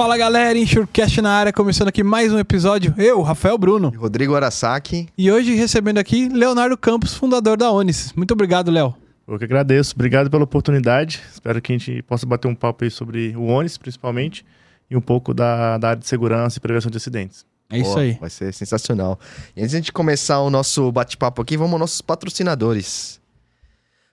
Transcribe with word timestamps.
Fala 0.00 0.16
galera, 0.16 0.58
Insurecast 0.58 1.20
na 1.20 1.30
área, 1.30 1.52
começando 1.52 1.88
aqui 1.88 2.02
mais 2.02 2.32
um 2.32 2.38
episódio. 2.38 2.94
Eu, 2.96 3.20
Rafael 3.20 3.58
Bruno. 3.58 3.92
Rodrigo 3.94 4.34
Arasaki. 4.34 5.06
E 5.16 5.30
hoje 5.30 5.54
recebendo 5.54 5.98
aqui 5.98 6.26
Leonardo 6.26 6.74
Campos, 6.78 7.12
fundador 7.12 7.58
da 7.58 7.70
Onis. 7.70 8.10
Muito 8.14 8.32
obrigado, 8.32 8.70
Léo. 8.70 8.94
Eu 9.28 9.38
que 9.38 9.44
agradeço. 9.44 9.94
Obrigado 9.94 10.30
pela 10.30 10.44
oportunidade. 10.44 11.20
Espero 11.30 11.60
que 11.60 11.74
a 11.74 11.76
gente 11.76 12.00
possa 12.04 12.24
bater 12.24 12.48
um 12.48 12.54
papo 12.54 12.82
aí 12.82 12.90
sobre 12.90 13.36
o 13.36 13.44
Onis, 13.44 13.76
principalmente, 13.76 14.42
e 14.90 14.96
um 14.96 15.02
pouco 15.02 15.34
da, 15.34 15.76
da 15.76 15.90
área 15.90 16.00
de 16.00 16.08
segurança 16.08 16.56
e 16.56 16.62
prevenção 16.62 16.90
de 16.90 16.96
acidentes. 16.96 17.44
É 17.68 17.76
isso 17.76 17.98
aí. 17.98 18.16
Vai 18.18 18.30
ser 18.30 18.54
sensacional. 18.54 19.20
E 19.54 19.60
antes 19.60 19.72
de 19.72 19.76
a 19.76 19.80
gente 19.80 19.92
começar 19.92 20.40
o 20.40 20.48
nosso 20.48 20.90
bate-papo 20.90 21.42
aqui, 21.42 21.58
vamos 21.58 21.74
aos 21.74 21.80
nossos 21.80 22.00
patrocinadores. 22.00 23.19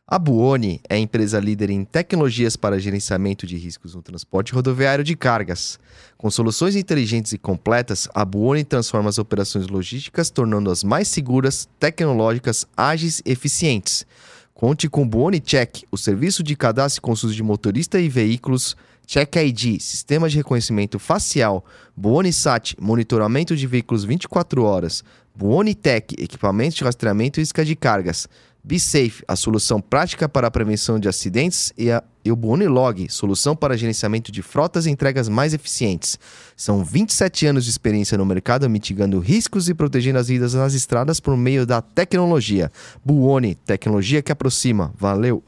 A 0.10 0.18
Buoni 0.18 0.80
é 0.88 0.96
a 0.96 0.98
empresa 0.98 1.38
líder 1.38 1.70
em 1.70 1.84
tecnologias 1.84 2.56
para 2.56 2.80
gerenciamento 2.80 3.46
de 3.46 3.58
riscos 3.58 3.94
no 3.94 4.02
transporte 4.02 4.54
rodoviário 4.54 5.04
de 5.04 5.18
cargas. 5.18 5.78
Com 6.18 6.32
soluções 6.32 6.78
inteligentes 6.78 7.34
e 7.34 7.38
completas, 7.38 8.08
a 8.16 8.24
Buoni 8.24 8.64
transforma 8.64 9.10
as 9.10 9.18
operações 9.18 9.68
logísticas, 9.68 10.30
tornando-as 10.30 10.82
mais 10.82 11.10
seguras, 11.10 11.68
tecnológicas, 11.78 12.66
ágeis 12.78 13.22
e 13.26 13.32
eficientes. 13.34 14.06
Conte 14.54 14.88
com 14.88 15.04
o 15.04 15.06
Buoni 15.06 15.42
Check, 15.42 15.84
o 15.92 15.98
serviço 15.98 16.42
de 16.42 16.56
cadastro 16.56 17.00
e 17.00 17.02
consulta 17.02 17.36
de 17.36 17.44
motorista 17.44 18.00
e 18.00 18.08
veículos, 18.08 18.78
Check 19.06 19.36
ID, 19.36 19.82
sistema 19.82 20.30
de 20.30 20.38
reconhecimento 20.38 21.00
facial, 21.00 21.66
Buoni 21.96 22.32
Sat, 22.32 22.78
monitoramento 22.80 23.58
de 23.58 23.68
veículos 23.68 24.06
24 24.06 24.64
horas, 24.64 25.04
Buoni 25.36 25.76
Tech, 25.76 26.16
equipamento 26.18 26.78
de 26.78 26.84
rastreamento 26.84 27.40
e 27.40 27.44
isca 27.44 27.64
de 27.64 27.76
cargas, 27.76 28.28
BeSafe, 28.68 29.24
a 29.26 29.38
solução 29.38 29.80
prática 29.80 30.28
para 30.28 30.48
a 30.48 30.52
prevenção 30.52 31.00
de 31.00 31.08
acidentes, 31.08 31.72
e, 31.78 31.90
a, 31.90 32.04
Buonilog, 32.36 33.10
solução 33.10 33.56
para 33.56 33.78
gerenciamento 33.78 34.34
de 34.34 34.42
frotas 34.42 34.86
e 34.86 34.90
entregas 34.90 35.30
mais 35.30 35.54
eficientes. 35.54 36.20
São 36.58 36.84
27 36.84 37.46
anos 37.46 37.64
de 37.64 37.72
experiência 37.72 38.18
no 38.18 38.26
mercado, 38.26 38.70
mitigando 38.70 39.20
riscos 39.20 39.70
e 39.70 39.74
protegendo 39.74 40.20
as 40.20 40.28
vidas 40.28 40.54
nas 40.54 40.74
estradas 40.74 41.22
por 41.22 41.38
meio 41.38 41.66
da 41.66 41.82
tecnologia. 41.82 42.70
Buoni, 43.06 43.56
tecnologia 43.56 44.22
que 44.22 44.34
aproxima. 44.34 44.94
Valeu! 45.00 45.42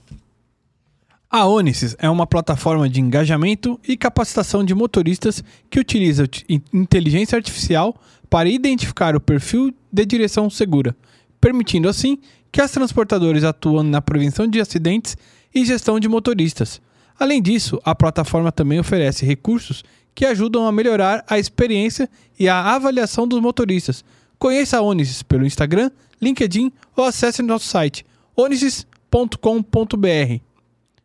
A 1.29 1.45
Onisys 1.45 1.95
é 1.99 2.09
uma 2.09 2.25
plataforma 2.25 2.89
de 2.89 3.01
engajamento 3.01 3.77
e 3.87 3.97
capacitação 3.97 4.63
de 4.63 4.73
motoristas 4.73 5.43
que 5.69 5.79
utiliza 5.79 6.27
inteligência 6.73 7.35
artificial 7.35 7.95
para 8.29 8.47
identificar 8.47 9.15
o 9.15 9.19
perfil 9.19 9.73
de 9.91 10.05
direção 10.05 10.49
segura, 10.49 10.95
permitindo 11.39 11.87
assim 11.87 12.17
que 12.51 12.61
as 12.61 12.71
transportadoras 12.71 13.43
atuam 13.43 13.83
na 13.83 14.01
prevenção 14.01 14.47
de 14.47 14.59
acidentes 14.59 15.15
e 15.53 15.65
gestão 15.65 15.99
de 15.99 16.07
motoristas. 16.07 16.81
Além 17.19 17.41
disso, 17.41 17.79
a 17.83 17.93
plataforma 17.93 18.51
também 18.51 18.79
oferece 18.79 19.25
recursos 19.25 19.83
que 20.15 20.25
ajudam 20.25 20.65
a 20.65 20.71
melhorar 20.71 21.23
a 21.27 21.37
experiência 21.37 22.09
e 22.39 22.49
a 22.49 22.75
avaliação 22.75 23.27
dos 23.27 23.41
motoristas. 23.41 24.03
Conheça 24.37 24.77
a 24.77 24.81
Onisys 24.81 25.21
pelo 25.21 25.45
Instagram, 25.45 25.91
LinkedIn 26.21 26.71
ou 26.95 27.03
acesse 27.03 27.41
nosso 27.41 27.67
site 27.67 28.05
onisys.com.br. 28.35 30.41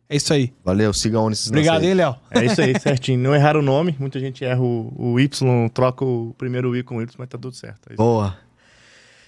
É 0.07 0.15
isso 0.15 0.33
aí. 0.33 0.53
Valeu, 0.63 0.93
siga 0.93 1.17
a 1.17 1.21
Onisys. 1.21 1.47
Obrigado, 1.47 1.83
hein, 1.83 1.95
Léo? 1.95 2.15
É 2.31 2.45
isso 2.45 2.61
aí, 2.61 2.79
certinho. 2.79 3.19
Não 3.19 3.35
errar 3.35 3.57
o 3.57 3.61
nome, 3.61 3.95
muita 3.99 4.19
gente 4.19 4.45
erra 4.45 4.61
o, 4.61 4.93
o 4.95 5.19
Y, 5.19 5.69
troca 5.73 6.05
o 6.05 6.33
primeiro 6.37 6.75
I 6.75 6.83
com 6.83 6.97
o 6.97 7.01
Y, 7.01 7.15
mas 7.17 7.27
tá 7.27 7.37
tudo 7.37 7.55
certo. 7.55 7.91
É 7.91 7.95
Boa. 7.95 8.37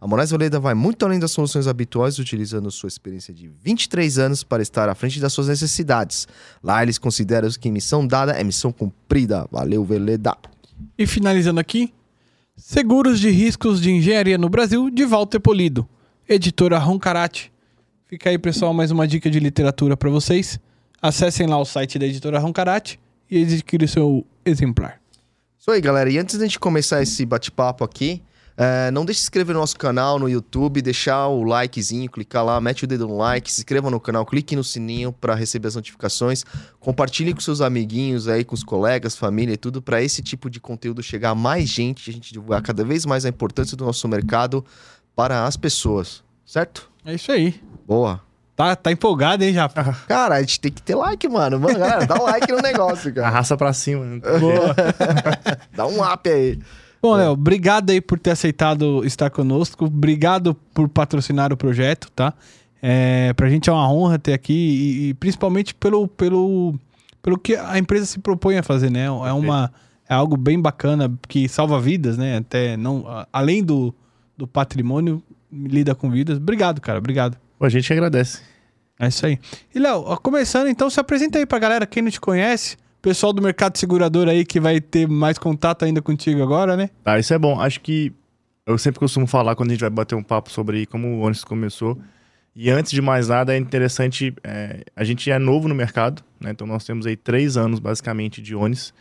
A 0.00 0.06
Moraes 0.06 0.30
Veleda 0.30 0.60
vai 0.60 0.74
muito 0.74 1.04
além 1.04 1.18
das 1.18 1.30
soluções 1.30 1.66
habituais, 1.66 2.18
utilizando 2.18 2.70
sua 2.70 2.88
experiência 2.88 3.32
de 3.32 3.48
23 3.48 4.18
anos 4.18 4.42
para 4.42 4.62
estar 4.62 4.88
à 4.88 4.94
frente 4.94 5.20
das 5.20 5.32
suas 5.32 5.48
necessidades. 5.48 6.28
Lá 6.62 6.82
eles 6.82 6.98
consideram 6.98 7.48
que 7.50 7.70
missão 7.70 8.06
dada 8.06 8.32
é 8.32 8.44
missão 8.44 8.72
cumprida. 8.72 9.46
Valeu, 9.50 9.84
Veleda! 9.84 10.36
E 10.98 11.06
finalizando 11.06 11.60
aqui, 11.60 11.92
Seguros 12.56 13.18
de 13.18 13.30
Riscos 13.30 13.80
de 13.80 13.90
Engenharia 13.90 14.38
no 14.38 14.48
Brasil, 14.48 14.88
de 14.88 15.04
Walter 15.04 15.40
Polido. 15.40 15.88
Editora 16.28 16.78
Roncarate. 16.78 17.52
Fica 18.06 18.30
aí, 18.30 18.38
pessoal, 18.38 18.72
mais 18.72 18.90
uma 18.90 19.08
dica 19.08 19.28
de 19.28 19.40
literatura 19.40 19.96
para 19.96 20.08
vocês. 20.08 20.60
Acessem 21.02 21.46
lá 21.46 21.58
o 21.58 21.64
site 21.64 21.98
da 21.98 22.06
editora 22.06 22.38
Roncarate 22.38 23.00
e 23.30 23.42
adquire 23.42 23.84
o 23.84 23.88
seu 23.88 24.24
exemplar. 24.44 25.00
Isso 25.58 25.70
aí, 25.70 25.80
galera. 25.80 26.08
E 26.10 26.18
antes 26.18 26.38
da 26.38 26.44
gente 26.44 26.58
começar 26.60 27.02
esse 27.02 27.26
bate-papo 27.26 27.82
aqui, 27.82 28.22
é, 28.56 28.90
não 28.92 29.04
deixe 29.04 29.18
de 29.18 29.22
se 29.22 29.26
inscrever 29.26 29.54
no 29.54 29.60
nosso 29.60 29.76
canal 29.76 30.18
no 30.18 30.28
YouTube, 30.28 30.80
deixar 30.80 31.26
o 31.26 31.42
likezinho, 31.42 32.08
clicar 32.10 32.44
lá, 32.44 32.60
mete 32.60 32.84
o 32.84 32.86
dedo 32.86 33.08
no 33.08 33.16
like, 33.16 33.50
se 33.52 33.60
inscreva 33.60 33.90
no 33.90 33.98
canal, 33.98 34.24
clique 34.24 34.54
no 34.54 34.62
sininho 34.62 35.12
para 35.12 35.34
receber 35.34 35.68
as 35.68 35.74
notificações, 35.74 36.44
compartilhe 36.78 37.34
com 37.34 37.40
seus 37.40 37.60
amiguinhos 37.60 38.28
aí, 38.28 38.44
com 38.44 38.54
os 38.54 38.62
colegas, 38.62 39.16
família 39.16 39.54
e 39.54 39.56
tudo, 39.56 39.82
para 39.82 40.00
esse 40.02 40.22
tipo 40.22 40.48
de 40.48 40.60
conteúdo 40.60 41.02
chegar 41.02 41.30
a 41.30 41.34
mais 41.34 41.68
gente, 41.68 42.08
a 42.08 42.12
gente 42.12 42.32
divulgar 42.32 42.62
cada 42.62 42.84
vez 42.84 43.04
mais 43.04 43.24
a 43.24 43.28
importância 43.28 43.76
do 43.76 43.84
nosso 43.84 44.06
mercado 44.06 44.64
para 45.16 45.46
as 45.46 45.56
pessoas, 45.56 46.22
certo? 46.46 46.88
É 47.04 47.14
isso 47.14 47.32
aí. 47.32 47.60
Boa. 47.86 48.20
Tá, 48.56 48.76
tá 48.76 48.92
empolgado, 48.92 49.42
hein, 49.42 49.52
já? 49.52 49.68
Cara, 50.06 50.36
a 50.36 50.40
gente 50.40 50.60
tem 50.60 50.70
que 50.70 50.80
ter 50.80 50.94
like, 50.94 51.28
mano. 51.28 51.58
Mano, 51.58 51.76
galera, 51.76 52.06
dá 52.06 52.14
um 52.14 52.22
like 52.22 52.50
no 52.52 52.60
negócio, 52.60 53.12
cara. 53.12 53.26
Arrasta 53.26 53.56
pra 53.56 53.72
cima. 53.72 54.04
né? 54.04 54.20
Boa. 54.38 54.76
dá 55.74 55.86
um 55.88 56.00
up 56.00 56.30
aí. 56.30 56.60
Bom, 57.04 57.16
Léo, 57.16 57.32
obrigado 57.32 57.90
aí 57.90 58.00
por 58.00 58.18
ter 58.18 58.30
aceitado 58.30 59.04
estar 59.04 59.28
conosco. 59.28 59.84
Obrigado 59.84 60.54
por 60.72 60.88
patrocinar 60.88 61.52
o 61.52 61.56
projeto, 61.56 62.10
tá? 62.10 62.32
É, 62.80 63.30
pra 63.34 63.50
gente 63.50 63.68
é 63.68 63.72
uma 63.74 63.92
honra 63.92 64.18
ter 64.18 64.32
aqui 64.32 64.54
e, 64.54 65.08
e 65.10 65.14
principalmente 65.14 65.74
pelo, 65.74 66.08
pelo, 66.08 66.74
pelo 67.20 67.36
que 67.36 67.56
a 67.56 67.76
empresa 67.78 68.06
se 68.06 68.18
propõe 68.18 68.56
a 68.56 68.62
fazer, 68.62 68.90
né? 68.90 69.04
É, 69.04 69.10
uma, 69.10 69.70
é 70.08 70.14
algo 70.14 70.34
bem 70.34 70.58
bacana 70.58 71.12
que 71.28 71.46
salva 71.46 71.78
vidas, 71.78 72.16
né? 72.16 72.38
Até 72.38 72.74
não, 72.74 73.04
além 73.30 73.62
do, 73.62 73.94
do 74.34 74.46
patrimônio, 74.46 75.22
lida 75.52 75.94
com 75.94 76.10
vidas. 76.10 76.38
Obrigado, 76.38 76.80
cara. 76.80 77.00
Obrigado. 77.00 77.36
A 77.60 77.68
gente 77.68 77.92
agradece. 77.92 78.40
É 78.98 79.08
isso 79.08 79.26
aí. 79.26 79.38
E, 79.74 79.78
Léo, 79.78 80.04
começando 80.22 80.68
então, 80.68 80.88
se 80.88 80.98
apresenta 80.98 81.38
aí 81.38 81.44
pra 81.44 81.58
galera, 81.58 81.84
quem 81.84 82.02
não 82.02 82.10
te 82.10 82.18
conhece. 82.18 82.78
Pessoal 83.04 83.34
do 83.34 83.42
mercado 83.42 83.76
segurador 83.76 84.28
aí 84.28 84.46
que 84.46 84.58
vai 84.58 84.80
ter 84.80 85.06
mais 85.06 85.36
contato 85.36 85.84
ainda 85.84 86.00
contigo 86.00 86.42
agora, 86.42 86.74
né? 86.74 86.88
Tá, 87.04 87.18
isso 87.18 87.34
é 87.34 87.38
bom. 87.38 87.60
Acho 87.60 87.78
que 87.82 88.10
eu 88.66 88.78
sempre 88.78 88.98
costumo 88.98 89.26
falar 89.26 89.54
quando 89.54 89.68
a 89.68 89.74
gente 89.74 89.82
vai 89.82 89.90
bater 89.90 90.14
um 90.14 90.22
papo 90.22 90.50
sobre 90.50 90.86
como 90.86 91.08
o 91.08 91.20
Onis 91.20 91.44
começou. 91.44 91.98
E 92.56 92.70
antes 92.70 92.90
de 92.90 93.02
mais 93.02 93.28
nada, 93.28 93.54
é 93.54 93.58
interessante. 93.58 94.32
é, 94.42 94.84
a 94.96 95.04
gente 95.04 95.30
é 95.30 95.38
novo 95.38 95.68
no 95.68 95.74
mercado, 95.74 96.24
né? 96.40 96.50
Então 96.50 96.66
nós 96.66 96.82
temos 96.82 97.04
aí 97.04 97.14
três 97.14 97.58
anos 97.58 97.78
basicamente 97.78 98.40
de 98.40 98.54
Onis. 98.54 98.94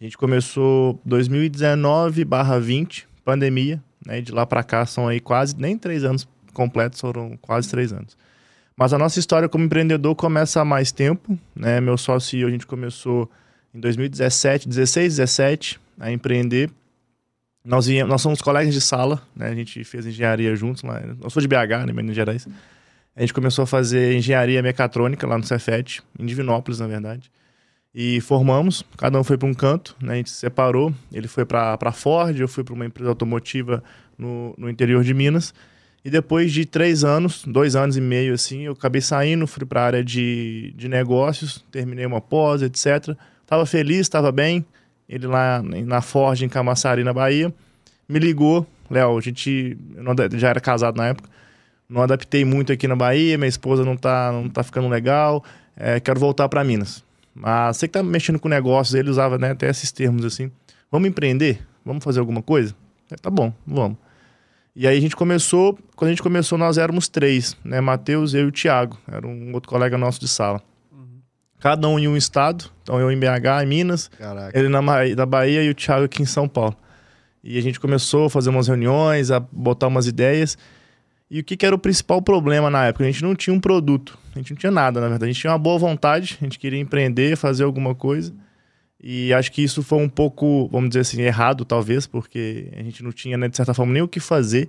A 0.00 0.02
gente 0.02 0.18
começou 0.18 1.00
2019/20, 1.06 3.04
pandemia, 3.24 3.80
né? 4.04 4.20
De 4.20 4.32
lá 4.32 4.44
para 4.44 4.64
cá 4.64 4.84
são 4.86 5.06
aí 5.06 5.20
quase 5.20 5.54
nem 5.56 5.78
três 5.78 6.02
anos 6.02 6.26
completos, 6.52 7.00
foram 7.00 7.38
quase 7.40 7.70
três 7.70 7.92
anos. 7.92 8.16
Mas 8.78 8.92
a 8.92 8.98
nossa 8.98 9.18
história 9.18 9.48
como 9.48 9.64
empreendedor 9.64 10.14
começa 10.14 10.60
há 10.60 10.64
mais 10.64 10.92
tempo, 10.92 11.38
né? 11.54 11.80
Meu 11.80 11.96
sócio 11.96 12.36
e 12.36 12.42
eu, 12.42 12.48
a 12.48 12.50
gente 12.50 12.66
começou 12.66 13.30
em 13.74 13.80
2017, 13.80 14.68
16, 14.68 15.16
17 15.16 15.80
a 15.98 16.12
empreender. 16.12 16.70
Nós, 17.64 17.86
viemos, 17.86 18.10
nós 18.10 18.20
somos 18.20 18.42
colegas 18.42 18.74
de 18.74 18.80
sala, 18.82 19.22
né? 19.34 19.48
A 19.48 19.54
gente 19.54 19.82
fez 19.82 20.04
engenharia 20.06 20.54
juntos 20.54 20.82
lá. 20.82 21.02
Eu 21.22 21.30
sou 21.30 21.40
de 21.40 21.48
BH, 21.48 21.86
né? 21.86 21.92
Minas 21.92 22.14
Gerais. 22.14 22.46
A 23.16 23.20
gente 23.20 23.32
começou 23.32 23.62
a 23.62 23.66
fazer 23.66 24.14
engenharia 24.14 24.62
mecatrônica 24.62 25.26
lá 25.26 25.38
no 25.38 25.44
Cefet, 25.44 26.02
em 26.18 26.26
Divinópolis, 26.26 26.78
na 26.78 26.86
verdade. 26.86 27.30
E 27.94 28.20
formamos, 28.20 28.84
cada 28.98 29.18
um 29.18 29.24
foi 29.24 29.38
para 29.38 29.48
um 29.48 29.54
canto, 29.54 29.96
né? 30.02 30.12
A 30.12 30.16
gente 30.16 30.28
se 30.28 30.36
separou. 30.36 30.92
Ele 31.10 31.26
foi 31.26 31.46
para 31.46 31.92
Ford, 31.92 32.38
eu 32.38 32.46
fui 32.46 32.62
para 32.62 32.74
uma 32.74 32.84
empresa 32.84 33.08
automotiva 33.08 33.82
no, 34.18 34.54
no 34.58 34.68
interior 34.68 35.02
de 35.02 35.14
Minas. 35.14 35.54
E 36.06 36.10
depois 36.10 36.52
de 36.52 36.64
três 36.64 37.02
anos, 37.02 37.42
dois 37.44 37.74
anos 37.74 37.96
e 37.96 38.00
meio 38.00 38.32
assim, 38.32 38.62
eu 38.62 38.74
acabei 38.74 39.00
saindo, 39.00 39.44
fui 39.44 39.66
para 39.66 39.80
a 39.80 39.86
área 39.86 40.04
de, 40.04 40.72
de 40.76 40.88
negócios, 40.88 41.64
terminei 41.72 42.06
uma 42.06 42.20
pós, 42.20 42.62
etc. 42.62 43.16
Tava 43.44 43.66
feliz, 43.66 44.02
estava 44.02 44.30
bem. 44.30 44.64
Ele 45.08 45.26
lá 45.26 45.60
na 45.60 46.00
Ford, 46.00 46.40
em 46.40 46.48
Camaçari, 46.48 47.02
na 47.02 47.12
Bahia, 47.12 47.52
me 48.08 48.20
ligou. 48.20 48.64
Léo, 48.88 49.18
a 49.18 49.20
gente 49.20 49.76
não 49.96 50.14
já 50.38 50.50
era 50.50 50.60
casado 50.60 50.96
na 50.96 51.08
época, 51.08 51.28
não 51.88 52.02
adaptei 52.02 52.44
muito 52.44 52.72
aqui 52.72 52.86
na 52.86 52.94
Bahia, 52.94 53.36
minha 53.36 53.48
esposa 53.48 53.84
não 53.84 53.96
tá, 53.96 54.30
não 54.30 54.48
tá 54.48 54.62
ficando 54.62 54.86
legal, 54.86 55.42
é, 55.76 55.98
quero 55.98 56.20
voltar 56.20 56.48
para 56.48 56.62
Minas. 56.62 57.02
Mas 57.34 57.78
você 57.78 57.88
que 57.88 57.94
tá 57.94 58.02
mexendo 58.04 58.38
com 58.38 58.48
negócios, 58.48 58.94
ele 58.94 59.10
usava 59.10 59.38
né, 59.38 59.50
até 59.50 59.68
esses 59.68 59.90
termos 59.90 60.24
assim. 60.24 60.52
Vamos 60.88 61.08
empreender? 61.08 61.66
Vamos 61.84 62.04
fazer 62.04 62.20
alguma 62.20 62.42
coisa? 62.42 62.76
É, 63.10 63.16
tá 63.16 63.28
bom, 63.28 63.52
vamos. 63.66 64.05
E 64.78 64.86
aí 64.86 64.98
a 64.98 65.00
gente 65.00 65.16
começou, 65.16 65.78
quando 65.96 66.08
a 66.08 66.12
gente 66.12 66.22
começou 66.22 66.58
nós 66.58 66.76
éramos 66.76 67.08
três, 67.08 67.56
né? 67.64 67.80
Matheus, 67.80 68.34
eu 68.34 68.42
e 68.42 68.48
o 68.48 68.52
Thiago, 68.52 68.98
era 69.10 69.26
um 69.26 69.54
outro 69.54 69.70
colega 69.70 69.96
nosso 69.96 70.20
de 70.20 70.28
sala. 70.28 70.60
Cada 71.58 71.88
um 71.88 71.98
em 71.98 72.06
um 72.06 72.14
estado, 72.14 72.66
então 72.82 73.00
eu 73.00 73.10
em 73.10 73.18
BH, 73.18 73.62
em 73.62 73.66
Minas, 73.66 74.08
Caraca. 74.08 74.56
ele 74.56 74.68
na, 74.68 74.82
na 74.82 75.26
Bahia 75.26 75.62
e 75.62 75.70
o 75.70 75.74
Thiago 75.74 76.04
aqui 76.04 76.22
em 76.22 76.26
São 76.26 76.46
Paulo. 76.46 76.76
E 77.42 77.56
a 77.56 77.62
gente 77.62 77.80
começou 77.80 78.26
a 78.26 78.30
fazer 78.30 78.50
umas 78.50 78.68
reuniões, 78.68 79.30
a 79.30 79.40
botar 79.40 79.86
umas 79.86 80.06
ideias. 80.06 80.58
E 81.30 81.40
o 81.40 81.44
que, 81.44 81.56
que 81.56 81.64
era 81.64 81.74
o 81.74 81.78
principal 81.78 82.20
problema 82.20 82.68
na 82.68 82.84
época? 82.84 83.04
A 83.04 83.10
gente 83.10 83.22
não 83.22 83.34
tinha 83.34 83.56
um 83.56 83.60
produto, 83.60 84.18
a 84.34 84.38
gente 84.38 84.50
não 84.50 84.58
tinha 84.58 84.70
nada, 84.70 85.00
na 85.00 85.08
verdade. 85.08 85.30
A 85.30 85.32
gente 85.32 85.40
tinha 85.40 85.52
uma 85.52 85.58
boa 85.58 85.78
vontade, 85.78 86.36
a 86.38 86.44
gente 86.44 86.58
queria 86.58 86.78
empreender, 86.78 87.34
fazer 87.36 87.64
alguma 87.64 87.94
coisa. 87.94 88.34
E 89.08 89.32
acho 89.32 89.52
que 89.52 89.62
isso 89.62 89.84
foi 89.84 89.98
um 89.98 90.08
pouco, 90.08 90.68
vamos 90.72 90.88
dizer 90.90 91.00
assim, 91.02 91.22
errado, 91.22 91.64
talvez, 91.64 92.08
porque 92.08 92.66
a 92.76 92.82
gente 92.82 93.04
não 93.04 93.12
tinha, 93.12 93.38
né, 93.38 93.46
de 93.46 93.56
certa 93.56 93.72
forma, 93.72 93.92
nem 93.92 94.02
o 94.02 94.08
que 94.08 94.18
fazer. 94.18 94.68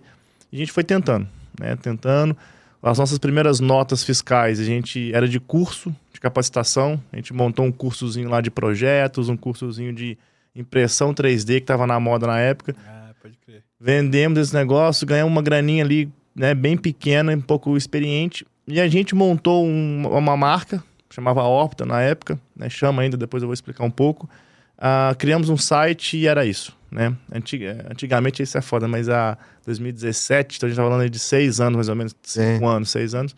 E 0.52 0.58
a 0.58 0.60
gente 0.60 0.72
foi 0.72 0.84
tentando, 0.84 1.28
né? 1.60 1.76
Tentando. 1.76 2.38
As 2.84 3.00
nossas 3.00 3.18
primeiras 3.18 3.60
notas 3.60 4.04
fiscais, 4.04 4.60
a 4.60 4.64
gente 4.64 5.12
era 5.12 5.28
de 5.28 5.40
curso, 5.40 5.94
de 6.14 6.20
capacitação. 6.20 7.02
A 7.12 7.16
gente 7.16 7.34
montou 7.34 7.66
um 7.66 7.72
cursozinho 7.72 8.30
lá 8.30 8.40
de 8.40 8.52
projetos, 8.52 9.28
um 9.28 9.36
cursozinho 9.36 9.92
de 9.92 10.16
impressão 10.56 11.16
3D 11.16 11.56
que 11.56 11.64
estava 11.64 11.88
na 11.88 12.00
moda 12.00 12.28
na 12.28 12.40
época. 12.40 12.76
Ah, 12.88 13.10
pode 13.20 13.36
crer. 13.44 13.64
Vendemos 13.80 14.38
esse 14.38 14.54
negócio, 14.54 15.08
ganhamos 15.08 15.32
uma 15.32 15.42
graninha 15.42 15.84
ali, 15.84 16.08
né, 16.36 16.54
bem 16.54 16.78
pequena, 16.78 17.36
um 17.36 17.42
pouco 17.42 17.76
experiente. 17.76 18.46
E 18.68 18.80
a 18.80 18.88
gente 18.88 19.16
montou 19.16 19.66
um- 19.66 20.08
uma 20.08 20.38
marca, 20.38 20.84
chamava 21.10 21.42
Opta 21.44 21.86
na 21.88 22.02
época, 22.02 22.40
né, 22.58 22.70
chama 22.70 23.02
ainda, 23.02 23.16
depois 23.18 23.44
eu 23.44 23.48
vou 23.48 23.54
explicar 23.54 23.84
um 23.84 23.92
pouco. 23.92 24.30
Ah, 24.78 25.16
criamos 25.18 25.50
um 25.50 25.58
site 25.58 26.18
e 26.18 26.28
era 26.28 26.46
isso, 26.46 26.76
né? 26.92 27.16
Antiga- 27.34 27.88
antigamente 27.90 28.44
isso 28.44 28.58
é 28.58 28.62
foda, 28.62 28.88
mas 28.88 29.10
a 29.10 29.38
2017, 29.66 30.58
então 30.58 30.68
a 30.68 30.70
gente 30.70 30.78
tá 30.78 30.84
falando 30.84 31.10
de 31.10 31.20
seis 31.20 31.60
anos, 31.60 31.76
mais 31.76 31.90
ou 31.90 31.96
menos, 31.96 32.16
cinco 32.24 32.60
Sim. 32.60 32.66
anos, 32.66 32.90
seis 32.90 33.16
anos. 33.16 33.36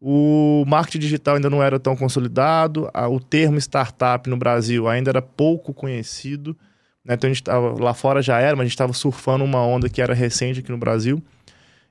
O 0.00 0.64
marketing 0.66 0.98
digital 0.98 1.36
ainda 1.36 1.48
não 1.48 1.62
era 1.62 1.78
tão 1.80 1.96
consolidado, 1.96 2.90
a- 2.92 3.08
o 3.08 3.18
termo 3.18 3.58
startup 3.58 4.28
no 4.28 4.36
Brasil 4.36 4.88
ainda 4.88 5.10
era 5.10 5.22
pouco 5.22 5.72
conhecido. 5.72 6.56
né? 7.04 7.14
Então 7.14 7.30
a 7.30 7.32
gente 7.32 7.42
tava 7.44 7.80
lá 7.82 7.94
fora 7.94 8.20
já 8.20 8.38
era, 8.40 8.56
mas 8.56 8.62
a 8.62 8.64
gente 8.64 8.72
estava 8.72 8.92
surfando 8.92 9.44
uma 9.44 9.62
onda 9.64 9.88
que 9.88 10.02
era 10.02 10.12
recente 10.12 10.58
aqui 10.60 10.72
no 10.72 10.76
Brasil. 10.78 11.22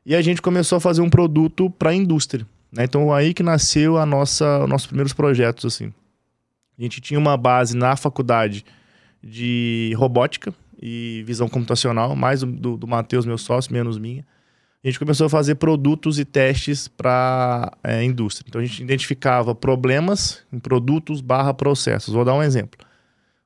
E 0.05 0.13
a 0.13 0.21
gente 0.21 0.41
começou 0.41 0.75
a 0.77 0.81
fazer 0.81 1.01
um 1.01 1.09
produto 1.09 1.69
para 1.69 1.91
a 1.91 1.95
indústria. 1.95 2.45
né? 2.71 2.83
Então 2.83 3.13
aí 3.13 3.33
que 3.33 3.41
nasceu 3.41 3.97
a 3.97 4.05
nossa, 4.05 4.63
os 4.63 4.69
nossos 4.69 4.87
primeiros 4.87 5.13
projetos 5.13 5.63
assim. 5.73 5.93
A 6.77 6.81
gente 6.81 7.01
tinha 7.01 7.19
uma 7.19 7.37
base 7.37 7.75
na 7.75 7.95
faculdade 7.95 8.65
de 9.23 9.93
robótica 9.97 10.53
e 10.81 11.23
visão 11.25 11.47
computacional, 11.47 12.15
mais 12.15 12.41
do, 12.41 12.77
do, 12.77 12.87
Matheus, 12.87 13.25
meu 13.25 13.37
sócio, 13.37 13.73
menos 13.73 13.97
minha. 13.97 14.25
A 14.83 14.87
gente 14.87 14.99
começou 14.99 15.25
a 15.25 15.29
fazer 15.29 15.55
produtos 15.55 16.19
e 16.19 16.25
testes 16.25 16.87
para 16.87 17.75
a 17.83 18.03
indústria. 18.03 18.45
Então 18.47 18.61
a 18.61 18.63
gente 18.63 18.83
identificava 18.83 19.55
problemas 19.55 20.43
em 20.53 20.59
produtos 20.59 21.21
barra 21.21 21.53
processos. 21.53 22.13
Vou 22.13 22.23
dar 22.23 22.35
um 22.35 22.43
exemplo. 22.43 22.85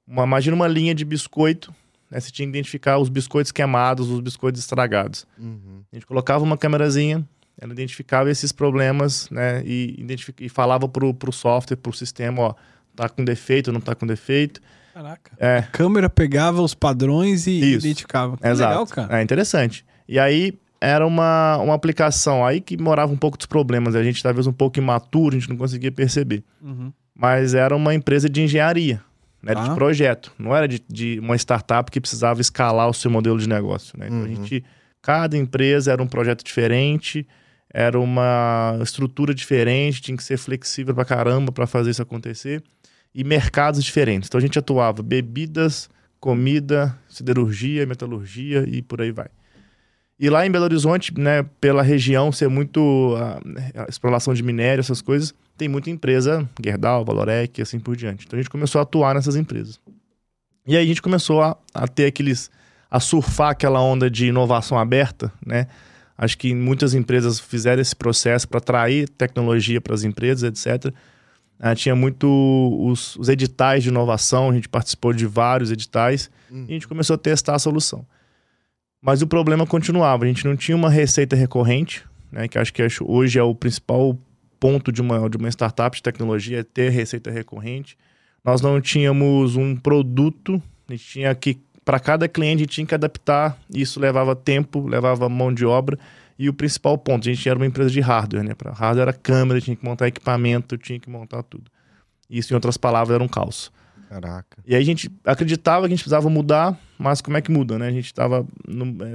Uma, 0.06 0.24
imagina 0.24 0.56
uma 0.56 0.68
linha 0.68 0.94
de 0.94 1.06
biscoito, 1.06 1.74
né? 2.10 2.20
Você 2.20 2.32
tinha 2.32 2.46
que 2.46 2.50
identificar 2.50 2.98
os 2.98 3.08
biscoitos 3.08 3.52
queimados, 3.52 4.10
os 4.10 4.20
biscoitos 4.20 4.60
estragados. 4.60 5.26
Uhum. 5.38 5.84
A 5.92 5.96
gente 5.96 6.06
colocava 6.06 6.44
uma 6.44 6.58
câmerazinha, 6.58 7.26
ela 7.58 7.72
identificava 7.72 8.30
esses 8.30 8.52
problemas, 8.52 9.30
né? 9.30 9.64
E, 9.66 9.96
identific- 9.98 10.42
e 10.42 10.50
falava 10.50 10.90
pro, 10.90 11.14
pro 11.14 11.32
software, 11.32 11.78
pro 11.78 11.94
sistema, 11.94 12.42
ó, 12.42 12.54
tá 12.96 13.08
com 13.10 13.24
defeito, 13.24 13.72
não 13.72 13.80
tá 13.82 13.96
com 13.96 14.06
defeito. 14.08 14.62
Caraca. 14.94 15.32
É, 15.38 15.58
A 15.60 15.64
câmera 15.64 16.10
pegava 16.10 16.62
os 16.62 16.74
padrões 16.74 17.48
e 17.48 17.52
Isso. 17.60 17.86
identificava. 17.86 18.38
Que 18.38 18.48
Exato. 18.48 18.70
legal, 18.72 18.88
cara. 18.88 19.20
É 19.20 19.24
interessante. 19.24 19.86
E 20.08 20.20
aí 20.20 20.54
era 20.82 21.06
uma, 21.06 21.58
uma 21.58 21.74
aplicação 21.74 22.46
aí 22.46 22.60
que 22.62 22.78
morava 22.78 23.12
um 23.14 23.18
pouco 23.18 23.38
dos 23.38 23.46
problemas. 23.46 23.96
A 23.96 24.04
gente 24.04 24.22
talvez 24.24 24.48
um 24.48 24.54
pouco 24.54 24.80
imaturo, 24.80 25.36
a 25.36 25.40
gente 25.40 25.50
não 25.50 25.58
conseguia 25.58 25.92
perceber. 25.92 26.44
Uhum. 26.62 26.92
Mas 27.16 27.54
era 27.54 27.76
uma 27.76 27.94
empresa 27.94 28.30
de 28.30 28.42
engenharia, 28.42 29.02
né, 29.44 29.54
Tá. 29.54 29.68
de 29.68 29.76
projeto. 29.76 30.32
Não 30.40 30.56
era 30.56 30.68
de, 30.68 30.82
de 30.90 31.20
uma 31.20 31.36
startup 31.36 31.92
que 31.92 32.00
precisava 32.02 32.40
escalar 32.42 32.90
o 32.90 32.94
seu 32.94 33.12
modelo 33.12 33.38
de 33.38 33.48
negócio. 33.48 33.98
Né? 33.98 34.08
Então 34.08 34.20
a 34.20 34.22
Uhum. 34.24 34.36
gente, 34.36 34.64
cada 35.02 35.38
empresa 35.38 35.92
era 35.92 36.02
um 36.02 36.08
projeto 36.08 36.44
diferente, 36.44 37.28
era 37.74 38.00
uma 38.00 38.78
estrutura 38.82 39.34
diferente, 39.34 40.02
tinha 40.02 40.18
que 40.18 40.24
ser 40.24 40.38
flexível 40.38 40.96
pra 40.96 41.06
caramba 41.06 41.52
para 41.52 41.68
fazer 41.68 41.92
isso 41.92 42.02
acontecer. 42.02 42.64
E 43.14 43.24
mercados 43.24 43.84
diferentes. 43.84 44.28
Então 44.28 44.38
a 44.38 44.42
gente 44.42 44.58
atuava 44.60 45.02
bebidas, 45.02 45.90
comida, 46.20 46.98
siderurgia, 47.08 47.86
metalurgia 47.86 48.66
e 48.68 48.82
por 48.82 49.02
aí 49.02 49.12
vai. 49.12 49.28
E 50.20 50.30
lá 50.30 50.46
em 50.46 50.52
Belo 50.52 50.66
Horizonte, 50.66 51.18
né, 51.18 51.44
pela 51.62 51.82
região 51.82 52.32
ser 52.32 52.50
muito 52.50 53.16
ah, 53.18 53.40
a 53.86 53.90
exploração 53.90 54.34
de 54.34 54.44
minério, 54.44 54.82
essas 54.82 55.02
coisas, 55.02 55.34
tem 55.58 55.70
muita 55.70 55.90
empresa, 55.90 56.48
Gerdau, 56.62 57.06
Valorec 57.06 57.60
e 57.60 57.62
assim 57.62 57.80
por 57.80 57.96
diante. 57.96 58.26
Então 58.26 58.38
a 58.38 58.42
gente 58.42 58.50
começou 58.50 58.80
a 58.80 58.82
atuar 58.82 59.16
nessas 59.16 59.36
empresas. 59.36 59.80
E 60.68 60.76
aí 60.76 60.84
a 60.84 60.88
gente 60.88 61.02
começou 61.02 61.42
a, 61.42 61.58
a 61.74 61.88
ter 61.88 62.06
aqueles 62.06 62.52
a 62.92 63.00
surfar 63.00 63.52
aquela 63.52 63.82
onda 63.82 64.10
de 64.10 64.28
inovação 64.28 64.78
aberta, 64.78 65.32
né? 65.46 65.68
Acho 66.18 66.38
que 66.38 66.54
muitas 66.54 66.94
empresas 66.94 67.40
fizeram 67.40 67.82
esse 67.82 67.96
processo 67.96 68.48
para 68.48 68.58
atrair 68.58 69.08
tecnologia 69.08 69.80
para 69.80 69.94
as 69.94 70.04
empresas, 70.04 70.44
etc. 70.44 70.94
Ah, 71.60 71.76
tinha 71.76 71.96
muito 71.96 72.26
os, 72.82 73.18
os 73.18 73.28
editais 73.28 73.84
de 73.84 73.90
inovação, 73.90 74.50
a 74.50 74.54
gente 74.54 74.70
participou 74.70 75.12
de 75.14 75.26
vários 75.26 75.72
editais 75.72 76.32
Uhum. 76.50 76.66
e 76.68 76.72
a 76.72 76.74
gente 76.74 76.88
começou 76.88 77.14
a 77.14 77.18
testar 77.18 77.56
a 77.56 77.60
solução. 77.60 78.06
Mas 79.02 79.22
o 79.22 79.28
problema 79.28 79.68
continuava, 79.68 80.26
a 80.26 80.28
gente 80.28 80.46
não 80.46 80.56
tinha 80.56 80.76
uma 80.76 80.90
receita 80.90 81.36
recorrente, 81.36 82.04
né, 82.32 82.48
que 82.48 82.58
acho 82.58 82.74
que 82.74 82.82
hoje 83.02 83.38
é 83.38 83.44
o 83.44 83.54
principal 83.54 84.18
ponto 84.60 84.92
de 84.92 85.02
uma, 85.02 85.30
de 85.30 85.38
uma 85.38 85.48
startup 85.50 85.96
de 85.96 86.04
tecnologia, 86.04 86.60
é 86.60 86.64
ter 86.64 86.90
receita 86.90 87.32
recorrente. 87.32 87.98
Nós 88.44 88.62
não 88.62 88.80
tínhamos 88.82 89.56
um 89.56 89.76
produto, 89.76 90.62
a 90.88 90.92
gente 90.94 91.06
tinha 91.06 91.36
que, 91.36 91.58
para 91.86 92.00
cada 92.00 92.28
cliente, 92.28 92.56
a 92.56 92.60
gente 92.66 92.74
tinha 92.74 92.88
que 92.88 92.96
adaptar, 92.96 93.58
isso 93.74 94.00
levava 94.00 94.36
tempo, 94.36 94.88
levava 94.88 95.30
mão 95.30 95.54
de 95.54 95.66
obra. 95.66 95.98
E 96.40 96.48
o 96.48 96.54
principal 96.54 96.98
ponto, 96.98 97.28
a 97.28 97.34
gente 97.34 97.48
era 97.50 97.60
uma 97.60 97.66
empresa 97.66 97.90
de 97.90 98.00
hardware, 98.00 98.44
né? 98.44 98.56
Para 98.56 98.72
hardware 98.72 99.10
era 99.10 99.14
câmera, 99.14 99.60
tinha 99.60 99.76
que 99.76 99.84
montar 99.84 100.08
equipamento, 100.08 100.78
tinha 100.78 100.98
que 100.98 101.10
montar 101.10 101.44
tudo. 101.44 101.70
Isso, 102.30 102.54
em 102.54 102.56
outras 102.56 102.78
palavras, 102.78 103.14
era 103.14 103.24
um 103.24 103.28
caos. 103.28 103.72
Caraca. 104.08 104.58
E 104.66 104.74
aí 104.74 104.82
a 104.82 104.86
gente 104.86 105.12
acreditava 105.26 105.82
que 105.82 105.88
a 105.88 105.90
gente 105.90 106.00
precisava 106.00 106.30
mudar, 106.30 106.80
mas 106.98 107.22
como 107.22 107.36
é 107.36 107.42
que 107.42 107.52
muda, 107.52 107.78
né? 107.78 107.88
A 107.88 107.92
gente 107.92 108.06
estava 108.06 108.48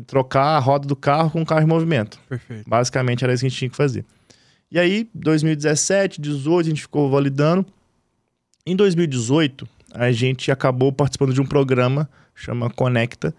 trocar 0.06 0.56
a 0.56 0.58
roda 0.58 0.86
do 0.86 0.94
carro 0.94 1.30
com 1.30 1.40
o 1.40 1.46
carro 1.46 1.62
em 1.62 1.66
movimento. 1.66 2.20
Perfeito. 2.28 2.68
Basicamente 2.68 3.24
era 3.24 3.32
isso 3.32 3.40
que 3.40 3.46
a 3.46 3.48
gente 3.48 3.58
tinha 3.58 3.70
que 3.70 3.76
fazer. 3.76 4.04
E 4.70 4.78
aí, 4.78 5.08
2017, 5.14 6.20
2018, 6.20 6.66
a 6.66 6.68
gente 6.68 6.82
ficou 6.82 7.10
validando. 7.10 7.64
Em 8.66 8.76
2018, 8.76 9.66
a 9.94 10.12
gente 10.12 10.52
acabou 10.52 10.92
participando 10.92 11.32
de 11.32 11.40
um 11.40 11.46
programa 11.46 12.08
chama 12.34 12.68
Conecta, 12.70 13.34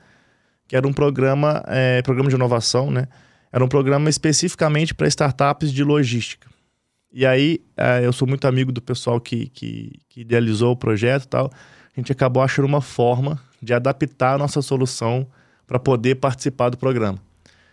que 0.68 0.76
era 0.76 0.88
um 0.88 0.94
programa, 0.94 1.64
é, 1.68 2.02
programa 2.02 2.30
de 2.30 2.36
inovação, 2.36 2.90
né? 2.90 3.08
Era 3.56 3.64
um 3.64 3.70
programa 3.70 4.10
especificamente 4.10 4.94
para 4.94 5.08
startups 5.08 5.72
de 5.72 5.82
logística. 5.82 6.46
E 7.10 7.26
aí, 7.26 7.62
é, 7.78 8.06
eu 8.06 8.12
sou 8.12 8.28
muito 8.28 8.46
amigo 8.46 8.70
do 8.70 8.82
pessoal 8.82 9.18
que, 9.22 9.48
que, 9.48 9.94
que 10.10 10.20
idealizou 10.20 10.74
o 10.74 10.76
projeto 10.76 11.24
e 11.24 11.28
tal. 11.30 11.50
A 11.96 11.98
gente 11.98 12.12
acabou 12.12 12.44
achando 12.44 12.66
uma 12.66 12.82
forma 12.82 13.42
de 13.62 13.74
adaptar 13.74 14.34
a 14.34 14.38
nossa 14.38 14.62
solução 14.62 15.26
para 15.66 15.80
poder 15.80 16.16
participar 16.16 16.68
do 16.68 16.78
programa. 16.78 17.18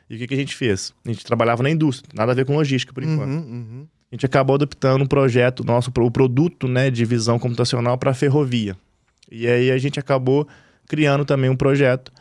E 0.09 0.15
o 0.15 0.19
que, 0.19 0.29
que 0.29 0.35
a 0.35 0.37
gente 0.37 0.55
fez? 0.55 0.95
A 1.05 1.09
gente 1.09 1.25
trabalhava 1.25 1.65
na 1.65 1.71
indústria, 1.71 2.09
nada 2.15 2.31
a 2.31 2.35
ver 2.37 2.45
com 2.45 2.55
logística 2.55 2.93
por 2.93 3.03
enquanto. 3.03 3.31
Uhum, 3.31 3.51
uhum. 3.51 3.87
A 4.13 4.15
gente 4.15 4.25
acabou 4.25 4.55
adaptando 4.55 5.03
um 5.03 5.09
projeto 5.09 5.65
nosso, 5.65 5.91
o 5.97 6.11
produto 6.13 6.69
né, 6.69 6.93
de 6.93 7.05
visão 7.05 7.41
computacional 7.41 7.99
para 7.99 8.15
ferrovia. 8.15 8.77
E 9.29 9.49
aí 9.49 9.73
a 9.73 9.79
gente 9.79 9.99
acabou 9.99 10.47
criando 10.87 11.25
também 11.25 11.51
um 11.51 11.57
projeto 11.57 12.13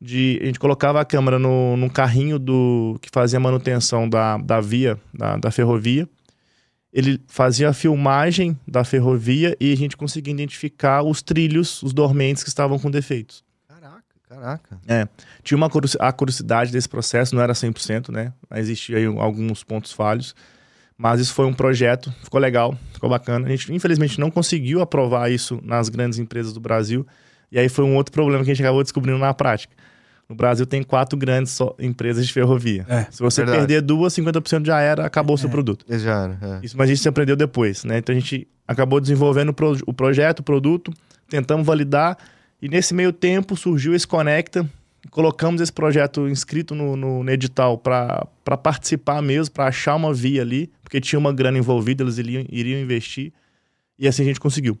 de. 0.00 0.38
A 0.42 0.46
gente 0.46 0.58
colocava 0.58 1.00
a 1.00 1.04
câmera 1.04 1.38
no, 1.38 1.76
no 1.76 1.90
carrinho 1.90 2.38
do 2.38 2.98
que 3.00 3.08
fazia 3.12 3.40
manutenção 3.40 4.08
da, 4.08 4.36
da 4.38 4.60
via, 4.60 4.98
da, 5.12 5.36
da 5.36 5.50
ferrovia. 5.50 6.08
Ele 6.92 7.20
fazia 7.28 7.68
a 7.68 7.72
filmagem 7.72 8.58
da 8.66 8.82
ferrovia 8.82 9.56
e 9.60 9.72
a 9.72 9.76
gente 9.76 9.96
conseguia 9.96 10.32
identificar 10.32 11.02
os 11.02 11.20
trilhos, 11.20 11.82
os 11.82 11.92
dormentes 11.92 12.42
que 12.42 12.48
estavam 12.48 12.78
com 12.78 12.90
defeitos. 12.90 13.44
Caraca, 13.68 14.02
caraca. 14.28 14.80
Tinha 15.42 15.56
uma 15.56 15.70
a 16.00 16.12
curiosidade 16.12 16.72
desse 16.72 16.88
processo, 16.88 17.34
não 17.34 17.42
era 17.42 17.52
100%, 17.52 18.10
né? 18.10 18.32
Existia 18.54 18.96
aí 18.96 19.04
alguns 19.04 19.62
pontos 19.62 19.92
falhos. 19.92 20.34
Mas 20.96 21.20
isso 21.20 21.32
foi 21.32 21.46
um 21.46 21.54
projeto, 21.54 22.12
ficou 22.24 22.40
legal, 22.40 22.76
ficou 22.92 23.08
bacana. 23.08 23.46
A 23.46 23.50
gente, 23.50 23.72
infelizmente, 23.72 24.18
não 24.18 24.32
conseguiu 24.32 24.80
aprovar 24.80 25.30
isso 25.30 25.60
nas 25.62 25.88
grandes 25.88 26.18
empresas 26.18 26.52
do 26.52 26.58
Brasil. 26.58 27.06
E 27.50 27.58
aí 27.58 27.68
foi 27.68 27.84
um 27.84 27.94
outro 27.96 28.12
problema 28.12 28.44
que 28.44 28.50
a 28.50 28.54
gente 28.54 28.62
acabou 28.64 28.82
descobrindo 28.82 29.18
na 29.18 29.32
prática. 29.34 29.74
No 30.28 30.34
Brasil 30.36 30.66
tem 30.66 30.82
quatro 30.82 31.18
grandes 31.18 31.52
só- 31.52 31.74
empresas 31.78 32.26
de 32.26 32.32
ferrovia. 32.32 32.84
É. 32.88 33.06
Se 33.10 33.20
você 33.22 33.40
Verdade. 33.42 33.58
perder 33.60 33.80
duas, 33.80 34.12
50% 34.12 34.66
já 34.66 34.78
era, 34.80 35.06
acabou 35.06 35.34
o 35.34 35.38
seu 35.38 35.48
É. 35.48 35.50
produto. 35.52 35.86
Já 35.88 36.24
era. 36.24 36.38
é. 36.42 36.60
Isso, 36.66 36.76
mas 36.76 36.90
a 36.90 36.94
gente 36.94 37.08
aprendeu 37.08 37.34
depois, 37.34 37.82
né? 37.84 37.96
Então 37.98 38.14
a 38.14 38.18
gente 38.18 38.46
acabou 38.66 39.00
desenvolvendo 39.00 39.48
o, 39.48 39.54
pro- 39.54 39.78
o 39.86 39.94
projeto, 39.94 40.40
o 40.40 40.42
produto, 40.42 40.92
tentamos 41.30 41.66
validar, 41.66 42.18
e 42.60 42.68
nesse 42.68 42.92
meio 42.92 43.10
tempo 43.12 43.56
surgiu 43.56 43.94
esse 43.94 44.06
Conecta, 44.06 44.68
colocamos 45.10 45.62
esse 45.62 45.72
projeto 45.72 46.28
inscrito 46.28 46.74
no, 46.74 46.94
no, 46.94 47.24
no 47.24 47.30
edital 47.30 47.78
para 47.78 48.26
participar 48.62 49.22
mesmo, 49.22 49.54
para 49.54 49.68
achar 49.68 49.94
uma 49.96 50.12
via 50.12 50.42
ali, 50.42 50.70
porque 50.82 51.00
tinha 51.00 51.18
uma 51.18 51.32
grana 51.32 51.56
envolvida, 51.56 52.02
eles 52.04 52.18
iriam, 52.18 52.44
iriam 52.50 52.78
investir. 52.80 53.32
E 53.98 54.06
assim 54.06 54.22
a 54.22 54.26
gente 54.26 54.40
conseguiu. 54.40 54.76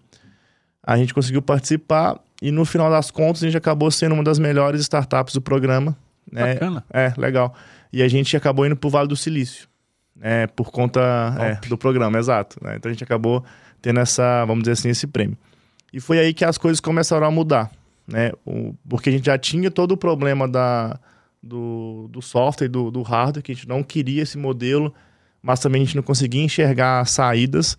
A 0.88 0.96
gente 0.96 1.12
conseguiu 1.12 1.42
participar 1.42 2.18
e 2.40 2.50
no 2.50 2.64
final 2.64 2.88
das 2.88 3.10
contas 3.10 3.42
a 3.42 3.46
gente 3.46 3.58
acabou 3.58 3.90
sendo 3.90 4.14
uma 4.14 4.24
das 4.24 4.38
melhores 4.38 4.80
startups 4.80 5.34
do 5.34 5.40
programa. 5.42 5.94
Né? 6.32 6.54
Bacana. 6.54 6.82
É, 6.90 7.12
legal. 7.18 7.54
E 7.92 8.02
a 8.02 8.08
gente 8.08 8.34
acabou 8.34 8.64
indo 8.64 8.74
para 8.74 8.88
o 8.88 8.90
Vale 8.90 9.06
do 9.06 9.14
Silício, 9.14 9.68
né? 10.16 10.46
por 10.46 10.70
conta 10.70 11.34
é, 11.38 11.68
do 11.68 11.76
programa, 11.76 12.18
exato. 12.18 12.56
Né? 12.64 12.76
Então 12.76 12.88
a 12.88 12.92
gente 12.94 13.04
acabou 13.04 13.44
tendo 13.82 14.00
essa, 14.00 14.46
vamos 14.46 14.62
dizer 14.62 14.72
assim, 14.72 14.88
esse 14.88 15.06
prêmio. 15.06 15.36
E 15.92 16.00
foi 16.00 16.18
aí 16.18 16.32
que 16.32 16.42
as 16.42 16.56
coisas 16.56 16.80
começaram 16.80 17.26
a 17.26 17.30
mudar, 17.30 17.70
né? 18.06 18.32
O, 18.46 18.74
porque 18.88 19.10
a 19.10 19.12
gente 19.12 19.26
já 19.26 19.36
tinha 19.36 19.70
todo 19.70 19.92
o 19.92 19.96
problema 19.96 20.48
da, 20.48 20.98
do, 21.42 22.08
do 22.10 22.22
software, 22.22 22.68
do, 22.68 22.90
do 22.90 23.02
hardware, 23.02 23.42
que 23.42 23.52
a 23.52 23.54
gente 23.54 23.68
não 23.68 23.82
queria 23.82 24.22
esse 24.22 24.38
modelo, 24.38 24.94
mas 25.42 25.60
também 25.60 25.82
a 25.82 25.84
gente 25.84 25.96
não 25.96 26.02
conseguia 26.02 26.42
enxergar 26.42 27.06
saídas. 27.06 27.76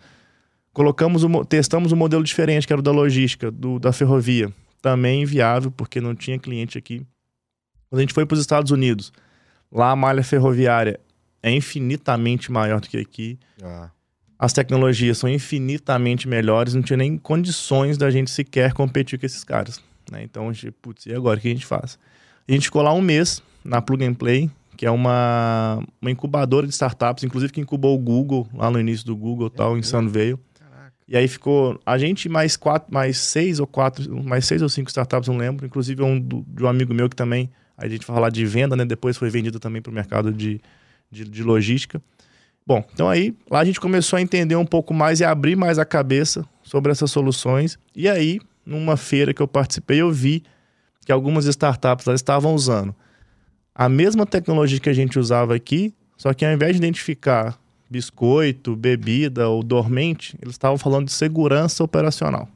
Colocamos 0.74 1.24
o, 1.24 1.46
testamos 1.46 1.92
um 1.92 1.96
modelo 1.96 2.24
diferente, 2.24 2.66
que 2.66 2.74
era 2.74 2.80
o 2.80 2.84
da 2.84 2.92
logística, 2.92 3.52
do, 3.52 3.80
da 3.80 3.92
ferrovia. 3.92 4.54
Também 4.82 5.24
inviável, 5.24 5.72
porque 5.72 6.00
não 6.00 6.16
tinha 6.16 6.40
cliente 6.40 6.78
aqui. 6.78 7.06
Quando 7.90 8.00
a 8.00 8.02
gente 8.02 8.14
foi 8.14 8.26
para 8.26 8.36
os 8.36 8.40
Estados 8.40 8.72
Unidos, 8.72 9.12
lá 9.72 9.92
a 9.92 9.96
malha 9.96 10.24
ferroviária 10.24 11.00
é 11.42 11.52
infinitamente 11.52 12.52
maior 12.52 12.80
do 12.80 12.88
que 12.88 12.98
aqui. 12.98 13.38
Ah. 13.62 13.90
As 14.38 14.54
tecnologias 14.54 15.18
são 15.18 15.30
infinitamente 15.30 16.28
melhores, 16.28 16.74
não 16.74 16.82
tinha 16.82 16.96
nem 16.96 17.18
condições 17.18 17.98
da 17.98 18.10
gente 18.10 18.32
sequer 18.32 18.74
competir 18.74 19.20
com 19.20 19.26
esses 19.26 19.44
caras. 19.44 19.82
Né? 20.10 20.24
Então, 20.24 20.48
a 20.48 20.54
gente, 20.54 20.72
putz, 20.72 21.06
e 21.06 21.14
agora 21.14 21.38
o 21.38 21.42
que 21.42 21.50
a 21.50 21.52
gente 21.52 21.66
faz? 21.66 22.00
A 22.48 22.52
gente 22.52 22.64
ficou 22.64 22.82
lá 22.82 22.94
um 22.94 23.02
mês 23.02 23.44
na 23.64 23.82
Plug 23.82 24.04
and 24.06 24.14
Play, 24.14 24.50
que 24.78 24.86
é 24.86 24.92
uma, 24.92 25.84
uma 26.02 26.10
incubadora 26.10 26.66
de 26.66 26.74
startups, 26.74 27.24
inclusive 27.24 27.52
que 27.52 27.60
incubou 27.60 27.94
o 27.94 28.00
Google, 28.00 28.48
lá 28.54 28.72
no 28.72 28.80
início 28.80 29.06
do 29.06 29.16
Google 29.16 29.48
e 29.48 29.50
tal, 29.52 29.78
em 29.78 29.84
Sunnyvale. 29.84 30.40
E 31.10 31.18
aí 31.18 31.28
ficou 31.28 31.80
a 31.84 31.98
gente 31.98 32.30
mais 32.30 32.56
quatro, 32.56 32.94
mais 32.94 33.18
seis 33.18 33.60
ou 33.60 33.66
quatro, 33.66 34.24
mais 34.24 34.46
seis 34.46 34.62
ou 34.62 34.70
cinco 34.70 34.90
startups, 34.90 35.28
não 35.28 35.38
lembro. 35.38 35.66
Inclusive 35.66 36.04
um 36.04 36.20
do, 36.20 36.46
de 36.48 36.64
um 36.64 36.68
amigo 36.68 36.94
meu 36.94 37.10
que 37.10 37.16
também, 37.16 37.50
a 37.76 37.88
gente 37.88 38.06
vai 38.06 38.16
falar 38.16 38.30
de 38.30 38.46
venda, 38.46 38.76
né? 38.76 38.86
Depois 38.86 39.18
foi 39.18 39.30
vendido 39.30 39.60
também 39.60 39.82
para 39.82 39.90
o 39.90 39.94
mercado 39.94 40.32
de, 40.32 40.62
de, 41.12 41.26
de, 41.26 41.42
logística. 41.42 42.00
Bom, 42.66 42.86
então 42.94 43.10
aí 43.10 43.36
lá 43.50 43.60
a 43.60 43.66
gente 43.66 43.80
começou 43.80 44.18
a 44.18 44.22
entender 44.22 44.56
um 44.56 44.66
pouco 44.66 44.94
mais 44.94 45.20
e 45.20 45.26
abrir 45.26 45.56
mais 45.56 45.80
a 45.80 45.86
cabeça 45.86 46.46
sobre 46.62 46.92
essas 46.92 47.10
soluções. 47.10 47.80
E 47.96 48.08
aí, 48.08 48.40
numa 48.64 48.96
feira 48.96 49.34
que 49.34 49.42
eu 49.42 49.48
participei, 49.48 50.02
eu 50.02 50.12
vi 50.12 50.44
que 51.04 51.12
algumas 51.12 51.46
startups 51.46 52.06
lá 52.06 52.14
estavam 52.14 52.54
usando 52.54 52.94
a 53.80 53.88
mesma 53.88 54.26
tecnologia 54.26 54.78
que 54.78 54.90
a 54.90 54.94
gente 54.94 55.18
usava 55.18 55.56
aqui, 55.56 55.94
só 56.18 56.34
que 56.34 56.44
ao 56.44 56.52
invés 56.52 56.74
de 56.74 56.80
identificar 56.80 57.58
biscoito, 57.90 58.76
bebida 58.76 59.50
ou 59.50 59.64
dormente, 59.64 60.38
eles 60.42 60.54
estavam 60.54 60.78
falando 60.78 61.06
de 61.06 61.12
segurança 61.12 61.84
operacional. 61.84 62.48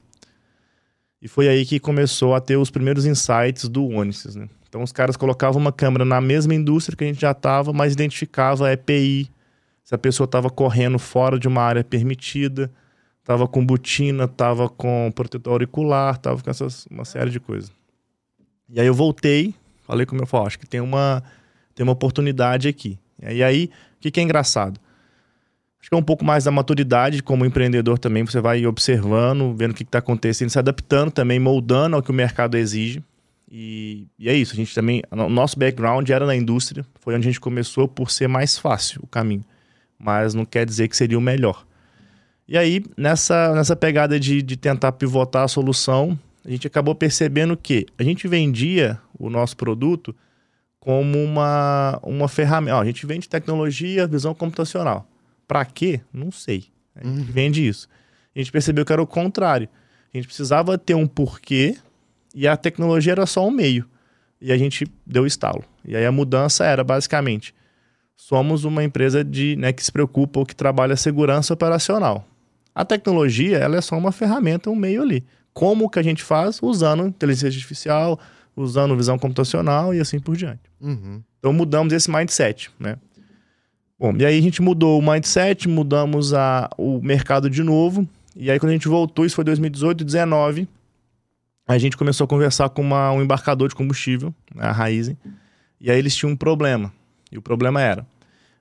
E 1.21 1.27
foi 1.27 1.47
aí 1.47 1.65
que 1.65 1.79
começou 1.79 2.35
a 2.35 2.41
ter 2.41 2.57
os 2.57 2.69
primeiros 2.69 3.05
insights 3.05 3.67
do 3.67 3.87
Onisys, 3.87 4.35
né? 4.35 4.49
Então 4.67 4.83
os 4.83 4.91
caras 4.91 5.15
colocavam 5.15 5.61
uma 5.61 5.71
câmera 5.71 6.03
na 6.03 6.19
mesma 6.19 6.53
indústria 6.53 6.97
que 6.97 7.03
a 7.03 7.07
gente 7.07 7.21
já 7.21 7.31
estava, 7.31 7.71
mas 7.71 7.93
identificava 7.93 8.71
EPI, 8.71 9.29
se 9.83 9.93
a 9.93 9.97
pessoa 9.97 10.25
estava 10.25 10.49
correndo 10.49 10.97
fora 10.97 11.37
de 11.37 11.47
uma 11.47 11.61
área 11.61 11.83
permitida, 11.83 12.71
estava 13.19 13.47
com 13.47 13.65
botina, 13.65 14.25
estava 14.25 14.67
com 14.67 15.11
protetor 15.13 15.53
auricular, 15.53 16.15
estava 16.15 16.41
com 16.41 16.49
essas, 16.49 16.85
uma 16.89 17.05
série 17.05 17.29
de 17.29 17.39
coisas. 17.39 17.71
E 18.69 18.79
aí 18.79 18.87
eu 18.87 18.93
voltei, 18.93 19.53
falei 19.83 20.05
com 20.05 20.15
o 20.15 20.17
meu 20.17 20.25
falei, 20.25 20.47
acho 20.47 20.59
que 20.59 20.67
tem 20.67 20.81
uma, 20.81 21.23
tem 21.75 21.83
uma 21.83 21.93
oportunidade 21.93 22.67
aqui. 22.67 22.97
E 23.21 23.43
aí, 23.43 23.69
o 23.97 24.01
que, 24.01 24.11
que 24.11 24.19
é 24.19 24.23
engraçado? 24.23 24.79
Acho 25.83 25.89
que 25.89 25.95
é 25.95 25.97
um 25.97 26.03
pouco 26.03 26.23
mais 26.23 26.45
da 26.45 26.51
maturidade 26.51 27.21
como 27.21 27.45
empreendedor 27.45 27.99
também, 27.99 28.23
você 28.23 28.39
vai 28.39 28.65
observando, 28.65 29.53
vendo 29.53 29.71
o 29.71 29.73
que 29.73 29.83
está 29.83 29.99
acontecendo, 29.99 30.49
se 30.49 30.57
adaptando 30.57 31.11
também, 31.11 31.41
moldando 31.41 31.97
ao 31.97 32.01
que 32.01 32.09
o 32.09 32.13
mercado 32.13 32.55
exige. 32.55 33.03
E, 33.51 34.07
e, 34.17 34.29
é 34.29 34.33
isso, 34.33 34.53
a 34.53 34.55
gente 34.55 34.73
também, 34.73 35.03
o 35.11 35.27
nosso 35.27 35.59
background 35.59 36.09
era 36.09 36.25
na 36.25 36.37
indústria, 36.37 36.85
foi 37.01 37.13
onde 37.15 37.27
a 37.27 37.29
gente 37.29 37.41
começou 37.41 37.85
por 37.85 38.09
ser 38.11 38.29
mais 38.29 38.57
fácil 38.57 39.01
o 39.03 39.07
caminho, 39.07 39.43
mas 39.99 40.33
não 40.33 40.45
quer 40.45 40.65
dizer 40.65 40.87
que 40.87 40.95
seria 40.95 41.17
o 41.17 41.21
melhor. 41.21 41.65
E 42.47 42.57
aí, 42.57 42.81
nessa, 42.95 43.53
nessa 43.53 43.75
pegada 43.75 44.17
de, 44.17 44.41
de 44.41 44.55
tentar 44.55 44.93
pivotar 44.93 45.43
a 45.43 45.47
solução, 45.49 46.17
a 46.45 46.49
gente 46.49 46.65
acabou 46.65 46.95
percebendo 46.95 47.57
que 47.57 47.87
a 47.99 48.03
gente 48.03 48.25
vendia 48.25 48.97
o 49.19 49.29
nosso 49.29 49.57
produto 49.57 50.15
como 50.79 51.21
uma, 51.21 51.99
uma 52.03 52.29
ferramenta. 52.29 52.77
Ó, 52.77 52.81
a 52.81 52.85
gente 52.85 53.05
vende 53.05 53.27
tecnologia, 53.27 54.07
visão 54.07 54.33
computacional. 54.33 55.09
Para 55.53 55.65
quê? 55.65 56.01
Não 56.11 56.31
sei. 56.31 56.65
A 56.95 57.05
gente 57.05 57.27
uhum. 57.27 57.31
vende 57.31 57.67
isso. 57.67 57.87
A 58.35 58.39
gente 58.39 58.51
percebeu 58.51 58.83
que 58.83 58.91
era 58.91 58.99
o 58.99 59.05
contrário. 59.05 59.69
A 60.11 60.17
gente 60.17 60.25
precisava 60.25 60.79
ter 60.79 60.95
um 60.95 61.05
porquê 61.05 61.77
e 62.33 62.47
a 62.47 62.57
tecnologia 62.57 63.11
era 63.11 63.27
só 63.27 63.47
um 63.47 63.51
meio. 63.51 63.87
E 64.41 64.51
a 64.51 64.57
gente 64.57 64.91
deu 65.05 65.27
estalo. 65.27 65.63
E 65.85 65.95
aí 65.95 66.07
a 66.07 66.11
mudança 66.11 66.65
era 66.65 66.83
basicamente: 66.83 67.53
somos 68.15 68.63
uma 68.63 68.83
empresa 68.83 69.23
de, 69.23 69.55
né, 69.55 69.71
que 69.71 69.83
se 69.83 69.91
preocupa 69.91 70.39
ou 70.39 70.45
que 70.45 70.55
trabalha 70.55 70.95
segurança 70.95 71.53
operacional. 71.53 72.27
A 72.73 72.83
tecnologia 72.83 73.59
ela 73.59 73.77
é 73.77 73.81
só 73.81 73.95
uma 73.95 74.11
ferramenta, 74.11 74.71
um 74.71 74.75
meio 74.75 75.03
ali. 75.03 75.23
Como 75.53 75.87
que 75.87 75.99
a 75.99 76.03
gente 76.03 76.23
faz? 76.23 76.57
Usando 76.63 77.05
inteligência 77.05 77.49
artificial, 77.49 78.19
usando 78.55 78.97
visão 78.97 79.19
computacional 79.19 79.93
e 79.93 79.99
assim 79.99 80.19
por 80.19 80.35
diante. 80.35 80.63
Uhum. 80.81 81.21
Então 81.37 81.53
mudamos 81.53 81.93
esse 81.93 82.09
mindset, 82.09 82.71
né? 82.79 82.97
Bom, 84.03 84.13
e 84.19 84.25
aí 84.25 84.37
a 84.37 84.41
gente 84.41 84.61
mudou 84.61 84.99
o 84.99 85.01
mindset, 85.01 85.65
mudamos 85.65 86.33
a, 86.33 86.69
o 86.77 87.01
mercado 87.01 87.49
de 87.49 87.63
novo. 87.63 88.05
E 88.35 88.51
aí, 88.51 88.59
quando 88.59 88.71
a 88.71 88.73
gente 88.73 88.89
voltou, 88.89 89.25
isso 89.25 89.33
foi 89.33 89.45
2018, 89.45 90.03
2019, 90.03 90.67
a 91.65 91.77
gente 91.77 91.95
começou 91.95 92.25
a 92.25 92.27
conversar 92.27 92.67
com 92.67 92.81
uma, 92.81 93.13
um 93.13 93.21
embarcador 93.21 93.69
de 93.69 93.75
combustível, 93.75 94.35
né, 94.53 94.65
a 94.65 94.73
Raizen. 94.73 95.17
E 95.79 95.89
aí 95.89 95.97
eles 95.97 96.13
tinham 96.13 96.33
um 96.33 96.35
problema. 96.35 96.91
E 97.31 97.37
o 97.37 97.41
problema 97.41 97.81
era: 97.81 98.05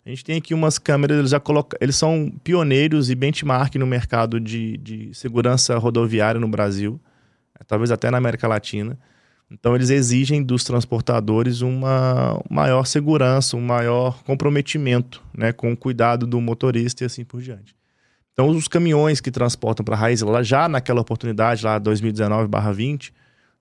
a 0.07 0.11
gente 0.11 0.25
tem 0.25 0.39
aqui 0.39 0.55
umas 0.55 0.79
câmeras, 0.79 1.19
eles 1.19 1.31
já 1.33 1.41
colocam. 1.41 1.77
Eles 1.81 1.97
são 1.97 2.33
pioneiros 2.45 3.11
e 3.11 3.17
benchmark 3.17 3.75
no 3.75 3.87
mercado 3.87 4.39
de, 4.39 4.77
de 4.77 5.13
segurança 5.13 5.77
rodoviária 5.77 6.41
no 6.41 6.47
Brasil, 6.47 7.01
talvez 7.67 7.91
até 7.91 8.13
na 8.13 8.19
América 8.19 8.47
Latina. 8.47 8.97
Então, 9.53 9.75
eles 9.75 9.91
exigem 9.91 10.43
dos 10.43 10.65
transportadores 10.65 11.61
uma 11.61 12.43
maior 12.49 12.87
segurança, 12.87 13.55
um 13.55 13.61
maior 13.61 14.23
comprometimento 14.23 15.23
né, 15.37 15.53
com 15.53 15.71
o 15.73 15.77
cuidado 15.77 16.27
do 16.27 16.41
motorista 16.41 17.05
e 17.05 17.07
assim 17.07 17.23
por 17.23 17.43
diante. 17.43 17.77
Então, 18.33 18.49
os 18.49 18.67
caminhões 18.67 19.21
que 19.21 19.31
transportam 19.31 19.85
para 19.85 19.95
a 19.95 19.99
raiz, 19.99 20.23
lá, 20.23 20.43
já 20.43 20.67
naquela 20.69 21.03
oportunidade, 21.03 21.67
lá 21.67 21.79
2019-20, 21.79 23.13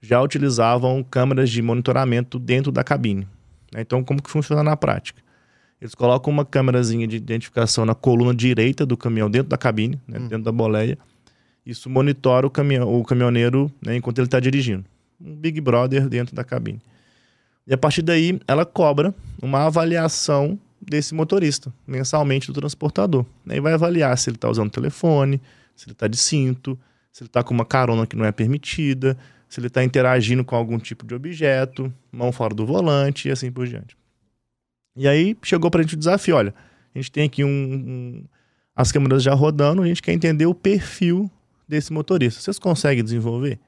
já 0.01 0.21
utilizavam 0.21 1.03
câmeras 1.03 1.49
de 1.49 1.61
monitoramento 1.61 2.39
dentro 2.39 2.71
da 2.71 2.85
cabine. 2.85 3.27
Né? 3.73 3.81
Então, 3.81 4.01
como 4.01 4.21
que 4.21 4.29
funciona 4.29 4.63
na 4.63 4.77
prática? 4.77 5.21
Eles 5.81 5.93
colocam 5.93 6.31
uma 6.31 6.45
câmerazinha 6.45 7.05
de 7.05 7.17
identificação 7.17 7.85
na 7.85 7.93
coluna 7.93 8.33
direita 8.33 8.85
do 8.85 8.95
caminhão, 8.95 9.29
dentro 9.29 9.49
da 9.49 9.57
cabine, 9.57 9.99
né, 10.07 10.19
hum. 10.19 10.27
dentro 10.27 10.45
da 10.45 10.51
boleia. 10.53 10.97
Isso 11.65 11.89
monitora 11.89 12.47
o, 12.47 12.49
caminhão, 12.49 12.87
o 12.93 13.03
caminhoneiro 13.03 13.69
né, 13.85 13.97
enquanto 13.97 14.19
ele 14.19 14.27
está 14.27 14.39
dirigindo 14.39 14.85
um 15.23 15.35
Big 15.35 15.59
Brother 15.61 16.07
dentro 16.07 16.35
da 16.35 16.43
cabine. 16.43 16.81
E 17.65 17.73
a 17.73 17.77
partir 17.77 18.01
daí, 18.01 18.39
ela 18.47 18.65
cobra 18.65 19.13
uma 19.41 19.65
avaliação 19.65 20.59
desse 20.81 21.13
motorista, 21.13 21.71
mensalmente 21.85 22.47
do 22.47 22.53
transportador. 22.53 23.25
Aí 23.47 23.59
vai 23.59 23.73
avaliar 23.73 24.17
se 24.17 24.29
ele 24.29 24.37
está 24.37 24.49
usando 24.49 24.71
telefone, 24.71 25.39
se 25.75 25.85
ele 25.85 25.93
está 25.93 26.07
de 26.07 26.17
cinto, 26.17 26.77
se 27.11 27.23
ele 27.23 27.27
está 27.27 27.43
com 27.43 27.53
uma 27.53 27.65
carona 27.65 28.07
que 28.07 28.15
não 28.15 28.25
é 28.25 28.31
permitida, 28.31 29.17
se 29.47 29.59
ele 29.59 29.67
está 29.67 29.83
interagindo 29.83 30.43
com 30.43 30.55
algum 30.55 30.79
tipo 30.79 31.05
de 31.05 31.13
objeto, 31.13 31.93
mão 32.11 32.31
fora 32.31 32.55
do 32.55 32.65
volante 32.65 33.27
e 33.27 33.31
assim 33.31 33.51
por 33.51 33.67
diante. 33.67 33.95
E 34.95 35.07
aí 35.07 35.37
chegou 35.43 35.69
para 35.69 35.81
a 35.81 35.83
gente 35.83 35.95
o 35.95 35.99
desafio: 35.99 36.35
olha, 36.35 36.53
a 36.93 36.97
gente 36.97 37.11
tem 37.11 37.25
aqui 37.25 37.43
um, 37.43 37.49
um, 37.49 38.23
as 38.75 38.91
câmeras 38.91 39.21
já 39.21 39.33
rodando, 39.33 39.81
a 39.81 39.87
gente 39.87 40.01
quer 40.01 40.13
entender 40.13 40.45
o 40.45 40.55
perfil 40.55 41.29
desse 41.67 41.93
motorista. 41.93 42.41
Vocês 42.41 42.57
conseguem 42.57 43.03
desenvolver? 43.03 43.59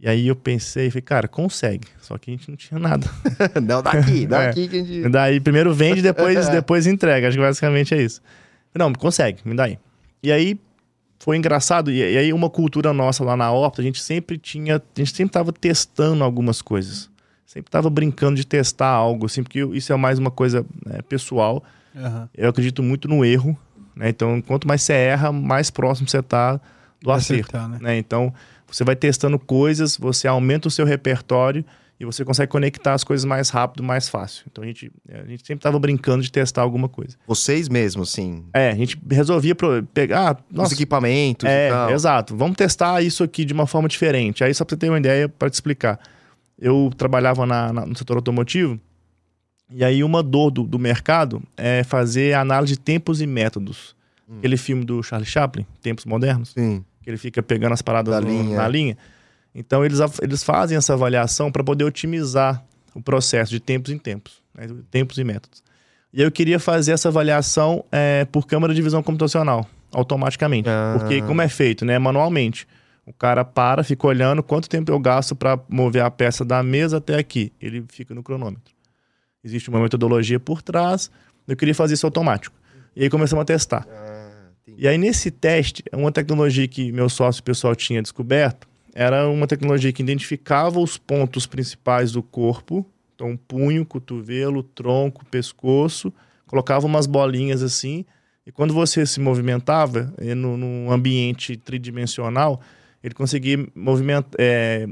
E 0.00 0.08
aí 0.08 0.28
eu 0.28 0.36
pensei, 0.36 0.90
falei, 0.90 1.02
cara, 1.02 1.26
consegue. 1.26 1.88
Só 2.00 2.16
que 2.16 2.30
a 2.30 2.34
gente 2.34 2.48
não 2.48 2.56
tinha 2.56 2.78
nada. 2.78 3.06
não, 3.60 3.82
daqui, 3.82 4.26
daqui 4.26 4.64
é. 4.64 4.68
que 4.68 4.76
a 4.78 4.84
gente. 4.84 5.08
Daí 5.08 5.40
primeiro 5.40 5.74
vende, 5.74 6.00
depois, 6.00 6.46
depois 6.50 6.86
entrega. 6.86 7.28
Acho 7.28 7.36
que 7.36 7.42
basicamente 7.42 7.94
é 7.94 8.02
isso. 8.02 8.20
Não, 8.74 8.92
consegue, 8.92 9.40
me 9.44 9.56
dá 9.56 9.64
aí. 9.64 9.78
E 10.22 10.30
aí 10.30 10.60
foi 11.18 11.36
engraçado, 11.36 11.90
e, 11.90 12.00
aí 12.16 12.32
uma 12.32 12.48
cultura 12.48 12.92
nossa 12.92 13.24
lá 13.24 13.36
na 13.36 13.50
Horta, 13.50 13.80
a 13.80 13.84
gente 13.84 14.00
sempre 14.00 14.38
tinha, 14.38 14.76
a 14.76 14.80
gente 15.00 15.14
sempre 15.14 15.32
tava 15.32 15.52
testando 15.52 16.22
algumas 16.22 16.62
coisas. 16.62 17.10
Sempre 17.44 17.70
tava 17.70 17.90
brincando 17.90 18.36
de 18.36 18.46
testar 18.46 18.88
algo, 18.88 19.26
assim, 19.26 19.42
porque 19.42 19.64
isso 19.72 19.92
é 19.92 19.96
mais 19.96 20.18
uma 20.18 20.30
coisa 20.30 20.64
né, 20.86 21.00
pessoal. 21.08 21.64
Uhum. 21.94 22.28
Eu 22.36 22.50
acredito 22.50 22.82
muito 22.82 23.08
no 23.08 23.24
erro, 23.24 23.58
né? 23.96 24.10
Então, 24.10 24.40
quanto 24.42 24.68
mais 24.68 24.82
você 24.82 24.92
erra, 24.92 25.32
mais 25.32 25.70
próximo 25.70 26.06
você 26.06 26.22
tá 26.22 26.60
do 27.00 27.10
acerto. 27.10 27.56
Acertar, 27.56 27.68
né? 27.68 27.78
né? 27.80 27.98
Então, 27.98 28.32
você 28.70 28.84
vai 28.84 28.94
testando 28.96 29.38
coisas, 29.38 29.96
você 29.96 30.28
aumenta 30.28 30.68
o 30.68 30.70
seu 30.70 30.84
repertório 30.84 31.64
e 32.00 32.04
você 32.04 32.24
consegue 32.24 32.50
conectar 32.52 32.94
as 32.94 33.02
coisas 33.02 33.24
mais 33.24 33.50
rápido, 33.50 33.82
mais 33.82 34.08
fácil. 34.08 34.44
Então 34.50 34.62
a 34.62 34.66
gente, 34.66 34.92
a 35.08 35.24
gente 35.26 35.40
sempre 35.44 35.56
estava 35.56 35.78
brincando 35.80 36.22
de 36.22 36.30
testar 36.30 36.62
alguma 36.62 36.88
coisa. 36.88 37.16
Vocês 37.26 37.68
mesmos, 37.68 38.10
sim. 38.10 38.44
É, 38.52 38.70
a 38.70 38.74
gente 38.74 38.96
resolvia 39.10 39.56
pegar. 39.92 40.30
ah, 40.30 40.36
Os 40.50 40.56
Nossa, 40.56 40.74
equipamentos 40.74 41.48
e 41.48 41.52
é, 41.52 41.70
tal. 41.70 41.90
exato. 41.90 42.36
Vamos 42.36 42.56
testar 42.56 43.02
isso 43.02 43.24
aqui 43.24 43.44
de 43.44 43.52
uma 43.52 43.66
forma 43.66 43.88
diferente. 43.88 44.44
Aí, 44.44 44.54
só 44.54 44.64
pra 44.64 44.74
você 44.74 44.78
ter 44.78 44.88
uma 44.90 44.98
ideia, 44.98 45.28
para 45.28 45.50
te 45.50 45.54
explicar. 45.54 45.98
Eu 46.60 46.90
trabalhava 46.96 47.44
na- 47.46 47.72
na- 47.72 47.86
no 47.86 47.96
setor 47.96 48.16
automotivo, 48.16 48.78
e 49.70 49.84
aí 49.84 50.02
uma 50.04 50.22
dor 50.22 50.50
do, 50.50 50.62
do 50.62 50.78
mercado 50.78 51.42
é 51.56 51.82
fazer 51.84 52.34
análise 52.34 52.74
de 52.74 52.78
tempos 52.80 53.20
e 53.20 53.26
métodos. 53.26 53.94
Hum. 54.28 54.38
Aquele 54.38 54.56
filme 54.56 54.84
do 54.84 55.02
Charlie 55.02 55.28
Chaplin, 55.28 55.66
Tempos 55.82 56.04
Modernos, 56.04 56.50
Sim. 56.52 56.84
Que 57.08 57.12
ele 57.12 57.16
fica 57.18 57.42
pegando 57.42 57.72
as 57.72 57.80
paradas 57.80 58.12
Da 58.14 58.20
no- 58.20 58.28
linha. 58.28 58.56
na 58.58 58.68
linha. 58.68 58.98
Então, 59.54 59.82
eles, 59.82 59.98
eles 60.22 60.44
fazem 60.44 60.76
essa 60.76 60.92
avaliação 60.92 61.50
para 61.50 61.64
poder 61.64 61.84
otimizar 61.84 62.62
o 62.94 63.00
processo 63.00 63.50
de 63.50 63.58
tempos 63.58 63.90
em 63.90 63.96
tempos, 63.96 64.42
né? 64.54 64.68
tempos 64.90 65.16
e 65.16 65.24
métodos. 65.24 65.62
E 66.12 66.20
eu 66.20 66.30
queria 66.30 66.60
fazer 66.60 66.92
essa 66.92 67.08
avaliação 67.08 67.82
é, 67.90 68.26
por 68.26 68.46
câmara 68.46 68.74
de 68.74 68.82
visão 68.82 69.02
computacional, 69.02 69.66
automaticamente. 69.90 70.68
Ah. 70.68 70.96
Porque 70.98 71.22
como 71.22 71.40
é 71.40 71.48
feito, 71.48 71.82
né? 71.86 71.98
Manualmente. 71.98 72.68
O 73.06 73.12
cara 73.14 73.42
para, 73.42 73.82
fica 73.82 74.06
olhando 74.06 74.42
quanto 74.42 74.68
tempo 74.68 74.92
eu 74.92 74.98
gasto 74.98 75.34
para 75.34 75.58
mover 75.66 76.02
a 76.02 76.10
peça 76.10 76.44
da 76.44 76.62
mesa 76.62 76.98
até 76.98 77.16
aqui. 77.16 77.50
Ele 77.58 77.82
fica 77.88 78.14
no 78.14 78.22
cronômetro. 78.22 78.74
Existe 79.42 79.70
uma 79.70 79.80
metodologia 79.80 80.38
por 80.38 80.60
trás. 80.60 81.10
Eu 81.46 81.56
queria 81.56 81.74
fazer 81.74 81.94
isso 81.94 82.04
automático. 82.06 82.54
E 82.94 83.04
aí 83.04 83.08
começamos 83.08 83.40
a 83.42 83.44
testar. 83.46 83.86
Ah. 83.90 84.07
E 84.80 84.86
aí, 84.86 84.96
nesse 84.96 85.28
teste, 85.28 85.82
uma 85.92 86.12
tecnologia 86.12 86.68
que 86.68 86.92
meu 86.92 87.08
sócio 87.08 87.42
pessoal 87.42 87.74
tinha 87.74 88.00
descoberto 88.00 88.68
era 88.94 89.28
uma 89.28 89.48
tecnologia 89.48 89.92
que 89.92 90.00
identificava 90.00 90.78
os 90.78 90.96
pontos 90.96 91.46
principais 91.46 92.12
do 92.12 92.22
corpo. 92.22 92.86
Então, 93.16 93.36
punho, 93.36 93.84
cotovelo, 93.84 94.62
tronco, 94.62 95.24
pescoço. 95.26 96.12
Colocava 96.46 96.86
umas 96.86 97.06
bolinhas 97.06 97.60
assim. 97.60 98.04
E 98.46 98.52
quando 98.52 98.72
você 98.72 99.04
se 99.04 99.18
movimentava 99.18 100.14
eh, 100.16 100.34
no, 100.36 100.56
num 100.56 100.92
ambiente 100.92 101.56
tridimensional, 101.56 102.60
ele 103.02 103.14
conseguia 103.14 103.66
movimenta, 103.74 104.28
eh, 104.38 104.86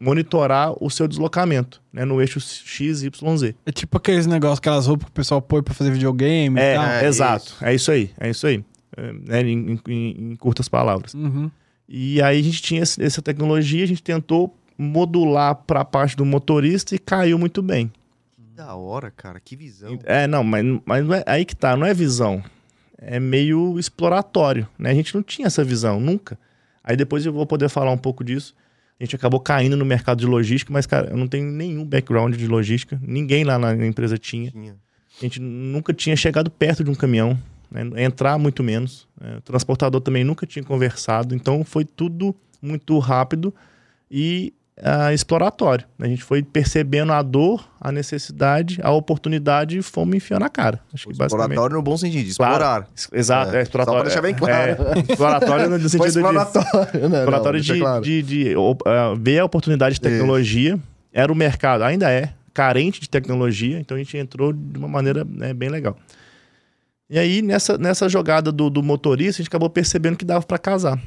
monitorar 0.00 0.72
o 0.82 0.90
seu 0.90 1.06
deslocamento 1.06 1.80
né, 1.92 2.04
no 2.04 2.20
eixo 2.20 2.40
X, 2.40 3.02
Y, 3.04 3.36
Z. 3.36 3.54
É 3.64 3.70
tipo 3.70 3.96
aqueles 3.96 4.26
negócios, 4.26 4.58
aquelas 4.58 4.86
roupas 4.88 5.06
que 5.06 5.10
o 5.12 5.14
pessoal 5.14 5.40
põe 5.40 5.62
pra 5.62 5.74
fazer 5.74 5.92
videogame 5.92 6.58
É, 6.58 6.72
e 6.72 6.76
tal. 6.76 6.84
É, 6.84 7.06
exato. 7.06 7.46
isso. 7.46 7.64
É 7.64 7.74
isso 7.74 7.90
aí. 7.92 8.10
É 8.18 8.30
isso 8.30 8.46
aí. 8.46 8.64
É, 8.98 9.12
né, 9.42 9.48
em- 9.50 9.78
em- 9.88 10.32
em 10.32 10.36
curtas 10.36 10.68
palavras. 10.68 11.14
Uhum. 11.14 11.50
E 11.88 12.20
aí 12.20 12.38
a 12.40 12.42
gente 12.42 12.60
tinha 12.60 12.82
essa 12.82 13.22
tecnologia, 13.22 13.84
a 13.84 13.86
gente 13.86 14.02
tentou 14.02 14.54
modular 14.76 15.54
para 15.54 15.80
a 15.80 15.84
parte 15.84 16.16
do 16.16 16.24
motorista 16.24 16.94
e 16.94 16.98
caiu 16.98 17.38
muito 17.38 17.62
bem. 17.62 17.90
Que 18.36 18.42
da 18.56 18.74
hora, 18.74 19.10
cara. 19.10 19.40
Que 19.40 19.56
visão. 19.56 19.98
É, 20.04 20.26
não, 20.26 20.42
mas, 20.44 20.64
mas 20.84 21.04
não 21.06 21.14
é, 21.14 21.22
aí 21.26 21.44
que 21.44 21.54
tá, 21.56 21.76
não 21.76 21.86
é 21.86 21.94
visão. 21.94 22.42
É 23.00 23.20
meio 23.20 23.78
exploratório, 23.78 24.66
né? 24.78 24.90
A 24.90 24.94
gente 24.94 25.14
não 25.14 25.22
tinha 25.22 25.46
essa 25.46 25.62
visão, 25.64 26.00
nunca. 26.00 26.38
Aí 26.82 26.96
depois 26.96 27.24
eu 27.24 27.32
vou 27.32 27.46
poder 27.46 27.68
falar 27.68 27.90
um 27.92 27.98
pouco 27.98 28.24
disso. 28.24 28.54
A 28.98 29.04
gente 29.04 29.14
acabou 29.14 29.38
caindo 29.38 29.76
no 29.76 29.84
mercado 29.84 30.18
de 30.18 30.26
logística, 30.26 30.72
mas, 30.72 30.84
cara, 30.86 31.10
eu 31.10 31.16
não 31.16 31.28
tenho 31.28 31.50
nenhum 31.52 31.84
background 31.84 32.34
de 32.34 32.48
logística. 32.48 33.00
Ninguém 33.00 33.44
lá 33.44 33.56
na 33.58 33.86
empresa 33.86 34.18
tinha. 34.18 34.50
Tinha. 34.50 34.74
A 35.16 35.20
gente 35.24 35.40
nunca 35.40 35.92
tinha 35.94 36.16
chegado 36.16 36.50
perto 36.50 36.82
de 36.82 36.90
um 36.90 36.94
caminhão, 36.94 37.38
né? 37.70 37.82
entrar 38.02 38.38
muito 38.38 38.62
menos. 38.62 39.06
né? 39.20 39.36
O 39.38 39.40
transportador 39.40 40.00
também 40.00 40.24
nunca 40.24 40.46
tinha 40.46 40.64
conversado, 40.64 41.34
então 41.34 41.64
foi 41.64 41.84
tudo 41.84 42.34
muito 42.62 42.98
rápido 42.98 43.54
e 44.10 44.52
ah, 44.82 45.12
exploratório. 45.12 45.84
A 45.98 46.06
gente 46.06 46.22
foi 46.22 46.42
percebendo 46.42 47.12
a 47.12 47.20
dor, 47.20 47.68
a 47.80 47.90
necessidade, 47.90 48.78
a 48.82 48.90
oportunidade 48.92 49.76
e 49.78 49.82
fomos 49.82 50.14
enfiando 50.16 50.44
a 50.44 50.48
cara. 50.48 50.80
Acho 50.94 51.08
basicamente. 51.08 51.26
Exploratório 51.32 51.76
no 51.76 51.82
bom 51.82 51.96
sentido, 51.96 52.24
de 52.26 52.34
Claro. 52.36 52.54
explorar. 52.54 52.88
Exato, 53.12 53.56
é, 53.56 53.58
É, 53.58 53.62
exploratório. 53.62 53.98
só 53.98 54.02
pra 54.02 54.08
deixar 54.08 54.22
bem 54.22 54.34
claro. 54.34 54.98
É, 55.08 55.12
exploratório 55.12 55.70
no 55.70 55.78
sentido 55.88 56.02
de 56.02 56.18
exploratório, 56.18 57.00
né? 57.00 57.08
Não, 57.08 57.18
exploratório 57.18 57.58
deixa 57.60 57.74
de, 57.74 57.80
claro. 57.80 58.04
de, 58.04 58.22
de, 58.22 58.54
ah, 58.86 59.14
ver 59.18 59.38
a 59.40 59.44
oportunidade 59.44 59.96
de 59.96 60.00
tecnologia. 60.00 60.78
Era 61.12 61.32
o 61.32 61.34
mercado, 61.34 61.82
ainda 61.82 62.08
é, 62.10 62.32
carente 62.54 63.00
de 63.00 63.08
tecnologia, 63.08 63.80
então 63.80 63.96
a 63.96 63.98
gente 63.98 64.16
entrou 64.16 64.52
de 64.52 64.78
uma 64.78 64.88
maneira 64.88 65.24
né, 65.24 65.52
bem 65.52 65.68
legal. 65.68 65.96
E 67.10 67.18
aí, 67.18 67.40
nessa, 67.42 67.78
nessa 67.78 68.08
jogada 68.08 68.52
do, 68.52 68.68
do 68.68 68.82
motorista, 68.82 69.40
a 69.40 69.42
gente 69.42 69.48
acabou 69.48 69.70
percebendo 69.70 70.16
que 70.16 70.24
dava 70.24 70.44
para 70.44 70.58
casar. 70.58 71.00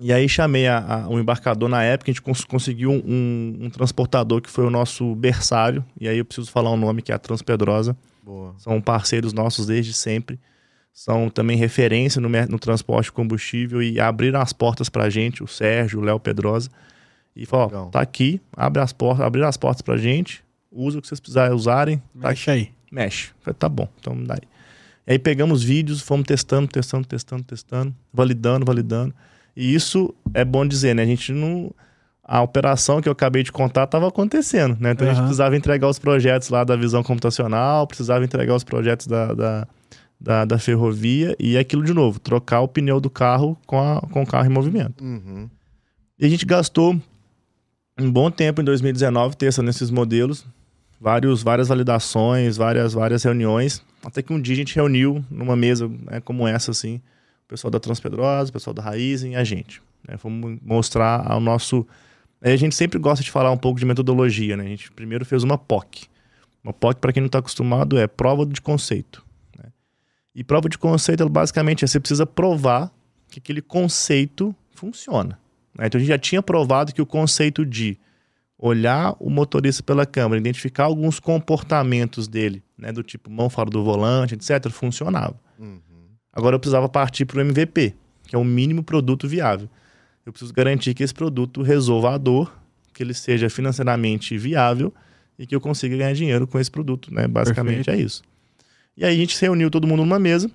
E 0.00 0.12
aí 0.12 0.28
chamei 0.28 0.66
a, 0.66 0.78
a- 1.04 1.08
o 1.08 1.18
embarcador 1.18 1.68
na 1.68 1.82
época, 1.82 2.10
a 2.10 2.12
gente 2.14 2.22
cons- 2.22 2.44
conseguiu 2.44 2.90
um, 2.90 3.02
um- 3.04 3.58
um 3.66 3.70
transportador 3.70 4.40
que 4.40 4.48
foi 4.50 4.64
o 4.64 4.70
nosso 4.70 5.14
berçário, 5.14 5.84
e 6.00 6.08
aí 6.08 6.18
eu 6.18 6.24
preciso 6.24 6.50
falar 6.50 6.70
o 6.70 6.76
nome, 6.76 7.02
que 7.02 7.12
é 7.12 7.14
a 7.14 7.18
Transpedrosa. 7.18 7.96
Boa. 8.22 8.54
São 8.58 8.80
parceiros 8.80 9.32
nossos 9.32 9.66
desde 9.66 9.92
sempre. 9.92 10.38
São 10.94 11.28
também 11.28 11.56
referência 11.56 12.20
no, 12.20 12.28
no 12.28 12.58
transporte 12.58 13.06
de 13.06 13.12
combustível 13.12 13.82
e 13.82 13.98
abriram 14.00 14.40
as 14.40 14.52
portas 14.52 14.88
pra 14.88 15.08
gente, 15.10 15.42
o 15.42 15.48
Sérgio, 15.48 16.00
o 16.00 16.02
Léo 16.04 16.20
Pedrosa. 16.20 16.70
E 17.34 17.46
falou: 17.46 17.66
Legal. 17.66 17.88
tá 17.90 18.00
aqui, 18.00 18.40
abre 18.56 18.80
as 18.82 18.92
portas, 18.92 19.24
abriram 19.24 19.48
as 19.48 19.56
portas 19.56 19.80
pra 19.82 19.96
gente, 19.96 20.44
usa 20.70 20.98
o 20.98 21.02
que 21.02 21.08
vocês 21.08 21.18
precisarem 21.18 21.54
usarem, 21.54 21.96
tá 22.20 22.28
Mexe 22.28 22.50
aí. 22.50 22.70
mexe. 22.90 23.30
Falei, 23.40 23.56
tá 23.58 23.68
bom, 23.68 23.88
então 23.98 24.14
daí. 24.22 24.40
E 25.06 25.12
aí 25.12 25.18
pegamos 25.18 25.62
vídeos, 25.62 26.00
fomos 26.00 26.26
testando, 26.26 26.68
testando, 26.68 27.06
testando, 27.06 27.42
testando, 27.42 27.94
validando, 28.12 28.64
validando. 28.64 29.14
E 29.56 29.74
isso 29.74 30.14
é 30.32 30.44
bom 30.44 30.66
dizer, 30.66 30.94
né? 30.94 31.02
A 31.02 31.06
gente 31.06 31.32
não. 31.32 31.70
A 32.24 32.40
operação 32.40 33.00
que 33.02 33.08
eu 33.08 33.12
acabei 33.12 33.42
de 33.42 33.50
contar 33.50 33.84
estava 33.84 34.08
acontecendo, 34.08 34.76
né? 34.80 34.92
Então 34.92 35.06
a 35.06 35.10
gente 35.10 35.20
precisava 35.22 35.56
entregar 35.56 35.88
os 35.88 35.98
projetos 35.98 36.48
lá 36.48 36.62
da 36.62 36.76
visão 36.76 37.02
computacional, 37.02 37.86
precisava 37.86 38.24
entregar 38.24 38.54
os 38.54 38.62
projetos 38.62 39.08
da, 39.08 39.34
da, 39.34 39.68
da, 40.20 40.44
da 40.44 40.58
ferrovia 40.58 41.34
e 41.38 41.58
aquilo 41.58 41.82
de 41.82 41.92
novo, 41.92 42.20
trocar 42.20 42.60
o 42.60 42.68
pneu 42.68 43.00
do 43.00 43.10
carro 43.10 43.58
com, 43.66 43.78
a, 43.78 44.00
com 44.00 44.22
o 44.22 44.26
carro 44.26 44.46
em 44.46 44.52
movimento. 44.54 45.02
Uhum. 45.02 45.50
E 46.16 46.24
a 46.24 46.28
gente 46.28 46.46
gastou 46.46 46.96
um 47.98 48.10
bom 48.10 48.30
tempo 48.30 48.60
em 48.62 48.64
2019 48.64 49.36
testando 49.36 49.68
esses 49.68 49.90
modelos, 49.90 50.46
vários, 51.02 51.42
várias 51.42 51.66
validações, 51.66 52.56
várias, 52.56 52.92
várias 52.92 53.24
reuniões, 53.24 53.82
até 54.04 54.22
que 54.22 54.32
um 54.32 54.40
dia 54.40 54.54
a 54.54 54.56
gente 54.56 54.76
reuniu 54.76 55.24
numa 55.28 55.56
mesa 55.56 55.88
né, 55.88 56.20
como 56.20 56.46
essa, 56.46 56.70
assim, 56.70 57.00
o 57.44 57.48
pessoal 57.48 57.72
da 57.72 57.80
Transpedrosa, 57.80 58.50
o 58.50 58.52
pessoal 58.52 58.72
da 58.72 58.82
Raizen 58.82 59.32
e 59.32 59.36
a 59.36 59.42
gente. 59.42 59.82
Né, 60.08 60.16
fomos 60.16 60.58
mostrar 60.62 61.28
ao 61.28 61.40
nosso... 61.40 61.84
Aí 62.40 62.52
a 62.52 62.56
gente 62.56 62.76
sempre 62.76 63.00
gosta 63.00 63.24
de 63.24 63.32
falar 63.32 63.50
um 63.50 63.56
pouco 63.56 63.80
de 63.80 63.86
metodologia, 63.86 64.56
né? 64.56 64.64
A 64.64 64.68
gente 64.68 64.90
primeiro 64.92 65.24
fez 65.24 65.42
uma 65.42 65.58
POC. 65.58 66.06
Uma 66.62 66.72
POC, 66.72 67.00
para 67.00 67.12
quem 67.12 67.20
não 67.20 67.26
está 67.26 67.38
acostumado, 67.38 67.98
é 67.98 68.06
prova 68.06 68.46
de 68.46 68.60
conceito. 68.60 69.24
né? 69.58 69.70
E 70.34 70.42
prova 70.42 70.68
de 70.68 70.78
conceito, 70.78 71.28
basicamente 71.28 71.84
é 71.84 71.88
você 71.88 72.00
precisa 72.00 72.26
provar 72.26 72.92
que 73.28 73.38
aquele 73.38 73.62
conceito 73.62 74.54
funciona. 74.74 75.38
né? 75.76 75.86
Então 75.86 75.98
a 75.98 76.00
gente 76.00 76.08
já 76.08 76.18
tinha 76.18 76.42
provado 76.42 76.92
que 76.92 77.02
o 77.02 77.06
conceito 77.06 77.64
de 77.64 77.98
olhar 78.62 79.16
o 79.18 79.28
motorista 79.28 79.82
pela 79.82 80.06
câmera, 80.06 80.40
identificar 80.40 80.84
alguns 80.84 81.18
comportamentos 81.18 82.28
dele, 82.28 82.62
né, 82.78 82.92
do 82.92 83.02
tipo 83.02 83.28
mão 83.28 83.50
fora 83.50 83.68
do 83.68 83.82
volante, 83.82 84.34
etc., 84.34 84.70
funcionava. 84.70 85.34
Uhum. 85.58 85.80
Agora 86.32 86.54
eu 86.54 86.60
precisava 86.60 86.88
partir 86.88 87.24
para 87.24 87.38
o 87.38 87.40
MVP, 87.40 87.92
que 88.24 88.36
é 88.36 88.38
o 88.38 88.44
mínimo 88.44 88.84
produto 88.84 89.26
viável. 89.26 89.68
Eu 90.24 90.32
preciso 90.32 90.54
garantir 90.54 90.94
que 90.94 91.02
esse 91.02 91.12
produto 91.12 91.60
resolva 91.60 92.14
a 92.14 92.18
dor, 92.18 92.56
que 92.94 93.02
ele 93.02 93.14
seja 93.14 93.50
financeiramente 93.50 94.38
viável 94.38 94.94
e 95.36 95.44
que 95.44 95.56
eu 95.56 95.60
consiga 95.60 95.96
ganhar 95.96 96.14
dinheiro 96.14 96.46
com 96.46 96.56
esse 96.60 96.70
produto, 96.70 97.12
né? 97.12 97.26
Basicamente 97.26 97.90
é 97.90 97.96
isso. 97.96 98.22
E 98.96 99.04
aí 99.04 99.12
a 99.12 99.18
gente 99.18 99.36
se 99.36 99.44
reuniu 99.44 99.72
todo 99.72 99.88
mundo 99.88 100.04
numa 100.04 100.20
mesa 100.20 100.48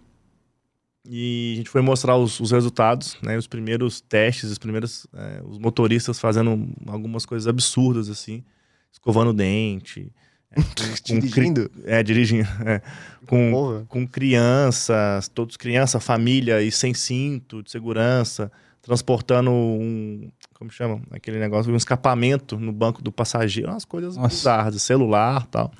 e 1.09 1.53
a 1.53 1.57
gente 1.57 1.69
foi 1.69 1.81
mostrar 1.81 2.15
os, 2.17 2.39
os 2.39 2.51
resultados, 2.51 3.17
né? 3.21 3.37
Os 3.37 3.47
primeiros 3.47 4.01
testes, 4.01 4.51
os 4.51 4.57
primeiros 4.57 5.07
é, 5.13 5.41
os 5.45 5.57
motoristas 5.57 6.19
fazendo 6.19 6.67
algumas 6.87 7.25
coisas 7.25 7.47
absurdas 7.47 8.09
assim, 8.09 8.43
escovando 8.91 9.29
o 9.29 9.33
dente, 9.33 10.11
é, 10.51 10.61
com- 10.61 11.13
com 11.13 11.19
Dirigindo? 11.19 11.71
é, 11.85 12.03
dirigindo, 12.03 12.47
é, 12.65 12.81
com, 13.25 13.51
Porra. 13.51 13.85
com 13.87 14.07
crianças, 14.07 15.27
todos 15.27 15.57
criança, 15.57 15.99
família 15.99 16.61
e 16.61 16.71
sem 16.71 16.93
cinto 16.93 17.61
de 17.63 17.71
segurança, 17.71 18.51
transportando 18.81 19.51
um, 19.51 20.29
como 20.53 20.71
chama? 20.71 21.01
Aquele 21.11 21.39
negócio, 21.39 21.71
um 21.71 21.75
escapamento 21.75 22.57
no 22.57 22.71
banco 22.71 23.01
do 23.01 23.11
passageiro, 23.11 23.69
umas 23.71 23.85
coisas 23.85 24.15
Nossa. 24.15 24.29
bizarras, 24.29 24.81
celular 24.81 25.45
tal. 25.47 25.71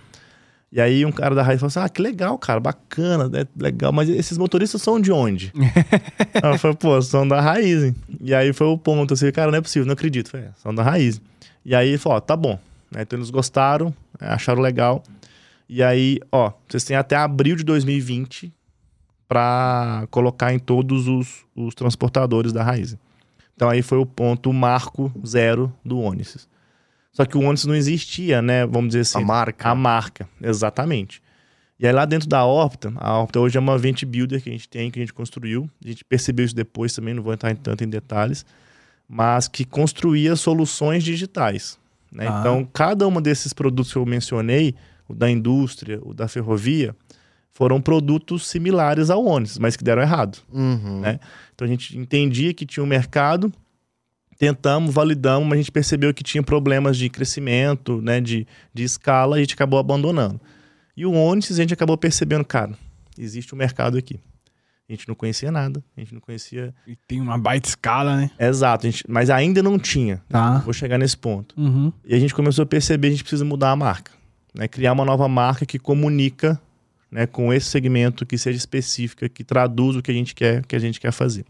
E 0.72 0.82
aí 0.82 1.06
um 1.06 1.12
cara 1.12 1.34
da 1.34 1.42
rádio 1.42 1.60
falou 1.60 1.68
assim, 1.70 1.80
ah, 1.80 1.88
que 1.88 2.02
legal, 2.02 2.38
cara, 2.38 2.60
bacana, 2.60 3.30
né, 3.30 3.46
legal, 3.58 3.94
mas 3.94 4.10
esses 4.10 4.38
motoristas 4.38 4.82
são 4.82 5.00
de 5.00 5.12
onde? 5.12 5.52
Eu 6.44 6.60
falei, 6.60 6.76
pô, 6.76 7.02
são 7.02 7.26
da 7.28 7.40
Raiz. 7.40 7.94
E 8.20 8.34
aí 8.36 8.52
foi 8.52 8.68
o 8.68 8.78
ponto, 8.78 9.14
assim, 9.14 9.32
cara, 9.32 9.50
não 9.50 9.58
é 9.58 9.62
possível, 9.62 9.86
não 9.86 9.94
acredito. 9.94 10.30
Falei, 10.30 10.48
"É, 10.48 10.50
são 10.58 10.76
da 10.76 10.84
Raiz. 10.84 11.22
E 11.64 11.74
aí 11.74 11.90
ele 11.90 11.98
falou, 11.98 12.18
ó, 12.18 12.22
tá 12.22 12.36
bom. 12.36 12.60
Né, 12.92 13.02
Então 13.04 13.18
eles 13.18 13.30
gostaram, 13.30 13.94
é, 14.20 14.28
acharam 14.28 14.62
legal. 14.62 15.02
E 15.70 15.82
aí, 15.82 16.20
ó, 16.32 16.52
vocês 16.68 16.84
têm 16.84 16.98
até 16.98 17.16
abril 17.16 17.56
de 17.56 17.64
2020 17.64 18.52
para 19.28 20.06
colocar 20.10 20.54
em 20.54 20.60
todos 20.60 21.08
os, 21.08 21.46
os 21.56 21.76
transportadores 21.76 22.52
da 22.54 22.64
Raiz. 22.64 22.98
Então 23.56 23.70
aí 23.70 23.82
foi 23.82 23.98
o 23.98 24.06
ponto 24.06 24.52
marco 24.54 25.12
zero 25.26 25.74
do 25.84 26.00
Onisys. 26.00 26.48
Só 27.18 27.26
que 27.26 27.36
o 27.36 27.42
Onix 27.42 27.66
não 27.66 27.74
existia, 27.74 28.44
né? 28.44 28.64
Vamos 28.68 28.90
dizer 28.90 29.00
assim. 29.00 29.18
A 29.18 29.26
marca. 29.26 29.70
A 29.70 29.74
marca, 29.74 30.30
exatamente. 30.40 31.20
E 31.80 31.88
aí 31.88 31.92
lá 31.92 32.06
dentro 32.06 32.30
da 32.30 32.46
Opta, 32.46 32.94
a 32.96 33.20
Opta 33.20 33.40
hoje 33.40 33.58
é 33.58 33.60
uma 33.60 33.76
Vent 33.76 34.04
Builder 34.06 34.40
que 34.40 34.50
a 34.50 34.52
gente 34.52 34.70
tem, 34.70 34.92
que 34.92 35.00
a 35.00 35.02
gente 35.02 35.16
construiu. 35.16 35.68
A 35.84 35.88
gente 35.88 36.06
percebeu 36.06 36.46
isso 36.46 36.54
depois 36.54 36.94
também, 36.94 37.16
não 37.16 37.24
vou 37.24 37.34
entrar 37.34 37.50
em 37.50 37.56
tanto 37.56 37.84
em 37.84 37.90
detalhes, 37.90 38.46
mas 39.10 39.48
que 39.48 39.66
construía 39.66 40.36
soluções 40.36 41.04
digitais. 41.04 41.80
Né? 42.12 42.28
Ah. 42.28 42.38
Então, 42.40 42.64
cada 42.72 43.08
uma 43.08 43.20
desses 43.20 43.52
produtos 43.52 43.92
que 43.92 43.98
eu 43.98 44.06
mencionei, 44.06 44.76
o 45.10 45.16
da 45.16 45.28
indústria, 45.28 46.00
o 46.04 46.14
da 46.14 46.28
ferrovia, 46.28 46.96
foram 47.52 47.82
produtos 47.82 48.46
similares 48.46 49.10
ao 49.10 49.26
Onix, 49.26 49.58
mas 49.58 49.76
que 49.76 49.84
deram 49.84 50.04
errado. 50.04 50.38
Uhum. 50.54 51.00
né? 51.00 51.20
Então 51.56 51.66
a 51.66 51.68
gente 51.68 51.98
entendia 51.98 52.54
que 52.54 52.64
tinha 52.64 52.84
um 52.84 52.88
mercado, 52.88 53.52
tentamos, 54.38 54.94
validamos, 54.94 55.48
mas 55.48 55.58
a 55.58 55.62
gente 55.62 55.72
percebeu 55.72 56.14
que 56.14 56.24
tinha 56.24 56.44
problemas 56.44 56.98
de 56.98 57.10
crescimento, 57.10 58.02
né, 58.02 58.22
de, 58.22 58.48
de 58.74 58.84
escala, 58.84 59.38
e 59.38 59.40
a 59.40 59.44
gente 59.44 59.54
acabou 59.54 59.80
abandonando. 59.80 60.40
E 60.96 61.06
o 61.06 61.14
Onix 61.14 61.52
a 61.52 61.56
gente 61.56 61.74
acabou 61.74 61.98
percebendo, 61.98 62.46
cara, 62.46 62.72
existe 63.18 63.54
um 63.54 63.58
mercado 63.58 63.98
aqui. 63.98 64.20
A 64.90 64.94
gente 64.94 65.08
não 65.08 65.16
conhecia 65.16 65.52
nada, 65.52 65.84
a 65.98 66.00
gente 66.00 66.14
não 66.14 66.22
conhecia. 66.22 66.74
E 66.88 66.96
tem 66.96 67.20
uma 67.20 67.38
baita 67.38 67.68
escala, 67.68 68.16
né? 68.16 68.32
Exato, 68.40 68.88
a 68.88 68.90
gente... 68.90 69.04
mas 69.08 69.30
ainda 69.30 69.62
não 69.62 69.78
tinha. 69.78 70.22
Tá. 70.30 70.60
Vou 70.60 70.74
chegar 70.74 70.98
nesse 70.98 71.18
ponto. 71.18 71.54
Uhum. 71.60 71.92
E 72.06 72.16
a 72.16 72.20
gente 72.20 72.34
começou 72.34 72.64
a 72.64 72.66
perceber 72.66 73.08
que 73.08 73.14
a 73.14 73.16
gente 73.18 73.24
precisa 73.24 73.44
mudar 73.44 73.72
a 73.72 73.76
marca. 73.76 74.12
Né? 74.56 74.68
Criar 74.68 74.94
uma 74.94 75.04
nova 75.04 75.28
marca 75.28 75.66
que 75.66 75.78
comunica 75.78 76.60
né, 77.12 77.26
com 77.26 77.54
esse 77.54 77.68
segmento, 77.68 78.26
que 78.26 78.38
seja 78.38 78.58
específica, 78.58 79.28
que 79.28 79.44
traduz 79.44 79.98
o 79.98 80.02
que 80.02 80.10
a 80.10 80.14
gente 80.14 80.34
quer, 80.34 80.66
que 80.66 80.76
a 80.76 80.80
gente 80.80 81.00
quer 81.00 81.12
fazer. 81.12 81.46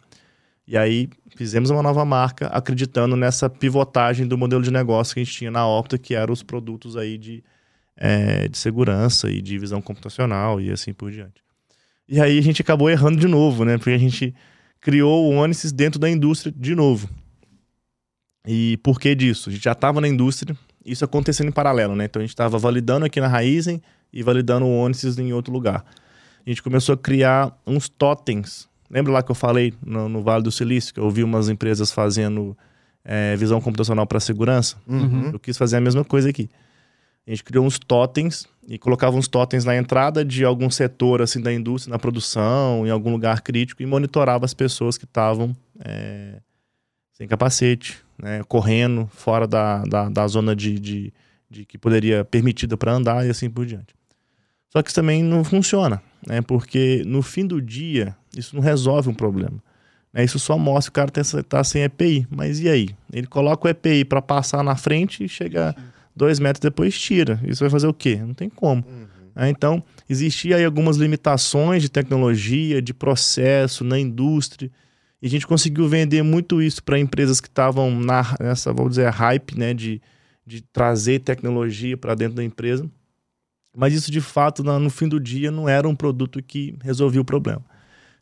E 0.68 0.78
aí 0.78 1.10
fizemos 1.36 1.70
uma 1.70 1.82
nova 1.82 2.04
marca, 2.04 2.48
acreditando 2.48 3.16
nessa 3.16 3.50
pivotagem 3.50 4.28
do 4.28 4.38
modelo 4.38 4.62
de 4.62 4.70
negócio 4.70 5.14
que 5.14 5.22
a 5.22 5.24
gente 5.24 5.36
tinha 5.36 5.52
na 5.52 5.66
Opta, 5.66 5.98
que 5.98 6.14
eram 6.14 6.34
os 6.34 6.44
produtos 6.44 6.98
aí 6.98 7.18
de, 7.18 7.42
eh, 7.96 8.50
de 8.50 8.58
segurança 8.58 9.30
e 9.32 9.42
de 9.42 9.58
visão 9.58 9.82
computacional 9.82 10.60
e 10.60 10.70
assim 10.70 10.94
por 10.94 11.10
diante. 11.10 11.42
E 12.08 12.20
aí 12.20 12.38
a 12.38 12.42
gente 12.42 12.62
acabou 12.62 12.90
errando 12.90 13.18
de 13.18 13.28
novo, 13.28 13.64
né? 13.64 13.78
Porque 13.78 13.92
a 13.92 13.98
gente 13.98 14.36
criou 14.82 15.32
o 15.32 15.36
Onisys 15.36 15.72
dentro 15.72 16.00
da 16.00 16.10
indústria 16.10 16.54
de 16.56 16.76
novo. 16.76 17.10
E 18.46 18.78
por 18.78 19.00
que 19.00 19.14
disso? 19.16 19.50
A 19.50 19.54
gente 19.54 19.64
já 19.64 19.74
estava 19.74 20.00
na 20.00 20.08
indústria, 20.08 20.56
isso 20.86 21.04
acontecendo 21.04 21.50
em 21.50 21.52
paralelo, 21.52 21.96
né? 21.96 22.06
Então 22.06 22.22
a 22.22 22.24
gente 22.24 22.34
estava 22.34 22.58
validando 22.58 23.06
aqui 23.06 23.20
na 23.20 23.28
Raizen 23.28 23.82
e 24.12 24.24
validando 24.24 24.66
o 24.66 24.78
Onisys 24.80 25.18
em 25.18 25.34
outro 25.34 25.52
lugar. 25.52 25.86
A 26.46 26.50
gente 26.50 26.64
começou 26.64 26.94
a 26.94 26.98
criar 26.98 27.58
uns 27.68 27.90
totens. 27.90 28.70
Lembra 28.90 29.14
lá 29.14 29.24
que 29.24 29.32
eu 29.32 29.36
falei 29.36 29.74
no, 29.86 30.08
no 30.08 30.22
Vale 30.22 30.44
do 30.44 30.52
Silício, 30.52 30.94
que 30.94 31.00
eu 31.00 31.10
vi 31.10 31.24
umas 31.24 31.50
empresas 31.50 31.92
fazendo 31.92 32.58
eh, 33.04 33.36
visão 33.36 33.60
computacional 33.60 34.06
para 34.08 34.20
segurança? 34.20 34.78
Uhum. 34.88 35.32
Eu 35.34 35.40
quis 35.40 35.58
fazer 35.58 35.78
a 35.78 35.82
mesma 35.82 36.04
coisa 36.06 36.30
aqui. 36.30 36.50
A 37.26 37.32
gente 37.32 37.44
criou 37.44 37.66
uns 37.66 37.78
totens 37.78 38.48
e 38.68 38.78
colocava 38.78 39.18
uns 39.18 39.28
totens 39.28 39.66
na 39.66 39.76
entrada 39.76 40.24
de 40.24 40.46
algum 40.46 40.70
setor 40.70 41.22
assim 41.22 41.42
da 41.42 41.52
indústria, 41.52 41.92
na 41.92 42.00
produção, 42.00 42.88
em 42.88 42.90
algum 42.90 43.12
lugar 43.12 43.42
crítico 43.42 43.84
e 43.84 43.86
monitorava 43.86 44.46
as 44.46 44.54
pessoas 44.54 44.98
que 44.98 45.04
estavam 45.04 45.56
eh, 45.84 46.40
sem 47.12 47.28
capacete, 47.28 47.98
né, 48.18 48.44
correndo 48.48 49.08
fora 49.12 49.48
da, 49.48 49.84
da, 49.84 50.08
da 50.08 50.28
zona 50.28 50.56
de, 50.56 50.80
de, 50.80 51.14
de 51.50 51.66
que 51.66 51.78
poderia 51.78 52.24
permitida 52.24 52.78
para 52.78 52.94
andar 52.94 53.26
e 53.26 53.30
assim 53.30 53.50
por 53.50 53.66
diante. 53.66 53.96
Só 54.70 54.82
que 54.82 54.90
isso 54.90 54.96
também 54.96 55.24
não 55.24 55.44
funciona, 55.44 56.02
né, 56.26 56.42
porque 56.42 57.04
no 57.06 57.22
fim 57.22 57.46
do 57.46 57.62
dia 57.62 58.16
isso 58.40 58.56
não 58.56 58.62
resolve 58.62 59.10
um 59.10 59.14
problema. 59.14 59.62
né, 60.14 60.24
isso 60.24 60.40
só 60.40 60.58
mostra 60.58 60.92
que 60.92 61.00
o 61.00 61.06
cara 61.06 61.42
está 61.42 61.64
sem 61.64 61.84
EPI. 61.84 62.28
Mas 62.30 62.60
e 62.60 62.70
aí? 62.70 62.90
Ele 63.12 63.28
coloca 63.28 63.68
o 63.68 63.70
EPI 63.70 64.06
para 64.06 64.22
passar 64.22 64.64
na 64.64 64.76
frente 64.76 65.24
e 65.24 65.30
chega 65.30 65.76
dois 66.16 66.40
metros 66.40 66.62
depois 66.62 67.00
tira. 67.00 67.40
Isso 67.44 67.64
vai 67.64 67.70
fazer 67.70 67.88
o 67.88 67.94
quê? 67.94 68.16
Não 68.16 68.34
tem 68.34 68.50
como. 68.50 68.84
né? 69.36 69.50
Então, 69.50 69.84
existia 70.10 70.56
aí 70.56 70.66
algumas 70.66 70.98
limitações 70.98 71.84
de 71.84 71.90
tecnologia, 71.90 72.82
de 72.82 72.94
processo 72.94 73.84
na 73.84 74.00
indústria. 74.00 74.72
E 75.22 75.28
a 75.28 75.30
gente 75.30 75.46
conseguiu 75.48 75.88
vender 75.88 76.24
muito 76.24 76.62
isso 76.62 76.84
para 76.84 77.00
empresas 77.00 77.40
que 77.40 77.48
estavam 77.48 77.92
nessa, 78.40 78.74
vamos 78.74 78.92
dizer, 78.92 79.10
hype, 79.10 79.58
né, 79.58 79.74
de, 79.74 80.02
de 80.46 80.62
trazer 80.62 81.20
tecnologia 81.20 81.98
para 81.98 82.16
dentro 82.16 82.36
da 82.36 82.44
empresa. 82.44 82.90
Mas 83.76 83.94
isso, 83.94 84.12
de 84.12 84.22
fato, 84.22 84.64
no 84.64 84.90
fim 84.90 85.08
do 85.08 85.20
dia, 85.20 85.52
não 85.52 85.70
era 85.70 85.88
um 85.88 85.96
produto 85.96 86.42
que 86.42 86.76
resolvia 86.82 87.22
o 87.22 87.26
problema. 87.26 87.64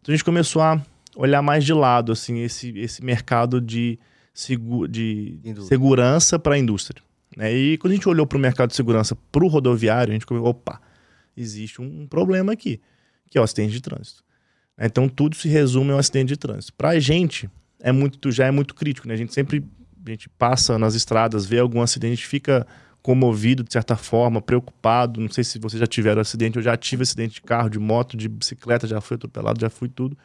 Então 0.06 0.14
a 0.14 0.16
gente 0.18 0.24
começou 0.24 0.62
a 0.62 0.80
olhar 1.16 1.42
mais 1.42 1.66
de 1.66 1.74
lado, 1.74 2.12
assim, 2.12 2.42
esse, 2.44 2.70
esse 2.78 3.04
mercado 3.04 3.60
de, 3.60 3.98
segu- 4.32 4.88
de 4.88 5.40
Indústria. 5.44 5.68
segurança 5.68 6.38
para 6.38 6.54
a 6.54 6.60
indústria. 6.60 7.02
né? 7.36 7.52
E 7.52 7.76
quando 7.80 7.94
a 7.94 7.96
gente 7.96 8.08
olhou 8.08 8.28
para 8.28 8.38
o 8.38 8.40
mercado 8.40 8.70
de 8.70 8.76
segurança 8.76 9.18
para 9.32 9.44
o 9.44 9.48
rodoviário, 9.48 10.12
a 10.12 10.14
gente 10.14 10.28
começou, 10.28 10.50
opa, 10.50 10.80
existe 11.36 11.82
um 11.82 12.06
problema 12.06 12.54
aqui, 12.54 12.80
que 13.32 13.38
é 13.38 13.42
o 13.42 13.44
acidente 13.44 13.74
de 13.74 13.82
trânsito. 13.82 14.24
Então 14.80 15.10
tudo 15.10 15.36
se 15.36 15.48
resume 15.48 15.92
ao 15.92 15.98
acidente 15.98 16.28
de 16.28 16.38
trânsito. 16.38 16.74
Para 16.74 16.90
a 16.90 17.00
gente, 17.00 17.50
é 17.82 17.92
muito, 17.92 18.32
já 18.32 18.46
é 18.46 18.52
muito 18.52 18.76
crítico, 18.76 19.08
né? 19.08 19.16
A 19.16 19.18
gente 19.18 19.34
sempre 19.34 19.66
a 20.06 20.10
gente 20.12 20.30
passa 20.30 20.78
nas 20.78 20.94
estradas, 20.94 21.48
vê 21.48 21.58
algum 21.58 21.82
acidente, 21.82 22.14
a 22.14 22.16
gente 22.16 22.28
fica 22.28 22.68
comovido 23.06 23.64
de 23.64 23.72
certa 23.72 23.96
forma, 23.96 24.42
preocupado. 24.42 25.22
Não 25.22 25.30
sei 25.30 25.44
se 25.44 25.60
vocês 25.60 25.80
já 25.80 25.86
tiveram 25.86 26.22
acidente, 26.22 26.58
eu 26.58 26.64
já 26.64 26.76
tive 26.76 27.04
acidente 27.04 27.36
de 27.36 27.42
carro, 27.44 27.70
de 27.70 27.78
moto, 27.78 28.18
de 28.18 28.28
bicicleta, 28.28 28.88
já 28.88 29.00
fui 29.00 29.14
atropelado, 29.16 29.62
já 29.62 29.70
fui 29.70 29.88
tudo. 29.88 30.18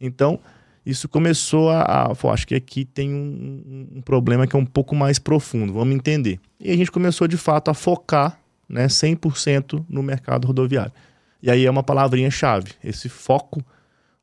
Então, 0.00 0.40
isso 0.84 1.08
começou 1.08 1.70
a. 1.70 1.82
a 1.82 2.32
acho 2.32 2.46
que 2.48 2.54
aqui 2.56 2.84
tem 2.84 3.14
um, 3.14 3.16
um- 3.16 3.98
um 3.98 4.00
problema 4.02 4.44
que 4.44 4.56
é 4.56 4.58
um 4.58 4.66
pouco 4.66 4.94
mais 4.96 5.20
profundo, 5.20 5.72
vamos 5.72 5.94
entender. 5.94 6.40
E 6.58 6.72
a 6.72 6.76
gente 6.76 6.90
começou 6.90 7.28
de 7.28 7.36
fato 7.36 7.70
a 7.70 7.74
focar 7.74 8.40
né, 8.68 8.88
100% 8.88 9.84
no 9.88 10.02
mercado 10.02 10.46
rodoviário. 10.48 10.92
E 11.40 11.48
aí 11.48 11.64
é 11.64 11.70
uma 11.70 11.82
palavrinha-chave, 11.84 12.72
esse 12.82 13.08
foco 13.08 13.62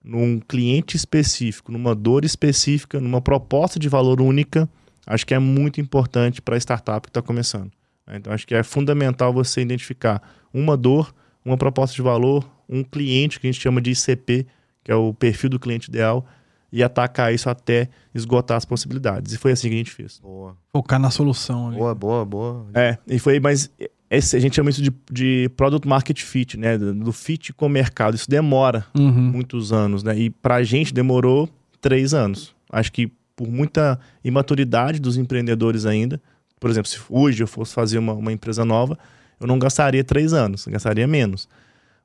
num 0.04 0.42
cliente 0.42 0.98
específico, 0.98 1.72
numa 1.72 1.96
dor 1.96 2.26
específica, 2.26 3.00
numa 3.00 3.22
proposta 3.22 3.80
de 3.80 3.88
valor 3.88 4.20
única, 4.22 4.68
acho 5.08 5.26
que 5.26 5.34
é 5.34 5.40
muito 5.40 5.80
importante 5.80 6.42
para 6.42 6.56
a 6.56 6.60
startup 6.60 7.02
que 7.08 7.10
está 7.10 7.22
começando. 7.22 7.72
Né? 8.08 8.18
Então, 8.18 8.34
acho 8.34 8.46
que 8.48 8.56
é 8.56 8.64
fundamental 8.64 9.34
você 9.34 9.62
identificar 9.62 10.22
uma 10.54 10.76
dor, 10.78 11.14
uma 11.44 11.58
proposta 11.58 11.96
de 11.96 12.02
valor, 12.02 12.48
um 12.70 12.84
cliente 12.84 13.40
que 13.40 13.48
a 13.48 13.52
gente 13.52 13.62
chama 13.62 13.82
de 13.82 13.92
ICP, 13.92 14.46
que 14.84 14.92
é 14.92 14.96
o 14.96 15.14
perfil 15.14 15.50
do 15.50 15.60
cliente 15.60 15.90
ideal, 15.90 16.26
e 16.72 16.82
atacar 16.84 17.34
isso 17.34 17.50
até 17.50 17.88
esgotar 18.16 18.58
as 18.58 18.66
possibilidades. 18.66 19.32
E 19.34 19.38
foi 19.38 19.52
assim 19.52 19.70
que 19.70 19.76
a 19.76 19.78
gente 19.78 19.92
fez. 19.92 20.20
Boa. 20.20 20.58
Focar 20.72 21.00
na 21.00 21.12
solução 21.12 21.68
ali. 21.68 21.78
Boa, 21.78 21.94
boa, 21.94 22.26
boa. 22.26 22.66
É, 22.74 22.98
e 23.08 23.20
foi, 23.20 23.40
mas 23.40 23.70
esse, 24.10 24.36
a 24.36 24.40
gente 24.40 24.56
chama 24.56 24.70
isso 24.72 24.82
de, 24.82 24.92
de 25.12 25.50
product 25.56 25.88
market 25.88 26.20
fit, 26.22 26.58
né? 26.58 26.78
Do, 26.78 26.94
do 26.94 27.12
fit 27.14 27.54
com 27.54 27.68
o 27.68 27.70
mercado. 27.70 28.16
Isso 28.16 28.28
demora 28.30 28.86
Uhum. 28.98 29.12
muitos 29.32 29.72
anos, 29.72 30.02
né? 30.04 30.18
E 30.18 30.30
pra 30.32 30.64
gente 30.64 30.92
demorou 30.94 31.48
três 31.80 32.14
anos. 32.14 32.56
Acho 32.72 32.92
que 32.92 33.12
por 33.36 33.48
muita 33.48 34.00
imaturidade 34.24 35.00
dos 35.00 35.16
empreendedores 35.18 35.86
ainda. 35.86 36.20
Por 36.64 36.70
exemplo, 36.70 36.90
se 36.90 36.98
hoje 37.10 37.44
eu 37.44 37.48
fosse 37.48 37.74
fazer 37.74 37.98
uma, 37.98 38.14
uma 38.14 38.32
empresa 38.32 38.64
nova, 38.64 38.98
eu 39.38 39.46
não 39.46 39.60
gastaria 39.60 40.02
três 40.02 40.32
anos, 40.32 40.66
gastaria 40.66 41.06
menos. 41.06 41.50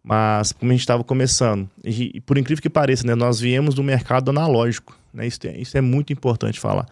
Mas 0.03 0.51
como 0.51 0.73
a 0.73 0.75
gente 0.75 0.81
estava 0.81 1.05
começando, 1.05 1.71
e, 1.85 2.21
por 2.23 2.37
incrível 2.37 2.61
que 2.61 2.69
pareça, 2.69 3.07
né, 3.07 3.15
nós 3.15 3.39
viemos 3.39 3.73
do 3.77 3.85
mercado 3.85 4.31
analógico. 4.31 4.99
Né? 5.15 5.29
Isso, 5.29 5.39
é, 5.45 5.57
isso 5.57 5.79
é 5.79 5.81
muito 5.81 6.13
importante 6.13 6.59
falar. 6.59 6.87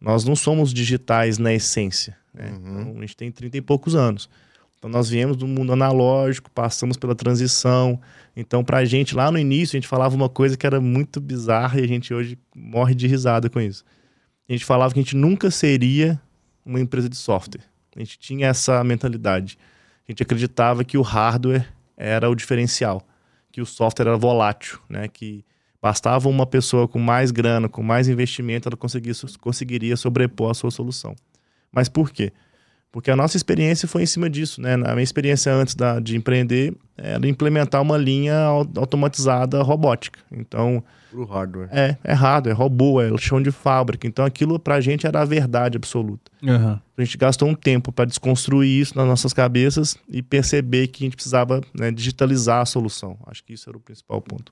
Nós 0.00 0.24
não 0.24 0.34
somos 0.34 0.74
digitais 0.74 1.38
na 1.38 1.54
essência. 1.54 2.16
Né? 2.34 2.52
Então, 2.60 2.96
a 2.96 3.00
gente 3.02 3.16
tem 3.16 3.30
30 3.30 3.56
e 3.56 3.60
poucos 3.60 3.94
anos. 3.94 4.28
Então 4.76 4.90
nós 4.90 5.08
viemos 5.08 5.36
do 5.36 5.46
mundo 5.46 5.72
analógico, 5.72 6.50
passamos 6.50 6.96
pela 6.96 7.14
transição. 7.14 8.00
Então, 8.36 8.64
pra 8.64 8.84
gente, 8.84 9.14
lá 9.14 9.30
no 9.30 9.38
início, 9.38 9.76
a 9.76 9.78
gente 9.78 9.86
falava 9.86 10.16
uma 10.16 10.28
coisa 10.28 10.56
que 10.56 10.66
era 10.66 10.80
muito 10.80 11.20
bizarra 11.20 11.78
e 11.78 11.84
a 11.84 11.86
gente 11.86 12.12
hoje 12.12 12.36
morre 12.52 12.96
de 12.96 13.06
risada 13.06 13.48
com 13.48 13.60
isso. 13.60 13.84
A 14.48 14.52
gente 14.52 14.64
falava 14.64 14.92
que 14.92 14.98
a 14.98 15.02
gente 15.04 15.14
nunca 15.14 15.52
seria 15.52 16.20
uma 16.66 16.80
empresa 16.80 17.08
de 17.08 17.16
software. 17.16 17.62
A 17.94 18.00
gente 18.00 18.18
tinha 18.18 18.48
essa 18.48 18.82
mentalidade. 18.84 19.56
A 20.06 20.12
gente 20.12 20.22
acreditava 20.22 20.84
que 20.84 20.98
o 20.98 21.02
hardware 21.02 21.66
era 21.96 22.28
o 22.28 22.34
diferencial, 22.34 23.06
que 23.50 23.62
o 23.62 23.66
software 23.66 24.08
era 24.08 24.16
volátil, 24.18 24.78
né? 24.88 25.08
Que 25.08 25.44
bastava 25.80 26.28
uma 26.28 26.44
pessoa 26.44 26.86
com 26.88 26.98
mais 26.98 27.30
grana, 27.30 27.68
com 27.68 27.82
mais 27.82 28.08
investimento, 28.08 28.68
ela 28.68 28.76
conseguiria 28.76 29.96
sobrepor 29.96 30.50
a 30.50 30.54
sua 30.54 30.70
solução. 30.70 31.14
Mas 31.70 31.88
por 31.88 32.10
quê? 32.10 32.32
Porque 32.92 33.10
a 33.10 33.16
nossa 33.16 33.36
experiência 33.36 33.86
foi 33.86 34.04
em 34.04 34.06
cima 34.06 34.30
disso, 34.30 34.60
né? 34.60 34.72
A 34.74 34.92
minha 34.94 35.02
experiência 35.02 35.52
antes 35.52 35.74
da, 35.74 36.00
de 36.00 36.16
empreender 36.16 36.74
era 36.96 37.28
implementar 37.28 37.82
uma 37.82 37.98
linha 37.98 38.38
au- 38.38 38.66
automatizada 38.76 39.60
robótica. 39.62 40.18
Então, 40.32 40.82
Pro 41.10 41.24
hardware. 41.26 41.68
é, 41.70 41.98
é 42.02 42.14
hardware, 42.14 42.54
é 42.54 42.56
robô, 42.56 43.02
é 43.02 43.14
chão 43.18 43.42
de 43.42 43.50
fábrica. 43.50 44.06
Então, 44.06 44.24
aquilo 44.24 44.58
pra 44.58 44.80
gente 44.80 45.06
era 45.06 45.20
a 45.20 45.24
verdade 45.26 45.76
absoluta. 45.76 46.30
Aham. 46.42 46.80
A 46.96 47.04
gente 47.04 47.18
gastou 47.18 47.48
um 47.48 47.54
tempo 47.54 47.92
para 47.92 48.06
desconstruir 48.06 48.80
isso 48.80 48.96
nas 48.96 49.06
nossas 49.06 49.34
cabeças 49.34 49.98
e 50.08 50.22
perceber 50.22 50.86
que 50.86 51.04
a 51.04 51.06
gente 51.06 51.16
precisava 51.16 51.60
né, 51.78 51.90
digitalizar 51.90 52.62
a 52.62 52.64
solução. 52.66 53.18
Acho 53.26 53.44
que 53.44 53.52
isso 53.52 53.68
era 53.68 53.76
o 53.76 53.80
principal 53.80 54.22
ponto. 54.22 54.50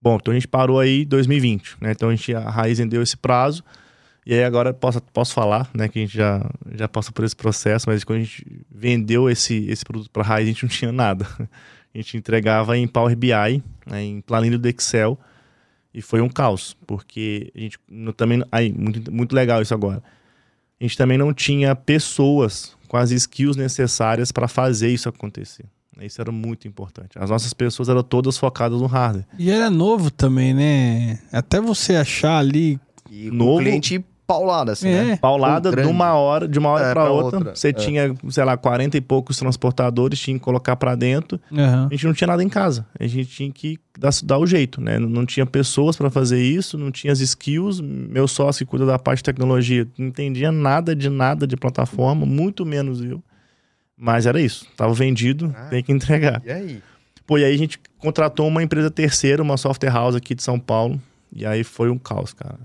Bom, 0.00 0.16
então 0.16 0.32
a 0.32 0.34
gente 0.34 0.48
parou 0.48 0.78
aí 0.80 1.02
em 1.02 1.06
2020, 1.06 1.76
né? 1.80 1.92
Então 1.92 2.08
a 2.10 2.14
gente 2.14 2.34
a 2.34 2.48
Raizen 2.50 2.86
deu 2.86 3.02
esse 3.02 3.16
prazo 3.16 3.62
E 4.26 4.32
aí 4.32 4.42
agora 4.44 4.72
posso, 4.72 5.02
posso 5.02 5.34
falar, 5.34 5.68
né, 5.74 5.88
que 5.88 5.98
a 5.98 6.02
gente 6.02 6.16
já, 6.16 6.48
já 6.74 6.88
passou 6.88 7.12
por 7.12 7.24
esse 7.24 7.36
processo, 7.36 7.88
mas 7.88 8.04
quando 8.04 8.20
a 8.20 8.22
gente 8.22 8.44
vendeu 8.70 9.28
esse, 9.28 9.66
esse 9.68 9.84
produto 9.84 10.10
para 10.10 10.22
a 10.22 10.26
Raiz, 10.26 10.48
a 10.48 10.52
gente 10.52 10.62
não 10.62 10.70
tinha 10.70 10.92
nada. 10.92 11.26
A 11.94 11.98
gente 11.98 12.16
entregava 12.16 12.76
em 12.76 12.88
Power 12.88 13.14
BI, 13.16 13.62
né, 13.86 14.02
em 14.02 14.20
planilha 14.20 14.58
do 14.58 14.66
Excel, 14.68 15.16
e 15.94 16.02
foi 16.02 16.20
um 16.20 16.28
caos, 16.28 16.76
porque 16.88 17.52
a 17.54 17.60
gente 17.60 17.78
no, 17.88 18.12
também. 18.12 18.42
Aí, 18.50 18.72
muito, 18.72 19.12
muito 19.12 19.32
legal 19.32 19.62
isso 19.62 19.72
agora. 19.72 20.02
A 20.80 20.82
gente 20.82 20.96
também 20.98 21.16
não 21.16 21.32
tinha 21.32 21.72
pessoas 21.76 22.76
com 22.88 22.96
as 22.96 23.12
skills 23.12 23.56
necessárias 23.56 24.32
para 24.32 24.48
fazer 24.48 24.88
isso 24.88 25.08
acontecer. 25.08 25.66
Isso 26.00 26.20
era 26.20 26.32
muito 26.32 26.66
importante. 26.66 27.16
As 27.16 27.30
nossas 27.30 27.54
pessoas 27.54 27.88
eram 27.88 28.02
todas 28.02 28.36
focadas 28.36 28.80
no 28.80 28.86
hardware. 28.86 29.24
E 29.38 29.48
era 29.48 29.70
novo 29.70 30.10
também, 30.10 30.52
né? 30.52 31.20
Até 31.30 31.60
você 31.60 31.94
achar 31.94 32.38
ali. 32.38 32.80
E 33.08 33.30
Novo- 33.30 33.60
o 33.60 33.62
cliente 33.62 34.04
paulada, 34.26 34.72
assim, 34.72 34.88
É. 34.88 35.04
né? 35.04 35.16
Paulada 35.16 35.70
de 35.70 35.86
uma 35.86 36.14
hora, 36.14 36.48
de 36.48 36.58
uma 36.58 36.70
hora 36.70 36.84
É, 36.86 36.92
para 36.92 37.02
pra 37.04 37.10
outra. 37.12 37.38
outra, 37.38 37.54
Você 37.56 37.68
é. 37.68 37.72
tinha, 37.72 38.14
sei 38.30 38.44
lá, 38.44 38.56
40 38.56 38.96
e 38.96 39.00
poucos 39.00 39.36
transportadores, 39.36 40.18
tinha 40.18 40.38
que 40.38 40.44
colocar 40.44 40.76
para 40.76 40.94
dentro. 40.94 41.40
Aham. 41.52 41.88
A 41.90 41.94
gente 41.94 42.06
não 42.06 42.14
tinha 42.14 42.28
nada 42.28 42.42
em 42.42 42.48
casa. 42.48 42.86
A 42.98 43.06
gente 43.06 43.26
tinha 43.26 43.50
que 43.52 43.78
dar, 43.98 44.10
dar 44.24 44.38
o 44.38 44.46
jeito, 44.46 44.80
né? 44.80 44.98
Não, 44.98 45.08
não 45.08 45.26
tinha 45.26 45.44
pessoas 45.44 45.96
para 45.96 46.10
fazer 46.10 46.42
isso, 46.42 46.76
não 46.78 46.90
tinha 46.90 47.12
as 47.12 47.20
skills. 47.20 47.80
Meu 47.80 48.26
sócio 48.26 48.64
que 48.64 48.70
cuida 48.70 48.86
da 48.86 48.98
parte 48.98 49.18
de 49.18 49.24
tecnologia 49.24 49.86
não 49.98 50.06
entendia 50.08 50.50
nada 50.50 50.96
de 50.96 51.08
nada 51.08 51.46
de 51.46 51.56
plataforma, 51.56 52.24
muito 52.24 52.64
menos 52.64 53.02
eu. 53.04 53.22
Mas 53.96 54.26
era 54.26 54.40
isso. 54.40 54.66
Tava 54.76 54.92
vendido, 54.92 55.54
Ah. 55.56 55.66
tem 55.68 55.82
que 55.82 55.92
entregar. 55.92 56.42
E 56.44 56.50
aí? 56.50 56.82
Pô, 57.26 57.38
e 57.38 57.44
aí 57.44 57.54
a 57.54 57.58
gente 57.58 57.78
contratou 57.98 58.46
uma 58.48 58.62
empresa 58.62 58.90
terceira, 58.90 59.42
uma 59.42 59.56
software 59.56 59.90
house 59.90 60.14
aqui 60.16 60.34
de 60.34 60.42
São 60.42 60.58
Paulo. 60.58 61.00
E 61.32 61.46
aí 61.46 61.64
foi 61.64 61.88
um 61.90 61.98
caos, 61.98 62.32
cara. 62.32 62.58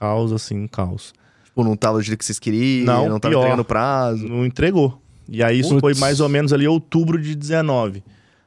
Caos, 0.00 0.32
assim, 0.32 0.58
um 0.58 0.66
caos. 0.66 1.12
Tipo, 1.44 1.62
não 1.62 1.76
tava 1.76 1.98
do 1.98 2.02
jeito 2.02 2.18
que 2.18 2.24
vocês 2.24 2.38
queriam, 2.38 2.86
Não, 2.86 3.08
não, 3.08 3.20
tava 3.20 3.32
pior. 3.32 3.40
entregando 3.42 3.64
prazo. 3.64 4.26
Não 4.26 4.44
entregou. 4.46 5.00
E 5.28 5.42
aí 5.44 5.60
isso 5.60 5.68
Putz. 5.78 5.80
foi 5.80 5.94
mais 5.94 6.18
ou 6.20 6.28
menos 6.28 6.52
ali 6.52 6.66
outubro 6.66 7.20
de 7.20 7.34
19. 7.36 8.02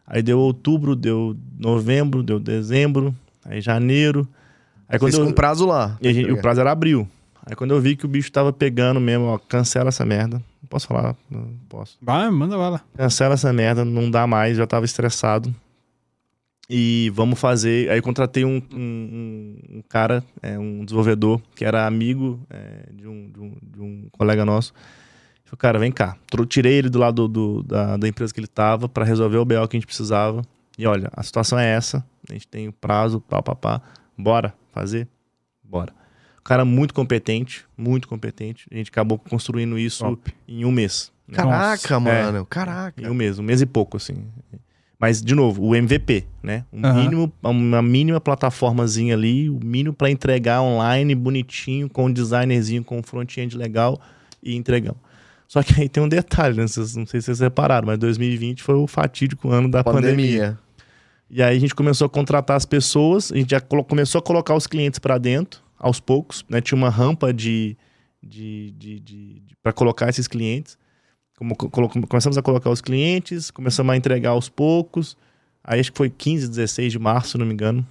Aí 0.05 0.21
deu 0.21 0.39
outubro, 0.39 0.95
deu 0.95 1.35
novembro, 1.57 2.21
deu 2.23 2.39
dezembro, 2.39 3.15
aí 3.45 3.61
janeiro. 3.61 4.27
Aí 4.89 4.99
quando 4.99 5.11
Vocês 5.11 5.21
eu, 5.23 5.27
com 5.27 5.33
prazo 5.33 5.65
lá. 5.65 5.97
e 6.01 6.13
gente- 6.13 6.31
o 6.31 6.41
prazo 6.41 6.59
era 6.59 6.71
abril. 6.71 7.07
Aí 7.45 7.55
quando 7.55 7.71
eu 7.71 7.79
vi 7.79 7.95
que 7.95 8.05
o 8.05 8.09
bicho 8.09 8.31
tava 8.31 8.51
pegando 8.51 8.99
mesmo, 8.99 9.25
ó, 9.25 9.37
cancela 9.37 9.89
essa 9.89 10.03
merda. 10.05 10.37
Não 10.61 10.67
posso 10.69 10.87
falar? 10.87 11.15
Não 11.29 11.47
posso. 11.69 11.97
Vai, 12.01 12.29
manda 12.31 12.57
bala. 12.57 12.81
Cancela 12.97 13.33
essa 13.35 13.51
merda, 13.53 13.85
não 13.85 14.09
dá 14.09 14.25
mais, 14.27 14.57
já 14.57 14.65
tava 14.67 14.85
estressado. 14.85 15.53
E 16.69 17.11
vamos 17.13 17.39
fazer. 17.39 17.89
Aí 17.91 17.97
eu 17.97 18.03
contratei 18.03 18.45
um, 18.45 18.61
um, 18.73 19.57
um- 19.69 19.83
cara, 19.89 20.23
é, 20.41 20.57
um 20.57 20.85
desenvolvedor, 20.85 21.41
que 21.55 21.65
era 21.65 21.85
amigo 21.85 22.39
é, 22.49 22.89
de, 22.93 23.07
um, 23.07 23.29
de, 23.31 23.39
um, 23.39 23.55
de 23.61 23.81
um 23.81 24.07
colega 24.11 24.45
nosso. 24.45 24.73
Falei, 25.45 25.57
cara, 25.59 25.77
vem 25.79 25.91
cá. 25.91 26.17
Tirei 26.47 26.73
ele 26.73 26.89
do 26.89 26.97
lado 26.99 27.27
do- 27.27 27.63
da, 27.63 27.97
da 27.97 28.07
empresa 28.07 28.33
que 28.33 28.39
ele 28.39 28.47
tava 28.47 28.87
para 28.87 29.03
resolver 29.03 29.37
o 29.37 29.45
BO 29.45 29.67
que 29.67 29.75
a 29.75 29.79
gente 29.79 29.85
precisava. 29.85 30.41
E 30.77 30.87
olha, 30.87 31.09
a 31.13 31.21
situação 31.21 31.59
é 31.59 31.67
essa. 31.69 32.03
A 32.29 32.33
gente 32.33 32.47
tem 32.47 32.67
o 32.69 32.73
prazo, 32.73 33.19
pá, 33.21 33.41
pá, 33.43 33.53
pá. 33.55 33.81
Bora 34.17 34.53
fazer? 34.71 35.07
Bora. 35.63 35.93
O 36.39 36.41
cara 36.43 36.65
muito 36.65 36.93
competente, 36.93 37.65
muito 37.77 38.07
competente. 38.07 38.67
A 38.71 38.75
gente 38.75 38.89
acabou 38.89 39.19
construindo 39.19 39.77
isso 39.77 40.03
Top. 40.03 40.33
em 40.47 40.65
um 40.65 40.71
mês. 40.71 41.11
Caraca, 41.31 41.95
É. 41.95 41.99
mano. 41.99 42.45
Caraca. 42.45 43.01
Em 43.01 43.09
um 43.09 43.13
mês, 43.13 43.37
um 43.37 43.43
mês 43.43 43.61
e 43.61 43.65
pouco, 43.65 43.97
assim. 43.97 44.25
Mas, 45.03 45.21
de 45.21 45.35
novo, 45.35 45.61
o 45.65 45.75
MVP, 45.75 46.23
né? 46.41 46.63
Um 46.71 46.79
Aham. 46.85 47.01
mínimo, 47.01 47.33
uma 47.43 47.81
mínima 47.81 48.21
plataformazinha 48.21 49.13
ali, 49.15 49.49
o 49.49 49.59
mínimo 49.61 49.93
para 49.93 50.09
entregar 50.09 50.61
online, 50.61 51.13
bonitinho, 51.13 51.89
com 51.89 52.05
um 52.05 52.09
designerzinho, 52.13 52.85
com 52.85 52.99
um 52.99 53.03
front-end 53.03 53.57
legal 53.57 53.99
e 54.41 54.55
entregamos. 54.55 55.01
Só 55.45 55.61
que 55.61 55.81
aí 55.81 55.89
tem 55.89 56.01
um 56.01 56.07
detalhe, 56.07 56.55
né? 56.55 56.65
Vocês- 56.65 56.95
Não 56.95 57.05
sei 57.05 57.19
se 57.19 57.25
vocês 57.25 57.41
repararam, 57.41 57.85
mas 57.85 57.99
2020 57.99 58.63
foi 58.63 58.75
o 58.75 58.87
fatídico 58.87 59.49
ano 59.49 59.69
da 59.69 59.83
pandemia. 59.83 60.07
Pandemia. 60.15 60.59
E 61.29 61.43
aí 61.43 61.57
a 61.57 61.59
gente 61.59 61.75
começou 61.75 62.05
a 62.05 62.09
contratar 62.09 62.55
as 62.55 62.65
pessoas, 62.65 63.29
a 63.29 63.35
gente 63.35 63.51
já 63.51 63.59
começou 63.59 64.19
a 64.19 64.21
colocar 64.21 64.55
os 64.55 64.67
clientes 64.67 64.99
para 64.99 65.17
dentro, 65.17 65.61
aos 65.77 65.99
poucos, 65.99 66.45
né? 66.47 66.61
Tinha 66.61 66.77
uma 66.77 66.89
rampa 66.89 67.33
de, 67.33 67.75
de, 68.23 68.71
de, 68.77 68.99
de, 69.01 69.41
para 69.61 69.73
colocar 69.73 70.07
esses 70.07 70.29
clientes. 70.29 70.77
Como, 71.71 72.07
começamos 72.07 72.37
a 72.37 72.41
colocar 72.41 72.69
os 72.69 72.81
clientes, 72.81 73.51
começamos 73.51 73.91
a 73.93 73.97
entregar 73.97 74.29
aos 74.31 74.49
poucos. 74.49 75.17
Aí 75.63 75.79
acho 75.79 75.91
que 75.91 75.97
foi 75.97 76.09
15, 76.09 76.47
16 76.47 76.91
de 76.91 76.99
março, 76.99 77.31
se 77.31 77.37
não 77.37 77.45
me 77.45 77.53
engano. 77.53 77.85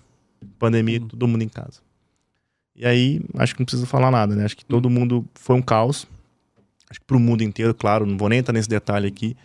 Pandemia, 0.58 1.00
Hum. 1.00 1.08
todo 1.08 1.28
mundo 1.28 1.42
em 1.42 1.48
casa. 1.48 1.80
E 2.74 2.86
aí, 2.86 3.20
acho 3.36 3.54
que 3.54 3.60
não 3.60 3.66
precisa 3.66 3.86
falar 3.86 4.10
nada, 4.10 4.34
né? 4.34 4.44
Acho 4.44 4.56
que 4.56 4.64
todo 4.64 4.88
mundo 4.88 5.24
foi 5.34 5.56
um 5.56 5.62
caos. 5.62 6.06
Acho 6.90 7.00
que 7.00 7.06
pro 7.06 7.20
mundo 7.20 7.42
inteiro, 7.42 7.74
claro, 7.74 8.04
não 8.06 8.16
vou 8.18 8.28
nem 8.28 8.38
entrar 8.38 8.52
nesse 8.52 8.68
detalhe 8.68 9.06
aqui. 9.08 9.36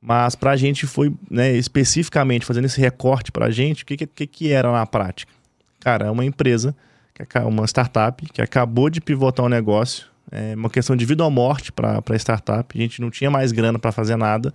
Mas 0.00 0.34
pra 0.34 0.56
gente 0.56 0.86
foi, 0.86 1.12
né, 1.30 1.52
especificamente, 1.56 2.44
fazendo 2.46 2.66
esse 2.66 2.80
recorte 2.80 3.32
pra 3.32 3.50
gente, 3.50 3.82
o 3.82 3.86
que, 3.86 3.96
que- 4.06 4.26
que, 4.26 4.52
era 4.52 4.70
na 4.70 4.86
prática? 4.86 5.32
Cara, 5.80 6.06
é 6.06 6.10
uma 6.10 6.24
empresa, 6.24 6.76
que 7.14 7.22
aca- 7.22 7.46
uma 7.46 7.64
startup, 7.66 8.24
que 8.26 8.40
acabou 8.42 8.88
de 8.90 9.00
pivotar 9.00 9.44
um 9.44 9.48
negócio, 9.48 10.06
é 10.30 10.54
uma 10.54 10.70
questão 10.70 10.96
de 10.96 11.04
vida 11.04 11.24
ou 11.24 11.30
morte 11.30 11.70
para 11.72 12.02
a 12.08 12.16
startup. 12.16 12.76
A 12.76 12.82
gente 12.82 13.00
não 13.00 13.10
tinha 13.10 13.30
mais 13.30 13.52
grana 13.52 13.78
para 13.78 13.92
fazer 13.92 14.16
nada. 14.16 14.52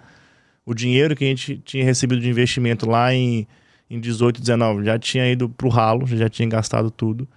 O 0.66 0.74
dinheiro 0.74 1.16
que 1.16 1.24
a 1.24 1.28
gente 1.28 1.58
tinha 1.64 1.84
recebido 1.84 2.22
de 2.22 2.30
investimento 2.30 2.90
lá 2.90 3.14
em, 3.14 3.48
em 3.90 4.00
18, 4.00 4.40
19 4.42 4.86
já 4.86 5.00
tinha 5.00 5.30
ido 5.32 5.50
pro 5.50 5.70
ralo, 5.70 6.06
já 6.06 6.30
tinha 6.30 6.48
gastado 6.48 6.92
tudo. 6.92 7.28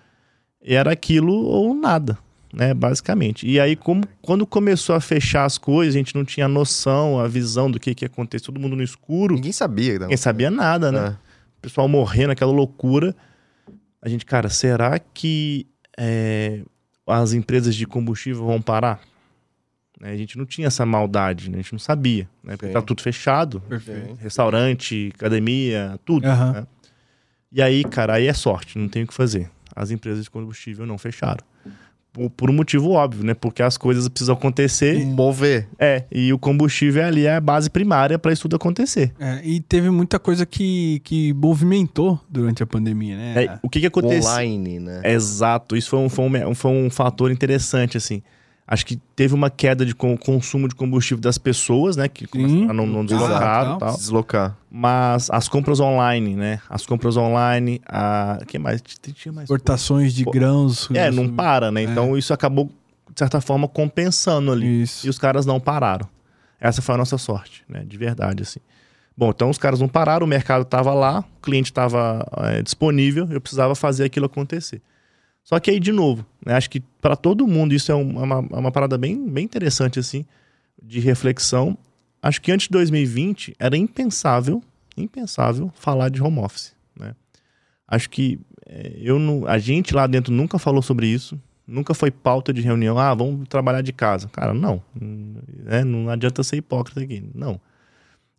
E 0.62 0.74
era 0.74 0.92
aquilo 0.92 1.32
ou 1.32 1.74
nada, 1.74 2.18
né? 2.52 2.74
Basicamente. 2.74 3.46
E 3.46 3.60
aí, 3.60 3.76
como, 3.76 4.02
quando 4.20 4.46
começou 4.46 4.94
a 4.94 5.00
fechar 5.00 5.44
as 5.44 5.58
coisas, 5.58 5.94
a 5.94 5.98
gente 5.98 6.14
não 6.14 6.24
tinha 6.24 6.48
noção, 6.48 7.20
a 7.20 7.28
visão 7.28 7.70
do 7.70 7.78
que, 7.78 7.94
que 7.94 8.04
ia 8.04 8.08
acontecer, 8.08 8.44
todo 8.46 8.60
mundo 8.60 8.74
no 8.76 8.82
escuro, 8.82 9.34
Ninguém 9.36 9.52
sabia. 9.52 9.98
ninguém 9.98 10.16
sabia 10.16 10.50
nada, 10.50 10.90
né? 10.90 11.06
É. 11.06 11.10
o 11.58 11.60
pessoal 11.62 11.88
morrendo, 11.88 12.32
aquela 12.32 12.52
loucura. 12.52 13.14
A 14.02 14.08
gente, 14.08 14.26
cara, 14.26 14.48
será 14.50 14.98
que 14.98 15.66
é, 15.98 16.62
as 17.06 17.32
empresas 17.32 17.74
de 17.74 17.86
combustível 17.86 18.44
vão 18.46 18.60
parar? 18.60 19.00
Né, 20.00 20.10
A 20.12 20.16
gente 20.16 20.36
não 20.38 20.44
tinha 20.46 20.66
essa 20.66 20.84
maldade, 20.84 21.50
né? 21.50 21.58
a 21.58 21.60
gente 21.62 21.72
não 21.72 21.78
sabia, 21.78 22.28
né? 22.42 22.56
Porque 22.56 22.72
tá 22.72 22.82
tudo 22.82 23.02
fechado. 23.02 23.60
Perfeito. 23.62 24.14
Restaurante, 24.14 25.12
academia, 25.14 25.98
tudo. 26.04 26.26
Aham. 26.26 26.52
né? 26.52 26.66
E 27.52 27.62
aí, 27.62 27.84
cara, 27.84 28.14
aí 28.14 28.26
é 28.26 28.32
sorte, 28.32 28.78
não 28.78 28.88
tem 28.88 29.04
o 29.04 29.06
que 29.06 29.14
fazer. 29.14 29.48
As 29.76 29.90
empresas 29.92 30.24
de 30.24 30.30
combustível 30.30 30.84
não 30.84 30.98
fecharam. 30.98 31.44
Por, 32.36 32.48
um 32.48 32.52
motivo 32.52 32.92
óbvio, 32.92 33.24
né? 33.24 33.34
Porque 33.34 33.60
as 33.60 33.76
coisas 33.76 34.08
precisam 34.08 34.34
acontecer. 34.34 35.04
Mover. 35.04 35.66
É, 35.78 36.04
e 36.12 36.32
o 36.32 36.38
combustível 36.38 37.04
ali 37.04 37.26
é 37.26 37.34
a 37.34 37.40
base 37.40 37.68
primária 37.68 38.18
para 38.18 38.32
isso 38.32 38.42
tudo 38.42 38.54
acontecer. 38.54 39.12
É, 39.18 39.40
e 39.42 39.60
teve 39.60 39.90
muita 39.90 40.18
coisa 40.20 40.46
que, 40.46 41.00
que 41.02 41.32
movimentou 41.32 42.20
durante 42.30 42.62
a 42.62 42.66
pandemia, 42.66 43.16
né? 43.16 43.44
É, 43.44 43.58
o 43.62 43.68
que 43.68 43.80
que 43.80 43.86
aconteceu? 43.86 44.30
Online, 44.30 44.78
né? 44.78 45.00
Exato, 45.04 45.76
isso 45.76 45.90
foi 45.90 45.98
um, 45.98 46.08
foi, 46.08 46.24
um, 46.24 46.54
foi 46.54 46.70
um 46.70 46.88
fator 46.88 47.32
interessante, 47.32 47.96
assim. 47.96 48.22
Acho 48.66 48.86
que 48.86 48.96
teve 49.14 49.34
uma 49.34 49.50
queda 49.50 49.84
de 49.84 49.94
con- 49.94 50.16
consumo 50.16 50.66
de 50.66 50.74
combustível 50.74 51.20
das 51.20 51.36
pessoas, 51.36 51.96
né? 51.96 52.08
Que 52.08 52.24
a 52.34 52.72
não, 52.72 52.86
não 52.86 53.04
Exato, 53.04 53.06
deslocar 53.06 53.76
e 53.76 53.78
tal. 53.78 53.96
Deslocar. 53.96 54.58
Mas 54.70 55.30
as 55.30 55.48
compras 55.48 55.80
online, 55.80 56.34
né? 56.34 56.60
As 56.70 56.86
compras 56.86 57.16
online, 57.18 57.82
a... 57.86 58.38
que 58.46 58.58
mais? 58.58 58.80
Tinha 58.80 59.32
mais... 59.32 59.44
Exportações 59.44 60.14
de 60.14 60.24
Pô, 60.24 60.30
grãos. 60.30 60.88
É, 60.94 61.10
não 61.10 61.28
para, 61.28 61.70
né? 61.70 61.82
É. 61.82 61.84
Então 61.84 62.16
isso 62.16 62.32
acabou, 62.32 62.66
de 63.12 63.18
certa 63.18 63.38
forma, 63.38 63.68
compensando 63.68 64.50
ali. 64.50 64.82
Isso. 64.82 65.06
E 65.06 65.10
os 65.10 65.18
caras 65.18 65.44
não 65.44 65.60
pararam. 65.60 66.08
Essa 66.58 66.80
foi 66.80 66.94
a 66.94 66.98
nossa 66.98 67.18
sorte, 67.18 67.62
né? 67.68 67.84
De 67.86 67.98
verdade, 67.98 68.42
assim. 68.42 68.60
Bom, 69.14 69.28
então 69.28 69.50
os 69.50 69.58
caras 69.58 69.78
não 69.78 69.88
pararam, 69.88 70.24
o 70.24 70.28
mercado 70.28 70.62
estava 70.62 70.94
lá, 70.94 71.22
o 71.36 71.42
cliente 71.42 71.70
estava 71.70 72.26
disponível, 72.64 73.28
eu 73.30 73.40
precisava 73.42 73.74
fazer 73.74 74.04
aquilo 74.04 74.24
acontecer. 74.24 74.80
Só 75.44 75.60
que 75.60 75.70
aí, 75.70 75.78
de 75.78 75.92
novo, 75.92 76.24
né, 76.44 76.54
acho 76.54 76.70
que 76.70 76.80
para 77.00 77.14
todo 77.14 77.46
mundo 77.46 77.74
isso 77.74 77.92
é 77.92 77.94
um- 77.94 78.18
uma, 78.22 78.36
é 78.50 78.58
uma 78.58 78.72
parada 78.72 78.96
bem, 78.98 79.28
bem 79.28 79.44
interessante, 79.44 79.98
assim, 79.98 80.24
de 80.82 80.98
reflexão. 81.00 81.76
Acho 82.22 82.40
que 82.40 82.50
antes 82.50 82.66
de 82.66 82.72
2020 82.72 83.54
era 83.58 83.76
impensável, 83.76 84.62
impensável 84.96 85.70
falar 85.74 86.08
de 86.08 86.22
home 86.22 86.38
office, 86.38 86.74
né? 86.98 87.14
Acho 87.86 88.08
que 88.08 88.40
é, 88.66 88.96
eu 88.98 89.18
não, 89.18 89.46
a 89.46 89.58
gente 89.58 89.94
lá 89.94 90.06
dentro 90.06 90.32
nunca 90.32 90.58
falou 90.58 90.80
sobre 90.80 91.06
isso, 91.06 91.38
nunca 91.66 91.92
foi 91.92 92.10
pauta 92.10 92.50
de 92.52 92.62
reunião, 92.62 92.98
ah, 92.98 93.12
vamos 93.12 93.46
trabalhar 93.46 93.82
de 93.82 93.92
casa. 93.92 94.28
Cara, 94.28 94.54
não. 94.54 94.82
Né, 94.98 95.84
não 95.84 96.08
adianta 96.08 96.42
ser 96.42 96.56
hipócrita 96.56 97.00
aqui. 97.02 97.22
Não. 97.34 97.60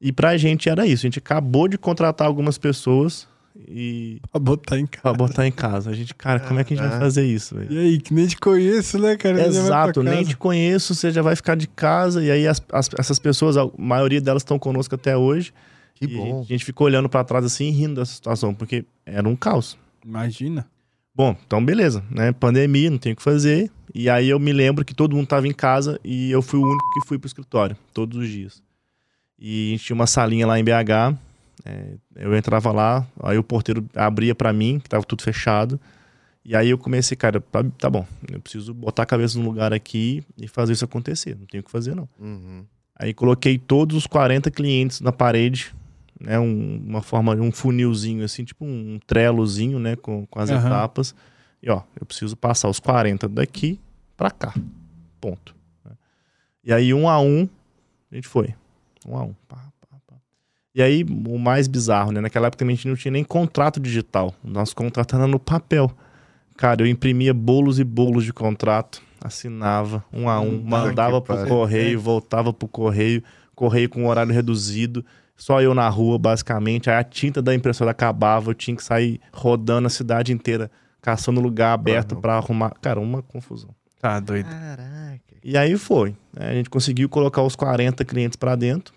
E 0.02 0.12
pra 0.12 0.36
gente 0.38 0.68
era 0.70 0.86
isso. 0.88 1.06
A 1.06 1.08
gente 1.08 1.20
acabou 1.20 1.68
de 1.68 1.78
contratar 1.78 2.28
algumas 2.28 2.58
pessoas 2.58 3.28
e 3.68 4.20
Pra 4.32 4.40
botar 4.40 4.78
em 4.80 4.86
casa. 4.86 5.02
pra 5.02 5.14
botar 5.14 5.48
em 5.48 5.52
casa. 5.52 5.90
A 5.90 5.94
gente, 5.94 6.14
cara, 6.14 6.40
como 6.40 6.60
é 6.60 6.64
que 6.64 6.74
a 6.74 6.78
gente 6.78 6.86
vai 6.88 6.98
Ah. 6.98 7.00
fazer 7.00 7.26
isso, 7.26 7.56
velho? 7.56 7.72
E 7.74 7.78
aí, 7.78 7.98
que 8.00 8.14
nem 8.14 8.28
te 8.28 8.38
conheço, 8.38 9.00
né, 9.00 9.16
cara? 9.16 9.46
Exato, 9.48 10.04
nem 10.04 10.24
te 10.24 10.36
conheço, 10.38 10.94
você 10.94 11.12
já 11.12 11.22
vai 11.22 11.36
ficar 11.36 11.56
de 11.56 11.68
casa. 11.68 12.24
E 12.24 12.30
aí 12.30 12.48
as, 12.48 12.62
as- 12.72 12.90
essas 12.98 13.20
pessoas, 13.20 13.56
a 13.58 13.68
maioria 13.78 14.20
delas 14.22 14.42
estão 14.42 14.60
conosco 14.60 14.96
até 14.96 15.16
hoje. 15.16 15.54
Que 15.96 16.06
e 16.06 16.14
a 16.14 16.18
bom. 16.18 16.26
gente, 16.40 16.46
a 16.54 16.58
gente 16.58 16.66
ficou 16.66 16.86
olhando 16.86 17.08
pra 17.08 17.24
trás 17.24 17.46
assim 17.46 17.70
rindo 17.70 17.96
dessa 17.96 18.14
situação, 18.14 18.54
porque 18.54 18.84
era 19.06 19.28
um 19.28 19.36
caos. 19.36 19.78
Imagina. 20.06 20.68
Bom, 21.16 21.34
então 21.48 21.64
beleza, 21.64 22.04
né? 22.12 22.34
Pandemia, 22.34 22.92
não 22.92 22.98
tem 22.98 23.14
o 23.14 23.16
que 23.16 23.24
fazer. 23.24 23.72
E 23.94 24.10
aí 24.10 24.28
eu 24.28 24.38
me 24.38 24.52
lembro 24.52 24.84
que 24.84 24.94
todo 24.94 25.16
mundo 25.16 25.26
tava 25.28 25.48
em 25.48 25.54
casa 25.54 25.98
e 26.04 26.30
eu 26.30 26.42
fui 26.42 26.60
o 26.60 26.64
único 26.64 26.84
que 27.00 27.08
fui 27.08 27.18
pro 27.18 27.28
escritório, 27.28 27.78
todos 27.94 28.18
os 28.18 28.28
dias. 28.28 28.62
E 29.40 29.70
a 29.70 29.72
gente 29.72 29.86
tinha 29.86 29.96
uma 29.96 30.06
salinha 30.08 30.46
lá 30.46 30.60
em 30.60 30.64
BH. 30.66 31.18
É, 31.66 31.96
eu 32.16 32.36
entrava 32.36 32.72
lá, 32.72 33.08
aí 33.22 33.38
o 33.38 33.44
porteiro 33.44 33.86
abria 33.96 34.36
pra 34.36 34.54
mim, 34.54 34.80
que 34.80 34.88
tava 34.88 35.04
tudo 35.04 35.24
fechado. 35.24 35.80
E 36.44 36.56
aí 36.56 36.70
eu 36.70 36.78
comecei, 36.78 37.18
cara, 37.18 37.42
tá, 37.42 37.66
tá 37.80 37.90
bom, 37.90 38.06
eu 38.32 38.40
preciso 38.40 38.72
botar 38.74 39.04
a 39.04 39.06
cabeça 39.06 39.40
no 39.40 39.46
lugar 39.46 39.74
aqui 39.74 40.24
e 40.38 40.48
fazer 40.48 40.74
isso 40.74 40.86
acontecer. 40.86 41.36
Não 41.36 41.48
tenho 41.48 41.62
o 41.62 41.66
que 41.66 41.72
fazer, 41.72 41.96
não. 41.96 42.08
Uhum. 42.20 42.64
Aí 42.96 43.14
coloquei 43.14 43.58
todos 43.58 43.98
os 43.98 44.06
40 44.06 44.52
clientes 44.52 45.02
na 45.02 45.12
parede, 45.12 45.74
né? 46.20 46.40
Um, 46.40 46.78
uma 46.86 47.02
forma, 47.02 47.34
um 47.34 47.52
funilzinho 47.52 48.24
assim, 48.24 48.44
tipo 48.44 48.64
um 48.64 49.00
trelozinho, 49.08 49.80
né? 49.80 49.96
Com, 49.96 50.26
com 50.28 50.40
as 50.40 50.52
Aham. 50.52 50.68
etapas. 50.68 51.16
E 51.64 51.70
ó, 51.70 51.82
eu 52.00 52.06
preciso 52.06 52.38
passar 52.38 52.70
os 52.70 52.80
40 52.80 53.28
daqui 53.28 53.80
pra 54.16 54.30
cá. 54.30 54.54
Ponto. 55.20 55.56
E 56.64 56.72
aí, 56.74 56.94
um 56.94 57.08
a 57.08 57.20
um, 57.20 57.48
a 58.12 58.16
gente 58.16 58.28
foi. 58.28 58.54
Um 59.06 59.18
a 59.18 59.24
um. 59.24 59.34
Pá. 59.48 59.72
E 60.76 60.82
aí, 60.82 61.06
o 61.06 61.40
mais 61.40 61.68
bizarro, 61.70 62.12
né? 62.12 62.20
Naquela 62.20 62.48
época 62.48 62.66
a 62.66 62.68
gente 62.68 62.86
não 62.88 62.96
tinha 62.98 63.12
nem 63.12 63.24
contrato 63.24 63.80
digital. 63.80 64.36
O 64.44 64.50
nosso 64.50 64.76
contrato 64.76 65.16
era 65.16 65.26
no 65.26 65.40
papel. 65.40 65.90
Cara, 66.58 66.82
eu 66.82 66.88
imprimia 66.88 67.34
bolos 67.34 67.80
e 67.80 67.84
bolos 67.84 68.26
de 68.26 68.34
contrato, 68.34 69.02
assinava 69.22 70.04
um 70.12 70.30
a 70.30 70.40
um, 70.40 70.62
mandava 70.62 71.22
pro 71.22 71.36
pariu. 71.36 71.48
correio, 71.50 72.00
voltava 72.00 72.54
pro 72.54 72.68
correio, 72.68 73.24
correio 73.54 73.90
com 73.90 74.06
horário 74.06 74.34
reduzido, 74.34 75.06
só 75.36 75.62
eu 75.62 75.74
na 75.74 75.88
rua, 75.90 76.18
basicamente. 76.18 76.90
Aí 76.90 76.98
a 76.98 77.04
tinta 77.04 77.42
da 77.42 77.54
impressora 77.54 77.92
acabava, 77.92 78.52
eu 78.52 78.54
tinha 78.54 78.76
que 78.76 78.84
sair 78.84 79.20
rodando 79.34 79.88
a 79.88 79.90
cidade 79.90 80.32
inteira, 80.32 80.72
caçando 81.02 81.42
lugar 81.42 81.74
aberto 81.74 82.16
pra 82.16 82.36
arrumar. 82.36 82.72
Cara, 82.82 83.00
uma 83.00 83.22
confusão. 83.22 83.70
Tá 84.00 84.20
doido. 84.20 84.50
Caraca. 84.50 85.22
E 85.44 85.58
aí 85.58 85.78
foi. 85.78 86.16
né? 86.34 86.50
A 86.50 86.54
gente 86.54 86.70
conseguiu 86.70 87.10
colocar 87.10 87.42
os 87.44 87.56
40 87.56 88.04
clientes 88.06 88.36
pra 88.36 88.56
dentro, 88.56 88.94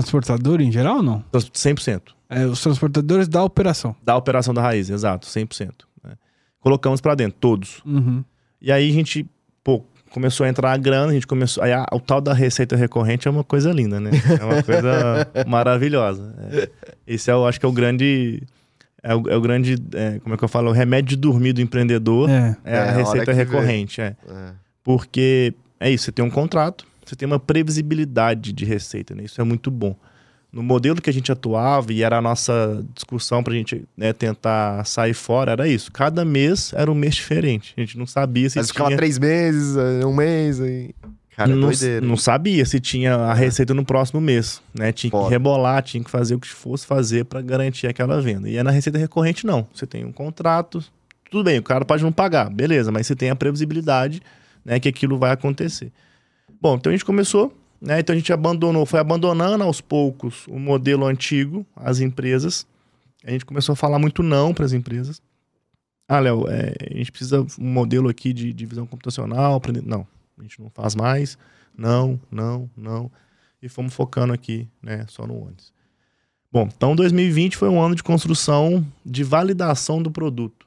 Transportador 0.00 0.60
em 0.60 0.70
geral 0.72 0.96
ou 0.96 1.02
não? 1.02 1.24
100%. 1.32 2.00
É, 2.28 2.46
os 2.46 2.60
transportadores 2.62 3.28
da 3.28 3.42
operação. 3.44 3.94
Da 4.02 4.16
operação 4.16 4.52
da 4.54 4.60
raiz, 4.62 4.90
exato, 4.90 5.26
100%. 5.26 5.70
né? 6.02 6.12
Colocamos 6.60 7.00
pra 7.00 7.14
dentro, 7.14 7.38
todos. 7.38 7.80
Uhum. 7.84 8.24
E 8.60 8.72
aí 8.72 8.90
a 8.90 8.92
gente, 8.92 9.26
pô, 9.62 9.84
começou 10.10 10.46
a 10.46 10.48
entrar 10.48 10.72
a 10.72 10.76
grana, 10.76 11.10
a 11.10 11.14
gente 11.14 11.26
começou. 11.26 11.62
Aí 11.62 11.72
a- 11.72 11.86
o 11.92 12.00
tal 12.00 12.20
da 12.20 12.32
receita 12.32 12.74
recorrente 12.76 13.28
é 13.28 13.30
uma 13.30 13.44
coisa 13.44 13.70
linda, 13.72 14.00
né? 14.00 14.10
É 14.40 14.44
uma 14.44 14.62
coisa 14.62 15.28
maravilhosa. 15.46 16.34
É. 16.50 16.68
Esse 17.06 17.30
é, 17.30 17.34
eu 17.34 17.46
acho 17.46 17.60
que 17.60 17.66
é 17.66 17.68
o 17.68 17.72
grande. 17.72 18.42
É 19.02 19.14
o, 19.14 19.28
é 19.28 19.36
o 19.36 19.40
grande. 19.40 19.76
é, 19.94 20.18
como 20.20 20.34
é 20.34 20.38
que 20.38 20.44
eu 20.44 20.48
falo? 20.48 20.70
O 20.70 20.72
remédio 20.72 21.10
de 21.10 21.16
dormir 21.16 21.52
do 21.52 21.60
empreendedor 21.60 22.28
É. 22.30 22.56
é, 22.64 22.74
É, 22.74 22.78
a 22.78 22.82
hora 22.82 22.92
receita 22.92 23.32
recorrente. 23.32 24.00
É. 24.00 24.16
É. 24.28 24.50
Porque 24.82 25.52
é 25.78 25.90
isso, 25.90 26.04
você 26.06 26.12
tem 26.12 26.24
um 26.24 26.30
contrato, 26.30 26.86
você 27.14 27.16
tem 27.16 27.26
uma 27.26 27.38
previsibilidade 27.38 28.52
de 28.52 28.64
receita, 28.64 29.14
né? 29.14 29.24
Isso 29.24 29.40
é 29.40 29.44
muito 29.44 29.70
bom. 29.70 29.96
No 30.52 30.62
modelo 30.62 31.00
que 31.00 31.10
a 31.10 31.12
gente 31.12 31.32
atuava, 31.32 31.92
e 31.92 32.02
era 32.02 32.18
a 32.18 32.22
nossa 32.22 32.84
discussão 32.94 33.42
pra 33.42 33.54
gente 33.54 33.84
né, 33.96 34.12
tentar 34.12 34.84
sair 34.84 35.14
fora, 35.14 35.52
era 35.52 35.66
isso. 35.66 35.90
Cada 35.90 36.24
mês 36.24 36.72
era 36.74 36.90
um 36.90 36.94
mês 36.94 37.14
diferente. 37.16 37.74
A 37.76 37.80
gente 37.80 37.98
não 37.98 38.06
sabia 38.06 38.48
se 38.48 38.58
Mas 38.58 38.68
ficava 38.68 38.90
tinha... 38.90 38.96
três 38.96 39.18
meses, 39.18 39.76
eh, 39.76 40.06
um 40.06 40.14
mês 40.14 40.60
aí. 40.60 40.94
Cara, 41.36 41.50
é 41.50 41.54
não, 41.54 41.62
doideira. 41.62 42.06
não 42.06 42.16
sabia 42.16 42.64
se 42.64 42.78
tinha 42.78 43.16
a 43.16 43.34
receita 43.34 43.74
no 43.74 43.84
próximo 43.84 44.20
mês, 44.20 44.62
né? 44.72 44.92
Tinha 44.92 45.10
que 45.10 45.16
Foda. 45.16 45.30
rebolar, 45.30 45.82
tinha 45.82 46.04
que 46.04 46.10
fazer 46.10 46.36
o 46.36 46.38
que 46.38 46.48
fosse 46.48 46.86
fazer 46.86 47.24
pra 47.24 47.42
garantir 47.42 47.88
aquela 47.88 48.20
venda. 48.20 48.48
E 48.48 48.56
é 48.56 48.62
na 48.62 48.70
receita 48.70 48.96
recorrente 48.96 49.44
não. 49.44 49.66
Você 49.74 49.84
tem 49.84 50.04
um 50.04 50.12
contrato, 50.12 50.84
tudo 51.28 51.42
bem, 51.42 51.58
o 51.58 51.62
cara 51.64 51.84
pode 51.84 52.04
não 52.04 52.12
pagar, 52.12 52.48
beleza, 52.48 52.92
mas 52.92 53.08
você 53.08 53.16
tem 53.16 53.30
a 53.30 53.34
previsibilidade, 53.34 54.22
né, 54.64 54.78
que 54.78 54.88
aquilo 54.88 55.18
vai 55.18 55.32
acontecer. 55.32 55.90
Bom, 56.64 56.76
então 56.76 56.88
a 56.90 56.94
gente 56.96 57.04
começou, 57.04 57.54
né? 57.78 58.00
Então 58.00 58.14
a 58.14 58.16
gente 58.18 58.32
abandonou, 58.32 58.86
foi 58.86 58.98
abandonando 58.98 59.62
aos 59.62 59.82
poucos 59.82 60.46
o 60.48 60.58
modelo 60.58 61.04
antigo, 61.04 61.66
as 61.76 62.00
empresas. 62.00 62.66
A 63.22 63.30
gente 63.30 63.44
começou 63.44 63.74
a 63.74 63.76
falar 63.76 63.98
muito 63.98 64.22
não 64.22 64.54
para 64.54 64.64
as 64.64 64.72
empresas. 64.72 65.20
Ah, 66.08 66.20
Léo, 66.20 66.46
é, 66.48 66.72
a 66.90 66.96
gente 66.96 67.12
precisa 67.12 67.42
um 67.60 67.68
modelo 67.70 68.08
aqui 68.08 68.32
de, 68.32 68.50
de 68.50 68.64
visão 68.64 68.86
computacional. 68.86 69.56
aprender- 69.56 69.82
Não, 69.84 70.06
a 70.38 70.42
gente 70.42 70.58
não 70.58 70.70
faz 70.70 70.94
mais. 70.94 71.36
Não, 71.76 72.18
não, 72.30 72.70
não. 72.74 73.10
E 73.62 73.68
fomos 73.68 73.92
focando 73.92 74.32
aqui, 74.32 74.66
né, 74.82 75.04
só 75.06 75.26
no 75.26 75.34
ônibus. 75.34 75.70
Bom, 76.50 76.66
então 76.74 76.96
2020 76.96 77.58
foi 77.58 77.68
um 77.68 77.78
ano 77.78 77.94
de 77.94 78.02
construção, 78.02 78.82
de 79.04 79.22
validação 79.22 80.02
do 80.02 80.10
produto. 80.10 80.64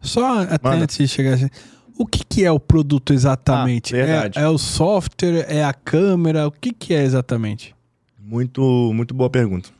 Só 0.00 0.40
até 0.40 0.58
Manda. 0.66 0.84
antes 0.84 0.96
de 0.96 1.06
chegar 1.06 1.34
assim, 1.34 1.50
o 1.98 2.06
que, 2.06 2.24
que 2.24 2.44
é 2.44 2.50
o 2.50 2.58
produto 2.60 3.12
exatamente? 3.12 3.94
Ah, 3.94 4.04
verdade. 4.04 4.38
É, 4.38 4.42
é 4.42 4.48
o 4.48 4.58
software? 4.58 5.46
É 5.48 5.62
a 5.64 5.72
câmera? 5.72 6.46
O 6.46 6.50
que, 6.52 6.72
que 6.72 6.94
é 6.94 7.02
exatamente? 7.02 7.74
Muito, 8.18 8.62
muito 8.94 9.14
boa 9.14 9.28
pergunta. 9.30 9.70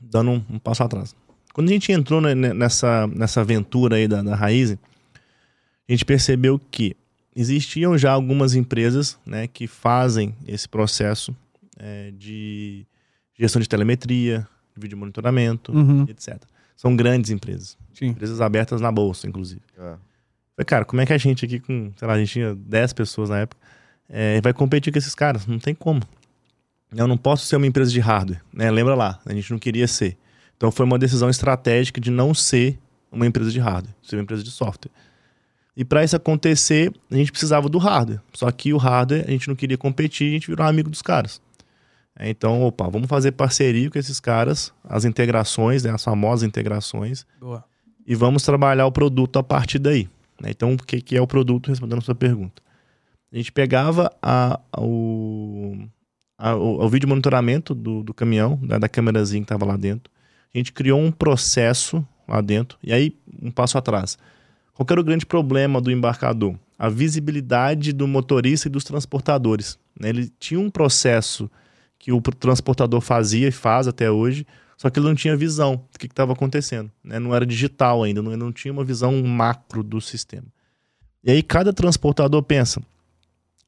Dando 0.00 0.30
um, 0.30 0.44
um 0.50 0.58
passo 0.58 0.82
atrás. 0.82 1.14
Quando 1.52 1.68
a 1.68 1.72
gente 1.72 1.90
entrou 1.92 2.20
ne- 2.20 2.34
ne- 2.34 2.52
nessa, 2.54 3.06
nessa 3.08 3.40
aventura 3.40 3.96
aí 3.96 4.06
da, 4.08 4.22
da 4.22 4.34
Raiz, 4.34 4.72
a 4.72 4.76
gente 5.92 6.04
percebeu 6.04 6.60
que 6.70 6.96
existiam 7.34 7.96
já 7.98 8.12
algumas 8.12 8.54
empresas 8.54 9.18
né, 9.26 9.46
que 9.46 9.66
fazem 9.66 10.34
esse 10.46 10.68
processo 10.68 11.34
é, 11.78 12.12
de 12.16 12.86
gestão 13.38 13.60
de 13.60 13.68
telemetria, 13.68 14.46
de 14.74 14.80
vídeo 14.80 14.96
monitoramento, 14.98 15.72
Uhum, 15.72 16.04
etc. 16.08 16.40
São 16.76 16.94
grandes 16.96 17.30
empresas. 17.30 17.76
sim. 17.92 18.06
Empresas 18.06 18.40
abertas 18.40 18.80
na 18.80 18.90
bolsa, 18.92 19.26
inclusive. 19.26 19.60
É. 19.78 19.94
Falei, 20.56 20.64
cara, 20.66 20.84
como 20.84 21.02
é 21.02 21.06
que 21.06 21.12
a 21.12 21.18
gente 21.18 21.44
aqui 21.44 21.58
com, 21.58 21.92
sei 21.96 22.08
lá, 22.08 22.14
a 22.14 22.18
gente 22.18 22.32
tinha 22.32 22.54
10 22.54 22.92
pessoas 22.92 23.30
na 23.30 23.40
época, 23.40 23.60
é, 24.08 24.40
vai 24.40 24.52
competir 24.52 24.92
com 24.92 24.98
esses 24.98 25.14
caras? 25.14 25.46
Não 25.46 25.58
tem 25.58 25.74
como. 25.74 26.02
Eu 26.94 27.08
não 27.08 27.16
posso 27.16 27.46
ser 27.46 27.56
uma 27.56 27.66
empresa 27.66 27.90
de 27.90 27.98
hardware, 27.98 28.40
né? 28.52 28.70
Lembra 28.70 28.94
lá, 28.94 29.20
a 29.26 29.34
gente 29.34 29.50
não 29.50 29.58
queria 29.58 29.88
ser. 29.88 30.16
Então 30.56 30.70
foi 30.70 30.86
uma 30.86 30.98
decisão 30.98 31.28
estratégica 31.28 32.00
de 32.00 32.10
não 32.10 32.32
ser 32.32 32.78
uma 33.10 33.26
empresa 33.26 33.50
de 33.50 33.58
hardware, 33.58 33.94
ser 34.02 34.16
uma 34.16 34.22
empresa 34.22 34.44
de 34.44 34.50
software. 34.50 34.90
E 35.76 35.84
para 35.84 36.04
isso 36.04 36.14
acontecer, 36.14 36.92
a 37.10 37.16
gente 37.16 37.32
precisava 37.32 37.68
do 37.68 37.78
hardware. 37.78 38.20
Só 38.32 38.48
que 38.52 38.72
o 38.72 38.76
hardware 38.76 39.24
a 39.26 39.30
gente 39.30 39.48
não 39.48 39.56
queria 39.56 39.76
competir, 39.76 40.30
a 40.30 40.32
gente 40.34 40.46
virou 40.46 40.64
amigo 40.64 40.88
dos 40.88 41.02
caras. 41.02 41.42
É, 42.16 42.30
Então, 42.30 42.62
opa, 42.62 42.88
vamos 42.88 43.08
fazer 43.08 43.32
parceria 43.32 43.90
com 43.90 43.98
esses 43.98 44.20
caras, 44.20 44.72
as 44.84 45.04
integrações, 45.04 45.82
né, 45.82 45.90
as 45.90 46.04
famosas 46.04 46.46
integrações, 46.46 47.26
Boa. 47.40 47.64
e 48.06 48.14
vamos 48.14 48.44
trabalhar 48.44 48.86
o 48.86 48.92
produto 48.92 49.36
a 49.36 49.42
partir 49.42 49.80
daí. 49.80 50.08
Né? 50.40 50.50
Então, 50.50 50.72
o 50.74 50.76
que, 50.76 51.00
que 51.00 51.16
é 51.16 51.20
o 51.20 51.26
produto, 51.26 51.68
respondendo 51.68 51.98
a 51.98 52.02
sua 52.02 52.14
pergunta? 52.14 52.62
A 53.32 53.36
gente 53.36 53.50
pegava 53.52 54.10
a, 54.22 54.60
o, 54.78 55.76
a- 56.38 56.54
o, 56.56 56.84
o 56.84 56.88
vídeo 56.88 57.08
monitoramento 57.08 57.74
do, 57.74 58.02
do 58.02 58.14
caminhão, 58.14 58.58
da, 58.62 58.78
da 58.78 58.88
câmerazinha 58.88 59.40
que 59.42 59.44
estava 59.44 59.64
lá 59.64 59.76
dentro. 59.76 60.12
A 60.54 60.58
gente 60.58 60.72
criou 60.72 61.00
um 61.00 61.10
processo 61.10 62.06
lá 62.28 62.40
dentro. 62.40 62.78
E 62.82 62.92
aí, 62.92 63.16
um 63.42 63.50
passo 63.50 63.76
atrás. 63.76 64.16
Qual 64.72 64.86
era 64.90 65.00
o 65.00 65.04
grande 65.04 65.26
problema 65.26 65.80
do 65.80 65.90
embarcador? 65.90 66.54
A 66.78 66.88
visibilidade 66.88 67.92
do 67.92 68.06
motorista 68.06 68.68
e 68.68 68.70
dos 68.70 68.84
transportadores. 68.84 69.78
né? 69.98 70.08
Ele 70.08 70.28
tinha 70.38 70.58
um 70.60 70.70
processo 70.70 71.50
que 71.98 72.12
o 72.12 72.20
transportador 72.20 73.00
fazia 73.00 73.48
e 73.48 73.52
faz 73.52 73.88
até 73.88 74.10
hoje, 74.10 74.46
só 74.76 74.90
que 74.90 74.98
ele 74.98 75.06
não 75.06 75.14
tinha 75.14 75.36
visão 75.36 75.76
do 75.92 75.98
que 75.98 76.06
estava 76.06 76.32
acontecendo. 76.32 76.90
né? 77.02 77.18
Não 77.18 77.34
era 77.34 77.46
digital 77.46 78.02
ainda, 78.02 78.22
não, 78.22 78.36
não 78.36 78.52
tinha 78.52 78.72
uma 78.72 78.84
visão 78.84 79.22
macro 79.22 79.82
do 79.82 80.00
sistema. 80.00 80.46
E 81.22 81.30
aí 81.30 81.42
cada 81.42 81.72
transportador 81.72 82.42
pensa 82.42 82.82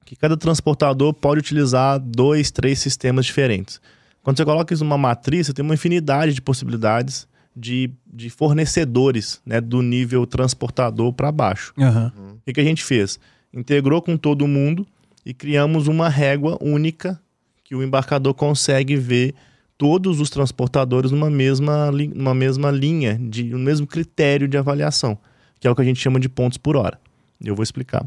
que 0.04 0.14
cada 0.14 0.36
transportador 0.36 1.12
pode 1.12 1.40
utilizar 1.40 1.98
dois, 1.98 2.50
três 2.50 2.78
sistemas 2.78 3.26
diferentes. 3.26 3.80
Quando 4.22 4.36
você 4.36 4.44
coloca 4.44 4.72
isso 4.72 4.84
numa 4.84 4.98
matriz, 4.98 5.46
você 5.46 5.52
tem 5.52 5.64
uma 5.64 5.74
infinidade 5.74 6.34
de 6.34 6.42
possibilidades 6.42 7.26
de, 7.56 7.90
de 8.06 8.28
fornecedores 8.28 9.40
né, 9.44 9.60
do 9.60 9.80
nível 9.82 10.26
transportador 10.26 11.12
para 11.12 11.32
baixo. 11.32 11.72
Aham. 11.78 12.12
O 12.16 12.44
que, 12.44 12.52
que 12.52 12.60
a 12.60 12.64
gente 12.64 12.84
fez? 12.84 13.18
Integrou 13.52 14.02
com 14.02 14.16
todo 14.16 14.46
mundo 14.46 14.86
e 15.24 15.32
criamos 15.32 15.88
uma 15.88 16.08
régua 16.08 16.58
única 16.60 17.20
que 17.64 17.74
o 17.74 17.82
embarcador 17.82 18.34
consegue 18.34 18.96
ver 18.96 19.34
todos 19.78 20.20
os 20.20 20.30
transportadores 20.30 21.10
numa 21.10 21.30
mesma, 21.30 21.90
numa 21.90 22.34
mesma 22.34 22.70
linha, 22.70 23.18
de, 23.20 23.44
no 23.44 23.58
mesmo 23.58 23.86
critério 23.86 24.48
de 24.48 24.56
avaliação, 24.56 25.18
que 25.60 25.66
é 25.66 25.70
o 25.70 25.74
que 25.74 25.82
a 25.82 25.84
gente 25.84 26.00
chama 26.00 26.18
de 26.18 26.28
pontos 26.28 26.58
por 26.58 26.76
hora. 26.76 26.98
Eu 27.42 27.54
vou 27.54 27.62
explicar. 27.62 28.04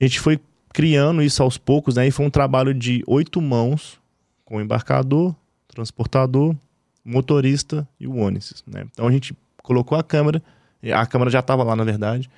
A 0.00 0.04
gente 0.04 0.18
foi 0.18 0.40
criando 0.72 1.22
isso 1.22 1.42
aos 1.42 1.58
poucos, 1.58 1.96
né? 1.96 2.06
E 2.06 2.10
foi 2.10 2.26
um 2.26 2.30
trabalho 2.30 2.74
de 2.74 3.02
oito 3.06 3.40
mãos, 3.40 4.00
com 4.44 4.56
o 4.56 4.60
embarcador, 4.60 5.34
transportador, 5.68 6.56
motorista 7.04 7.88
e 7.98 8.06
o 8.06 8.16
ônibus, 8.16 8.64
né? 8.66 8.84
Então 8.92 9.06
a 9.06 9.12
gente 9.12 9.36
colocou 9.62 9.96
a 9.96 10.02
câmera, 10.02 10.42
a 10.92 11.06
câmera 11.06 11.30
já 11.30 11.40
estava 11.40 11.62
lá, 11.62 11.76
na 11.76 11.84
verdade. 11.84 12.28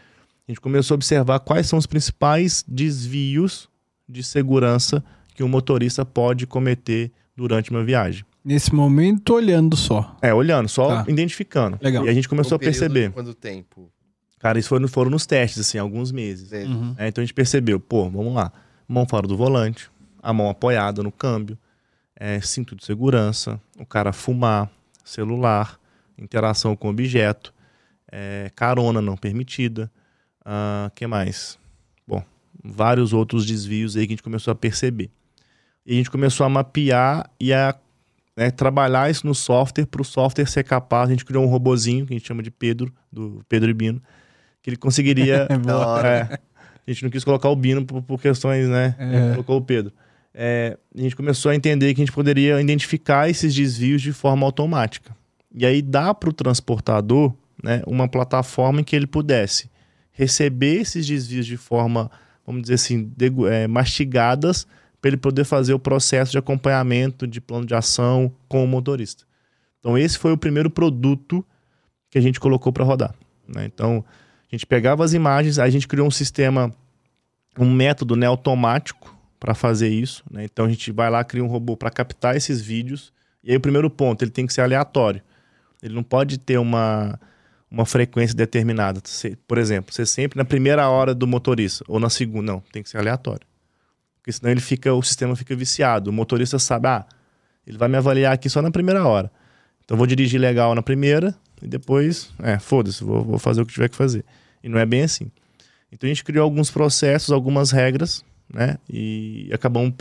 A 0.46 0.50
gente 0.50 0.60
começou 0.60 0.94
a 0.94 0.96
observar 0.96 1.40
quais 1.40 1.66
são 1.66 1.78
os 1.78 1.86
principais 1.86 2.64
desvios 2.66 3.68
de 4.08 4.22
segurança 4.22 5.02
que 5.34 5.42
um 5.42 5.48
motorista 5.48 6.04
pode 6.04 6.46
cometer 6.46 7.10
durante 7.36 7.70
uma 7.70 7.84
viagem. 7.84 8.24
Nesse 8.44 8.74
momento, 8.74 9.34
olhando 9.34 9.76
só. 9.76 10.16
É, 10.20 10.34
olhando, 10.34 10.68
só 10.68 11.02
Tá. 11.02 11.10
identificando. 11.10 11.78
Legal. 11.80 12.04
E 12.06 12.08
a 12.08 12.12
gente 12.14 12.28
começou 12.28 12.56
Um 12.56 12.56
a 12.56 12.58
perceber. 12.58 13.08
de 13.08 13.14
Quanto 13.14 13.34
tempo? 13.34 13.90
Cara, 14.38 14.58
isso 14.58 14.68
foram, 14.68 14.88
foram 14.88 15.10
nos 15.10 15.24
testes, 15.24 15.60
assim, 15.60 15.78
alguns 15.78 16.10
meses. 16.10 16.50
Uhum. 16.50 16.94
É, 16.98 17.06
então 17.06 17.22
a 17.22 17.24
gente 17.24 17.34
percebeu, 17.34 17.78
pô, 17.78 18.10
vamos 18.10 18.34
lá. 18.34 18.52
Mão 18.88 19.06
fora 19.08 19.26
do 19.26 19.36
volante, 19.36 19.88
a 20.20 20.32
mão 20.32 20.50
apoiada 20.50 21.02
no 21.02 21.12
câmbio, 21.12 21.56
é, 22.16 22.40
cinto 22.40 22.74
de 22.74 22.84
segurança, 22.84 23.60
o 23.78 23.86
cara 23.86 24.12
fumar, 24.12 24.68
celular, 25.04 25.78
interação 26.18 26.74
com 26.74 26.88
objeto, 26.88 27.54
é, 28.10 28.50
carona 28.54 29.00
não 29.00 29.16
permitida, 29.16 29.90
o 30.44 30.90
que 30.90 31.06
mais? 31.06 31.56
Bom, 32.06 32.22
vários 32.62 33.12
outros 33.12 33.46
desvios 33.46 33.96
aí 33.96 34.06
que 34.06 34.12
a 34.12 34.14
gente 34.16 34.22
começou 34.22 34.50
a 34.50 34.54
perceber. 34.56 35.08
E 35.84 35.94
a 35.94 35.96
gente 35.96 36.10
começou 36.10 36.46
a 36.46 36.48
mapear 36.48 37.28
e 37.40 37.52
a 37.52 37.74
né, 38.36 38.50
trabalhar 38.50 39.10
isso 39.10 39.26
no 39.26 39.34
software 39.34 39.86
para 39.86 40.02
o 40.02 40.04
software 40.04 40.46
ser 40.46 40.64
capaz. 40.64 41.08
A 41.08 41.12
gente 41.12 41.24
criou 41.24 41.44
um 41.44 41.48
robozinho 41.48 42.06
que 42.06 42.14
a 42.14 42.16
gente 42.16 42.26
chama 42.26 42.42
de 42.42 42.50
Pedro, 42.50 42.92
do 43.10 43.44
Pedro 43.48 43.70
e 43.70 43.74
Bino, 43.74 44.02
que 44.62 44.70
ele 44.70 44.76
conseguiria. 44.76 45.46
É 45.52 45.52
é, 46.06 46.38
a 46.86 46.90
gente 46.90 47.04
não 47.04 47.10
quis 47.10 47.24
colocar 47.24 47.48
o 47.48 47.56
Bino 47.56 47.84
por, 47.84 48.02
por 48.02 48.20
questões, 48.20 48.68
né? 48.68 48.94
É. 48.98 49.30
Colocou 49.30 49.58
o 49.58 49.62
Pedro. 49.62 49.92
É, 50.34 50.78
a 50.96 51.00
gente 51.00 51.14
começou 51.14 51.50
a 51.50 51.54
entender 51.54 51.94
que 51.94 52.00
a 52.00 52.04
gente 52.04 52.14
poderia 52.14 52.60
identificar 52.60 53.28
esses 53.28 53.54
desvios 53.54 54.00
de 54.00 54.12
forma 54.12 54.46
automática. 54.46 55.14
E 55.54 55.66
aí 55.66 55.82
dá 55.82 56.14
para 56.14 56.30
o 56.30 56.32
transportador 56.32 57.34
né, 57.62 57.82
uma 57.86 58.08
plataforma 58.08 58.80
em 58.80 58.84
que 58.84 58.96
ele 58.96 59.06
pudesse 59.06 59.70
receber 60.10 60.80
esses 60.80 61.06
desvios 61.06 61.46
de 61.46 61.56
forma, 61.56 62.10
vamos 62.46 62.62
dizer 62.62 62.74
assim, 62.74 63.12
é, 63.50 63.66
mastigadas, 63.66 64.66
para 65.02 65.08
ele 65.08 65.16
poder 65.16 65.44
fazer 65.44 65.74
o 65.74 65.80
processo 65.80 66.30
de 66.30 66.38
acompanhamento, 66.38 67.26
de 67.26 67.40
plano 67.40 67.66
de 67.66 67.74
ação 67.74 68.32
com 68.48 68.64
o 68.64 68.68
motorista. 68.68 69.24
Então, 69.80 69.98
esse 69.98 70.16
foi 70.16 70.30
o 70.30 70.38
primeiro 70.38 70.70
produto 70.70 71.44
que 72.08 72.16
a 72.16 72.20
gente 72.20 72.38
colocou 72.38 72.72
para 72.72 72.84
rodar. 72.84 73.12
né? 73.48 73.64
Então, 73.64 74.04
a 74.48 74.54
gente 74.54 74.64
pegava 74.64 75.04
as 75.04 75.12
imagens, 75.12 75.58
a 75.58 75.68
gente 75.68 75.88
criou 75.88 76.06
um 76.06 76.10
sistema, 76.10 76.72
um 77.58 77.68
método 77.68 78.14
né, 78.14 78.26
automático 78.26 79.18
para 79.40 79.54
fazer 79.54 79.88
isso. 79.88 80.22
né? 80.30 80.44
Então, 80.44 80.66
a 80.66 80.68
gente 80.68 80.92
vai 80.92 81.10
lá, 81.10 81.24
cria 81.24 81.42
um 81.42 81.48
robô 81.48 81.76
para 81.76 81.90
captar 81.90 82.36
esses 82.36 82.60
vídeos. 82.60 83.12
E 83.42 83.50
aí, 83.50 83.56
o 83.56 83.60
primeiro 83.60 83.90
ponto, 83.90 84.22
ele 84.22 84.30
tem 84.30 84.46
que 84.46 84.52
ser 84.52 84.60
aleatório. 84.60 85.20
Ele 85.82 85.94
não 85.96 86.04
pode 86.04 86.38
ter 86.38 86.58
uma, 86.58 87.18
uma 87.68 87.84
frequência 87.84 88.36
determinada. 88.36 89.02
Por 89.48 89.58
exemplo, 89.58 89.92
você 89.92 90.06
sempre 90.06 90.38
na 90.38 90.44
primeira 90.44 90.88
hora 90.88 91.12
do 91.12 91.26
motorista, 91.26 91.84
ou 91.88 91.98
na 91.98 92.08
segunda. 92.08 92.52
Não, 92.52 92.60
tem 92.70 92.84
que 92.84 92.88
ser 92.88 92.98
aleatório. 92.98 93.51
Porque 94.22 94.30
senão 94.30 94.52
ele 94.52 94.60
fica, 94.60 94.94
o 94.94 95.02
sistema 95.02 95.34
fica 95.34 95.54
viciado. 95.56 96.10
O 96.10 96.12
motorista 96.12 96.56
sabe, 96.56 96.86
ah, 96.86 97.04
ele 97.66 97.76
vai 97.76 97.88
me 97.88 97.96
avaliar 97.96 98.32
aqui 98.32 98.48
só 98.48 98.62
na 98.62 98.70
primeira 98.70 99.04
hora. 99.04 99.28
Então 99.84 99.96
vou 99.96 100.06
dirigir 100.06 100.40
legal 100.40 100.72
na 100.76 100.82
primeira 100.82 101.34
e 101.60 101.66
depois, 101.66 102.30
é, 102.40 102.56
foda-se, 102.58 103.02
vou, 103.02 103.24
vou 103.24 103.38
fazer 103.38 103.60
o 103.62 103.66
que 103.66 103.72
tiver 103.72 103.88
que 103.88 103.96
fazer. 103.96 104.24
E 104.62 104.68
não 104.68 104.78
é 104.78 104.86
bem 104.86 105.02
assim. 105.02 105.28
Então 105.90 106.06
a 106.06 106.12
gente 106.12 106.22
criou 106.22 106.44
alguns 106.44 106.70
processos, 106.70 107.32
algumas 107.32 107.72
regras, 107.72 108.24
né? 108.52 108.78
E 108.88 109.50
acabamos 109.52 109.92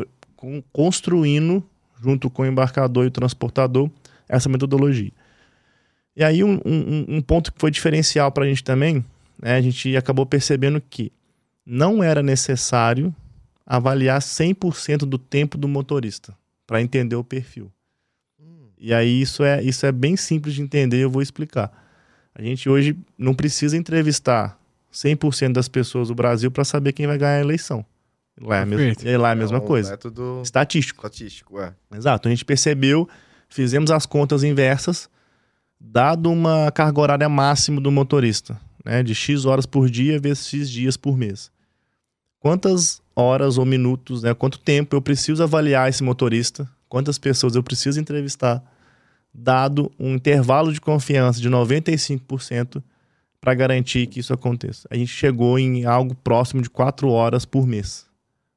construindo, 0.71 1.63
junto 2.01 2.29
com 2.29 2.43
o 2.43 2.45
embarcador 2.45 3.05
e 3.05 3.07
o 3.07 3.11
transportador, 3.11 3.89
essa 4.29 4.47
metodologia. 4.49 5.11
E 6.15 6.23
aí 6.23 6.43
um, 6.43 6.59
um- 6.65 7.05
um 7.17 7.21
ponto 7.21 7.51
que 7.51 7.59
foi 7.59 7.71
diferencial 7.71 8.31
para 8.31 8.45
a 8.45 8.47
gente 8.47 8.63
também, 8.63 9.03
né? 9.41 9.55
A 9.55 9.61
gente 9.61 9.95
acabou 9.97 10.25
percebendo 10.25 10.79
que 10.81 11.11
não 11.65 12.03
era 12.03 12.21
necessário 12.21 13.13
avaliar 13.65 14.19
100% 14.19 14.99
do 14.99 15.17
tempo 15.17 15.57
do 15.57 15.67
motorista 15.67 16.35
para 16.65 16.81
entender 16.81 17.15
o 17.15 17.23
perfil. 17.23 17.71
E 18.77 18.93
aí 18.93 19.21
isso 19.21 19.43
é, 19.43 19.61
isso 19.61 19.85
é 19.85 19.91
bem 19.91 20.17
simples 20.17 20.55
de 20.55 20.61
entender, 20.61 20.97
eu 20.97 21.09
vou 21.09 21.21
explicar. 21.21 21.71
A 22.33 22.41
gente 22.41 22.67
hoje 22.67 22.97
não 23.17 23.33
precisa 23.33 23.77
entrevistar 23.77 24.59
100% 24.91 25.53
das 25.53 25.67
pessoas 25.67 26.07
do 26.07 26.15
Brasil 26.15 26.49
para 26.49 26.63
saber 26.63 26.93
quem 26.93 27.05
vai 27.05 27.17
ganhar 27.17 27.37
a 27.37 27.41
eleição. 27.41 27.85
Lá 28.39 28.57
é 28.57 28.63
a, 28.63 28.65
e 29.09 29.17
lá 29.17 29.29
é 29.29 29.31
a 29.33 29.35
mesma 29.35 29.59
um 29.59 29.65
coisa. 29.65 29.91
método 29.91 30.41
Estatístico. 30.43 31.05
estatístico, 31.05 31.59
é. 31.59 31.73
Exato. 31.93 32.27
A 32.27 32.31
gente 32.31 32.43
percebeu, 32.43 33.07
fizemos 33.47 33.91
as 33.91 34.05
contas 34.05 34.43
inversas, 34.43 35.09
dado 35.79 36.31
uma 36.31 36.71
carga 36.71 36.99
horária 36.99 37.29
máxima 37.29 37.79
do 37.79 37.91
motorista, 37.91 38.59
né, 38.83 39.03
de 39.03 39.13
X 39.13 39.45
horas 39.45 39.65
por 39.65 39.89
dia 39.89 40.19
vezes 40.19 40.47
X 40.47 40.69
dias 40.69 40.97
por 40.97 41.17
mês. 41.17 41.51
Quantas 42.39 43.00
horas 43.15 43.57
ou 43.57 43.65
minutos, 43.65 44.23
né, 44.23 44.33
quanto 44.33 44.59
tempo 44.59 44.95
eu 44.95 45.01
preciso 45.01 45.43
avaliar 45.43 45.89
esse 45.89 46.03
motorista, 46.03 46.69
quantas 46.87 47.17
pessoas 47.17 47.55
eu 47.55 47.63
preciso 47.63 47.99
entrevistar, 47.99 48.63
dado 49.33 49.91
um 49.99 50.15
intervalo 50.15 50.73
de 50.73 50.81
confiança 50.81 51.39
de 51.39 51.49
95% 51.49 52.81
para 53.39 53.53
garantir 53.53 54.07
que 54.07 54.19
isso 54.19 54.33
aconteça. 54.33 54.87
A 54.91 54.95
gente 54.95 55.11
chegou 55.11 55.57
em 55.57 55.85
algo 55.85 56.13
próximo 56.15 56.61
de 56.61 56.69
4 56.69 57.09
horas 57.09 57.45
por 57.45 57.65
mês, 57.65 58.05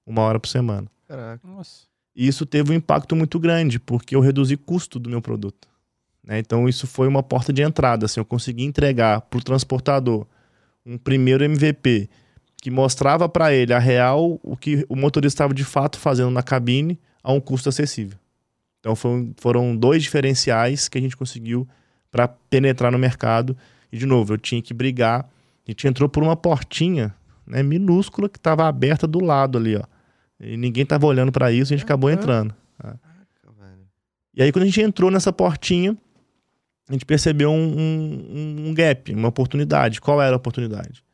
uma 0.07 0.23
hora 0.23 0.39
por 0.39 0.49
semana. 0.49 0.87
Caraca. 1.09 1.47
Nossa. 1.47 1.87
E 2.15 2.29
isso 2.29 2.47
teve 2.47 2.71
um 2.71 2.75
impacto 2.75 3.17
muito 3.17 3.39
grande, 3.41 3.81
porque 3.81 4.15
eu 4.15 4.21
reduzi 4.21 4.57
custo 4.57 4.99
do 4.99 5.11
meu 5.11 5.21
produto. 5.21 5.69
né? 6.23 6.39
Então, 6.39 6.69
isso 6.69 6.87
foi 6.87 7.09
uma 7.09 7.23
porta 7.23 7.53
de 7.53 7.63
entrada. 7.63 8.07
Assim, 8.07 8.21
eu 8.21 8.25
consegui 8.25 8.65
entregar 8.65 9.21
para 9.23 9.39
o 9.39 9.43
transportador 9.43 10.27
um 10.87 10.97
primeiro 10.97 11.43
MVP 11.45 12.09
que 12.65 12.71
mostrava 12.71 13.29
para 13.29 13.53
ele 13.53 13.75
a 13.75 13.79
real 13.79 14.41
o 14.43 14.57
que 14.57 14.87
o 14.89 14.97
motorista 14.97 15.35
estava 15.35 15.53
de 15.53 15.63
fato 15.65 15.99
fazendo 15.99 16.31
na 16.31 16.43
cabine 16.43 16.99
a 17.23 17.31
um 17.31 17.39
custo 17.39 17.69
acessível. 17.69 18.17
Então, 18.81 18.97
foi- 18.97 19.33
foram 19.37 19.77
dois 19.77 20.03
diferenciais 20.03 20.89
que 20.89 20.97
a 20.97 21.01
gente 21.03 21.15
conseguiu 21.15 21.69
para 22.11 22.27
penetrar 22.27 22.91
no 22.91 22.99
mercado. 22.99 23.55
E, 23.93 23.99
de 23.99 24.07
novo, 24.07 24.33
eu 24.33 24.39
tinha 24.39 24.63
que 24.63 24.73
brigar. 24.73 25.29
A 25.69 25.71
gente 25.71 25.87
entrou 25.87 26.09
por 26.09 26.23
uma 26.23 26.35
portinha 26.37 27.15
né, 27.47 27.63
minúscula 27.63 28.31
que 28.31 28.39
estava 28.39 28.67
aberta 28.67 29.07
do 29.07 29.21
lado 29.23 29.59
ali, 29.59 29.77
ó. 29.77 29.83
E 30.41 30.57
ninguém 30.57 30.87
tava 30.87 31.05
olhando 31.05 31.31
para 31.31 31.53
isso, 31.53 31.71
a 31.75 31.77
gente 31.77 31.85
acabou 31.85 32.09
entrando. 32.11 32.55
velho. 32.83 32.99
E 34.35 34.43
aí, 34.43 34.51
quando 34.51 34.63
a 34.63 34.67
gente 34.67 34.81
entrou 34.81 35.11
nessa 35.11 35.31
portinha, 35.31 35.95
a 36.89 36.93
gente 36.95 37.05
percebeu 37.05 37.51
um, 37.51 37.57
um- 37.79 38.69
um 38.69 38.75
gap, 38.75 39.13
uma 39.13 39.29
oportunidade. 39.29 40.01
Qual 40.01 40.23
era 40.23 40.35
a 40.35 40.39
oportunidade? 40.39 41.05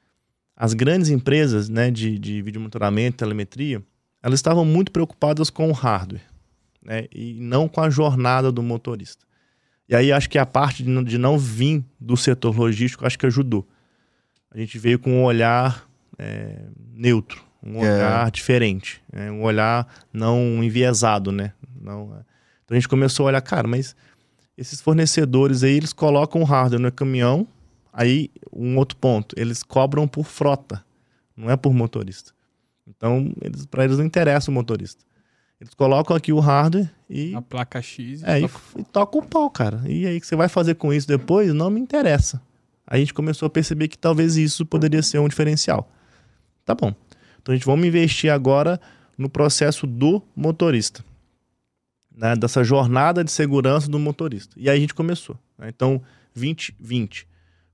As 0.62 0.74
grandes 0.74 1.08
empresas 1.08 1.70
né, 1.70 1.90
de, 1.90 2.18
de 2.18 2.42
vídeo 2.42 2.60
monitoramento, 2.60 3.16
telemetria, 3.16 3.82
elas 4.22 4.38
estavam 4.38 4.62
muito 4.62 4.92
preocupadas 4.92 5.48
com 5.48 5.70
o 5.70 5.72
hardware 5.72 6.20
né, 6.84 7.06
e 7.10 7.38
não 7.40 7.66
com 7.66 7.80
a 7.80 7.88
jornada 7.88 8.52
do 8.52 8.62
motorista. 8.62 9.24
E 9.88 9.96
aí, 9.96 10.12
acho 10.12 10.28
que 10.28 10.36
a 10.36 10.44
parte 10.44 10.82
de 10.82 10.90
não, 10.90 11.02
de 11.02 11.16
não 11.16 11.38
vir 11.38 11.82
do 11.98 12.14
setor 12.14 12.54
logístico, 12.54 13.06
acho 13.06 13.18
que 13.18 13.24
ajudou. 13.24 13.66
A 14.50 14.58
gente 14.58 14.78
veio 14.78 14.98
com 14.98 15.10
um 15.10 15.24
olhar 15.24 15.88
é, 16.18 16.66
neutro, 16.92 17.42
um 17.62 17.82
É. 17.82 17.94
olhar 17.94 18.30
diferente, 18.30 19.00
né, 19.10 19.30
um 19.30 19.42
olhar 19.42 19.88
não 20.12 20.62
enviesado, 20.62 21.32
né? 21.32 21.54
Não, 21.80 22.14
é. 22.14 22.20
Então 22.66 22.72
a 22.72 22.74
gente 22.74 22.86
começou 22.86 23.24
a 23.24 23.28
olhar, 23.28 23.40
cara, 23.40 23.66
mas 23.66 23.96
esses 24.58 24.82
fornecedores 24.82 25.62
aí, 25.62 25.72
eles 25.72 25.94
colocam 25.94 26.42
o 26.42 26.44
hardware 26.44 26.82
no 26.82 26.92
caminhão, 26.92 27.48
aí 28.00 28.30
um 28.50 28.78
outro 28.78 28.96
ponto, 28.96 29.34
eles 29.38 29.62
cobram 29.62 30.08
por 30.08 30.24
frota, 30.24 30.82
não 31.36 31.50
é 31.50 31.56
por 31.56 31.74
motorista. 31.74 32.32
Então, 32.86 33.30
eles, 33.42 33.66
para 33.66 33.84
eles 33.84 33.98
não 33.98 34.04
interessa 34.04 34.50
o 34.50 34.54
motorista. 34.54 35.04
Eles 35.60 35.74
colocam 35.74 36.16
aqui 36.16 36.32
o 36.32 36.40
hardware 36.40 36.90
e, 37.08 37.34
A 37.34 37.42
placa 37.42 37.82
X. 37.82 38.22
é, 38.24 38.40
e, 38.40 38.44
e 38.78 38.84
toca 38.84 39.18
o 39.18 39.22
pau, 39.22 39.50
cara. 39.50 39.82
E 39.86 40.06
aí, 40.06 40.16
o 40.16 40.20
que 40.20 40.26
você 40.26 40.34
vai 40.34 40.48
fazer 40.48 40.76
com 40.76 40.92
isso 40.92 41.06
depois? 41.06 41.52
Não 41.52 41.68
me 41.68 41.78
interessa. 41.78 42.40
Aí 42.86 42.96
a 42.96 43.00
gente 43.00 43.12
começou 43.12 43.46
a 43.46 43.50
perceber 43.50 43.88
que 43.88 43.98
talvez 43.98 44.36
isso 44.36 44.64
poderia 44.64 45.02
ser 45.02 45.18
um 45.18 45.28
diferencial. 45.28 45.88
Tá 46.64 46.74
bom. 46.74 46.94
Então 47.40 47.52
a 47.52 47.56
gente 47.56 47.66
vamos 47.66 47.86
investir 47.86 48.32
agora 48.32 48.80
no 49.16 49.28
processo 49.28 49.86
do 49.86 50.22
motorista. 50.34 51.04
Né? 52.16 52.34
Dessa 52.34 52.64
jornada 52.64 53.22
de 53.22 53.30
segurança 53.30 53.88
do 53.88 53.98
motorista. 53.98 54.54
E 54.56 54.68
aí 54.70 54.78
a 54.78 54.80
gente 54.80 54.94
começou. 54.94 55.38
né? 55.58 55.68
Então, 55.68 56.02
2020 56.34 57.29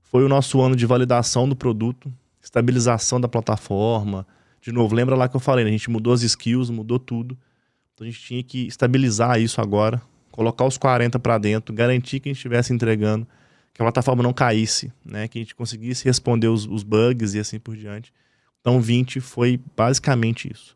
foi 0.09 0.23
o 0.23 0.29
nosso 0.29 0.61
ano 0.61 0.75
de 0.75 0.85
validação 0.85 1.47
do 1.47 1.55
produto, 1.55 2.11
estabilização 2.41 3.19
da 3.19 3.27
plataforma. 3.27 4.25
De 4.61 4.71
novo, 4.71 4.95
lembra 4.95 5.15
lá 5.15 5.27
que 5.27 5.35
eu 5.35 5.39
falei, 5.39 5.65
né? 5.65 5.69
a 5.69 5.73
gente 5.73 5.89
mudou 5.89 6.13
as 6.13 6.21
skills, 6.21 6.69
mudou 6.69 6.97
tudo. 6.97 7.37
Então 7.93 8.07
a 8.07 8.09
gente 8.09 8.21
tinha 8.21 8.43
que 8.43 8.67
estabilizar 8.67 9.39
isso 9.39 9.59
agora, 9.59 10.01
colocar 10.31 10.65
os 10.65 10.77
40 10.77 11.19
para 11.19 11.37
dentro, 11.37 11.73
garantir 11.73 12.19
que 12.19 12.29
a 12.29 12.31
gente 12.31 12.37
estivesse 12.37 12.73
entregando, 12.73 13.27
que 13.73 13.81
a 13.81 13.85
plataforma 13.85 14.23
não 14.23 14.33
caísse, 14.33 14.91
né? 15.03 15.27
Que 15.27 15.39
a 15.39 15.41
gente 15.41 15.55
conseguisse 15.55 16.05
responder 16.05 16.47
os, 16.47 16.65
os 16.65 16.83
bugs 16.83 17.33
e 17.33 17.39
assim 17.39 17.59
por 17.59 17.75
diante. 17.75 18.13
Então 18.61 18.79
20 18.79 19.19
foi 19.19 19.59
basicamente 19.75 20.51
isso. 20.51 20.75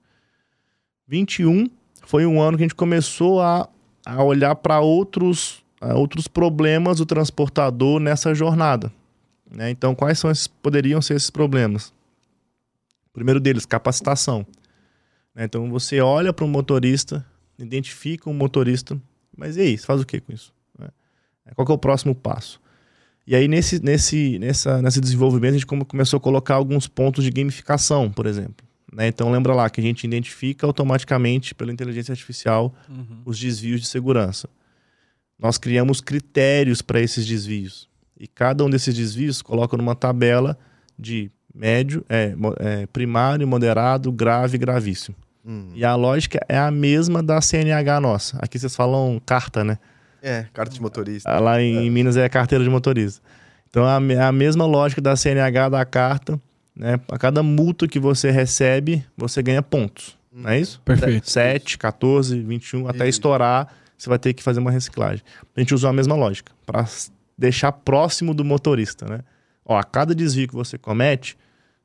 21 1.08 1.70
foi 2.04 2.26
um 2.26 2.42
ano 2.42 2.58
que 2.58 2.64
a 2.64 2.68
gente 2.68 2.76
começou 2.76 3.42
a, 3.42 3.70
a 4.06 4.24
olhar 4.24 4.56
para 4.56 4.80
outros, 4.82 5.64
outros 5.96 6.28
problemas 6.28 6.98
do 6.98 7.06
transportador 7.06 8.00
nessa 8.00 8.34
jornada. 8.34 8.92
Né? 9.52 9.70
Então, 9.70 9.94
quais 9.94 10.18
são 10.18 10.32
esses, 10.32 10.48
poderiam 10.48 11.02
ser 11.02 11.16
esses 11.16 11.30
problemas? 11.30 11.94
O 13.08 13.14
primeiro 13.14 13.40
deles, 13.40 13.66
capacitação. 13.66 14.46
né? 15.36 15.44
Então, 15.44 15.70
você 15.70 16.00
olha 16.00 16.32
para 16.32 16.46
um 16.46 16.48
motorista, 16.48 17.26
identifica 17.60 18.30
um 18.30 18.34
motorista, 18.34 19.00
mas 19.36 19.58
e 19.58 19.62
aí, 19.62 19.78
você 19.78 19.86
faz 19.86 20.00
o 20.02 20.06
que 20.06 20.20
com 20.22 20.32
isso? 20.32 20.54
né? 20.80 20.88
Qual 21.56 21.68
é 21.68 21.72
o 21.74 21.78
próximo 21.78 22.16
passo? 22.16 22.62
E 23.28 23.36
aí, 23.36 23.48
nesse, 23.48 23.84
nesse, 23.84 24.40
nessa, 24.40 24.82
nesse 24.82 25.00
desenvolvimento, 25.02 25.52
a 25.52 25.58
gente 25.58 25.66
come- 25.66 25.86
começou 25.86 26.18
a 26.18 26.22
colocar 26.22 26.56
alguns 26.56 26.88
pontos 26.88 27.24
de 27.24 27.30
gamificação, 27.30 28.10
por 28.10 28.26
exemplo. 28.26 28.66
né? 28.92 29.08
Então, 29.08 29.30
lembra 29.32 29.54
lá 29.54 29.70
que 29.70 29.80
a 29.82 29.84
gente 29.84 30.06
identifica 30.06 30.66
automaticamente, 30.66 31.54
pela 31.54 31.72
inteligência 31.74 32.14
artificial, 32.14 32.74
os 33.26 33.38
desvios 33.38 33.82
de 33.82 33.88
segurança. 33.88 34.50
Nós 35.38 35.58
criamos 35.58 36.00
critérios 36.02 36.82
para 36.82 37.02
esses 37.02 37.26
desvios. 37.26 37.90
E 38.22 38.28
cada 38.28 38.64
um 38.64 38.70
desses 38.70 38.94
desvios 38.94 39.42
coloca 39.42 39.76
numa 39.76 39.96
tabela 39.96 40.56
de 40.98 41.32
médio, 41.56 42.06
é, 42.08 42.36
é, 42.60 42.86
primário, 42.86 43.48
moderado, 43.48 44.12
grave 44.12 44.58
e 44.58 44.60
gravíssimo. 44.60 45.18
Hum. 45.44 45.72
E 45.74 45.84
a 45.84 45.96
lógica 45.96 46.40
é 46.48 46.56
a 46.56 46.70
mesma 46.70 47.24
da 47.24 47.42
CNH 47.42 48.00
nossa. 48.00 48.38
Aqui 48.40 48.60
vocês 48.60 48.76
falam 48.76 49.20
carta, 49.26 49.64
né? 49.64 49.80
É, 50.22 50.46
carta 50.54 50.72
de 50.72 50.80
motorista. 50.80 51.28
Ah, 51.28 51.40
Lá 51.40 51.60
em, 51.60 51.88
em 51.88 51.90
Minas 51.90 52.16
é 52.16 52.30
carteira 52.30 52.64
de 52.64 52.70
motorista. 52.70 53.24
Então 53.72 53.88
é 53.88 54.20
a, 54.20 54.28
a 54.28 54.32
mesma 54.32 54.68
lógica 54.68 55.02
da 55.02 55.16
CNH 55.16 55.70
da 55.70 55.84
carta. 55.84 56.40
Né? 56.76 57.00
A 57.12 57.18
cada 57.18 57.42
multa 57.42 57.88
que 57.88 58.00
você 58.00 58.30
recebe, 58.30 59.04
você 59.18 59.42
ganha 59.42 59.64
pontos. 59.64 60.16
Não 60.32 60.48
é 60.48 60.60
isso? 60.60 60.80
Perfeito. 60.86 61.28
7, 61.28 61.76
14, 61.76 62.40
21, 62.40 62.88
até 62.88 63.08
estourar, 63.10 63.68
você 63.98 64.08
vai 64.08 64.20
ter 64.20 64.34
que 64.34 64.44
fazer 64.44 64.60
uma 64.60 64.70
reciclagem. 64.70 65.24
A 65.56 65.60
gente 65.60 65.74
usou 65.74 65.90
a 65.90 65.94
mesma 65.94 66.14
lógica, 66.14 66.52
para 66.68 66.86
deixar 67.42 67.72
próximo 67.72 68.34
do 68.34 68.46
motorista, 68.46 69.06
né? 69.06 69.20
Ó, 69.66 69.76
a 69.78 69.84
cada 69.84 70.14
desvio 70.14 70.48
que 70.48 70.54
você 70.54 70.78
comete, 70.78 71.36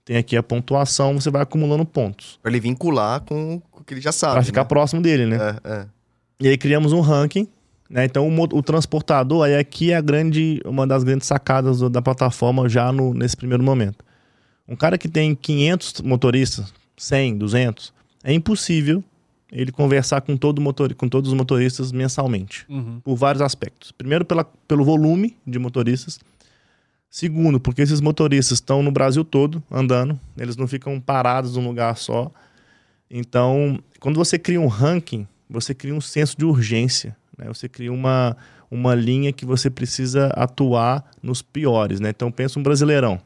tem 0.05 0.17
aqui 0.19 0.37
a 0.37 0.43
pontuação, 0.43 1.19
você 1.19 1.31
vai 1.31 1.43
acumulando 1.43 1.85
pontos. 1.85 2.39
Pra 2.43 2.51
ele 2.51 2.61
vincular 2.61 3.23
com 3.23 3.61
o 3.73 3.83
que 3.83 3.95
ele 3.95 4.01
já 4.01 4.13
sabe. 4.13 4.35
Para 4.35 4.43
ficar 4.45 4.61
né? 4.63 4.69
próximo 4.69 5.01
dele, 5.03 5.27
né? 5.27 5.37
É, 5.65 5.73
é. 5.73 5.87
E 6.41 6.49
aí 6.49 6.59
criamos 6.59 6.93
um 6.93 7.01
ranking, 7.01 7.49
né? 7.89 8.05
Então 8.05 8.29
o, 8.29 8.43
o 8.43 8.63
transportador, 8.63 9.45
aí 9.47 9.57
aqui 9.57 9.93
é 9.93 9.97
a 9.97 10.01
grande, 10.01 10.61
uma 10.65 10.87
das 10.87 11.03
grandes 11.03 11.27
sacadas 11.27 11.79
do- 11.79 11.89
da 11.91 12.03
plataforma 12.03 12.69
já 12.69 12.93
no- 12.93 13.15
nesse 13.15 13.37
primeiro 13.37 13.63
momento. 13.65 14.05
Um 14.69 14.77
cara 14.77 14.99
que 14.99 15.09
tem 15.09 15.35
500 15.35 16.03
motoristas, 16.03 16.73
100, 16.97 17.39
200, 17.39 17.93
é 18.23 18.33
impossível 18.33 19.03
ele 19.51 19.71
conversar 19.71 20.21
com, 20.23 20.37
todo 20.37 20.61
motor, 20.61 20.93
com 20.95 21.09
todos 21.09 21.31
os 21.31 21.37
motoristas 21.37 21.93
mensalmente, 21.93 22.65
Uhum. 22.69 23.01
por 23.01 23.15
vários 23.17 23.41
aspectos. 23.43 23.93
Primeiro, 23.93 24.25
pela, 24.25 24.45
pelo 24.45 24.85
volume 24.85 25.37
de 25.47 25.59
motoristas. 25.59 26.19
Segundo, 27.09 27.59
porque 27.61 27.81
esses 27.81 28.01
motoristas 28.01 28.59
estão 28.59 28.83
no 28.83 28.91
Brasil 28.91 29.25
todo 29.25 29.63
andando, 29.71 30.19
eles 30.37 30.57
não 30.57 30.67
ficam 30.67 31.01
parados 31.01 31.57
num 31.57 31.67
lugar 31.67 31.97
só. 31.97 32.31
Então, 33.11 33.79
quando 34.01 34.17
você 34.17 34.39
cria 34.39 34.61
um 34.61 34.67
ranking, 34.67 35.27
você 35.49 35.73
cria 35.73 35.95
um 35.95 36.01
senso 36.01 36.37
de 36.37 36.45
urgência, 36.45 37.17
né? 37.39 37.47
Você 37.47 37.69
cria 37.69 37.93
uma, 37.93 38.37
uma 38.69 38.95
linha 38.95 39.33
que 39.33 39.47
você 39.47 39.71
precisa 39.71 40.27
atuar 40.35 41.09
nos 41.23 41.41
piores, 41.41 42.01
né? 42.01 42.11
Então, 42.11 42.31
pensa 42.33 42.59
um 42.59 42.63
brasileirão. 42.63 43.21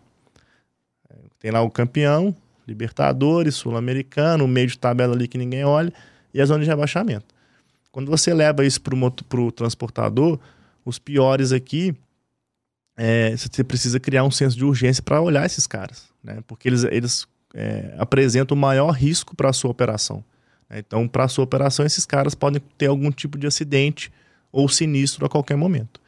Tem 1.40 1.50
lá 1.50 1.62
o 1.62 1.70
campeão, 1.70 2.36
Libertadores, 2.70 3.56
Sul-Americano, 3.56 4.44
o 4.44 4.48
meio 4.48 4.68
de 4.68 4.78
tabela 4.78 5.14
ali 5.14 5.26
que 5.26 5.36
ninguém 5.36 5.64
olha, 5.64 5.92
e 6.32 6.40
a 6.40 6.46
zona 6.46 6.62
de 6.62 6.70
rebaixamento. 6.70 7.34
Quando 7.90 8.08
você 8.08 8.32
leva 8.32 8.64
isso 8.64 8.80
para 8.80 9.40
o 9.40 9.50
transportador, 9.50 10.38
os 10.84 10.98
piores 10.98 11.52
aqui, 11.52 11.94
é, 12.96 13.36
você 13.36 13.64
precisa 13.64 13.98
criar 13.98 14.24
um 14.24 14.30
senso 14.30 14.56
de 14.56 14.64
urgência 14.64 15.02
para 15.02 15.20
olhar 15.20 15.44
esses 15.44 15.66
caras, 15.66 16.08
né? 16.22 16.38
Porque 16.46 16.68
eles, 16.68 16.84
eles 16.84 17.26
é, 17.54 17.94
apresentam 17.98 18.56
o 18.56 18.60
maior 18.60 18.90
risco 18.90 19.34
para 19.34 19.50
a 19.50 19.52
sua 19.52 19.70
operação. 19.70 20.24
né? 20.68 20.78
Então, 20.78 21.08
para 21.08 21.24
a 21.24 21.28
sua 21.28 21.44
operação, 21.44 21.84
esses 21.84 22.06
caras 22.06 22.34
podem 22.34 22.62
ter 22.78 22.86
algum 22.86 23.10
tipo 23.10 23.36
de 23.36 23.46
acidente 23.46 24.12
ou 24.52 24.68
sinistro 24.68 25.26
a 25.26 25.28
qualquer 25.28 25.56
momento. 25.56 26.00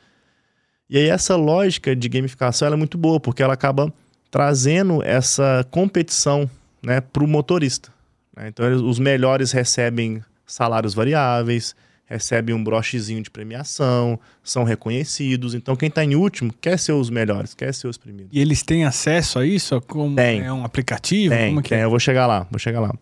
E 0.88 0.98
aí, 0.98 1.08
essa 1.08 1.34
lógica 1.34 1.96
de 1.96 2.08
gamificação 2.08 2.68
é 2.68 2.76
muito 2.76 2.98
boa, 2.98 3.18
porque 3.18 3.42
ela 3.42 3.54
acaba 3.54 3.92
trazendo 4.32 5.02
essa 5.04 5.64
competição 5.70 6.50
né, 6.82 7.00
para 7.02 7.22
o 7.22 7.28
motorista. 7.28 7.92
né? 8.34 8.48
Então, 8.48 8.64
eles- 8.66 8.80
os 8.80 8.98
melhores 8.98 9.52
recebem 9.52 10.24
salários 10.46 10.94
variáveis, 10.94 11.76
recebem 12.06 12.54
um 12.54 12.64
brochezinho 12.64 13.22
de 13.22 13.30
premiação, 13.30 14.18
são 14.42 14.64
reconhecidos. 14.64 15.54
Então, 15.54 15.76
quem 15.76 15.88
está 15.90 16.02
em 16.02 16.14
último 16.16 16.50
quer 16.60 16.78
ser 16.78 16.92
os 16.92 17.10
melhores, 17.10 17.52
quer 17.54 17.72
ser 17.74 17.88
os 17.88 17.98
primeiros. 17.98 18.32
E 18.34 18.40
eles 18.40 18.62
têm 18.62 18.84
acesso 18.86 19.38
a 19.38 19.46
isso? 19.46 19.78
Como 19.82 20.16
Tem. 20.16 20.40
É 20.40 20.52
um 20.52 20.64
aplicativo? 20.64 21.34
Tem, 21.34 21.50
Como 21.50 21.62
que 21.62 21.68
tem, 21.68 21.78
é? 21.80 21.84
eu 21.84 21.90
vou 21.90 22.00
chegar 22.00 22.26
lá, 22.26 22.46
vou 22.50 22.58
chegar 22.58 22.80
lá. 22.80 22.92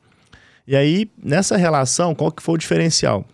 E 0.66 0.74
aí, 0.76 1.08
nessa 1.22 1.56
relação, 1.56 2.12
qual 2.14 2.30
que 2.32 2.42
foi 2.42 2.56
o 2.56 2.58
diferencial? 2.58 3.24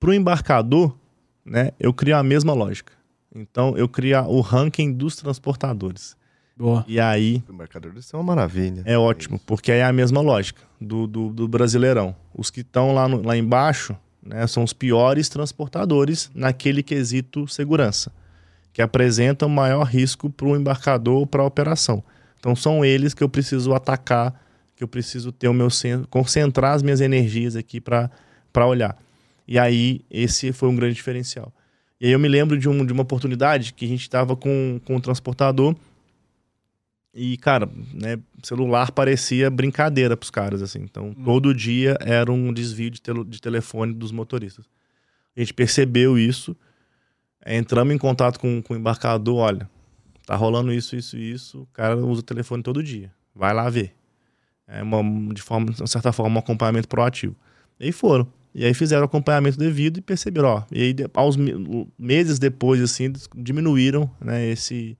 Para 0.00 0.10
o 0.10 0.14
embarcador, 0.14 0.96
né, 1.44 1.70
eu 1.78 1.92
crio 1.92 2.16
a 2.16 2.22
mesma 2.22 2.52
lógica. 2.54 2.92
Então, 3.34 3.76
eu 3.76 3.88
crio 3.88 4.20
o 4.26 4.40
ranking 4.40 4.92
dos 4.92 5.16
transportadores. 5.16 6.16
Boa. 6.56 6.84
E 6.86 7.00
aí, 7.00 7.42
O 7.48 7.52
mercador 7.52 7.92
isso 7.96 8.14
é 8.14 8.18
uma 8.18 8.24
maravilha. 8.34 8.82
é 8.86 8.96
ótimo, 8.96 9.40
porque 9.44 9.72
aí 9.72 9.78
é 9.80 9.84
a 9.84 9.92
mesma 9.92 10.20
lógica 10.20 10.62
do, 10.80 11.06
do, 11.06 11.30
do 11.30 11.48
brasileirão. 11.48 12.14
Os 12.34 12.50
que 12.50 12.60
estão 12.60 12.94
lá, 12.94 13.08
no- 13.08 13.22
lá 13.22 13.36
embaixo 13.36 13.96
né, 14.22 14.46
são 14.46 14.62
os 14.62 14.72
piores 14.72 15.28
transportadores 15.28 16.30
naquele 16.34 16.82
quesito 16.82 17.48
segurança, 17.48 18.12
que 18.72 18.80
apresentam 18.80 19.48
maior 19.48 19.82
risco 19.84 20.30
para 20.30 20.46
o 20.46 20.56
embarcador 20.56 21.14
ou 21.20 21.26
para 21.26 21.42
a 21.42 21.46
operação. 21.46 22.02
Então 22.38 22.54
são 22.54 22.84
eles 22.84 23.14
que 23.14 23.22
eu 23.24 23.28
preciso 23.28 23.72
atacar, 23.74 24.40
que 24.76 24.84
eu 24.84 24.88
preciso 24.88 25.32
ter 25.32 25.48
o 25.48 25.54
meu 25.54 25.70
centro, 25.70 26.06
concentrar 26.08 26.74
as 26.74 26.82
minhas 26.82 27.00
energias 27.00 27.56
aqui 27.56 27.80
para 27.80 28.10
olhar. 28.66 28.96
E 29.46 29.58
aí 29.58 30.02
esse 30.10 30.52
foi 30.52 30.68
um 30.68 30.76
grande 30.76 30.94
diferencial. 30.94 31.52
E 32.00 32.06
aí 32.06 32.12
eu 32.12 32.18
me 32.18 32.28
lembro 32.28 32.56
de, 32.58 32.68
um, 32.68 32.84
de 32.86 32.92
uma 32.92 33.02
oportunidade 33.02 33.72
que 33.74 33.84
a 33.84 33.88
gente 33.88 34.02
estava 34.02 34.36
com, 34.36 34.80
com 34.84 34.96
o 34.96 35.00
transportador 35.00 35.74
e, 37.14 37.36
cara, 37.36 37.68
né, 37.92 38.18
celular 38.42 38.90
parecia 38.90 39.48
brincadeira 39.50 40.16
pros 40.16 40.30
caras, 40.30 40.62
assim. 40.62 40.80
Então, 40.80 41.14
todo 41.14 41.54
dia 41.54 41.96
era 42.00 42.30
um 42.32 42.52
desvio 42.52 42.90
de, 42.90 43.00
tele- 43.00 43.24
de 43.24 43.40
telefone 43.40 43.94
dos 43.94 44.10
motoristas. 44.10 44.66
A 45.36 45.40
gente 45.40 45.54
percebeu 45.54 46.18
isso, 46.18 46.56
eh, 47.44 47.56
entramos 47.56 47.94
em 47.94 47.98
contato 47.98 48.38
com, 48.40 48.60
com 48.62 48.74
o 48.74 48.76
embarcador, 48.76 49.36
olha, 49.36 49.70
tá 50.26 50.34
rolando 50.36 50.72
isso, 50.72 50.96
isso 50.96 51.16
e 51.16 51.32
isso, 51.32 51.62
o 51.62 51.66
cara 51.66 51.96
usa 51.96 52.20
o 52.20 52.24
telefone 52.24 52.62
todo 52.62 52.82
dia, 52.82 53.12
vai 53.34 53.54
lá 53.54 53.68
ver. 53.70 53.94
É 54.66 54.82
uma, 54.82 55.34
de, 55.34 55.42
forma, 55.42 55.70
de 55.72 55.90
certa 55.90 56.12
forma, 56.12 56.36
um 56.36 56.38
acompanhamento 56.38 56.88
proativo. 56.88 57.36
E 57.78 57.86
aí 57.86 57.92
foram. 57.92 58.26
E 58.54 58.64
aí 58.64 58.72
fizeram 58.72 59.02
o 59.02 59.06
acompanhamento 59.06 59.58
devido 59.58 59.98
e 59.98 60.00
perceberam, 60.00 60.48
ó, 60.48 60.62
e 60.70 60.80
aí 60.82 60.96
aos 61.14 61.36
me- 61.36 61.86
meses 61.98 62.38
depois, 62.38 62.80
assim, 62.80 63.12
diminuíram, 63.36 64.10
né, 64.20 64.46
esse, 64.48 64.96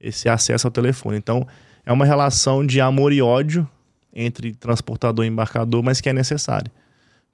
esse 0.00 0.28
acesso 0.28 0.66
ao 0.66 0.70
telefone. 0.70 1.16
Então, 1.16 1.46
é 1.84 1.92
uma 1.92 2.04
relação 2.04 2.64
de 2.66 2.80
amor 2.80 3.12
e 3.12 3.22
ódio 3.22 3.68
entre 4.12 4.54
transportador 4.54 5.24
e 5.24 5.28
embarcador, 5.28 5.82
mas 5.82 6.00
que 6.00 6.08
é 6.08 6.12
necessária. 6.12 6.70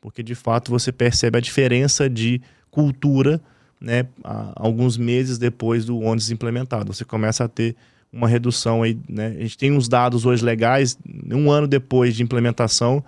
Porque, 0.00 0.22
de 0.22 0.34
fato, 0.34 0.70
você 0.70 0.90
percebe 0.90 1.38
a 1.38 1.40
diferença 1.40 2.10
de 2.10 2.40
cultura 2.70 3.40
né, 3.80 4.06
alguns 4.54 4.96
meses 4.96 5.38
depois 5.38 5.84
do 5.84 5.98
ônibus 5.98 6.30
implementado. 6.30 6.92
Você 6.92 7.04
começa 7.04 7.44
a 7.44 7.48
ter 7.48 7.76
uma 8.12 8.28
redução 8.28 8.82
aí, 8.82 8.98
né? 9.08 9.28
A 9.28 9.40
gente 9.40 9.56
tem 9.56 9.72
uns 9.72 9.88
dados 9.88 10.26
hoje 10.26 10.44
legais, 10.44 10.98
um 11.30 11.50
ano 11.50 11.66
depois 11.66 12.14
de 12.14 12.22
implementação, 12.22 13.02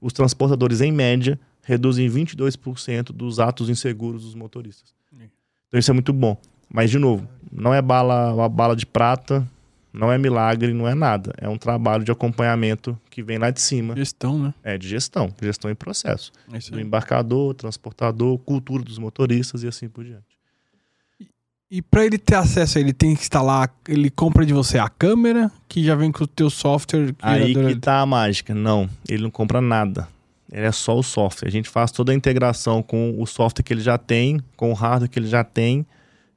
os 0.00 0.12
transportadores, 0.12 0.80
em 0.80 0.90
média, 0.90 1.38
reduzem 1.62 2.08
22% 2.10 3.12
dos 3.12 3.38
atos 3.38 3.70
inseguros 3.70 4.24
dos 4.24 4.34
motoristas. 4.34 4.92
Então 5.68 5.78
isso 5.78 5.90
é 5.90 5.94
muito 5.94 6.12
bom. 6.12 6.36
Mas, 6.72 6.90
de 6.90 6.98
novo, 6.98 7.28
não 7.50 7.74
é 7.74 7.82
bala, 7.82 8.32
uma 8.32 8.48
bala 8.48 8.74
de 8.74 8.86
prata, 8.86 9.46
não 9.92 10.10
é 10.10 10.16
milagre, 10.16 10.72
não 10.72 10.88
é 10.88 10.94
nada. 10.94 11.34
É 11.36 11.48
um 11.48 11.58
trabalho 11.58 12.02
de 12.02 12.10
acompanhamento 12.10 12.98
que 13.10 13.22
vem 13.22 13.36
lá 13.36 13.50
de 13.50 13.60
cima. 13.60 13.94
Gestão, 13.94 14.38
né? 14.38 14.54
É 14.64 14.78
de 14.78 14.88
gestão, 14.88 15.30
gestão 15.40 15.70
e 15.70 15.74
processo. 15.74 16.32
É 16.50 16.58
Do 16.70 16.80
embarcador, 16.80 17.54
transportador, 17.54 18.38
cultura 18.38 18.82
dos 18.82 18.98
motoristas 18.98 19.62
e 19.62 19.68
assim 19.68 19.88
por 19.88 20.04
diante. 20.04 20.32
E 21.70 21.80
pra 21.80 22.04
ele 22.04 22.18
ter 22.18 22.34
acesso, 22.34 22.78
ele 22.78 22.92
tem 22.92 23.14
que 23.14 23.22
instalar, 23.22 23.74
ele 23.88 24.10
compra 24.10 24.44
de 24.44 24.52
você 24.52 24.78
a 24.78 24.90
câmera, 24.90 25.50
que 25.66 25.82
já 25.82 25.94
vem 25.94 26.12
com 26.12 26.24
o 26.24 26.26
teu 26.26 26.50
software. 26.50 27.14
Aí 27.20 27.54
que 27.54 27.76
tá 27.76 28.00
a 28.00 28.06
mágica. 28.06 28.54
Não, 28.54 28.88
ele 29.08 29.22
não 29.22 29.30
compra 29.30 29.60
nada. 29.60 30.06
Ele 30.50 30.66
é 30.66 30.72
só 30.72 30.98
o 30.98 31.02
software. 31.02 31.48
A 31.48 31.50
gente 31.50 31.70
faz 31.70 31.90
toda 31.90 32.12
a 32.12 32.14
integração 32.14 32.82
com 32.82 33.14
o 33.18 33.26
software 33.26 33.62
que 33.62 33.72
ele 33.72 33.80
já 33.80 33.96
tem, 33.96 34.38
com 34.54 34.70
o 34.70 34.74
hardware 34.74 35.08
que 35.08 35.18
ele 35.18 35.28
já 35.28 35.42
tem. 35.42 35.86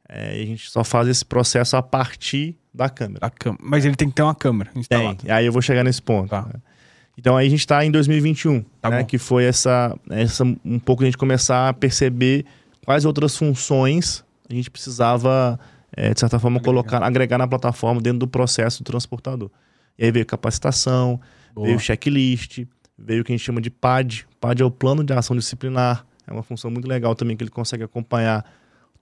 É, 0.07 0.31
a 0.33 0.45
gente 0.45 0.69
só 0.69 0.83
faz 0.83 1.07
esse 1.07 1.25
processo 1.25 1.75
a 1.75 1.81
partir 1.81 2.55
da 2.73 2.89
câmera. 2.89 3.29
câmera. 3.29 3.63
Mas 3.63 3.85
ele 3.85 3.95
tem 3.95 4.09
que 4.09 4.15
ter 4.15 4.21
uma 4.21 4.35
câmera 4.35 4.69
Tem. 4.71 4.81
instalada. 4.81 5.17
E 5.23 5.31
aí 5.31 5.45
eu 5.45 5.51
vou 5.51 5.61
chegar 5.61 5.83
nesse 5.83 6.01
ponto. 6.01 6.29
Tá. 6.29 6.43
né? 6.43 6.53
Então 7.17 7.35
aí 7.37 7.47
a 7.47 7.49
gente 7.49 7.61
está 7.61 7.83
em 7.85 7.91
2021, 7.91 8.63
Tá 8.81 8.89
né? 8.89 9.03
Que 9.03 9.17
foi 9.17 9.45
essa, 9.45 9.97
essa 10.09 10.43
um 10.43 10.79
pouco 10.79 11.03
a 11.03 11.05
gente 11.05 11.17
começar 11.17 11.69
a 11.69 11.73
perceber 11.73 12.45
quais 12.85 13.05
outras 13.05 13.35
funções 13.37 14.23
a 14.49 14.53
gente 14.53 14.69
precisava, 14.69 15.59
é, 15.95 16.13
de 16.13 16.19
certa 16.19 16.37
forma, 16.37 16.57
Agregar. 16.57 16.71
colocar, 16.83 17.03
agregar 17.03 17.37
na 17.37 17.47
plataforma 17.47 17.99
dentro 17.99 18.19
do 18.19 18.27
processo 18.27 18.83
do 18.83 18.85
transportador. 18.85 19.49
E 19.97 20.05
aí 20.05 20.11
veio 20.11 20.25
capacitação, 20.25 21.19
Boa. 21.53 21.67
veio 21.67 21.79
checklist, 21.79 22.63
veio 22.97 23.21
o 23.21 23.23
que 23.25 23.31
a 23.31 23.35
gente 23.35 23.43
chama 23.45 23.59
de 23.61 23.71
PAD. 23.71 24.27
PAD 24.39 24.61
é 24.61 24.65
o 24.65 24.69
plano 24.69 25.03
de 25.03 25.13
ação 25.13 25.35
disciplinar. 25.35 26.05
É 26.27 26.31
uma 26.31 26.43
função 26.43 26.69
muito 26.69 26.87
legal 26.87 27.15
também 27.15 27.35
que 27.35 27.43
ele 27.43 27.49
consegue 27.51 27.83
acompanhar 27.83 28.45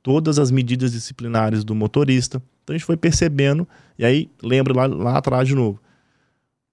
todas 0.04 0.38
as 0.38 0.52
medidas 0.52 0.92
disciplinares 0.92 1.64
do 1.64 1.74
motorista. 1.74 2.44
Então 2.64 2.76
a 2.76 2.78
gente 2.78 2.86
foi 2.86 2.98
percebendo, 2.98 3.68
e 3.98 4.06
aí 4.06 4.30
lembra 4.44 4.74
lá, 4.74 4.86
lá 4.86 5.18
atrás 5.18 5.48
de 5.48 5.56
novo. 5.56 5.82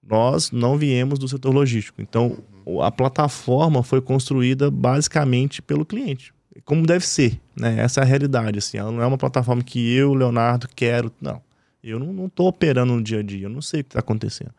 Nós 0.03 0.51
não 0.51 0.77
viemos 0.77 1.17
do 1.17 1.27
setor 1.27 1.53
logístico. 1.53 2.01
Então 2.01 2.37
a 2.83 2.91
plataforma 2.91 3.81
foi 3.81 4.01
construída 4.01 4.69
basicamente 4.69 5.61
pelo 5.61 5.85
cliente, 5.85 6.33
como 6.65 6.85
deve 6.85 7.05
ser. 7.07 7.39
Né? 7.55 7.79
Essa 7.79 8.01
é 8.01 8.03
a 8.03 8.05
realidade. 8.05 8.59
Assim. 8.59 8.77
Ela 8.77 8.91
não 8.91 9.01
é 9.01 9.05
uma 9.05 9.17
plataforma 9.17 9.63
que 9.63 9.93
eu, 9.95 10.13
Leonardo, 10.13 10.67
quero. 10.75 11.11
Não. 11.21 11.41
Eu 11.83 11.97
não 11.97 12.27
estou 12.27 12.47
operando 12.47 12.93
no 12.93 13.01
dia 13.01 13.19
a 13.19 13.23
dia, 13.23 13.45
eu 13.45 13.49
não 13.49 13.61
sei 13.61 13.81
o 13.81 13.83
que 13.83 13.89
está 13.89 13.99
acontecendo. 13.99 14.53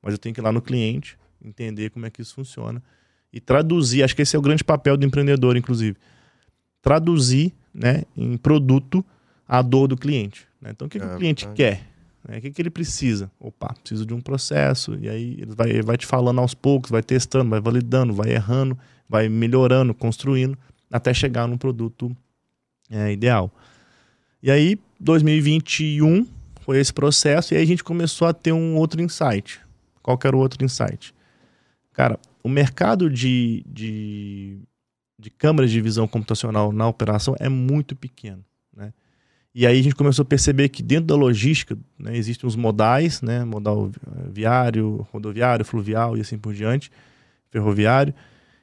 Mas 0.00 0.12
eu 0.12 0.18
tenho 0.18 0.32
que 0.32 0.40
ir 0.40 0.44
lá 0.44 0.52
no 0.52 0.62
cliente, 0.62 1.18
entender 1.44 1.90
como 1.90 2.06
é 2.06 2.10
que 2.10 2.22
isso 2.22 2.34
funciona 2.34 2.80
e 3.32 3.40
traduzir. 3.40 4.02
Acho 4.02 4.14
que 4.14 4.22
esse 4.22 4.36
é 4.36 4.38
o 4.38 4.42
grande 4.42 4.62
papel 4.62 4.96
do 4.96 5.04
empreendedor, 5.04 5.56
inclusive. 5.56 5.96
Traduzir 6.80 7.52
né, 7.78 8.02
em 8.16 8.36
produto 8.36 9.04
a 9.46 9.62
dor 9.62 9.88
do 9.88 9.96
cliente. 9.96 10.46
Né? 10.60 10.70
Então, 10.70 10.86
o 10.86 10.90
que, 10.90 10.98
é, 10.98 11.00
que 11.00 11.06
o 11.06 11.16
cliente 11.16 11.46
é. 11.46 11.52
quer? 11.52 11.86
Né? 12.26 12.38
O 12.38 12.40
que, 12.40 12.50
que 12.50 12.60
ele 12.60 12.70
precisa? 12.70 13.30
Opa, 13.38 13.74
preciso 13.74 14.04
de 14.04 14.12
um 14.12 14.20
processo. 14.20 14.96
E 15.00 15.08
aí 15.08 15.36
ele 15.40 15.54
vai, 15.54 15.70
ele 15.70 15.82
vai 15.82 15.96
te 15.96 16.06
falando 16.06 16.40
aos 16.40 16.54
poucos, 16.54 16.90
vai 16.90 17.02
testando, 17.02 17.50
vai 17.50 17.60
validando, 17.60 18.12
vai 18.12 18.30
errando, 18.30 18.78
vai 19.08 19.28
melhorando, 19.28 19.94
construindo, 19.94 20.58
até 20.90 21.14
chegar 21.14 21.46
no 21.46 21.56
produto 21.56 22.14
é, 22.90 23.12
ideal. 23.12 23.50
E 24.42 24.50
aí, 24.50 24.78
2021 25.00 26.26
foi 26.60 26.78
esse 26.78 26.92
processo, 26.92 27.54
e 27.54 27.56
aí 27.56 27.62
a 27.62 27.66
gente 27.66 27.82
começou 27.82 28.28
a 28.28 28.32
ter 28.32 28.52
um 28.52 28.76
outro 28.76 29.00
insight. 29.00 29.60
Qual 30.02 30.16
que 30.16 30.26
era 30.26 30.36
o 30.36 30.40
outro 30.40 30.64
insight? 30.64 31.14
Cara, 31.92 32.18
o 32.42 32.48
mercado 32.48 33.10
de, 33.10 33.64
de, 33.66 34.58
de 35.18 35.30
câmeras 35.30 35.70
de 35.70 35.80
visão 35.80 36.06
computacional 36.06 36.70
na 36.70 36.86
operação 36.86 37.34
é 37.40 37.48
muito 37.48 37.96
pequeno. 37.96 38.44
Né? 38.74 38.92
E 39.54 39.66
aí 39.66 39.80
a 39.80 39.82
gente 39.82 39.94
começou 39.94 40.22
a 40.22 40.26
perceber 40.26 40.68
que 40.68 40.82
dentro 40.82 41.06
da 41.06 41.16
logística 41.16 41.76
né, 41.98 42.16
existem 42.16 42.46
os 42.46 42.54
modais, 42.54 43.20
né, 43.20 43.44
modal 43.44 43.90
viário, 44.30 45.06
rodoviário, 45.10 45.64
fluvial 45.64 46.16
e 46.16 46.20
assim 46.20 46.38
por 46.38 46.54
diante, 46.54 46.90
ferroviário. 47.50 48.14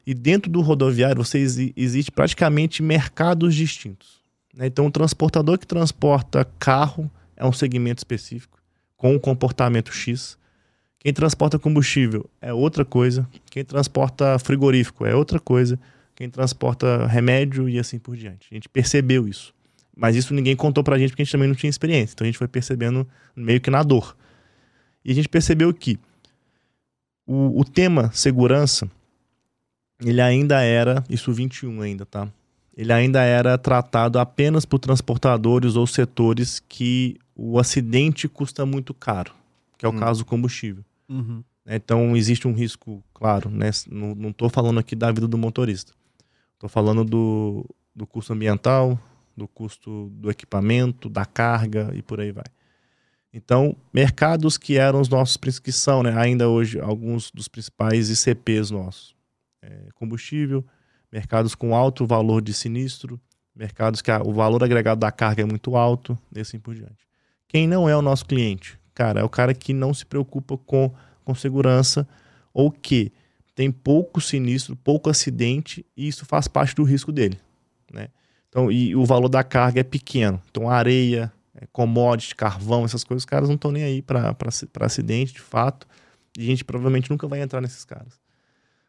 E 0.08 0.14
dentro 0.14 0.49
do 0.49 0.62
rodoviário 0.62 1.24
você 1.24 1.39
existe 1.76 2.12
praticamente 2.12 2.82
mercados 2.82 3.53
distintos. 3.53 4.22
Né? 4.56 4.68
Então 4.68 4.86
o 4.86 4.91
transportador 4.91 5.58
que 5.58 5.68
transporta 5.68 6.45
carro 6.58 7.12
é 7.36 7.45
um 7.45 7.51
segmento 7.51 7.99
específico, 7.99 8.60
com 8.95 9.14
um 9.14 9.20
comportamento 9.20 9.91
X. 9.91 10.38
Quem 10.99 11.14
transporta 11.14 11.60
combustível 11.60 12.30
é 12.41 12.53
outra 12.53 12.86
coisa. 12.86 13.28
Quem 13.51 13.64
transporta 13.64 14.39
frigorífico 14.39 15.06
é 15.06 15.14
outra 15.14 15.39
coisa. 15.39 15.78
Quem 16.16 16.30
transporta 16.30 17.05
remédio 17.07 17.68
e 17.68 17.78
assim 17.78 17.99
por 17.99 18.16
diante. 18.16 18.47
A 18.49 18.53
gente 18.53 18.70
percebeu 18.70 19.28
isso. 19.28 19.53
Mas 19.95 20.16
isso 20.16 20.34
ninguém 20.34 20.55
contou 20.55 20.84
pra 20.84 20.97
gente 20.97 21.09
porque 21.09 21.22
a 21.22 21.26
gente 21.26 21.32
também 21.32 21.47
não 21.47 21.55
tinha 21.55 21.70
experiência. 21.70 22.13
Então 22.13 22.26
a 22.26 22.28
gente 22.28 22.38
foi 22.38 22.47
percebendo 22.47 23.07
meio 23.36 23.59
que 23.59 23.70
na 23.70 23.84
dor. 23.84 24.16
E 25.03 25.11
a 25.11 25.16
gente 25.16 25.30
percebeu 25.30 25.74
que 25.74 25.99
o, 27.28 27.59
o 27.59 27.66
tema 27.66 28.11
segurança, 28.13 28.89
ele 30.03 30.22
ainda 30.22 30.61
era, 30.61 31.03
isso 31.09 31.32
21 31.34 31.82
ainda, 31.82 32.05
tá? 32.05 32.28
Ele 32.76 32.91
ainda 32.91 33.22
era 33.24 33.57
tratado 33.57 34.20
apenas 34.20 34.66
por 34.66 34.80
transportadores 34.80 35.76
ou 35.76 35.88
setores 35.88 36.61
que 36.68 37.18
o 37.36 37.57
acidente 37.59 38.28
custa 38.28 38.66
muito 38.66 38.93
caro, 38.93 39.34
que 39.78 39.86
é 39.86 39.89
o 39.89 39.91
hum. 39.91 39.97
caso 39.97 40.20
do 40.20 40.26
combustível. 40.26 40.84
Uhum. 41.07 41.43
Então 41.66 42.16
existe 42.16 42.47
um 42.47 42.53
risco, 42.53 43.03
claro, 43.13 43.49
né? 43.49 43.72
não 43.89 44.30
estou 44.30 44.49
falando 44.49 44.80
aqui 44.80 44.95
da 44.95 45.11
vida 45.11 45.28
do 45.28 45.38
motorista. 45.38 45.93
Estou 46.66 46.70
falando 46.70 47.05
do, 47.05 47.63
do 47.95 48.07
custo 48.07 48.34
ambiental, 48.34 48.99
do 49.38 49.47
custo 49.47 50.09
do 50.16 50.32
equipamento, 50.32 51.07
da 51.07 51.24
carga 51.24 51.91
e 51.93 52.01
por 52.01 52.20
aí 52.20 52.32
vai. 52.32 52.45
Então, 53.32 53.76
mercados 53.93 54.57
que 54.57 54.76
eram 54.76 54.99
os 54.99 55.07
nossos, 55.07 55.38
que 55.59 55.72
são 55.72 56.01
né, 56.01 56.18
ainda 56.18 56.49
hoje 56.49 56.80
alguns 56.80 57.30
dos 57.30 57.47
principais 57.47 58.09
ICPs 58.09 58.72
nossos. 58.72 59.16
É, 59.61 59.89
combustível, 59.93 60.66
mercados 61.11 61.53
com 61.53 61.76
alto 61.76 62.03
valor 62.03 62.41
de 62.41 62.51
sinistro, 62.51 63.22
mercados 63.55 64.01
que 64.01 64.09
a, 64.09 64.24
o 64.24 64.34
valor 64.34 64.63
agregado 64.63 64.99
da 64.99 65.11
carga 65.11 65.43
é 65.43 65.45
muito 65.45 65.76
alto, 65.76 66.18
e 66.36 66.39
assim 66.39 66.57
por 66.57 66.74
diante. 66.74 67.07
Quem 67.47 67.68
não 67.68 67.88
é 67.88 67.95
o 67.95 68.01
nosso 68.01 68.26
cliente? 68.26 68.80
cara, 68.95 69.20
é 69.20 69.24
o 69.24 69.30
cara 69.30 69.53
que 69.53 69.72
não 69.72 69.93
se 69.93 70.05
preocupa 70.05 70.57
com, 70.57 70.91
com 71.24 71.36
segurança 71.36 72.07
ou 72.53 72.72
que 72.72 73.11
tem 73.56 73.72
pouco 73.72 74.20
sinistro, 74.20 74.76
pouco 74.76 75.10
acidente 75.10 75.86
e 75.95 76.08
isso 76.08 76.26
faz 76.26 76.47
parte 76.47 76.76
do 76.76 76.84
risco 76.84 77.12
dele, 77.12 77.39
né? 77.91 78.10
Então, 78.49 78.72
e 78.72 78.95
o 78.95 79.06
valor 79.06 79.28
da 79.28 79.43
carga 79.43 79.82
é 79.82 79.84
pequeno. 79.84 80.41
Então, 80.49 80.70
areia, 80.70 81.32
é, 81.53 81.66
commodity, 81.72 82.36
carvão, 82.36 82.86
essas 82.86 83.03
coisas, 83.03 83.24
os 83.24 83.26
caras 83.26 83.49
não 83.49 83.56
estão 83.56 83.72
nem 83.72 83.84
aí 83.84 84.01
para 84.01 84.36
acidente, 84.82 85.34
de 85.34 85.41
fato. 85.41 85.88
E 86.38 86.43
a 86.43 86.45
gente 86.45 86.64
provavelmente 86.64 87.10
nunca 87.10 87.28
vai 87.28 87.41
entrar 87.41 87.60
nesses 87.60 87.84
caras. 87.84 88.20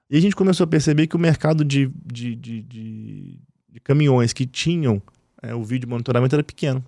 E 0.09 0.17
a 0.17 0.21
gente 0.21 0.37
começou 0.37 0.65
a 0.65 0.69
perceber 0.69 1.09
que 1.09 1.17
o 1.17 1.19
mercado 1.19 1.65
de, 1.65 1.91
de, 2.05 2.37
de, 2.37 2.63
de, 2.63 3.41
de 3.69 3.81
caminhões 3.81 4.33
que 4.33 4.47
tinham 4.47 5.03
é, 5.43 5.55
o 5.55 5.65
vídeo 5.65 5.89
monitoramento 5.89 6.37
era 6.37 6.45
pequeno. 6.45 6.85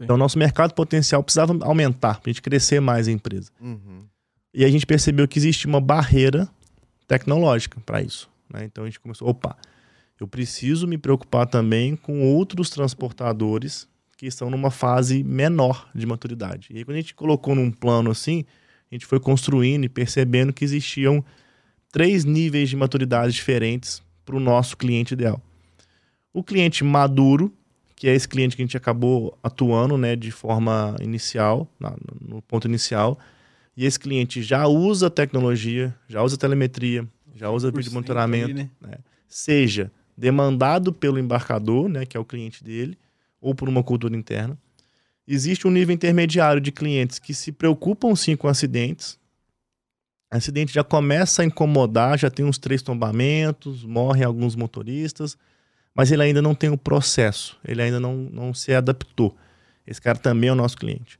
Então, 0.00 0.16
nosso 0.16 0.38
mercado 0.38 0.74
potencial 0.74 1.22
precisava 1.22 1.56
aumentar 1.62 2.20
para 2.20 2.30
a 2.30 2.32
gente 2.32 2.42
crescer 2.42 2.80
mais 2.80 3.08
a 3.08 3.12
empresa. 3.12 3.50
Uhum. 3.60 4.04
E 4.52 4.64
a 4.64 4.70
gente 4.70 4.84
percebeu 4.84 5.28
que 5.28 5.38
existe 5.38 5.66
uma 5.66 5.80
barreira 5.80 6.48
tecnológica 7.10 7.80
para 7.84 8.00
isso. 8.00 8.30
Né? 8.48 8.64
Então, 8.64 8.84
a 8.84 8.86
gente 8.86 9.00
começou, 9.00 9.28
opa, 9.28 9.56
eu 10.20 10.28
preciso 10.28 10.86
me 10.86 10.96
preocupar 10.96 11.44
também 11.44 11.96
com 11.96 12.22
outros 12.22 12.70
transportadores 12.70 13.88
que 14.16 14.26
estão 14.26 14.48
numa 14.48 14.70
fase 14.70 15.24
menor 15.24 15.88
de 15.92 16.06
maturidade. 16.06 16.68
E 16.70 16.78
aí, 16.78 16.84
quando 16.84 16.98
a 16.98 17.00
gente 17.00 17.14
colocou 17.14 17.56
num 17.56 17.72
plano 17.72 18.12
assim, 18.12 18.44
a 18.88 18.94
gente 18.94 19.06
foi 19.06 19.18
construindo 19.18 19.84
e 19.84 19.88
percebendo 19.88 20.52
que 20.52 20.64
existiam 20.64 21.24
três 21.90 22.24
níveis 22.24 22.68
de 22.68 22.76
maturidade 22.76 23.32
diferentes 23.32 24.00
para 24.24 24.36
o 24.36 24.40
nosso 24.40 24.76
cliente 24.76 25.14
ideal. 25.14 25.42
O 26.32 26.44
cliente 26.44 26.84
maduro, 26.84 27.52
que 27.96 28.06
é 28.06 28.14
esse 28.14 28.28
cliente 28.28 28.54
que 28.54 28.62
a 28.62 28.64
gente 28.64 28.76
acabou 28.76 29.36
atuando 29.42 29.98
né, 29.98 30.14
de 30.14 30.30
forma 30.30 30.94
inicial, 31.00 31.66
no 32.20 32.40
ponto 32.42 32.68
inicial. 32.68 33.18
E 33.80 33.86
esse 33.86 33.98
cliente 33.98 34.42
já 34.42 34.66
usa 34.66 35.08
tecnologia, 35.08 35.96
já 36.06 36.22
usa 36.22 36.36
telemetria, 36.36 37.08
já 37.34 37.48
usa 37.48 37.70
vídeo 37.70 37.90
monitoramento, 37.90 38.52
né? 38.52 38.68
né? 38.78 38.98
seja 39.26 39.90
demandado 40.14 40.92
pelo 40.92 41.18
embarcador, 41.18 41.88
né, 41.88 42.04
que 42.04 42.14
é 42.14 42.20
o 42.20 42.24
cliente 42.24 42.62
dele, 42.62 42.98
ou 43.40 43.54
por 43.54 43.70
uma 43.70 43.82
cultura 43.82 44.14
interna. 44.14 44.58
Existe 45.26 45.66
um 45.66 45.70
nível 45.70 45.94
intermediário 45.94 46.60
de 46.60 46.70
clientes 46.70 47.18
que 47.18 47.32
se 47.32 47.50
preocupam 47.50 48.14
sim 48.14 48.36
com 48.36 48.48
acidentes. 48.48 49.18
Acidente 50.30 50.74
já 50.74 50.84
começa 50.84 51.40
a 51.40 51.44
incomodar, 51.46 52.18
já 52.18 52.28
tem 52.28 52.44
uns 52.44 52.58
três 52.58 52.82
tombamentos, 52.82 53.82
morrem 53.82 54.24
alguns 54.24 54.54
motoristas 54.54 55.38
mas 55.94 56.10
ele 56.10 56.22
ainda 56.22 56.40
não 56.40 56.54
tem 56.54 56.70
o 56.70 56.78
processo, 56.78 57.58
ele 57.62 57.82
ainda 57.82 58.00
não, 58.00 58.16
não 58.16 58.54
se 58.54 58.72
adaptou. 58.72 59.36
Esse 59.86 60.00
cara 60.00 60.18
também 60.18 60.48
é 60.48 60.52
o 60.52 60.56
nosso 60.56 60.76
cliente, 60.76 61.18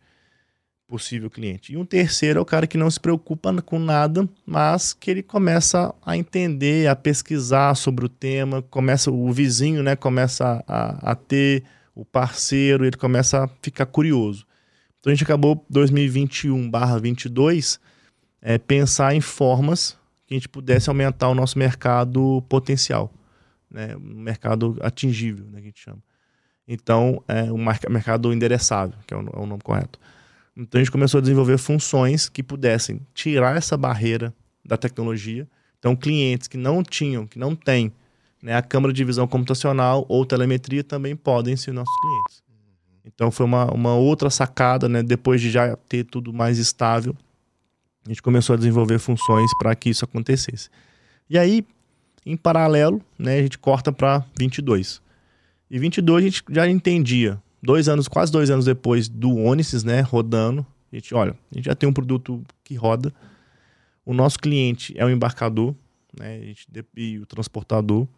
possível 0.90 1.30
cliente. 1.30 1.72
E 1.72 1.76
um 1.76 1.84
terceiro 1.84 2.38
é 2.38 2.42
o 2.42 2.44
cara 2.44 2.66
que 2.66 2.76
não 2.76 2.90
se 2.90 2.98
preocupa 2.98 3.54
com 3.62 3.78
nada, 3.78 4.28
mas 4.44 4.92
que 4.92 5.08
ele 5.10 5.22
começa 5.22 5.94
a 6.04 6.16
entender, 6.16 6.88
a 6.88 6.96
pesquisar 6.96 7.76
sobre 7.76 8.04
o 8.04 8.08
tema, 8.08 8.62
começa 8.62 9.10
o 9.10 9.32
vizinho, 9.32 9.82
né, 9.82 9.96
começa 9.96 10.62
a, 10.66 11.12
a 11.12 11.14
ter 11.14 11.62
o 11.94 12.04
parceiro, 12.04 12.84
ele 12.84 12.96
começa 12.96 13.44
a 13.44 13.48
ficar 13.62 13.86
curioso. 13.86 14.44
Então 14.98 15.10
a 15.10 15.14
gente 15.14 15.24
acabou 15.24 15.64
2021/22 15.72 17.78
é, 18.42 18.58
pensar 18.58 19.14
em 19.14 19.20
formas 19.20 19.96
que 20.26 20.34
a 20.34 20.36
gente 20.36 20.48
pudesse 20.48 20.90
aumentar 20.90 21.28
o 21.28 21.34
nosso 21.34 21.58
mercado 21.58 22.42
potencial 22.48 23.12
né, 23.70 23.96
um 23.96 24.20
mercado 24.20 24.76
atingível, 24.80 25.46
né, 25.46 25.58
que 25.58 25.58
a 25.58 25.68
gente 25.68 25.80
chama. 25.80 26.02
Então, 26.66 27.22
é 27.26 27.50
um 27.52 27.64
mercado 27.88 28.32
endereçável, 28.32 28.96
que 29.06 29.14
é 29.14 29.16
o, 29.16 29.20
é 29.20 29.38
o 29.38 29.46
nome 29.46 29.62
correto. 29.62 29.98
Então, 30.56 30.78
a 30.78 30.84
gente 30.84 30.92
começou 30.92 31.18
a 31.18 31.20
desenvolver 31.20 31.58
funções 31.58 32.28
que 32.28 32.42
pudessem 32.42 33.00
tirar 33.14 33.56
essa 33.56 33.76
barreira 33.76 34.34
da 34.64 34.76
tecnologia. 34.76 35.48
Então, 35.78 35.96
clientes 35.96 36.48
que 36.48 36.56
não 36.56 36.82
tinham, 36.82 37.26
que 37.26 37.38
não 37.38 37.54
têm 37.54 37.92
né, 38.42 38.56
a 38.56 38.62
câmera 38.62 38.92
de 38.92 39.04
visão 39.04 39.26
computacional 39.26 40.04
ou 40.08 40.26
telemetria 40.26 40.84
também 40.84 41.16
podem 41.16 41.56
ser 41.56 41.72
nossos 41.72 41.94
clientes. 42.00 42.42
Então, 43.04 43.30
foi 43.30 43.46
uma, 43.46 43.72
uma 43.72 43.94
outra 43.94 44.28
sacada, 44.28 44.88
né, 44.88 45.02
depois 45.02 45.40
de 45.40 45.50
já 45.50 45.76
ter 45.88 46.04
tudo 46.04 46.32
mais 46.32 46.58
estável, 46.58 47.16
a 48.06 48.08
gente 48.08 48.22
começou 48.22 48.54
a 48.54 48.56
desenvolver 48.56 48.98
funções 48.98 49.50
para 49.58 49.74
que 49.74 49.90
isso 49.90 50.04
acontecesse. 50.04 50.70
E 51.28 51.38
aí, 51.38 51.64
em 52.24 52.36
paralelo, 52.36 53.00
né, 53.18 53.38
a 53.38 53.42
gente 53.42 53.58
corta 53.58 53.92
para 53.92 54.24
22. 54.38 55.02
E 55.70 55.78
22 55.78 56.24
a 56.24 56.28
gente 56.28 56.42
já 56.50 56.68
entendia, 56.68 57.40
dois 57.62 57.88
anos, 57.88 58.08
quase 58.08 58.32
dois 58.32 58.50
anos 58.50 58.64
depois 58.64 59.08
do 59.08 59.36
Onisys, 59.36 59.84
né, 59.84 60.00
rodando, 60.00 60.66
a 60.92 60.96
gente, 60.96 61.14
olha, 61.14 61.36
a 61.50 61.54
gente 61.54 61.66
já 61.66 61.74
tem 61.74 61.88
um 61.88 61.92
produto 61.92 62.42
que 62.64 62.74
roda, 62.74 63.12
o 64.04 64.12
nosso 64.12 64.38
cliente 64.38 64.94
é 64.96 65.04
o 65.04 65.10
embarcador, 65.10 65.74
né, 66.18 66.36
a 66.36 66.44
gente, 66.44 66.66
e 66.96 67.18
o 67.18 67.26
transportador, 67.26 68.08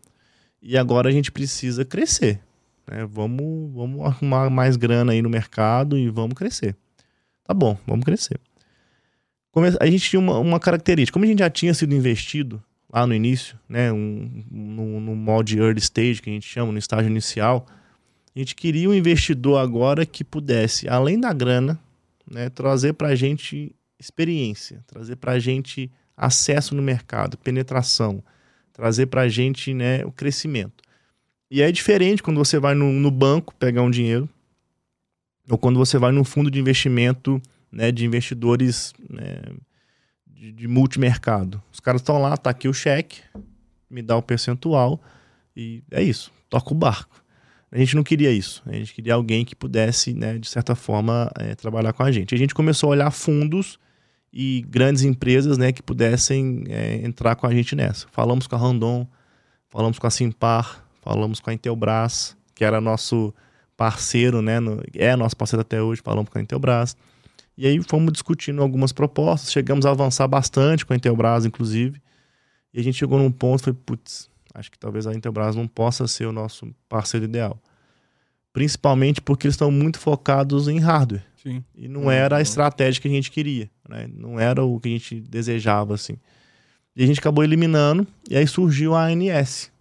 e 0.60 0.78
agora 0.78 1.08
a 1.08 1.12
gente 1.12 1.30
precisa 1.32 1.84
crescer. 1.84 2.40
né? 2.88 3.04
Vamos, 3.04 3.72
vamos 3.74 4.06
arrumar 4.06 4.48
mais 4.48 4.76
grana 4.76 5.12
aí 5.12 5.20
no 5.20 5.28
mercado 5.28 5.98
e 5.98 6.08
vamos 6.08 6.34
crescer. 6.34 6.76
Tá 7.44 7.52
bom, 7.52 7.76
vamos 7.86 8.04
crescer. 8.04 8.40
A 9.80 9.86
gente 9.86 10.08
tinha 10.08 10.20
uma, 10.20 10.38
uma 10.38 10.60
característica, 10.60 11.12
como 11.12 11.24
a 11.24 11.28
gente 11.28 11.40
já 11.40 11.50
tinha 11.50 11.74
sido 11.74 11.94
investido 11.94 12.62
lá 12.90 13.06
no 13.06 13.14
início, 13.14 13.58
né, 13.68 13.92
um, 13.92 14.44
no, 14.50 15.00
no 15.00 15.40
early 15.58 15.80
stage, 15.80 16.22
que 16.22 16.30
a 16.30 16.32
gente 16.32 16.46
chama, 16.46 16.72
no 16.72 16.78
estágio 16.78 17.10
inicial, 17.10 17.66
a 18.34 18.38
gente 18.38 18.54
queria 18.54 18.88
um 18.88 18.94
investidor 18.94 19.58
agora 19.58 20.06
que 20.06 20.24
pudesse, 20.24 20.88
além 20.88 21.20
da 21.20 21.32
grana, 21.32 21.78
né, 22.30 22.48
trazer 22.48 22.94
para 22.94 23.08
a 23.08 23.14
gente 23.14 23.74
experiência, 23.98 24.82
trazer 24.86 25.16
para 25.16 25.32
a 25.32 25.38
gente 25.38 25.90
acesso 26.16 26.74
no 26.74 26.82
mercado, 26.82 27.36
penetração, 27.36 28.22
trazer 28.72 29.06
para 29.06 29.22
a 29.22 29.28
gente 29.28 29.74
né, 29.74 30.04
o 30.04 30.10
crescimento. 30.10 30.82
E 31.50 31.60
é 31.60 31.70
diferente 31.70 32.22
quando 32.22 32.38
você 32.38 32.58
vai 32.58 32.74
no, 32.74 32.90
no 32.90 33.10
banco 33.10 33.54
pegar 33.54 33.82
um 33.82 33.90
dinheiro, 33.90 34.28
ou 35.50 35.58
quando 35.58 35.78
você 35.78 35.98
vai 35.98 36.10
num 36.12 36.24
fundo 36.24 36.50
de 36.50 36.58
investimento 36.58 37.40
né, 37.70 37.92
de 37.92 38.04
investidores 38.04 38.94
né, 39.08 39.40
de, 40.26 40.52
de 40.52 40.68
multimercado. 40.68 41.62
Os 41.72 41.80
caras 41.80 42.00
estão 42.00 42.20
lá, 42.20 42.36
tá 42.36 42.50
aqui 42.50 42.68
o 42.68 42.74
cheque, 42.74 43.20
me 43.90 44.02
dá 44.02 44.16
o 44.16 44.22
percentual 44.22 45.00
e 45.54 45.82
é 45.90 46.02
isso, 46.02 46.32
toca 46.48 46.72
o 46.72 46.76
barco. 46.76 47.21
A 47.72 47.78
gente 47.78 47.96
não 47.96 48.02
queria 48.02 48.30
isso, 48.30 48.62
a 48.66 48.72
gente 48.74 48.92
queria 48.92 49.14
alguém 49.14 49.46
que 49.46 49.56
pudesse, 49.56 50.12
né, 50.12 50.36
de 50.36 50.46
certa 50.46 50.74
forma, 50.74 51.30
é, 51.38 51.54
trabalhar 51.54 51.94
com 51.94 52.02
a 52.02 52.12
gente. 52.12 52.34
A 52.34 52.38
gente 52.38 52.54
começou 52.54 52.88
a 52.88 52.90
olhar 52.90 53.10
fundos 53.10 53.78
e 54.30 54.62
grandes 54.68 55.04
empresas 55.04 55.56
né, 55.56 55.72
que 55.72 55.82
pudessem 55.82 56.64
é, 56.68 56.96
entrar 56.96 57.34
com 57.34 57.46
a 57.46 57.54
gente 57.54 57.74
nessa. 57.74 58.06
Falamos 58.12 58.46
com 58.46 58.54
a 58.54 58.58
Randon, 58.58 59.06
falamos 59.70 59.98
com 59.98 60.06
a 60.06 60.10
Simpar, 60.10 60.86
falamos 61.00 61.40
com 61.40 61.48
a 61.48 61.54
Intelbras, 61.54 62.36
que 62.54 62.62
era 62.62 62.78
nosso 62.78 63.32
parceiro, 63.74 64.42
né, 64.42 64.60
no, 64.60 64.82
é 64.94 65.16
nosso 65.16 65.34
parceiro 65.34 65.62
até 65.62 65.80
hoje, 65.80 66.02
falamos 66.04 66.28
com 66.30 66.38
a 66.38 66.42
Intelbras. 66.42 66.94
E 67.56 67.66
aí 67.66 67.82
fomos 67.82 68.12
discutindo 68.12 68.60
algumas 68.60 68.92
propostas, 68.92 69.50
chegamos 69.50 69.86
a 69.86 69.90
avançar 69.92 70.28
bastante 70.28 70.84
com 70.84 70.92
a 70.92 70.96
Intelbras, 70.96 71.46
inclusive. 71.46 72.02
E 72.74 72.80
a 72.80 72.82
gente 72.82 72.98
chegou 72.98 73.18
num 73.18 73.30
ponto 73.32 73.62
foi, 73.62 73.72
putz, 73.72 74.30
acho 74.54 74.70
que 74.70 74.78
talvez 74.78 75.06
a 75.06 75.14
Intelbras 75.14 75.56
não 75.56 75.66
possa 75.66 76.06
ser 76.06 76.26
o 76.26 76.32
nosso 76.32 76.74
parceiro 76.88 77.24
ideal. 77.26 77.60
Principalmente 78.52 79.20
porque 79.20 79.46
eles 79.46 79.54
estão 79.54 79.70
muito 79.70 79.98
focados 79.98 80.68
em 80.68 80.78
hardware. 80.78 81.24
Sim. 81.42 81.64
E 81.74 81.88
não 81.88 82.10
era 82.10 82.36
a 82.36 82.38
Uhum. 82.38 82.42
estratégia 82.42 83.00
que 83.00 83.08
a 83.08 83.10
gente 83.10 83.30
queria, 83.30 83.70
né? 83.88 84.08
Não 84.14 84.38
era 84.38 84.62
o 84.62 84.78
que 84.78 84.88
a 84.88 84.92
gente 84.92 85.20
desejava, 85.20 85.94
assim. 85.94 86.16
E 86.94 87.02
a 87.02 87.06
gente 87.06 87.18
acabou 87.18 87.42
eliminando, 87.42 88.06
e 88.28 88.36
aí 88.36 88.46
surgiu 88.46 88.94
a 88.94 89.06
ANS. 89.06 89.72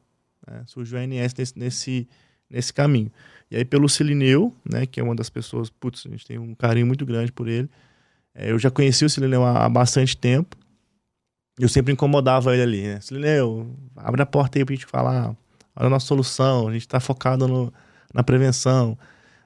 né? 0.47 0.63
Surgiu 0.65 0.97
a 0.97 1.01
ANS 1.01 1.34
nesse, 1.38 1.59
nesse, 1.59 2.07
nesse 2.49 2.74
caminho. 2.74 3.11
E 3.49 3.57
aí 3.57 3.65
pelo 3.65 3.89
Silineu, 3.89 4.55
né, 4.67 4.86
que 4.86 4.99
é 4.99 5.03
uma 5.03 5.13
das 5.13 5.30
pessoas, 5.30 5.69
putz, 5.69 6.05
a 6.05 6.09
gente 6.09 6.26
tem 6.26 6.39
um 6.39 6.55
carinho 6.55 6.88
muito 6.88 7.05
grande 7.05 7.32
por 7.32 7.47
ele. 7.49 7.69
É, 8.34 8.49
eu 8.51 8.57
já 8.57 8.72
conheci 8.72 9.03
o 9.03 9.09
Silineu 9.09 9.43
há, 9.43 9.65
há 9.65 9.69
bastante 9.69 10.15
tempo. 10.15 10.55
Eu 11.64 11.70
sempre 11.70 11.93
incomodava 11.93 12.53
ele 12.53 12.64
ali, 12.64 12.82
né? 12.84 12.99
Silineu, 13.01 13.76
abre 13.95 14.22
a 14.22 14.26
porta 14.26 14.57
aí 14.57 14.66
pra 14.66 14.74
gente 14.74 14.86
falar. 14.86 15.36
Olha 15.76 15.88
a 15.88 15.89
nossa 15.89 16.05
solução, 16.05 16.68
a 16.68 16.74
gente 16.74 16.88
tá 16.88 16.99
focado 16.99 17.47
no, 17.47 17.74
na 18.14 18.24
prevenção. 18.24 18.97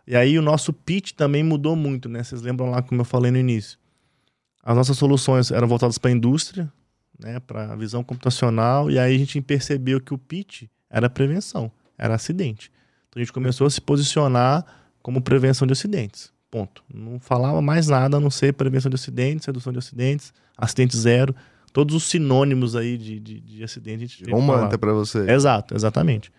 E 0.07 0.16
aí 0.16 0.38
o 0.38 0.41
nosso 0.41 0.72
pitch 0.72 1.11
também 1.11 1.43
mudou 1.43 1.76
muito, 1.76 2.07
né? 2.07 2.24
Vocês 2.24 2.41
lembram 2.41 2.70
lá 2.70 2.82
como 2.82 3.01
eu 3.01 3.05
falei 3.05 3.32
no 3.32 3.38
início? 3.38 3.78
As 4.63 4.76
nossas 4.76 4.97
soluções 4.97 5.51
eram 5.51 5.68
voltadas 5.68 5.97
para 5.97 6.09
a 6.09 6.13
indústria, 6.13 6.72
né, 7.20 7.39
para 7.39 7.76
visão 7.76 8.03
computacional, 8.03 8.89
e 8.89 8.97
aí 8.97 9.16
a 9.16 9.18
gente 9.18 9.39
percebeu 9.41 10.01
que 10.01 10.13
o 10.13 10.18
pitch 10.18 10.63
era 10.89 11.09
prevenção, 11.09 11.72
era 11.97 12.16
acidente. 12.16 12.72
Então 13.09 13.22
a 13.22 13.24
gente 13.24 13.34
começou 13.34 13.68
a 13.68 13.70
se 13.70 13.80
posicionar 13.80 14.66
como 15.01 15.22
prevenção 15.22 15.68
de 15.68 15.74
acidentes. 15.74 16.34
Ponto. 16.49 16.84
Não 16.91 17.20
falava 17.20 17.61
mais 17.61 17.88
nada 17.88 18.18
a 18.18 18.20
não 18.20 18.30
ser 18.30 18.53
prevenção 18.53 18.89
de 18.89 18.95
acidentes, 18.95 19.45
redução 19.45 19.72
de 19.72 19.80
acidentes, 19.80 20.34
acidente 20.57 20.97
zero, 20.97 21.36
todos 21.76 21.93
os 21.93 22.05
sinônimos 22.05 22.73
aí 22.73 22.97
de, 22.97 23.19
de, 23.19 23.41
de 23.41 23.61
acidente. 23.61 24.05
A 24.05 24.07
gente 24.07 24.23
Virou 24.23 24.39
um 24.39 24.45
falava. 24.45 24.63
manta 24.63 24.78
pra 24.78 24.93
você. 24.93 25.30
Exato, 25.30 25.76
exatamente. 25.76 26.32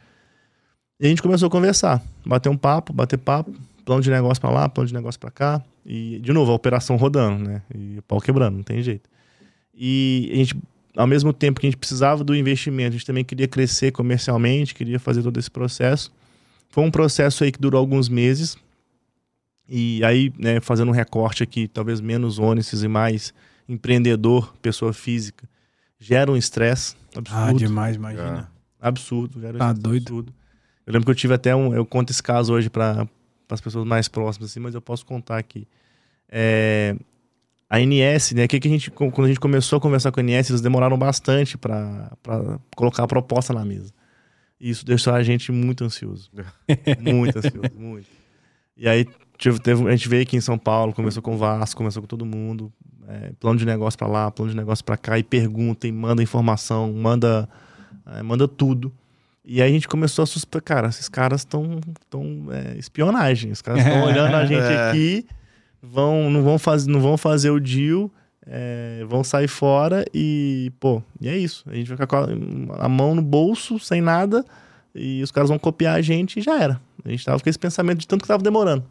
E 0.99 1.05
a 1.05 1.09
gente 1.11 1.21
começou 1.21 1.49
a 1.49 1.51
conversar, 1.51 2.03
bater 2.25 2.49
um 2.49 2.57
papo, 2.57 2.91
bater 2.91 3.19
papo, 3.19 3.53
plano 3.85 4.01
de 4.01 4.11
negócio 4.11 4.41
pra 4.41 4.49
lá, 4.49 4.67
plano 4.67 4.89
de 4.89 4.95
negócio 4.95 5.21
pra 5.21 5.31
cá, 5.31 5.63
e 5.85 6.19
de 6.21 6.33
novo 6.33 6.51
a 6.53 6.55
operação 6.55 6.97
rodando, 6.97 7.45
né? 7.45 7.61
E 7.75 7.99
o 7.99 8.03
pau 8.03 8.19
quebrando, 8.19 8.57
não 8.57 8.63
tem 8.63 8.81
jeito. 8.83 9.11
E 9.75 10.31
a 10.33 10.37
gente, 10.37 10.57
ao 10.97 11.07
mesmo 11.07 11.35
tempo 11.35 11.61
que 11.61 11.67
a 11.67 11.71
gente 11.71 11.77
precisava 11.79 12.25
do 12.25 12.35
investimento, 12.35 12.89
a 12.89 12.93
gente 12.93 13.05
também 13.05 13.23
queria 13.23 13.47
crescer 13.47 13.93
comercialmente, 13.93 14.75
queria 14.75 14.99
fazer 14.99 15.23
todo 15.23 15.39
esse 15.39 15.51
processo. 15.51 16.11
Foi 16.71 16.83
um 16.83 16.91
processo 16.91 17.45
aí 17.45 17.53
que 17.53 17.61
durou 17.61 17.79
alguns 17.79 18.09
meses. 18.09 18.57
E 19.69 20.03
aí, 20.03 20.33
né, 20.39 20.61
fazendo 20.63 20.89
um 20.89 20.93
recorte 20.93 21.43
aqui, 21.43 21.69
talvez 21.69 22.01
menos 22.01 22.39
ônibus 22.39 22.83
e 22.83 22.89
mais 22.89 23.35
empreendedor, 23.69 24.55
pessoa 24.63 24.93
física, 24.93 25.49
gera 25.99 26.31
um 26.31 26.37
estresse 26.37 26.95
Ah, 27.15 27.19
absurdo 27.49 27.59
demais, 27.59 27.97
imagina. 27.97 28.51
absurdo. 28.81 29.41
Gera 29.41 29.57
um 29.57 29.59
Tá 29.59 29.73
doido. 29.73 30.03
absurdo. 30.05 30.35
Eu 30.87 30.93
lembro 30.93 31.07
que 31.07 31.11
eu 31.11 31.15
tive 31.17 31.35
até 31.35 31.55
um. 31.55 31.75
Eu 31.75 31.85
conto 31.85 32.11
esse 32.11 32.23
caso 32.23 32.53
hoje 32.53 32.71
para 32.71 33.09
as 33.49 33.61
pessoas 33.61 33.85
mais 33.85 34.07
próximas, 34.09 34.51
assim, 34.51 34.61
mas 34.61 34.75
eu 34.75 34.81
posso 34.81 35.05
contar 35.05 35.39
aqui. 35.39 35.67
É, 36.29 36.95
a 37.69 37.81
NS, 37.81 38.33
né? 38.35 38.47
Que 38.47 38.61
que 38.61 38.69
a 38.69 38.71
gente, 38.71 38.91
quando 38.91 39.25
a 39.25 39.29
gente 39.29 39.41
começou 39.41 39.79
a 39.79 39.81
conversar 39.81 40.13
com 40.13 40.21
a 40.21 40.23
NS, 40.23 40.51
eles 40.51 40.61
demoraram 40.61 40.97
bastante 40.97 41.59
para 41.59 42.11
colocar 42.77 43.03
a 43.03 43.07
proposta 43.09 43.53
na 43.53 43.65
mesa. 43.65 43.93
E 44.61 44.71
isso 44.71 44.87
deixou 44.87 45.13
a 45.13 45.23
gente 45.25 45.51
muito 45.51 45.83
ansioso. 45.85 46.31
muito 47.03 47.37
ansioso, 47.39 47.71
muito. 47.75 48.07
E 48.77 48.89
aí 48.89 49.07
tive- 49.39 49.59
teve- 49.61 49.87
a 49.87 49.91
gente 49.91 50.09
veio 50.09 50.23
aqui 50.23 50.37
em 50.37 50.41
São 50.41 50.59
Paulo, 50.59 50.93
começou 50.93 51.23
com 51.23 51.35
o 51.35 51.39
Vasco, 51.39 51.77
começou 51.77 52.03
com 52.03 52.09
todo 52.09 52.25
mundo. 52.27 52.73
é, 53.09 53.31
plano 53.39 53.57
de 53.57 53.65
negócio 53.65 53.97
para 53.97 54.09
lá, 54.09 54.31
plano 54.33 54.51
de 54.51 54.57
negócio 54.57 54.85
para 54.85 54.97
cá, 54.97 55.17
e 55.17 55.23
pergunta, 55.23 55.87
e 55.87 55.93
manda 55.93 56.21
informação, 56.25 56.93
manda, 56.93 57.49
é, 58.05 58.21
manda 58.21 58.49
tudo. 58.49 58.93
E 59.45 59.63
aí 59.63 59.71
a 59.71 59.73
gente 59.73 59.87
começou 59.87 60.25
a 60.25 60.27
suspeitar, 60.27 60.77
cara, 60.79 60.89
esses 60.89 61.09
caras 61.09 61.43
estão 61.43 61.79
tão, 62.11 62.49
é, 62.51 62.77
espionagem, 62.77 63.53
os 63.53 63.63
caras 63.63 63.87
estão 63.87 64.03
olhando 64.07 64.35
a 64.35 64.45
gente 64.47 64.61
É. 64.65 64.89
aqui, 64.91 65.25
vão, 65.81 66.29
não, 66.29 66.43
vão 66.43 66.59
faz, 66.59 66.85
não 66.85 66.99
vão 67.01 67.17
fazer 67.17 67.51
o 67.51 67.61
deal, 67.61 68.11
é, 68.45 69.05
vão 69.09 69.23
sair 69.23 69.47
fora 69.47 70.05
e, 70.13 70.73
pô, 70.81 71.01
e 71.21 71.29
é 71.29 71.39
isso. 71.39 71.63
A 71.69 71.75
gente 71.77 71.87
vai 71.87 71.97
ficar 71.97 72.09
com 72.09 72.73
a, 72.73 72.87
a 72.87 72.89
mão 72.89 73.15
no 73.15 73.23
bolso, 73.23 73.79
sem 73.79 74.01
nada, 74.01 74.45
e 74.93 75.23
os 75.23 75.31
caras 75.31 75.49
vão 75.49 75.61
copiar 75.61 75.95
a 75.95 76.03
gente 76.03 76.41
e 76.41 76.43
já 76.43 76.61
era. 76.61 76.81
A 77.05 77.09
gente 77.09 77.25
tava 77.25 77.41
com 77.41 77.49
esse 77.49 77.59
pensamento 77.59 77.99
de 77.99 78.09
tanto 78.09 78.23
que 78.23 78.27
tava 78.29 78.43
demorando. 78.43 78.85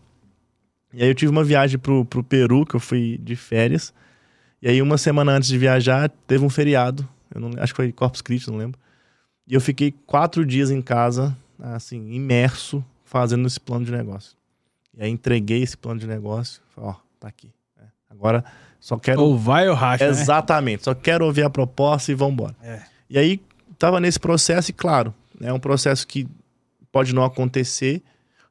E 0.95 1.03
aí 1.03 1.09
eu 1.09 1.15
tive 1.15 1.29
uma 1.29 1.43
viagem 1.43 1.77
pro, 1.77 2.05
pro 2.05 2.23
Peru, 2.23 2.65
que 2.65 2.75
eu 2.75 2.79
fui 2.79 3.19
de 3.21 3.35
férias, 3.35 3.93
e 4.61 4.69
aí 4.69 4.81
uma 4.81 4.97
semana 4.97 5.33
antes 5.33 5.49
de 5.49 5.57
viajar, 5.57 6.09
teve 6.25 6.43
um 6.43 6.49
feriado, 6.49 7.07
eu 7.33 7.41
não, 7.41 7.51
acho 7.61 7.73
que 7.73 7.77
foi 7.77 7.91
Corpus 7.91 8.21
Christi, 8.21 8.49
não 8.49 8.57
lembro. 8.57 8.79
E 9.45 9.53
eu 9.53 9.61
fiquei 9.61 9.91
quatro 9.91 10.45
dias 10.45 10.71
em 10.71 10.81
casa, 10.81 11.35
assim, 11.59 12.11
imerso, 12.13 12.83
fazendo 13.03 13.45
esse 13.45 13.59
plano 13.59 13.85
de 13.85 13.91
negócio. 13.91 14.37
E 14.97 15.03
aí 15.03 15.09
entreguei 15.09 15.61
esse 15.61 15.75
plano 15.75 15.99
de 15.99 16.07
negócio, 16.07 16.61
falei, 16.73 16.91
ó, 16.91 16.95
tá 17.19 17.27
aqui. 17.27 17.51
É, 17.77 17.83
Agora 18.09 18.43
só 18.79 18.97
quero 18.97 19.21
Ou 19.21 19.37
vai 19.37 19.67
ou 19.67 19.75
racha, 19.75 20.05
né? 20.05 20.11
Exatamente. 20.11 20.83
Só 20.83 20.95
quero 20.95 21.25
ouvir 21.25 21.43
a 21.43 21.49
proposta 21.49 22.11
e 22.11 22.15
vambora. 22.15 22.55
É. 22.63 22.81
E 23.09 23.17
aí, 23.17 23.41
tava 23.77 23.99
nesse 23.99 24.19
processo, 24.19 24.71
e 24.71 24.73
claro, 24.73 25.13
é 25.41 25.51
um 25.51 25.59
processo 25.59 26.07
que 26.07 26.27
pode 26.91 27.13
não 27.13 27.25
acontecer. 27.25 28.01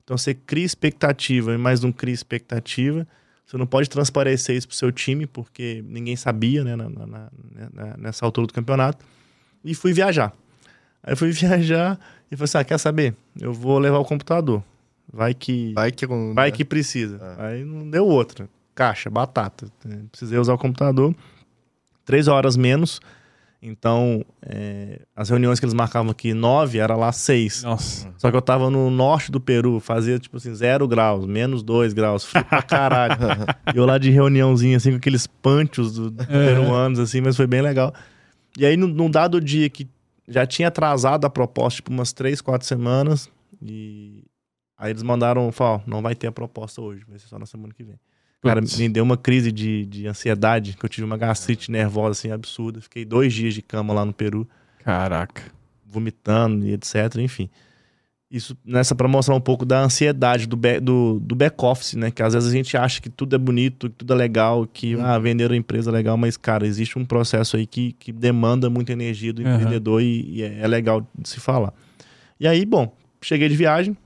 Então, 0.04 0.16
você 0.18 0.34
cria 0.34 0.64
expectativa, 0.64 1.56
mas 1.58 1.80
não 1.80 1.90
cria 1.90 2.14
expectativa. 2.14 3.06
Você 3.46 3.56
não 3.56 3.66
pode 3.66 3.88
transparecer 3.90 4.56
isso 4.56 4.68
pro 4.68 4.76
seu 4.76 4.92
time, 4.92 5.26
porque 5.26 5.82
ninguém 5.86 6.14
sabia, 6.16 6.62
né, 6.64 6.76
na- 6.76 6.88
na- 6.88 7.06
na- 7.06 7.30
na- 7.72 7.96
nessa 7.96 8.24
altura 8.24 8.46
do 8.46 8.52
campeonato. 8.52 9.04
E 9.64 9.74
fui 9.74 9.92
viajar. 9.92 10.32
Aí 11.02 11.12
eu 11.12 11.16
fui 11.16 11.30
viajar 11.32 11.98
e 12.30 12.36
falei 12.36 12.44
assim: 12.44 12.58
ah, 12.58 12.64
quer 12.64 12.78
saber? 12.78 13.14
Eu 13.40 13.52
vou 13.52 13.78
levar 13.78 13.98
o 13.98 14.04
computador. 14.04 14.62
Vai 15.12 15.34
que. 15.34 15.72
Vai 15.74 15.90
que... 15.92 16.06
Vai 16.34 16.50
que 16.52 16.64
precisa. 16.64 17.18
Aí 17.38 17.64
não 17.64 17.88
deu 17.88 18.06
outra. 18.06 18.48
Caixa, 18.74 19.08
batata. 19.10 19.66
É, 19.88 19.96
Precisei 20.10 20.38
usar 20.38 20.54
o 20.54 20.58
computador. 20.58 21.14
Três 22.04 22.26
horas 22.28 22.56
menos. 22.56 23.00
Então, 23.66 24.22
é, 24.42 25.00
as 25.16 25.30
reuniões 25.30 25.58
que 25.58 25.64
eles 25.64 25.72
marcavam 25.72 26.10
aqui, 26.10 26.34
nove, 26.34 26.78
era 26.78 26.94
lá 26.94 27.10
seis. 27.12 27.62
Nossa. 27.62 28.12
Só 28.18 28.30
que 28.30 28.36
eu 28.36 28.42
tava 28.42 28.68
no 28.68 28.90
norte 28.90 29.32
do 29.32 29.40
Peru, 29.40 29.80
fazia 29.80 30.18
tipo 30.18 30.36
assim, 30.36 30.54
zero 30.54 30.86
graus, 30.86 31.24
menos 31.24 31.62
dois 31.62 31.94
graus, 31.94 32.24
frio 32.24 32.44
pra 32.44 32.60
caralho. 32.60 33.16
e 33.74 33.78
eu 33.78 33.86
lá 33.86 33.96
de 33.96 34.10
reuniãozinha, 34.10 34.76
assim, 34.76 34.90
com 34.90 34.98
aqueles 34.98 35.26
panchos 35.26 35.94
do, 35.94 36.10
do 36.10 36.26
peruanos, 36.26 36.98
assim, 36.98 37.22
mas 37.22 37.38
foi 37.38 37.46
bem 37.46 37.62
legal. 37.62 37.94
E 38.58 38.66
aí, 38.66 38.76
num, 38.76 38.86
num 38.86 39.10
dado 39.10 39.40
dia 39.40 39.70
que 39.70 39.88
já 40.28 40.46
tinha 40.46 40.68
atrasado 40.68 41.24
a 41.24 41.30
proposta, 41.30 41.76
tipo, 41.76 41.90
umas 41.90 42.12
três, 42.12 42.42
quatro 42.42 42.66
semanas, 42.66 43.30
e 43.62 44.24
aí 44.76 44.90
eles 44.90 45.02
mandaram, 45.02 45.50
falaram, 45.50 45.82
não 45.86 46.02
vai 46.02 46.14
ter 46.14 46.26
a 46.26 46.32
proposta 46.32 46.82
hoje, 46.82 47.02
vai 47.08 47.18
ser 47.18 47.28
só 47.28 47.38
na 47.38 47.46
semana 47.46 47.72
que 47.72 47.82
vem. 47.82 47.98
Cara, 48.44 48.60
Putz. 48.60 48.78
me 48.78 48.88
deu 48.88 49.02
uma 49.02 49.16
crise 49.16 49.50
de, 49.50 49.86
de 49.86 50.06
ansiedade, 50.06 50.76
que 50.78 50.84
eu 50.84 50.88
tive 50.88 51.04
uma 51.04 51.16
gastrite 51.16 51.70
nervosa, 51.70 52.12
assim, 52.12 52.30
absurda. 52.30 52.80
Fiquei 52.80 53.04
dois 53.04 53.32
dias 53.32 53.54
de 53.54 53.62
cama 53.62 53.92
lá 53.94 54.04
no 54.04 54.12
Peru 54.12 54.46
Caraca. 54.84 55.42
vomitando 55.86 56.66
e 56.66 56.72
etc, 56.72 57.16
enfim. 57.18 57.48
Isso 58.30 58.56
nessa 58.64 58.94
para 58.96 59.06
mostrar 59.06 59.34
um 59.34 59.40
pouco 59.40 59.64
da 59.64 59.80
ansiedade 59.80 60.46
do, 60.46 60.56
back, 60.56 60.80
do, 60.80 61.20
do 61.20 61.34
back-office, 61.36 61.94
né? 61.94 62.10
Que 62.10 62.20
às 62.22 62.34
vezes 62.34 62.48
a 62.48 62.52
gente 62.52 62.76
acha 62.76 63.00
que 63.00 63.08
tudo 63.08 63.36
é 63.36 63.38
bonito, 63.38 63.88
que 63.88 63.96
tudo 63.96 64.12
é 64.12 64.16
legal, 64.16 64.66
que 64.66 64.96
Uhum. 64.96 65.04
ah, 65.04 65.18
venderam 65.18 65.54
a 65.54 65.56
empresa 65.56 65.90
é 65.90 65.92
legal, 65.92 66.16
mas, 66.16 66.36
cara, 66.36 66.66
existe 66.66 66.98
um 66.98 67.04
processo 67.04 67.56
aí 67.56 67.64
que, 67.66 67.92
que 67.92 68.10
demanda 68.12 68.68
muita 68.68 68.92
energia 68.92 69.32
do 69.32 69.40
Uhum. 69.42 69.52
empreendedor 69.54 70.02
e, 70.02 70.38
e 70.38 70.42
é, 70.42 70.60
é 70.62 70.66
legal 70.66 71.06
de 71.16 71.28
se 71.28 71.38
falar. 71.38 71.72
E 72.40 72.48
aí, 72.48 72.66
bom, 72.66 72.92
cheguei 73.22 73.48
de 73.48 73.54
viagem. 73.56 73.96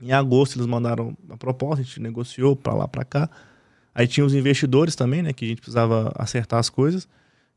Em 0.00 0.12
agosto 0.12 0.56
eles 0.56 0.66
mandaram 0.66 1.14
a 1.28 1.36
proposta, 1.36 1.82
a 1.82 1.84
gente 1.84 2.00
negociou 2.00 2.54
pra 2.54 2.72
lá, 2.72 2.86
pra 2.88 3.04
cá. 3.04 3.28
Aí 3.94 4.06
tinha 4.06 4.24
os 4.24 4.34
investidores 4.34 4.94
também, 4.94 5.22
né? 5.22 5.32
Que 5.32 5.44
a 5.44 5.48
gente 5.48 5.60
precisava 5.60 6.12
acertar 6.16 6.58
as 6.58 6.70
coisas. 6.70 7.08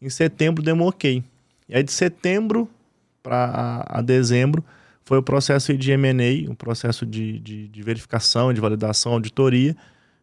Em 0.02 0.10
setembro 0.10 0.64
um 0.74 0.82
ok. 0.82 1.24
E 1.70 1.76
aí 1.76 1.84
de 1.84 1.92
setembro 1.92 2.70
para 3.22 3.86
a 3.88 4.02
dezembro 4.02 4.64
foi 5.06 5.18
o 5.18 5.24
processo 5.24 5.76
de 5.78 5.92
M&A, 5.92 6.50
um 6.50 6.56
processo 6.56 7.06
de, 7.06 7.40
de, 7.40 7.68
de 7.68 7.82
verificação, 7.84 8.54
de 8.54 8.62
validação, 8.62 9.14
auditoria. 9.14 9.76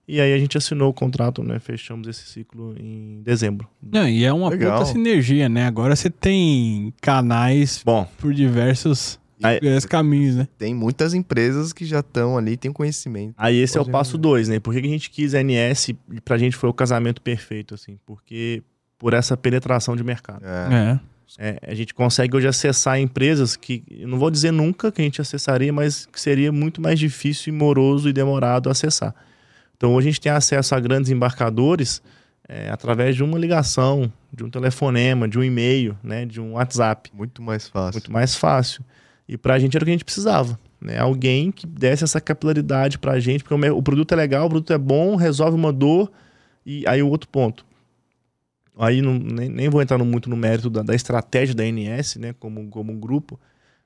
E 0.08 0.20
aí 0.20 0.34
a 0.34 0.38
gente 0.38 0.58
assinou 0.58 0.90
o 0.90 0.92
contrato, 0.92 1.42
né? 1.42 1.60
Fechamos 1.60 2.08
esse 2.08 2.26
ciclo 2.26 2.74
em 2.76 3.22
dezembro. 3.22 3.68
Não, 3.80 4.08
e 4.08 4.24
é 4.24 4.32
uma 4.32 4.48
Legal. 4.48 4.78
puta 4.78 4.90
sinergia, 4.90 5.48
né? 5.48 5.66
Agora 5.66 5.94
você 5.94 6.10
tem 6.10 6.92
canais 7.00 7.82
Bom, 7.84 8.08
por 8.18 8.34
diversos 8.34 9.19
Aí- 9.42 9.60
caminhos, 9.88 10.36
né? 10.36 10.48
Tem 10.58 10.74
muitas 10.74 11.14
empresas 11.14 11.72
que 11.72 11.84
já 11.84 12.00
estão 12.00 12.36
ali, 12.36 12.56
têm 12.56 12.72
conhecimento. 12.72 13.34
Aí 13.36 13.56
esse 13.56 13.78
é 13.78 13.80
o 13.80 13.84
passo 13.88 14.16
ir. 14.16 14.20
dois, 14.20 14.48
né? 14.48 14.58
Por 14.60 14.74
que 14.74 14.80
a 14.80 14.82
gente 14.82 15.10
quis 15.10 15.34
NS 15.34 15.90
e 16.12 16.20
pra 16.20 16.36
gente 16.38 16.56
foi 16.56 16.68
o 16.68 16.74
casamento 16.74 17.20
perfeito, 17.22 17.74
assim? 17.74 17.98
Porque 18.04 18.62
por 18.98 19.14
essa 19.14 19.36
penetração 19.36 19.96
de 19.96 20.04
mercado. 20.04 20.44
É. 20.44 20.74
É. 20.96 21.10
É, 21.38 21.60
a 21.62 21.74
gente 21.74 21.94
consegue 21.94 22.36
hoje 22.36 22.48
acessar 22.48 22.98
empresas 22.98 23.54
que, 23.54 23.84
não 24.00 24.18
vou 24.18 24.30
dizer 24.32 24.50
nunca 24.50 24.90
que 24.90 25.00
a 25.00 25.04
gente 25.04 25.20
acessaria, 25.20 25.72
mas 25.72 26.04
que 26.06 26.20
seria 26.20 26.50
muito 26.50 26.80
mais 26.80 26.98
difícil 26.98 27.54
e 27.54 27.56
moroso 27.56 28.08
e 28.08 28.12
demorado 28.12 28.68
acessar. 28.68 29.14
Então 29.76 29.94
hoje 29.94 30.08
a 30.08 30.10
gente 30.10 30.20
tem 30.20 30.32
acesso 30.32 30.74
a 30.74 30.80
grandes 30.80 31.08
embarcadores 31.10 32.02
é, 32.48 32.68
através 32.68 33.14
de 33.14 33.22
uma 33.22 33.38
ligação, 33.38 34.12
de 34.32 34.42
um 34.42 34.50
telefonema, 34.50 35.28
de 35.28 35.38
um 35.38 35.44
e-mail, 35.44 35.96
né, 36.02 36.26
de 36.26 36.40
um 36.40 36.54
WhatsApp. 36.54 37.10
Muito 37.14 37.40
mais 37.40 37.68
fácil. 37.68 37.92
Muito 37.92 38.12
mais 38.12 38.34
fácil. 38.34 38.84
E 39.30 39.38
pra 39.38 39.60
gente 39.60 39.76
era 39.76 39.84
o 39.84 39.86
que 39.86 39.92
a 39.92 39.94
gente 39.94 40.04
precisava. 40.04 40.58
Né? 40.80 40.98
Alguém 40.98 41.52
que 41.52 41.64
desse 41.64 42.02
essa 42.02 42.20
capilaridade 42.20 42.98
pra 42.98 43.20
gente, 43.20 43.44
porque 43.44 43.70
o 43.70 43.80
produto 43.80 44.10
é 44.10 44.16
legal, 44.16 44.46
o 44.46 44.48
produto 44.48 44.72
é 44.72 44.78
bom, 44.78 45.14
resolve 45.14 45.54
uma 45.56 45.72
dor. 45.72 46.10
E 46.66 46.84
aí 46.84 47.00
o 47.00 47.08
outro 47.08 47.28
ponto. 47.28 47.64
Aí 48.76 49.00
não, 49.00 49.14
nem, 49.14 49.48
nem 49.48 49.68
vou 49.68 49.80
entrar 49.80 49.96
muito 49.98 50.28
no 50.28 50.36
mérito 50.36 50.68
da, 50.68 50.82
da 50.82 50.96
estratégia 50.96 51.54
da 51.54 51.64
NS, 51.64 52.16
né, 52.16 52.34
como, 52.40 52.66
como 52.70 52.92
um 52.92 52.98
grupo, 52.98 53.38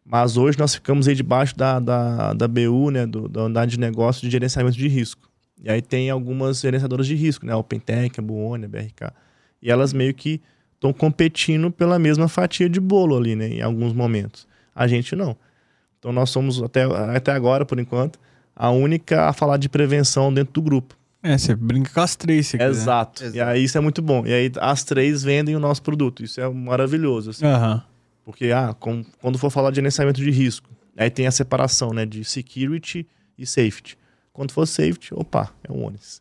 mas 0.03 0.39
hoje 0.39 0.59
nós 0.59 0.75
ficamos 0.75 1.07
aí 1.07 1.15
debaixo 1.15 1.55
da, 1.55 1.79
da, 1.79 2.33
da 2.33 2.49
BU, 2.49 2.91
né, 2.91 3.05
do, 3.05 3.29
da 3.29 3.45
unidade 3.45 3.73
de 3.73 3.81
negócio 3.81 4.23
de 4.23 4.31
gerenciamento 4.31 4.79
de 4.79 4.89
risco. 4.89 5.29
E 5.63 5.69
aí 5.69 5.83
tem 5.83 6.09
algumas 6.09 6.61
gerenciadoras 6.61 7.07
de 7.07 7.15
risco, 7.15 7.45
né, 7.45 7.53
a 7.53 7.57
OpenTech, 7.59 8.19
a 8.19 8.23
Buoni, 8.23 8.65
a 8.65 8.69
BRK. 8.69 9.13
E 9.61 9.71
elas 9.71 9.93
meio 9.93 10.15
que 10.15 10.41
estão 10.75 10.93
competindo 10.93 11.71
pela 11.71 11.99
mesma 11.99 12.29
fatia 12.29 12.69
de 12.69 12.81
bolo 12.81 13.17
ali, 13.17 13.37
né, 13.37 13.49
em 13.49 13.63
alguns 13.63 13.93
momentos. 13.93 14.47
A 14.75 14.87
gente 14.87 15.15
não. 15.17 15.37
Então 15.99 16.13
nós 16.13 16.31
somos, 16.31 16.63
até, 16.63 16.83
até 17.17 17.33
agora, 17.33 17.65
por 17.65 17.79
enquanto, 17.79 18.19
a 18.55 18.71
única 18.71 19.29
a 19.29 19.33
falar 19.33 19.57
de 19.57 19.69
prevenção 19.69 20.33
dentro 20.33 20.53
do 20.55 20.63
grupo. 20.63 20.97
É, 21.23 21.39
você 21.39 21.55
brinca 21.55 21.91
com 21.93 22.01
as 22.01 22.15
três, 22.15 22.49
se 22.49 22.59
quiser. 22.59 22.69
Exato. 22.71 23.23
Exato. 23.25 23.37
E 23.37 23.41
aí 23.41 23.65
isso 23.65 23.79
é 23.79 23.81
muito 23.81 24.03
bom. 24.03 24.27
E 24.27 24.33
aí 24.33 24.53
as 24.61 24.85
três 24.85 25.23
vendem 25.23 25.57
o 25.57 25.59
nosso 25.61 25.83
produto. 25.83 26.23
Isso 26.23 26.41
é 26.41 26.49
maravilhoso. 26.49 27.31
assim. 27.31 27.47
Aham. 27.47 27.83
Porque, 28.25 28.51
ah, 28.53 28.75
com- 28.79 29.05
quando 29.21 29.39
for 29.39 29.51
falar 29.51 29.71
de 29.71 29.77
gerenciamento 29.77 30.21
de 30.21 30.31
risco, 30.31 30.69
aí 30.97 31.09
tem 31.11 31.27
a 31.27 31.31
separação, 31.31 31.91
né, 31.93 32.05
de 32.07 32.25
security 32.25 33.07
e 33.39 33.47
safety. 33.47 33.97
Quando 34.33 34.51
for 34.53 34.67
safety, 34.67 35.15
opa, 35.15 35.51
é 35.67 35.73
um 35.73 35.85
Onis. 35.87 36.21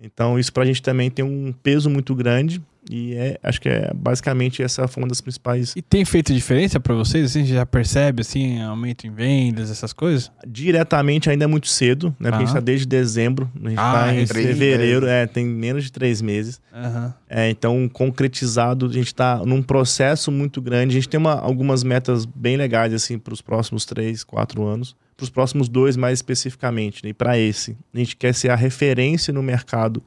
Então, 0.00 0.38
isso 0.38 0.52
pra 0.52 0.64
gente 0.64 0.82
também 0.82 1.10
tem 1.10 1.24
um 1.24 1.52
peso 1.62 1.88
muito 1.88 2.14
grande 2.14 2.60
e 2.94 3.14
é, 3.14 3.38
acho 3.42 3.60
que 3.60 3.68
é 3.68 3.90
basicamente 3.94 4.62
essa 4.62 4.86
foi 4.86 5.02
uma 5.02 5.08
das 5.08 5.20
principais. 5.20 5.72
E 5.74 5.80
tem 5.82 6.04
feito 6.04 6.32
diferença 6.34 6.78
pra 6.78 6.94
vocês? 6.94 7.24
Assim, 7.30 7.44
já 7.44 7.64
percebe, 7.64 8.20
assim, 8.20 8.60
aumento 8.60 9.06
em 9.06 9.10
vendas, 9.10 9.70
essas 9.70 9.92
coisas? 9.92 10.30
Diretamente 10.46 11.30
ainda 11.30 11.44
é 11.44 11.46
muito 11.46 11.68
cedo, 11.68 12.14
né? 12.20 12.30
Porque 12.30 12.42
a 12.42 12.46
gente 12.46 12.50
Ah. 12.50 12.54
tá 12.54 12.60
desde 12.60 12.86
dezembro, 12.86 13.50
a 13.64 13.68
gente 13.68 13.78
Ah, 13.78 13.92
tá 13.92 14.14
em 14.14 14.26
fevereiro, 14.26 15.06
é, 15.06 15.26
tem 15.26 15.44
menos 15.46 15.84
de 15.84 15.92
três 15.92 16.20
meses. 16.20 16.60
Aham. 16.72 17.14
É, 17.28 17.48
então, 17.50 17.88
concretizado, 17.88 18.86
a 18.86 18.92
gente 18.92 19.06
está 19.06 19.38
num 19.44 19.62
processo 19.62 20.30
muito 20.30 20.60
grande. 20.60 20.92
A 20.96 21.00
gente 21.00 21.08
tem 21.08 21.18
uma- 21.18 21.38
algumas 21.40 21.82
metas 21.82 22.24
bem 22.26 22.56
legais 22.56 22.92
assim 22.92 23.18
para 23.18 23.32
os 23.32 23.40
próximos 23.40 23.84
três, 23.84 24.22
quatro 24.22 24.62
anos. 24.64 24.94
Para 25.16 25.24
os 25.24 25.30
próximos 25.30 25.68
dois, 25.68 25.96
mais 25.96 26.18
especificamente. 26.18 27.02
Né? 27.04 27.10
E 27.10 27.14
para 27.14 27.38
esse, 27.38 27.76
a 27.94 27.98
gente 27.98 28.16
quer 28.16 28.34
ser 28.34 28.50
a 28.50 28.56
referência 28.56 29.32
no 29.32 29.42
mercado 29.42 30.02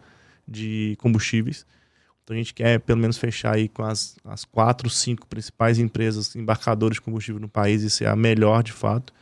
de 0.47 0.95
combustíveis. 0.99 1.65
Então, 2.26 2.34
a 2.34 2.38
gente 2.38 2.55
quer 2.55 2.80
pelo 2.80 2.99
menos 2.99 3.17
fechar 3.17 3.53
aí 3.53 3.69
com 3.69 3.84
as, 3.84 4.17
as 4.26 4.43
quatro, 4.43 4.89
cinco 4.89 5.28
principais 5.28 5.78
empresas 5.78 6.36
embarcadoras 6.36 6.95
de 6.95 7.01
combustível 7.01 7.39
no 7.39 7.47
país 7.47 7.84
e 7.84 7.89
ser 7.89 8.07
a 8.07 8.15
melhor 8.15 8.63
de 8.63 8.71
fato. 8.71 9.13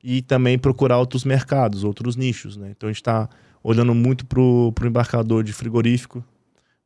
E 0.00 0.22
também 0.22 0.56
procurar 0.56 0.98
outros 0.98 1.24
mercados, 1.24 1.82
outros 1.82 2.14
nichos. 2.14 2.56
Né? 2.56 2.70
Então, 2.70 2.88
a 2.88 2.92
gente 2.92 3.00
está 3.00 3.28
olhando 3.64 3.92
muito 3.92 4.24
para 4.24 4.40
o 4.40 4.72
embarcador 4.84 5.42
de 5.42 5.52
frigorífico, 5.52 6.24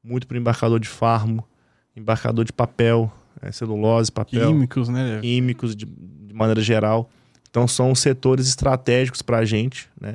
muito 0.03 0.27
para 0.27 0.39
embarcador 0.39 0.81
de 0.81 0.89
farmo, 0.89 1.47
embarcador 1.95 2.43
de 2.43 2.55
papel, 2.55 3.13
é, 3.43 3.53
celulose, 3.53 4.11
papel, 4.11 4.49
Químicos, 4.49 4.89
né? 4.89 5.21
químicos 5.21 5.77
de, 5.77 5.85
de 5.85 6.33
maneira 6.33 6.63
geral. 6.63 7.11
Então 7.51 7.69
são 7.69 7.95
setores 7.95 8.49
estratégicos 8.49 9.21
para 9.21 9.39
a 9.39 9.45
gente, 9.45 9.91
né? 10.01 10.15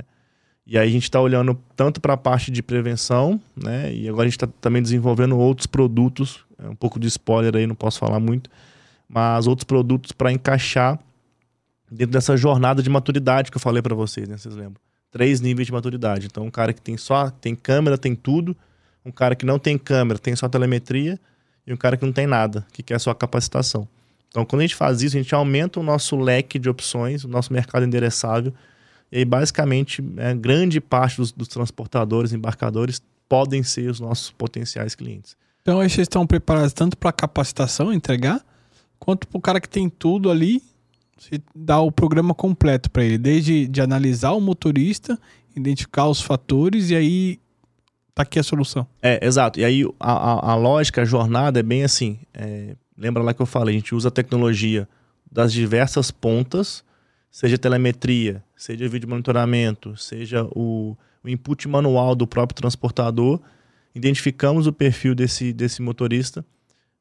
E 0.65 0.77
aí 0.77 0.87
a 0.87 0.91
gente 0.91 1.03
está 1.03 1.21
olhando 1.21 1.59
tanto 1.75 2.01
para 2.01 2.13
a 2.13 2.17
parte 2.17 2.49
de 2.49 2.63
prevenção, 2.63 3.39
né? 3.55 3.93
E 3.93 4.09
agora 4.09 4.23
a 4.23 4.25
gente 4.25 4.37
está 4.37 4.47
também 4.59 4.81
desenvolvendo 4.81 5.37
outros 5.37 5.67
produtos, 5.67 6.43
é 6.57 6.67
um 6.67 6.75
pouco 6.75 6.99
de 6.99 7.07
spoiler 7.07 7.55
aí, 7.55 7.67
não 7.67 7.75
posso 7.75 7.99
falar 7.99 8.19
muito, 8.19 8.49
mas 9.07 9.45
outros 9.45 9.63
produtos 9.63 10.11
para 10.11 10.31
encaixar 10.31 10.99
dentro 11.91 12.13
dessa 12.13 12.35
jornada 12.35 12.81
de 12.81 12.89
maturidade 12.89 13.51
que 13.51 13.57
eu 13.57 13.61
falei 13.61 13.81
para 13.81 13.93
vocês, 13.93 14.27
né? 14.27 14.37
Vocês 14.37 14.55
lembram? 14.55 14.81
Três 15.11 15.39
níveis 15.39 15.67
de 15.67 15.71
maturidade. 15.71 16.25
Então 16.25 16.43
um 16.45 16.51
cara 16.51 16.73
que 16.73 16.81
tem 16.81 16.97
só 16.97 17.29
tem 17.29 17.55
câmera, 17.55 17.97
tem 17.97 18.15
tudo, 18.15 18.57
um 19.05 19.11
cara 19.11 19.35
que 19.35 19.45
não 19.45 19.59
tem 19.59 19.77
câmera, 19.77 20.17
tem 20.17 20.35
só 20.35 20.49
telemetria, 20.49 21.19
e 21.65 21.73
um 21.73 21.77
cara 21.77 21.97
que 21.97 22.05
não 22.05 22.13
tem 22.13 22.27
nada, 22.27 22.65
que 22.71 22.83
quer 22.83 22.99
só 22.99 23.13
capacitação. 23.13 23.87
Então, 24.29 24.45
quando 24.45 24.59
a 24.59 24.63
gente 24.63 24.75
faz 24.75 25.01
isso, 25.01 25.15
a 25.15 25.21
gente 25.21 25.33
aumenta 25.33 25.79
o 25.79 25.83
nosso 25.83 26.17
leque 26.17 26.59
de 26.59 26.69
opções, 26.69 27.23
o 27.23 27.27
nosso 27.27 27.53
mercado 27.53 27.85
endereçável. 27.85 28.53
E 29.15 29.19
aí, 29.19 29.25
basicamente, 29.25 30.03
é, 30.17 30.33
grande 30.33 30.81
parte 30.81 31.15
dos, 31.15 31.31
dos 31.31 31.47
transportadores, 31.47 32.33
embarcadores, 32.33 33.01
podem 33.29 33.63
ser 33.63 33.89
os 33.89 33.97
nossos 33.97 34.29
potenciais 34.29 34.93
clientes. 34.93 35.37
Então 35.61 35.79
aí 35.79 35.89
vocês 35.89 36.03
estão 36.03 36.27
preparados 36.27 36.73
tanto 36.73 36.97
para 36.97 37.13
capacitação, 37.13 37.93
entregar, 37.93 38.45
quanto 38.99 39.25
para 39.25 39.37
o 39.37 39.41
cara 39.41 39.61
que 39.61 39.69
tem 39.69 39.87
tudo 39.87 40.29
ali, 40.29 40.61
você 41.17 41.41
dá 41.55 41.79
o 41.79 41.93
programa 41.93 42.33
completo 42.33 42.91
para 42.91 43.05
ele, 43.05 43.17
desde 43.17 43.69
de 43.69 43.79
analisar 43.79 44.33
o 44.33 44.41
motorista, 44.41 45.17
identificar 45.55 46.09
os 46.09 46.19
fatores 46.19 46.89
e 46.89 46.95
aí 46.97 47.39
tá 48.13 48.23
aqui 48.23 48.37
a 48.37 48.43
solução. 48.43 48.85
É, 49.01 49.25
exato. 49.25 49.61
E 49.61 49.63
aí, 49.63 49.85
a, 49.97 50.11
a, 50.11 50.51
a 50.51 50.55
lógica, 50.55 51.03
a 51.03 51.05
jornada 51.05 51.61
é 51.61 51.63
bem 51.63 51.85
assim. 51.85 52.19
é, 52.33 52.75
lembra 52.97 53.23
lá 53.23 53.33
que 53.33 53.41
eu 53.41 53.45
falei, 53.45 53.75
a 53.75 53.79
gente 53.79 53.95
usa 53.95 54.09
a 54.09 54.11
tecnologia 54.11 54.89
das 55.31 55.53
diversas 55.53 56.11
pontas, 56.11 56.83
seja 57.35 57.57
telemetria, 57.57 58.41
seja 58.55 58.87
vídeo 58.87 59.09
monitoramento, 59.09 59.97
seja 59.97 60.47
o, 60.55 60.95
o 61.21 61.27
input 61.27 61.67
manual 61.67 62.15
do 62.15 62.25
próprio 62.25 62.55
transportador, 62.55 63.41
identificamos 63.93 64.67
o 64.67 64.71
perfil 64.71 65.13
desse, 65.13 65.51
desse 65.51 65.81
motorista, 65.81 66.45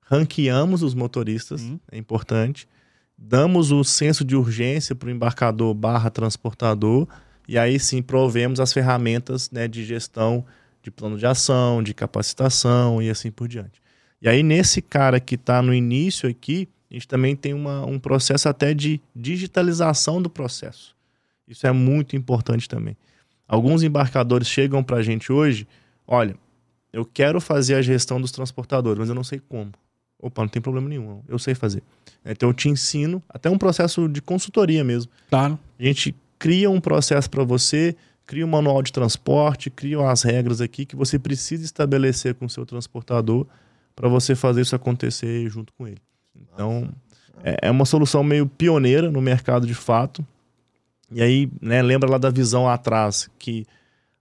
ranqueamos 0.02 0.82
os 0.82 0.92
motoristas, 0.92 1.62
Uhum. 1.62 1.78
é 1.88 1.96
importante, 1.96 2.66
damos 3.16 3.70
o 3.70 3.84
senso 3.84 4.24
de 4.24 4.34
urgência 4.34 4.92
para 4.92 5.06
o 5.06 5.12
embarcador 5.12 5.72
barra 5.72 6.10
transportador, 6.10 7.06
e 7.46 7.56
aí 7.56 7.78
sim 7.78 8.02
provemos 8.02 8.58
as 8.58 8.72
ferramentas 8.72 9.52
né, 9.52 9.68
de 9.68 9.84
gestão 9.84 10.44
de 10.82 10.90
plano 10.90 11.16
de 11.16 11.26
ação, 11.26 11.80
de 11.80 11.94
capacitação 11.94 13.00
e 13.00 13.08
assim 13.08 13.30
por 13.30 13.46
diante. 13.46 13.80
E 14.20 14.28
aí, 14.28 14.42
nesse 14.42 14.82
cara 14.82 15.20
que 15.20 15.36
está 15.36 15.62
no 15.62 15.72
início 15.72 16.28
aqui, 16.28 16.68
a 16.94 16.96
gente 16.96 17.08
também 17.08 17.34
tem 17.34 17.52
uma, 17.52 17.84
um 17.84 17.98
processo 17.98 18.48
até 18.48 18.72
de 18.72 19.00
digitalização 19.16 20.22
do 20.22 20.30
processo. 20.30 20.94
Isso 21.46 21.66
é 21.66 21.72
muito 21.72 22.14
importante 22.14 22.68
também. 22.68 22.96
Alguns 23.48 23.82
embarcadores 23.82 24.46
chegam 24.46 24.82
para 24.82 24.98
a 24.98 25.02
gente 25.02 25.32
hoje, 25.32 25.66
olha, 26.06 26.36
eu 26.92 27.04
quero 27.04 27.40
fazer 27.40 27.74
a 27.74 27.82
gestão 27.82 28.20
dos 28.20 28.30
transportadores, 28.30 29.00
mas 29.00 29.08
eu 29.08 29.14
não 29.14 29.24
sei 29.24 29.40
como. 29.40 29.72
Opa, 30.20 30.42
não 30.42 30.48
tem 30.48 30.62
problema 30.62 30.88
nenhum, 30.88 31.20
eu 31.26 31.36
sei 31.36 31.52
fazer. 31.54 31.82
Então 32.24 32.48
eu 32.48 32.54
te 32.54 32.68
ensino, 32.68 33.20
até 33.28 33.50
um 33.50 33.58
processo 33.58 34.08
de 34.08 34.22
consultoria 34.22 34.84
mesmo. 34.84 35.10
Claro. 35.28 35.58
A 35.76 35.82
gente 35.82 36.14
cria 36.38 36.70
um 36.70 36.80
processo 36.80 37.28
para 37.28 37.42
você, 37.42 37.96
cria 38.24 38.46
um 38.46 38.48
manual 38.48 38.80
de 38.82 38.92
transporte, 38.92 39.68
cria 39.68 40.00
as 40.08 40.22
regras 40.22 40.60
aqui 40.60 40.86
que 40.86 40.94
você 40.94 41.18
precisa 41.18 41.64
estabelecer 41.64 42.34
com 42.36 42.46
o 42.46 42.50
seu 42.50 42.64
transportador 42.64 43.48
para 43.96 44.08
você 44.08 44.36
fazer 44.36 44.60
isso 44.60 44.76
acontecer 44.76 45.50
junto 45.50 45.72
com 45.72 45.88
ele. 45.88 46.00
Então, 46.40 46.88
é, 47.42 47.68
é 47.68 47.70
uma 47.70 47.84
solução 47.84 48.22
meio 48.22 48.46
pioneira 48.46 49.10
no 49.10 49.20
mercado 49.20 49.66
de 49.66 49.74
fato. 49.74 50.24
E 51.10 51.22
aí, 51.22 51.50
né, 51.60 51.82
lembra 51.82 52.10
lá 52.10 52.18
da 52.18 52.30
visão 52.30 52.64
lá 52.64 52.74
atrás, 52.74 53.28
que 53.38 53.66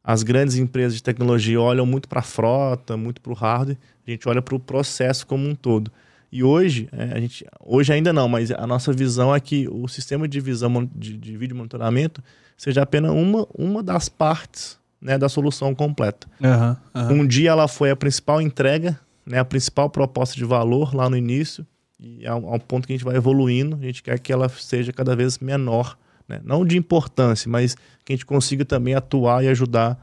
as 0.03 0.21
grandes 0.21 0.57
empresas 0.57 0.95
de 0.95 1.03
tecnologia 1.03 1.59
olham 1.59 1.85
muito 1.85 2.09
para 2.09 2.19
a 2.19 2.23
frota, 2.23 2.97
muito 2.97 3.21
para 3.21 3.31
o 3.31 3.35
hardware, 3.35 3.77
a 4.05 4.11
gente 4.11 4.27
olha 4.27 4.41
para 4.41 4.55
o 4.55 4.59
processo 4.59 5.25
como 5.25 5.47
um 5.47 5.55
todo. 5.55 5.91
E 6.31 6.43
hoje, 6.43 6.89
é, 6.91 7.15
a 7.15 7.19
gente, 7.19 7.45
hoje 7.59 7.93
ainda 7.93 8.11
não, 8.11 8.27
mas 8.27 8.51
a 8.51 8.65
nossa 8.67 8.91
visão 8.91 9.33
é 9.33 9.39
que 9.39 9.67
o 9.69 9.87
sistema 9.87 10.27
de 10.27 10.39
visão 10.39 10.89
de, 10.93 11.15
de 11.15 11.37
vídeo 11.37 11.55
monitoramento 11.55 12.21
seja 12.57 12.81
apenas 12.81 13.11
uma, 13.11 13.47
uma 13.53 13.83
das 13.83 14.09
partes 14.09 14.77
né, 14.99 15.17
da 15.17 15.29
solução 15.29 15.75
completa. 15.75 16.27
Aham, 16.43 16.77
aham. 16.93 17.13
Um 17.13 17.27
dia 17.27 17.51
ela 17.51 17.67
foi 17.67 17.91
a 17.91 17.95
principal 17.95 18.41
entrega, 18.41 18.99
né, 19.25 19.39
a 19.39 19.45
principal 19.45 19.89
proposta 19.89 20.35
de 20.35 20.43
valor 20.43 20.95
lá 20.95 21.09
no 21.09 21.15
início, 21.15 21.65
e 22.03 22.27
ao, 22.27 22.45
ao 22.45 22.59
ponto 22.59 22.85
que 22.85 22.93
a 22.93 22.95
gente 22.97 23.05
vai 23.05 23.15
evoluindo, 23.15 23.77
a 23.81 23.85
gente 23.85 24.03
quer 24.03 24.19
que 24.19 24.33
ela 24.33 24.49
seja 24.49 24.91
cada 24.91 25.15
vez 25.15 25.39
menor. 25.39 25.97
Né? 26.27 26.41
Não 26.43 26.65
de 26.65 26.77
importância, 26.77 27.49
mas 27.49 27.75
que 28.03 28.11
a 28.11 28.15
gente 28.15 28.25
consiga 28.25 28.65
também 28.65 28.93
atuar 28.93 29.43
e 29.43 29.47
ajudar 29.47 29.97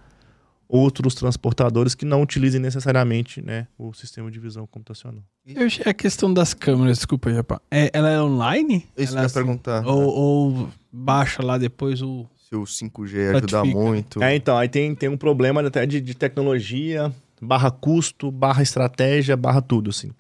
outros 0.67 1.15
transportadores 1.15 1.95
que 1.95 2.05
não 2.05 2.23
utilizem 2.23 2.61
necessariamente 2.61 3.43
né, 3.43 3.67
o 3.77 3.93
sistema 3.93 4.31
de 4.31 4.39
visão 4.39 4.67
computacional. 4.67 5.23
Eu 5.45 5.67
a 5.85 5.93
questão 5.93 6.33
das 6.33 6.55
câmeras, 6.55 6.99
desculpa, 6.99 7.33
Japão. 7.33 7.61
É, 7.71 7.91
ela 7.93 8.09
é 8.09 8.23
online? 8.23 8.87
Isso 8.97 9.13
que 9.13 9.19
ela 9.19 9.23
eu 9.23 9.29
ia 9.29 9.35
perguntar. 9.35 9.87
Ou, 9.87 10.03
ou 10.03 10.69
baixa 10.93 11.43
lá 11.43 11.59
depois 11.59 12.01
o. 12.01 12.27
Se 12.49 12.55
o 12.55 12.63
5G 12.63 13.31
ajuda 13.31 13.59
Notifica. 13.59 13.81
muito. 13.81 14.23
É, 14.23 14.35
então, 14.35 14.57
aí 14.57 14.69
tem, 14.69 14.95
tem 14.95 15.09
um 15.09 15.17
problema 15.17 15.61
até 15.61 15.85
de, 15.87 16.01
de 16.01 16.15
tecnologia, 16.15 17.13
barra 17.41 17.71
custo, 17.71 18.31
barra 18.31 18.63
estratégia, 18.63 19.37
barra 19.37 19.61
tudo, 19.61 19.91
assim. 19.91 20.11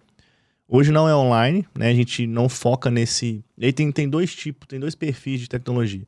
Hoje 0.72 0.92
não 0.92 1.08
é 1.08 1.14
online, 1.16 1.66
né? 1.76 1.88
A 1.88 1.94
gente 1.94 2.26
não 2.28 2.48
foca 2.48 2.90
nesse. 2.90 3.44
E 3.58 3.66
aí 3.66 3.72
tem, 3.72 3.90
tem 3.90 4.08
dois 4.08 4.32
tipos, 4.34 4.68
tem 4.68 4.78
dois 4.78 4.94
perfis 4.94 5.40
de 5.40 5.48
tecnologia. 5.48 6.04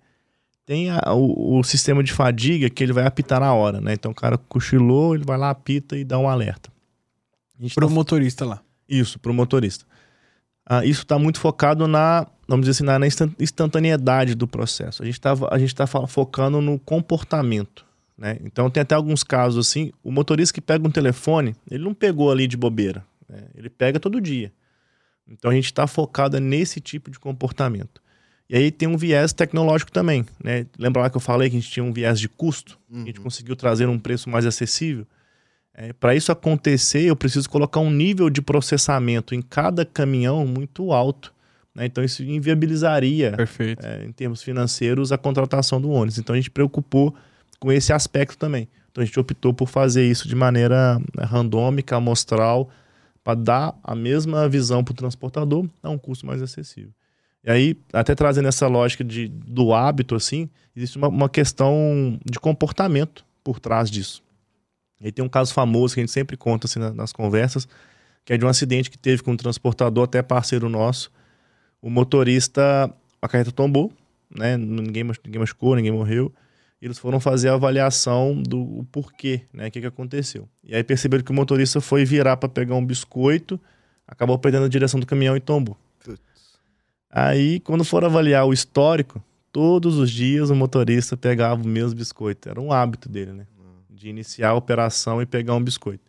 Tem 0.64 0.88
a- 0.90 1.12
o, 1.12 1.58
o 1.58 1.64
sistema 1.64 2.02
de 2.04 2.12
fadiga 2.12 2.70
que 2.70 2.82
ele 2.84 2.92
vai 2.92 3.04
apitar 3.04 3.40
na 3.40 3.52
hora, 3.52 3.80
né? 3.80 3.94
Então 3.94 4.12
o 4.12 4.14
cara 4.14 4.38
cochilou, 4.38 5.16
ele 5.16 5.24
vai 5.26 5.36
lá, 5.36 5.50
apita 5.50 5.96
e 5.96 6.04
dá 6.04 6.16
um 6.16 6.28
alerta. 6.28 6.70
Gente 7.58 7.74
Pro 7.74 7.88
tá- 7.88 7.92
motorista 7.92 8.44
lá. 8.44 8.62
Isso, 8.88 9.18
para 9.18 9.32
o 9.32 9.34
motorista. 9.34 9.84
Ah, 10.64 10.84
isso 10.84 11.02
está 11.02 11.18
muito 11.18 11.40
focado 11.40 11.88
na, 11.88 12.24
vamos 12.46 12.64
dizer 12.66 12.70
assim, 12.76 12.84
na, 12.84 12.98
na 13.00 13.06
instan- 13.08 13.34
instantaneidade 13.40 14.36
do 14.36 14.46
processo. 14.46 15.02
A 15.02 15.06
gente 15.06 15.14
está 15.18 15.34
tá 15.76 15.86
fa- 15.88 16.06
focando 16.06 16.60
no 16.60 16.78
comportamento. 16.78 17.84
Né? 18.16 18.38
Então 18.44 18.70
tem 18.70 18.80
até 18.82 18.94
alguns 18.94 19.24
casos 19.24 19.66
assim, 19.66 19.90
o 20.04 20.12
motorista 20.12 20.54
que 20.54 20.60
pega 20.60 20.86
um 20.86 20.90
telefone, 20.90 21.56
ele 21.68 21.82
não 21.82 21.92
pegou 21.92 22.30
ali 22.30 22.46
de 22.46 22.56
bobeira. 22.56 23.04
Né? 23.32 23.48
Ele 23.54 23.70
pega 23.70 23.98
todo 23.98 24.20
dia. 24.20 24.52
Então 25.26 25.50
a 25.50 25.54
gente 25.54 25.66
está 25.66 25.86
focado 25.86 26.38
nesse 26.38 26.80
tipo 26.80 27.10
de 27.10 27.18
comportamento. 27.18 28.02
E 28.48 28.56
aí 28.56 28.70
tem 28.70 28.86
um 28.86 28.98
viés 28.98 29.32
tecnológico 29.32 29.90
também. 29.90 30.26
Né? 30.42 30.66
Lembra 30.78 31.02
lá 31.02 31.10
que 31.10 31.16
eu 31.16 31.20
falei 31.20 31.48
que 31.48 31.56
a 31.56 31.60
gente 31.60 31.70
tinha 31.72 31.84
um 31.84 31.92
viés 31.92 32.20
de 32.20 32.28
custo? 32.28 32.78
A 32.92 33.06
gente 33.06 33.20
conseguiu 33.20 33.56
trazer 33.56 33.88
um 33.88 33.98
preço 33.98 34.28
mais 34.28 34.44
acessível. 34.44 35.06
Para 35.98 36.14
isso 36.14 36.30
acontecer, 36.30 37.04
eu 37.04 37.16
preciso 37.16 37.48
colocar 37.48 37.80
um 37.80 37.90
nível 37.90 38.28
de 38.28 38.42
processamento 38.42 39.34
em 39.34 39.40
cada 39.40 39.86
caminhão 39.86 40.46
muito 40.46 40.92
alto. 40.92 41.32
né? 41.74 41.86
Então, 41.86 42.04
isso 42.04 42.22
inviabilizaria, 42.22 43.34
é, 43.82 44.04
em 44.04 44.12
termos 44.12 44.42
financeiros, 44.42 45.12
a 45.12 45.16
contratação 45.18 45.80
do 45.80 45.90
ônibus. 45.90 46.18
Então, 46.18 46.34
a 46.34 46.36
gente 46.36 46.50
preocupou 46.50 47.14
com 47.58 47.72
esse 47.72 47.90
aspecto 47.90 48.36
também. 48.36 48.68
Então, 48.90 49.02
a 49.02 49.04
gente 49.06 49.18
optou 49.18 49.54
por 49.54 49.66
fazer 49.66 50.04
isso 50.04 50.28
de 50.28 50.34
maneira 50.36 50.98
né, 51.16 51.24
randômica, 51.24 51.96
amostral, 51.96 52.68
para 53.24 53.34
dar 53.34 53.78
a 53.82 53.94
mesma 53.94 54.48
visão 54.48 54.82
para 54.82 54.92
o 54.92 54.96
transportador 54.96 55.66
a 55.82 55.90
um 55.90 55.98
custo 55.98 56.26
mais 56.26 56.42
acessível. 56.42 56.90
E 57.44 57.50
aí, 57.50 57.76
até 57.92 58.14
trazendo 58.14 58.48
essa 58.48 58.66
lógica 58.68 59.02
de, 59.02 59.28
do 59.28 59.72
hábito, 59.72 60.14
assim, 60.14 60.48
existe 60.76 60.96
uma, 60.96 61.08
uma 61.08 61.28
questão 61.28 62.18
de 62.24 62.38
comportamento 62.38 63.24
por 63.42 63.58
trás 63.58 63.90
disso. 63.90 64.22
E 65.00 65.06
aí 65.06 65.12
tem 65.12 65.24
um 65.24 65.28
caso 65.28 65.52
famoso 65.52 65.94
que 65.94 66.00
a 66.00 66.02
gente 66.02 66.12
sempre 66.12 66.36
conta 66.36 66.66
assim, 66.66 66.78
na- 66.78 66.92
nas 66.92 67.12
conversas, 67.12 67.66
que 68.24 68.32
é 68.32 68.38
de 68.38 68.44
um 68.44 68.48
acidente 68.48 68.88
que 68.90 68.96
teve 68.98 69.22
com 69.22 69.32
um 69.32 69.36
transportador, 69.36 70.04
até 70.04 70.22
parceiro 70.22 70.68
nosso. 70.68 71.10
O 71.80 71.90
motorista, 71.90 72.92
a 73.20 73.28
carreta 73.28 73.50
tombou, 73.50 73.92
né? 74.30 74.56
Ninguém, 74.56 75.02
ninguém 75.24 75.40
machucou, 75.40 75.74
ninguém 75.74 75.90
morreu. 75.90 76.32
Eles 76.82 76.98
foram 76.98 77.20
fazer 77.20 77.48
a 77.48 77.54
avaliação 77.54 78.34
do 78.42 78.84
porquê, 78.90 79.42
né? 79.52 79.68
O 79.68 79.70
que, 79.70 79.80
que 79.80 79.86
aconteceu. 79.86 80.48
E 80.64 80.74
aí 80.74 80.82
perceberam 80.82 81.22
que 81.22 81.30
o 81.30 81.34
motorista 81.34 81.80
foi 81.80 82.04
virar 82.04 82.36
para 82.36 82.48
pegar 82.48 82.74
um 82.74 82.84
biscoito, 82.84 83.58
acabou 84.04 84.36
perdendo 84.36 84.64
a 84.64 84.68
direção 84.68 84.98
do 84.98 85.06
caminhão 85.06 85.36
e 85.36 85.40
tombou. 85.40 85.76
Putz. 86.04 86.20
Aí, 87.08 87.60
quando 87.60 87.84
foram 87.84 88.08
avaliar 88.08 88.44
o 88.44 88.52
histórico, 88.52 89.22
todos 89.52 89.96
os 89.96 90.10
dias 90.10 90.50
o 90.50 90.56
motorista 90.56 91.16
pegava 91.16 91.62
o 91.62 91.68
mesmo 91.68 91.94
biscoito. 91.96 92.48
Era 92.48 92.60
um 92.60 92.72
hábito 92.72 93.08
dele, 93.08 93.32
né? 93.32 93.46
De 93.88 94.08
iniciar 94.08 94.48
a 94.48 94.54
operação 94.54 95.22
e 95.22 95.26
pegar 95.26 95.54
um 95.54 95.62
biscoito. 95.62 96.02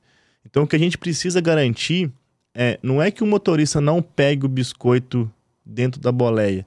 Então, 0.44 0.64
o 0.64 0.68
que 0.68 0.76
a 0.76 0.80
gente 0.80 0.98
precisa 0.98 1.40
garantir 1.40 2.12
é, 2.56 2.80
não 2.82 3.00
é 3.00 3.12
que 3.12 3.24
o 3.24 3.28
motorista 3.28 3.80
não 3.80 4.02
pegue 4.02 4.48
o 4.48 4.50
biscoito 4.50 5.32
dentro 5.64 6.02
da 6.02 6.12
boleia. 6.12 6.66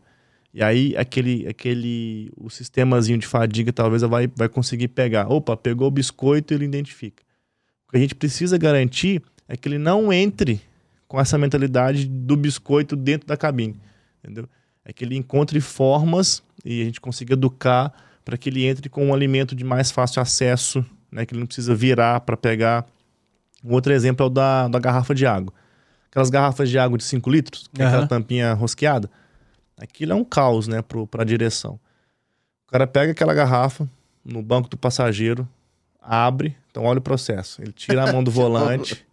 E 0.56 0.62
aí, 0.62 0.96
aquele, 0.96 1.46
aquele, 1.46 2.32
o 2.34 2.48
sistemazinho 2.48 3.18
de 3.18 3.26
fadiga 3.26 3.70
talvez 3.74 4.00
vai, 4.00 4.26
vai 4.34 4.48
conseguir 4.48 4.88
pegar. 4.88 5.30
Opa, 5.30 5.54
pegou 5.54 5.86
o 5.86 5.90
biscoito 5.90 6.54
ele 6.54 6.64
identifica. 6.64 7.22
O 7.86 7.90
que 7.90 7.98
a 7.98 8.00
gente 8.00 8.14
precisa 8.14 8.56
garantir 8.56 9.22
é 9.46 9.54
que 9.54 9.68
ele 9.68 9.76
não 9.76 10.10
entre 10.10 10.62
com 11.06 11.20
essa 11.20 11.36
mentalidade 11.36 12.08
do 12.08 12.34
biscoito 12.38 12.96
dentro 12.96 13.28
da 13.28 13.36
cabine. 13.36 13.78
Entendeu? 14.24 14.48
É 14.82 14.94
que 14.94 15.04
ele 15.04 15.14
encontre 15.14 15.60
formas 15.60 16.42
e 16.64 16.80
a 16.80 16.84
gente 16.86 17.02
consiga 17.02 17.34
educar 17.34 17.92
para 18.24 18.38
que 18.38 18.48
ele 18.48 18.64
entre 18.64 18.88
com 18.88 19.08
um 19.08 19.12
alimento 19.12 19.54
de 19.54 19.62
mais 19.62 19.90
fácil 19.90 20.22
acesso, 20.22 20.82
né? 21.12 21.26
que 21.26 21.34
ele 21.34 21.40
não 21.40 21.46
precisa 21.46 21.74
virar 21.74 22.20
para 22.20 22.34
pegar. 22.34 22.86
Um 23.62 23.74
outro 23.74 23.92
exemplo 23.92 24.24
é 24.24 24.26
o 24.26 24.30
da, 24.30 24.68
da 24.68 24.78
garrafa 24.78 25.14
de 25.14 25.26
água. 25.26 25.52
Aquelas 26.10 26.30
garrafas 26.30 26.70
de 26.70 26.78
água 26.78 26.96
de 26.96 27.04
5 27.04 27.28
litros, 27.28 27.68
que 27.74 27.82
é 27.82 27.84
aquela 27.84 28.06
tampinha 28.06 28.54
rosqueada. 28.54 29.10
Aquilo 29.78 30.12
é 30.12 30.14
um 30.14 30.24
caos, 30.24 30.66
né, 30.66 30.82
para 30.82 31.22
a 31.22 31.24
direção. 31.24 31.78
O 32.66 32.70
cara 32.70 32.86
pega 32.86 33.12
aquela 33.12 33.34
garrafa 33.34 33.88
no 34.24 34.42
banco 34.42 34.68
do 34.68 34.76
passageiro, 34.76 35.46
abre, 36.00 36.56
então 36.70 36.84
olha 36.84 36.98
o 36.98 37.02
processo. 37.02 37.62
Ele 37.62 37.72
tira 37.72 38.08
a 38.08 38.12
mão 38.12 38.24
do 38.24 38.30
volante, 38.32 39.06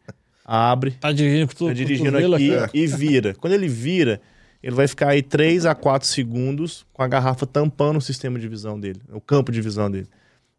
abre, 0.45 0.91
Tá 0.91 1.11
dirigindo 1.11 1.47
com 1.47 1.53
tudo. 1.53 1.67
tá 1.67 1.73
dirigindo 1.73 2.17
aqui 2.35 2.77
e 2.77 2.87
vira. 2.87 3.35
Quando 3.35 3.53
ele 3.53 3.67
vira, 3.67 4.21
ele 4.61 4.75
vai 4.75 4.87
ficar 4.87 5.09
aí 5.09 5.21
3 5.21 5.65
a 5.65 5.75
4 5.75 6.07
segundos 6.07 6.85
com 6.93 7.03
a 7.03 7.07
garrafa 7.07 7.45
tampando 7.45 7.97
o 7.97 8.01
sistema 8.01 8.39
de 8.39 8.47
visão 8.47 8.79
dele, 8.79 9.01
o 9.11 9.19
campo 9.21 9.51
de 9.51 9.61
visão 9.61 9.91
dele. 9.91 10.07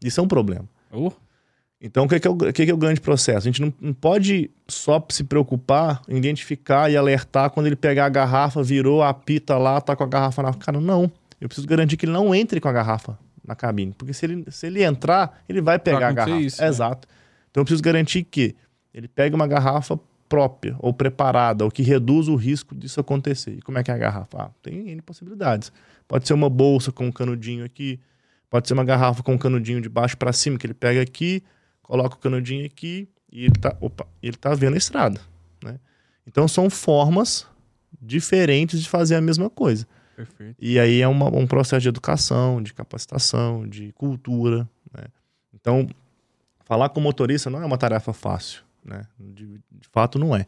Isso 0.03 0.19
é 0.19 0.23
um 0.23 0.27
problema. 0.27 0.65
Uh, 0.91 1.11
Então, 1.81 2.05
o 2.05 2.07
que, 2.07 2.19
que, 2.19 2.27
é, 2.27 2.31
o, 2.31 2.37
que, 2.37 2.65
que 2.65 2.71
é 2.71 2.73
o 2.73 2.77
grande 2.77 3.01
processo? 3.01 3.39
A 3.39 3.51
gente 3.51 3.61
não, 3.61 3.73
não 3.79 3.93
pode 3.93 4.49
só 4.67 5.03
se 5.09 5.23
preocupar 5.23 6.01
em 6.07 6.17
identificar 6.17 6.89
e 6.89 6.97
alertar 6.97 7.49
quando 7.51 7.67
ele 7.67 7.75
pegar 7.75 8.05
a 8.05 8.09
garrafa, 8.09 8.63
virou, 8.63 9.03
apita 9.03 9.57
lá, 9.57 9.79
tá 9.81 9.95
com 9.95 10.03
a 10.03 10.07
garrafa 10.07 10.41
na 10.41 10.53
cara. 10.53 10.79
Não. 10.79 11.11
Eu 11.39 11.47
preciso 11.47 11.67
garantir 11.67 11.97
que 11.97 12.05
ele 12.05 12.13
não 12.13 12.33
entre 12.33 12.59
com 12.59 12.69
a 12.69 12.71
garrafa 12.71 13.19
na 13.45 13.55
cabine. 13.55 13.93
Porque 13.97 14.13
se 14.13 14.25
ele, 14.25 14.45
se 14.49 14.67
ele 14.67 14.83
entrar, 14.83 15.41
ele 15.47 15.61
vai 15.61 15.77
pegar 15.77 16.07
a 16.07 16.11
garrafa. 16.11 16.39
isso, 16.39 16.61
né? 16.61 16.67
Exato. 16.67 17.07
Então, 17.51 17.61
eu 17.61 17.65
preciso 17.65 17.83
garantir 17.83 18.23
que 18.23 18.55
ele 18.93 19.07
pegue 19.07 19.35
uma 19.35 19.45
garrafa 19.45 19.99
própria 20.27 20.75
ou 20.79 20.93
preparada, 20.93 21.63
ou 21.63 21.71
que 21.71 21.83
reduz 21.83 22.27
o 22.27 22.35
risco 22.35 22.73
disso 22.73 22.99
acontecer. 22.99 23.57
E 23.57 23.61
como 23.61 23.77
é 23.77 23.83
que 23.83 23.91
é 23.91 23.93
a 23.93 23.97
garrafa? 23.97 24.37
Ah, 24.37 24.49
tem 24.61 24.89
N 24.89 25.01
possibilidades. 25.01 25.71
Pode 26.07 26.27
ser 26.27 26.33
uma 26.33 26.49
bolsa 26.49 26.91
com 26.91 27.05
um 27.05 27.11
canudinho 27.11 27.63
aqui, 27.63 27.99
pode 28.49 28.67
ser 28.67 28.73
uma 28.73 28.83
garrafa 28.83 29.21
com 29.21 29.33
um 29.33 29.37
canudinho 29.37 29.81
de 29.81 29.89
baixo 29.89 30.17
para 30.17 30.33
cima, 30.33 30.57
que 30.57 30.65
ele 30.65 30.73
pega 30.73 31.01
aqui, 31.01 31.43
coloca 31.87 32.15
o 32.15 32.19
canudinho 32.19 32.65
aqui 32.65 33.07
e 33.31 33.45
ele 33.45 33.53
tá, 33.55 33.75
opa, 33.79 34.07
ele 34.21 34.35
tá 34.37 34.53
vendo 34.53 34.73
a 34.73 34.77
estrada, 34.77 35.19
né? 35.63 35.79
Então 36.27 36.47
são 36.47 36.69
formas 36.69 37.45
diferentes 38.01 38.81
de 38.81 38.89
fazer 38.89 39.15
a 39.15 39.21
mesma 39.21 39.49
coisa. 39.49 39.87
perfeito. 40.15 40.55
E 40.59 40.79
aí 40.79 41.01
é 41.01 41.07
uma- 41.07 41.27
um 41.35 41.45
processo 41.45 41.81
de 41.81 41.89
educação, 41.89 42.61
de 42.63 42.73
capacitação, 42.73 43.67
de 43.67 43.91
cultura, 43.93 44.67
né? 44.97 45.05
Então, 45.53 45.87
falar 46.63 46.87
com 46.89 46.99
o 46.99 47.03
motorista 47.03 47.49
não 47.49 47.61
é 47.61 47.65
uma 47.65 47.77
tarefa 47.77 48.13
fácil, 48.13 48.61
né? 48.83 49.03
De, 49.19 49.45
de 49.45 49.87
fato 49.91 50.17
não 50.17 50.35
é. 50.35 50.45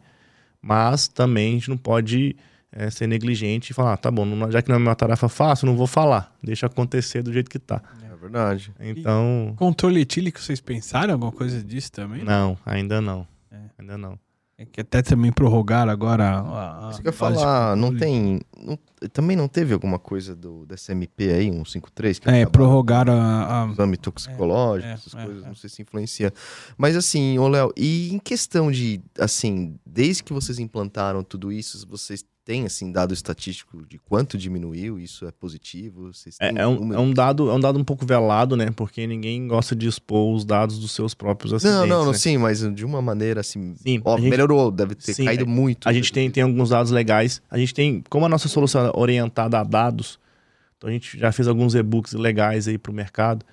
Mas 0.61 1.07
também 1.07 1.49
a 1.51 1.53
gente 1.53 1.69
não 1.69 1.77
pode 1.77 2.35
eh, 2.71 2.89
ser 2.89 3.07
negligente 3.07 3.71
e 3.71 3.73
falar, 3.73 3.93
ah, 3.93 3.97
tá 3.97 4.09
bom, 4.11 4.25
não- 4.25 4.51
já 4.51 4.61
que 4.61 4.69
não 4.69 4.75
é 4.75 4.79
uma 4.79 4.95
tarefa 4.95 5.27
fácil, 5.29 5.65
não 5.67 5.75
vou 5.75 5.87
falar. 5.87 6.35
Deixa 6.43 6.65
acontecer 6.65 7.21
do 7.23 7.31
jeito 7.33 7.49
que 7.49 7.59
tá. 7.59 7.81
É 8.03 8.06
verdade. 8.17 8.73
Então, 8.79 9.53
Controle 9.57 10.01
etílico, 10.01 10.39
vocês 10.39 10.59
pensaram 10.61 11.13
alguma 11.13 11.31
coisa 11.31 11.63
disso 11.63 11.91
também? 11.91 12.23
não, 12.23 12.57
ainda 12.65 12.99
não. 13.01 13.27
É. 13.51 13.57
Ainda 13.79 13.97
não. 13.97 14.19
É 14.59 14.65
que 14.65 14.81
até 14.81 15.03
também 15.03 15.31
prorrogaram 15.31 15.91
agora 15.91 16.27
a, 16.39 16.87
a 16.87 16.89
Isso 16.89 16.99
que 16.99 17.07
eu 17.07 17.11
ia 17.11 17.17
falar, 17.17 17.75
não 17.77 17.95
tem. 17.95 18.41
não- 18.59 18.79
também 19.13 19.37
não 19.37 19.47
teve 19.47 19.71
alguma 19.71 19.99
coisa 19.99 20.35
do, 20.35 20.65
dessa 20.65 20.91
MP 20.93 21.29
aí, 21.31 21.51
um 21.51 21.63
53? 21.63 22.17
Que 22.17 22.27
É, 22.27 22.43
prorrogaram 22.47 23.13
a, 23.13 23.65
a- 23.65 23.67
exame 23.71 23.97
toxicológico, 23.97 24.87
É, 24.87 24.91
é, 24.91 24.93
essas 24.95 25.13
é, 25.13 25.23
coisas, 25.23 25.43
é. 25.43 25.47
não 25.47 25.53
sei 25.53 25.69
se 25.69 25.83
influencia. 25.83 26.33
Mas 26.75 26.95
assim, 26.95 27.37
ô 27.37 27.47
Léo, 27.47 27.71
e 27.77 28.11
em 28.11 28.17
questão 28.17 28.71
de, 28.71 28.99
assim, 29.19 29.77
desde 29.85 30.23
que 30.23 30.33
vocês 30.33 30.57
implantaram 30.57 31.23
tudo 31.23 31.51
isso, 31.51 31.87
vocês 31.87 32.25
tem, 32.47 32.65
assim, 32.65 32.93
dado 32.93 33.13
estatístico 33.13 33.85
de 33.85 33.97
quanto 33.99 34.37
diminuiu? 34.37 34.97
Isso 34.97 35.27
é 35.27 35.31
positivo? 35.33 36.11
É, 36.39 36.61
é 36.61 36.65
um, 36.65 36.93
é 36.93 36.97
um 36.97 37.11
dado, 37.13 37.49
é 37.49 37.53
um 37.53 37.59
dado 37.59 37.77
um 37.77 37.83
pouco 37.83 38.05
velado, 38.05 38.55
né? 38.55 38.71
Porque 38.73 39.05
ninguém 39.05 39.45
gosta 39.49 39.75
de 39.75 39.85
expor 39.85 40.33
os 40.33 40.45
dados 40.45 40.79
dos 40.79 40.93
seus 40.93 41.13
próprios 41.13 41.51
Não, 41.51 41.57
acidentes. 41.57 41.89
não, 41.89 42.05
não, 42.05 42.11
né? 42.13 42.17
sim, 42.17 42.37
mas 42.37 42.61
de 42.73 42.85
uma 42.85 43.01
maneira, 43.01 43.41
assim... 43.41 43.75
Sim, 43.75 44.01
Ó, 44.05 44.17
gente- 44.17 44.29
melhorou, 44.29 44.71
deve 44.71 44.95
ter 44.95 45.13
Sim, 45.13 45.25
caído 45.25 45.43
é- 45.43 45.45
muito. 45.45 45.89
A 45.89 45.91
gente 45.91 46.13
tem, 46.13 46.31
tem 46.31 46.41
alguns 46.41 46.69
dados 46.69 46.89
legais. 46.89 47.41
A 47.51 47.57
gente 47.57 47.73
tem, 47.73 48.01
como 48.09 48.25
a 48.25 48.29
nossa 48.29 48.47
solução 48.47 48.85
é 48.87 48.91
orientada 48.97 49.59
a 49.59 49.63
dados, 49.65 50.17
então 50.77 50.89
a 50.89 50.93
gente 50.93 51.19
já 51.19 51.33
fez 51.33 51.49
alguns 51.49 51.75
e-books 51.75 52.13
legais 52.13 52.65
aí 52.69 52.77
para 52.77 52.93
o 52.93 52.95
mercado. 52.95 53.45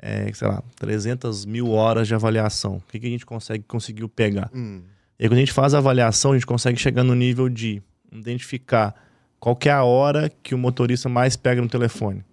É, 0.00 0.30
sei 0.34 0.46
lá, 0.46 0.62
300 0.76 1.46
mil 1.46 1.70
horas 1.70 2.06
de 2.06 2.14
avaliação. 2.14 2.76
O 2.76 2.82
que, 2.90 3.00
que 3.00 3.06
a 3.06 3.10
gente 3.10 3.24
consegue 3.24 3.64
conseguiu 3.66 4.06
pegar? 4.06 4.50
Hum, 4.54 4.82
E 5.18 5.24
aí, 5.24 5.28
quando 5.30 5.38
a 5.38 5.40
gente 5.40 5.52
faz 5.52 5.72
a 5.72 5.78
avaliação, 5.78 6.32
a 6.32 6.34
gente 6.34 6.46
consegue 6.46 6.78
chegar 6.78 7.02
no 7.02 7.14
nível 7.14 7.48
de 7.48 7.82
identificar 8.12 8.94
qual 9.40 9.54
que 9.56 9.68
é 9.68 9.72
a 9.72 9.84
hora 9.84 10.30
que 10.42 10.54
o 10.54 10.58
motorista 10.58 11.08
mais 11.08 11.36
pega 11.36 11.60
no 11.62 11.68
telefone. 11.68 12.24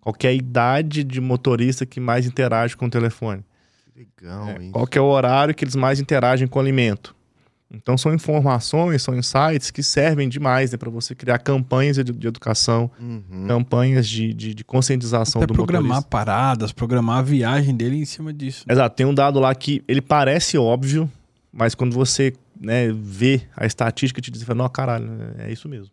Qual 0.00 0.12
que 0.14 0.26
é 0.26 0.30
a 0.30 0.34
idade 0.34 1.04
de 1.04 1.20
motorista 1.20 1.86
que 1.86 2.00
mais 2.00 2.26
interage 2.26 2.76
com 2.76 2.86
o 2.86 2.90
telefone. 2.90 3.44
que 3.94 4.00
legal, 4.22 4.48
É, 4.48 4.62
hein? 4.62 4.70
qual 4.72 4.86
que 4.86 4.98
é 4.98 5.00
o 5.00 5.04
horário 5.06 5.54
que 5.54 5.64
eles 5.64 5.76
mais 5.76 6.00
interagem 6.00 6.46
com 6.48 6.58
o 6.58 6.62
alimento. 6.62 7.14
Então 7.74 7.96
são 7.96 8.12
informações, 8.12 9.00
são 9.00 9.14
insights 9.16 9.70
que 9.70 9.82
servem 9.82 10.28
demais 10.28 10.72
né, 10.72 10.76
para 10.76 10.90
você 10.90 11.14
criar 11.14 11.38
campanhas 11.38 11.96
de, 11.96 12.04
de 12.04 12.26
educação, 12.26 12.90
Uhum. 13.00 13.46
campanhas 13.46 14.06
de, 14.06 14.34
de, 14.34 14.52
de 14.54 14.62
conscientização 14.64 15.40
Até 15.40 15.46
do 15.46 15.54
programar 15.54 15.84
motorista. 15.88 16.08
paradas, 16.10 16.70
programar 16.72 17.18
a 17.20 17.22
viagem 17.22 17.74
dele 17.74 17.96
em 17.96 18.04
cima 18.04 18.30
disso. 18.30 18.66
Exato, 18.68 18.94
tem 18.94 19.06
um 19.06 19.14
dado 19.14 19.40
lá 19.40 19.54
que 19.54 19.82
ele 19.88 20.02
parece 20.02 20.58
óbvio, 20.58 21.10
mas 21.50 21.74
quando 21.74 21.94
você 21.94 22.34
né, 22.62 22.90
vê 22.92 23.42
a 23.56 23.66
estatística, 23.66 24.20
te 24.20 24.30
diz, 24.30 24.40
você 24.40 24.46
fala, 24.46 24.58
não, 24.62 24.68
caralho, 24.68 25.08
é 25.38 25.50
isso 25.52 25.68
mesmo. 25.68 25.90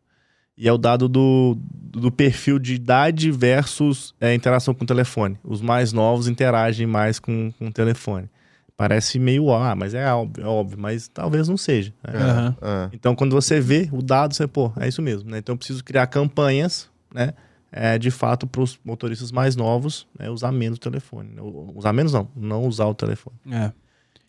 E 0.58 0.68
é 0.68 0.74
o 0.74 0.78
dado 0.78 1.08
do, 1.08 1.58
do 1.72 2.12
perfil 2.12 2.60
de 2.60 2.74
idade 2.76 3.32
versus 3.32 4.14
é, 4.20 4.34
interação 4.34 4.74
com 4.74 4.84
o 4.84 4.88
telefone. 4.88 5.38
Os 5.44 5.62
mais 5.62 5.94
novos 5.94 6.28
interagem 6.28 6.86
mais 6.86 7.18
com, 7.18 7.52
com 7.58 7.68
o 7.68 7.72
telefone. 7.72 8.30
Parece 8.76 9.20
meio, 9.20 9.52
ah, 9.54 9.76
mas 9.76 9.94
é 9.94 10.12
óbvio, 10.14 10.44
é 10.44 10.48
óbvio 10.48 10.78
mas 10.80 11.08
talvez 11.08 11.48
não 11.50 11.58
seja. 11.58 11.94
né? 12.04 12.56
Ah, 12.62 12.90
Então, 12.94 13.16
quando 13.16 13.34
você 13.34 13.60
vê 13.60 13.90
o 13.92 14.02
dado, 14.02 14.34
você, 14.34 14.48
pô, 14.48 14.72
é 14.78 14.88
isso 14.88 15.02
mesmo, 15.02 15.30
né? 15.30 15.38
Então, 15.40 15.54
eu 15.54 15.58
preciso 15.58 15.84
criar 15.84 16.08
campanhas, 16.08 16.90
né? 17.14 17.34
É, 17.72 17.98
de 17.98 18.10
fato, 18.10 18.48
para 18.48 18.62
os 18.62 18.80
motoristas 18.84 19.32
mais 19.32 19.56
novos, 19.56 20.08
né, 20.18 20.30
usar 20.30 20.52
menos 20.52 20.78
o 20.78 20.82
telefone. 20.82 21.30
né? 21.36 21.42
Usar 21.76 21.94
menos 21.94 22.12
não, 22.12 22.28
não 22.36 22.64
usar 22.66 22.86
o 22.86 22.96
telefone. 22.96 23.36
É. 23.52 23.72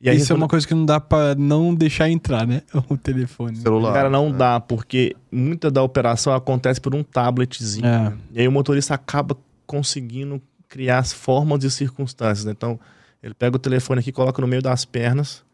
E 0.01 0.09
aí, 0.09 0.17
Isso 0.17 0.33
é 0.33 0.37
uma 0.37 0.49
coisa 0.49 0.67
que 0.67 0.73
não 0.75 0.87
dá 0.87 0.99
pra 0.99 1.35
não 1.35 1.75
deixar 1.75 2.09
entrar, 2.09 2.47
né? 2.47 2.63
O 2.89 2.97
telefone. 2.97 3.57
celular. 3.57 3.93
Cara, 3.93 4.09
não 4.09 4.31
né? 4.31 4.39
dá, 4.39 4.59
porque 4.61 5.15
muita 5.31 5.71
da 5.71 5.83
operação 5.83 6.33
acontece 6.33 6.81
por 6.81 6.95
um 6.95 7.03
tabletzinho. 7.03 7.85
É. 7.87 7.99
né? 8.11 8.19
E 8.33 8.41
aí 8.41 8.49
o 8.49 8.53
motorista 8.53 8.95
acaba 8.95 9.37
conseguindo 9.67 10.41
criar 10.69 10.99
as 10.99 11.13
formas 11.13 11.65
e 11.65 11.71
circunstâncias. 11.71 12.45
né? 12.47 12.53
Então, 12.53 12.81
ele 13.23 13.35
pega 13.35 13.57
o 13.57 13.59
telefone 13.59 14.01
aqui, 14.01 14.11
coloca 14.11 14.41
no 14.41 14.49
meio 14.49 14.63
das 14.63 14.85
pernas, 14.87 15.45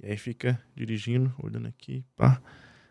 e 0.00 0.10
aí 0.10 0.16
fica 0.16 0.58
dirigindo, 0.76 1.32
olhando 1.42 1.66
aqui, 1.66 2.04
pá. 2.16 2.40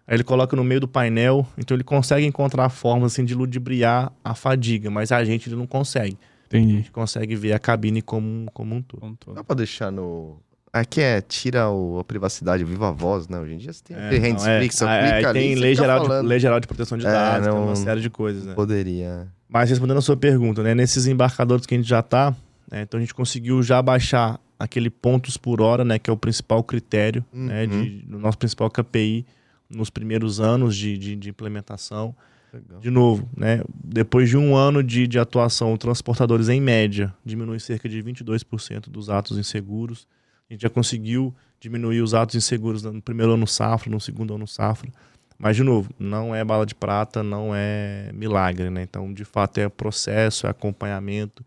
Aí 0.05 0.15
ele 0.15 0.23
coloca 0.23 0.55
no 0.55 0.63
meio 0.63 0.79
do 0.81 0.87
painel, 0.87 1.47
então 1.57 1.75
ele 1.75 1.83
consegue 1.83 2.25
encontrar 2.25 2.67
formas 2.69 3.13
assim, 3.13 3.23
de 3.25 3.33
ludibriar 3.33 4.11
a 4.23 4.33
fadiga, 4.35 4.89
mas 4.89 5.11
a 5.11 5.23
gente 5.23 5.47
ele 5.49 5.55
não 5.55 5.67
consegue. 5.67 6.17
A 6.51 6.57
Entendi. 6.57 6.77
gente 6.77 6.91
consegue 6.91 7.35
ver 7.35 7.53
a 7.53 7.59
cabine 7.59 8.01
como, 8.01 8.25
um- 8.27 8.45
como 8.53 8.75
um 8.75 8.81
todo. 8.81 9.35
Dá 9.35 9.43
pra 9.43 9.55
deixar 9.55 9.91
no... 9.91 10.39
Aqui 10.79 11.01
é, 11.01 11.21
tira 11.21 11.69
o- 11.69 11.99
a 11.99 12.03
privacidade, 12.03 12.63
viva 12.63 12.89
a 12.89 12.91
voz, 12.91 13.27
né? 13.27 13.39
Hoje 13.39 13.53
em 13.53 13.57
dia 13.57 13.71
você 13.73 13.83
tem 13.83 13.95
É, 13.97 13.99
não, 13.99 14.45
é, 14.45 14.67
você 14.69 14.85
é, 14.85 15.13
clica 15.13 15.29
ali 15.29 15.39
tem 15.39 15.55
lei 15.55 15.75
geral, 15.75 16.07
de, 16.07 16.27
lei 16.27 16.39
geral 16.39 16.59
de 16.59 16.67
proteção 16.67 16.97
de 16.97 17.05
É, 17.05 17.11
dados, 17.11 17.47
tem 17.47 17.55
não- 17.55 17.65
uma 17.65 17.75
série 17.75 18.01
de 18.01 18.09
coisas. 18.09 18.45
Né? 18.45 18.53
Poderia. 18.53 19.27
Mas 19.49 19.69
respondendo 19.69 19.97
a 19.97 20.01
sua 20.01 20.17
pergunta, 20.17 20.61
né? 20.63 20.73
Nesses 20.75 21.07
embarcadores 21.07 21.65
que 21.65 21.73
a 21.73 21.77
gente 21.77 21.87
já 21.87 22.01
tá, 22.01 22.35
né, 22.71 22.81
então 22.81 22.97
a 22.97 23.01
gente 23.01 23.13
conseguiu 23.13 23.61
já 23.63 23.81
baixar 23.81 24.39
aquele 24.59 24.89
pontos 24.89 25.37
por 25.37 25.61
hora, 25.61 25.85
né? 25.85 25.97
Que 25.99 26.09
é 26.09 26.13
o 26.13 26.17
principal 26.17 26.63
critério, 26.63 27.23
né? 27.31 27.63
Uhum. 27.65 27.69
De, 27.83 27.89
do 28.01 28.19
nosso 28.19 28.37
principal 28.37 28.69
KPI 28.69 29.25
nos 29.69 29.89
primeiros 29.89 30.39
anos 30.39 30.75
de, 30.75 30.97
de, 30.97 31.15
de 31.15 31.29
implementação. 31.29 32.15
Legal. 32.53 32.79
De 32.79 32.89
novo, 32.89 33.27
né? 33.35 33.61
Depois 33.83 34.29
de 34.29 34.37
um 34.37 34.55
ano 34.55 34.81
de, 34.81 35.05
de 35.05 35.19
atuação, 35.19 35.75
transportadores 35.77 36.47
em 36.49 36.61
média 36.61 37.13
diminui 37.25 37.59
cerca 37.59 37.87
de 37.89 38.01
22% 38.01 38.89
dos 38.89 39.09
atos 39.09 39.37
inseguros. 39.37 40.07
A 40.49 40.53
gente 40.53 40.61
já 40.61 40.69
conseguiu 40.69 41.33
diminuir 41.59 42.01
os 42.01 42.13
atos 42.13 42.35
inseguros 42.35 42.83
no 42.83 43.01
primeiro 43.01 43.33
ano 43.33 43.47
safra, 43.47 43.91
no 43.91 43.99
segundo 43.99 44.35
ano 44.35 44.47
safra. 44.47 44.91
Mas, 45.37 45.55
de 45.55 45.63
novo, 45.63 45.91
não 45.99 46.33
é 46.33 46.43
bala 46.43 46.65
de 46.65 46.73
prata, 46.73 47.21
não 47.21 47.51
é 47.53 48.11
milagre, 48.13 48.69
né? 48.69 48.81
Então, 48.81 49.13
de 49.13 49.23
fato, 49.23 49.59
é 49.59 49.69
processo, 49.69 50.47
é 50.47 50.49
acompanhamento. 50.49 51.45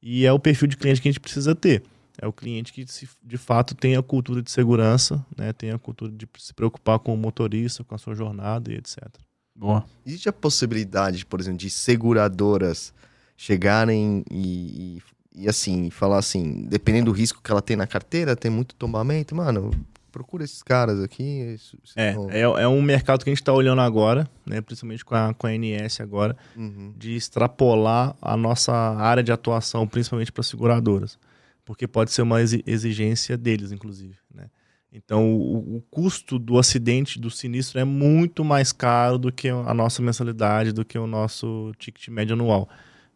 E 0.00 0.24
é 0.24 0.32
o 0.32 0.38
perfil 0.38 0.68
de 0.68 0.76
cliente 0.76 1.02
que 1.02 1.08
a 1.08 1.12
gente 1.12 1.20
precisa 1.20 1.54
ter. 1.54 1.82
É 2.18 2.26
o 2.26 2.32
cliente 2.32 2.72
que, 2.72 2.86
se, 2.86 3.08
de 3.22 3.36
fato, 3.36 3.74
tem 3.74 3.94
a 3.96 4.02
cultura 4.02 4.40
de 4.40 4.50
segurança, 4.50 5.24
né? 5.36 5.52
tem 5.52 5.70
a 5.70 5.78
cultura 5.78 6.10
de 6.10 6.26
se 6.38 6.54
preocupar 6.54 6.98
com 6.98 7.12
o 7.12 7.16
motorista, 7.16 7.84
com 7.84 7.94
a 7.94 7.98
sua 7.98 8.14
jornada 8.14 8.72
e 8.72 8.76
etc. 8.76 9.04
Boa. 9.54 9.84
Existe 10.04 10.28
a 10.28 10.32
possibilidade, 10.32 11.24
por 11.26 11.40
exemplo, 11.40 11.58
de 11.58 11.68
seguradoras 11.68 12.94
chegarem 13.36 14.24
e, 14.30 14.96
e, 14.96 15.02
e, 15.36 15.48
assim, 15.48 15.90
falar 15.90 16.18
assim, 16.18 16.66
dependendo 16.68 17.06
do 17.06 17.16
risco 17.16 17.40
que 17.42 17.50
ela 17.50 17.60
tem 17.62 17.76
na 17.76 17.86
carteira, 17.86 18.34
tem 18.34 18.50
muito 18.50 18.74
tombamento, 18.74 19.34
mano, 19.34 19.70
procura 20.10 20.42
esses 20.44 20.62
caras 20.62 21.02
aqui. 21.02 21.22
isso- 21.54 21.76
isso 21.84 21.92
É, 21.94 22.14
não- 22.14 22.30
é, 22.30 22.40
é 22.40 22.66
um 22.68 22.80
mercado 22.80 23.22
que 23.22 23.28
a 23.28 23.32
gente 23.32 23.42
está 23.42 23.52
olhando 23.52 23.82
agora, 23.82 24.26
né? 24.46 24.60
principalmente 24.62 25.04
com 25.04 25.14
a, 25.14 25.34
com 25.34 25.46
a 25.46 25.52
NS 25.52 26.00
agora, 26.02 26.34
Uhum. 26.56 26.94
de 26.96 27.14
extrapolar 27.16 28.16
a 28.20 28.36
nossa 28.36 28.72
área 28.72 29.22
de 29.22 29.30
atuação, 29.30 29.86
principalmente 29.86 30.32
para 30.32 30.42
seguradoras. 30.42 31.18
Porque 31.64 31.86
pode 31.86 32.12
ser 32.12 32.22
uma 32.22 32.40
exi- 32.40 32.62
exigência 32.66 33.36
deles, 33.36 33.72
inclusive. 33.72 34.14
Né? 34.34 34.46
Então, 34.92 35.34
o, 35.34 35.76
o 35.76 35.82
custo 35.90 36.38
do 36.38 36.58
acidente, 36.58 37.18
do 37.20 37.30
sinistro, 37.30 37.78
é 37.78 37.84
muito 37.84 38.44
mais 38.44 38.72
caro 38.72 39.18
do 39.18 39.30
que 39.32 39.48
a 39.48 39.74
nossa 39.74 40.00
mensalidade, 40.00 40.72
do 40.72 40.84
que 40.84 40.96
o 40.98 41.06
nosso 41.06 41.72
ticket 41.78 42.08
médio 42.08 42.34
anual. 42.34 42.68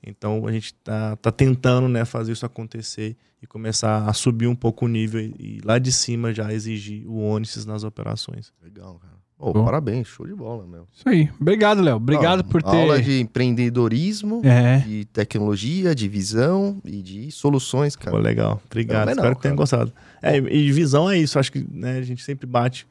Então, 0.03 0.47
a 0.47 0.53
gente 0.53 0.67
está 0.67 1.17
tá 1.17 1.31
tentando 1.31 1.89
né, 1.89 2.05
fazer 2.05 2.33
isso 2.33 2.47
acontecer 2.47 3.17
e 3.43 3.47
começar 3.47 4.09
a 4.09 4.13
subir 4.13 4.47
um 4.47 4.55
pouco 4.55 4.85
o 4.85 4.89
nível 4.89 5.21
e, 5.21 5.35
e 5.39 5.61
lá 5.65 5.79
de 5.79 5.93
cima 5.93 6.33
já 6.33 6.53
exigir 6.53 7.07
o 7.07 7.19
ônibus 7.19 7.65
nas 7.67 7.85
operações. 7.85 8.53
Legal, 8.63 8.95
cara. 8.99 9.21
Bom. 9.43 9.65
parabéns, 9.65 10.07
show 10.07 10.27
de 10.27 10.35
bola, 10.35 10.67
meu. 10.67 10.87
Isso 10.95 11.09
aí. 11.09 11.31
Obrigado, 11.41 11.81
Léo. 11.81 11.97
Obrigado 11.97 12.41
Ó, 12.41 12.43
por 12.43 12.63
ter. 12.63 12.77
Aula 12.77 13.01
de 13.01 13.21
empreendedorismo, 13.21 14.43
É. 14.45 14.79
de 14.81 15.07
tecnologia, 15.07 15.95
de 15.95 16.07
visão 16.09 16.79
e 16.85 17.01
de 17.01 17.31
soluções, 17.31 17.97
Pô, 17.97 18.05
cara. 18.05 18.19
legal. 18.19 18.61
Obrigado. 18.67 19.09
Fenomenal, 19.09 19.23
Espero 19.25 19.37
que 19.37 19.43
tenham 19.43 19.57
gostado. 19.57 19.93
É, 20.21 20.37
e 20.37 20.71
visão 20.73 21.09
é 21.11 21.17
isso. 21.17 21.39
Acho 21.39 21.53
que 21.53 21.67
né, 21.71 21.99
a 21.99 22.03
gente 22.03 22.23
sempre 22.23 22.47
bate. 22.47 22.87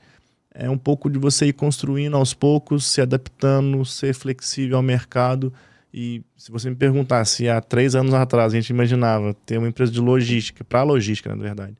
É 0.51 0.67
um 0.67 0.77
pouco 0.77 1.07
de 1.07 1.19
você 1.19 1.45
ir 1.45 1.53
construindo 1.53 2.17
aos 2.17 2.33
poucos, 2.33 2.85
se 2.85 2.99
adaptando, 2.99 3.85
ser 3.85 4.15
flexível 4.15 4.77
ao 4.77 4.83
mercado. 4.83 5.53
E 5.93 6.21
se 6.37 6.51
você 6.51 6.69
me 6.69 6.75
perguntar 6.75 7.25
se 7.25 7.49
há 7.49 7.59
três 7.59 7.95
anos 7.95 8.13
atrás 8.13 8.53
a 8.53 8.55
gente 8.55 8.69
imaginava 8.69 9.33
ter 9.45 9.57
uma 9.57 9.67
empresa 9.67 9.91
de 9.91 9.99
logística, 9.99 10.63
para 10.63 10.83
logística, 10.83 11.35
na 11.35 11.41
verdade, 11.41 11.75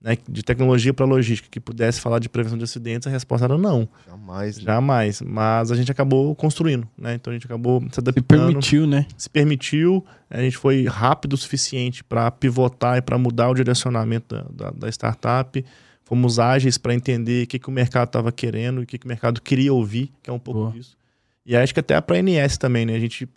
né, 0.00 0.16
de 0.28 0.42
tecnologia 0.42 0.92
para 0.92 1.06
logística, 1.06 1.48
que 1.50 1.58
pudesse 1.58 2.00
falar 2.00 2.18
de 2.18 2.28
prevenção 2.28 2.58
de 2.58 2.64
acidentes, 2.64 3.08
a 3.08 3.10
resposta 3.10 3.46
era 3.46 3.56
não. 3.56 3.88
Jamais. 4.06 4.58
né? 4.58 4.62
Jamais. 4.62 5.22
Mas 5.22 5.72
a 5.72 5.74
gente 5.74 5.90
acabou 5.90 6.34
construindo. 6.34 6.86
Né? 6.96 7.14
Então 7.14 7.32
a 7.32 7.34
gente 7.34 7.46
acabou 7.46 7.80
se 7.80 7.94
Se 7.94 8.00
adaptando 8.00 8.46
permitiu, 8.46 8.86
né? 8.86 9.06
se 9.16 9.28
permitiu, 9.28 10.04
a 10.30 10.40
gente 10.42 10.56
foi 10.56 10.84
rápido 10.84 11.32
o 11.32 11.36
suficiente 11.36 12.04
para 12.04 12.30
pivotar 12.30 12.98
e 12.98 13.02
para 13.02 13.16
mudar 13.16 13.48
o 13.48 13.54
direcionamento 13.54 14.34
da, 14.34 14.66
da, 14.66 14.70
da 14.70 14.88
startup. 14.90 15.64
Fomos 16.04 16.38
ágeis 16.38 16.78
para 16.78 16.94
entender 16.94 17.44
o 17.44 17.46
que, 17.48 17.58
que 17.58 17.68
o 17.68 17.72
mercado 17.72 18.06
estava 18.06 18.30
querendo 18.30 18.80
e 18.80 18.84
o 18.84 18.86
que, 18.86 18.98
que 18.98 19.06
o 19.06 19.08
mercado 19.08 19.40
queria 19.40 19.72
ouvir, 19.72 20.12
que 20.22 20.30
é 20.30 20.32
um 20.32 20.38
pouco 20.38 20.60
Boa. 20.60 20.72
disso. 20.72 20.96
E 21.44 21.56
acho 21.56 21.74
que 21.74 21.80
até 21.80 22.00
para 22.00 22.16
a 22.16 22.22
NS 22.22 22.58
também, 22.58 22.86
né? 22.86 22.94
A 22.94 23.00
gente 23.00 23.28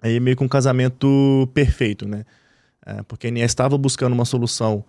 aí 0.00 0.18
meio 0.20 0.36
que 0.36 0.44
um 0.44 0.48
casamento 0.48 1.48
perfeito, 1.52 2.06
né? 2.06 2.24
É, 2.84 3.02
porque 3.02 3.26
a 3.26 3.30
NS 3.30 3.44
estava 3.44 3.76
buscando 3.76 4.12
uma 4.12 4.24
solução 4.24 4.84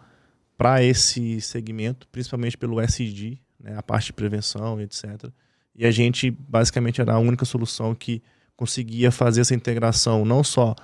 para 0.57 0.84
esse 0.84 1.41
segmento, 1.41 2.07
principalmente 2.11 2.57
pelo 2.57 2.81
SG, 2.81 3.40
né? 3.60 3.76
a 3.77 3.84
parte 3.84 4.07
de 4.07 4.14
prevenção 4.14 4.80
etc. 4.80 5.30
E 5.76 5.86
a 5.86 5.91
gente 5.91 6.30
basicamente 6.31 7.02
era 7.02 7.14
a 7.14 7.19
única 7.19 7.45
solução 7.45 7.95
que 7.95 8.22
conseguia 8.56 9.11
fazer 9.11 9.41
essa 9.41 9.56
integração 9.56 10.26
não 10.26 10.44
só 10.44 10.76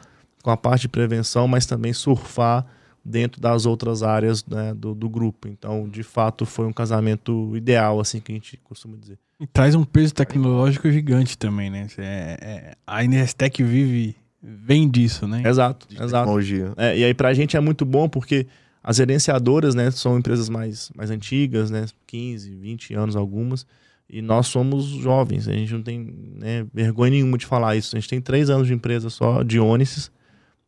com 0.41 0.51
a 0.51 0.57
parte 0.57 0.83
de 0.83 0.89
prevenção, 0.89 1.47
mas 1.47 1.65
também 1.65 1.91
surfar 1.91 2.65
dentro 3.05 3.39
das 3.39 3.65
outras 3.67 4.01
áreas 4.01 4.43
né, 4.45 4.73
do, 4.73 4.95
do 4.95 5.07
grupo. 5.07 5.47
Então, 5.47 5.87
de 5.87 6.01
fato, 6.01 6.45
foi 6.45 6.65
um 6.65 6.73
casamento 6.73 7.55
ideal, 7.55 7.99
assim 7.99 8.19
que 8.19 8.31
a 8.31 8.35
gente 8.35 8.57
costuma 8.63 8.97
dizer. 8.97 9.19
E 9.39 9.45
traz 9.45 9.75
um 9.75 9.83
peso 9.83 10.13
tecnológico 10.13 10.89
gigante 10.91 11.37
também, 11.37 11.69
né? 11.69 11.87
É, 11.97 12.37
é- 12.41 12.75
a 12.87 13.03
Inestec 13.03 13.61
vive, 13.61 14.15
vem 14.41 14.89
disso, 14.89 15.27
né? 15.27 15.43
Exato, 15.45 15.87
De 15.87 15.95
exato. 15.95 16.11
tecnologia. 16.23 16.73
É, 16.77 16.97
e 16.97 17.03
aí 17.03 17.13
pra 17.13 17.33
gente 17.33 17.55
é 17.55 17.59
muito 17.59 17.85
bom 17.85 18.09
porque 18.09 18.47
as 18.83 18.97
gerenciadoras, 18.97 19.75
né, 19.75 19.91
são 19.91 20.17
empresas 20.17 20.47
mais, 20.47 20.91
mais 20.95 21.09
antigas, 21.11 21.69
né, 21.71 21.85
15, 22.07 22.55
20 22.55 22.93
anos 22.93 23.15
algumas, 23.15 23.65
E 24.07 24.21
nós 24.21 24.45
somos 24.45 24.85
jovens, 24.85 25.47
a 25.47 25.51
gente 25.53 25.73
não 25.73 25.81
tem 25.81 26.13
né, 26.37 26.63
vergonha 26.71 27.09
nenhuma 27.11 27.39
de 27.39 27.45
falar 27.47 27.75
isso. 27.75 27.95
A 27.95 27.99
gente 27.99 28.07
tem 28.07 28.21
três 28.21 28.51
anos 28.51 28.67
de 28.67 28.73
empresa 28.73 29.09
só, 29.09 29.41
de 29.41 29.59
Onisys, 29.59 30.11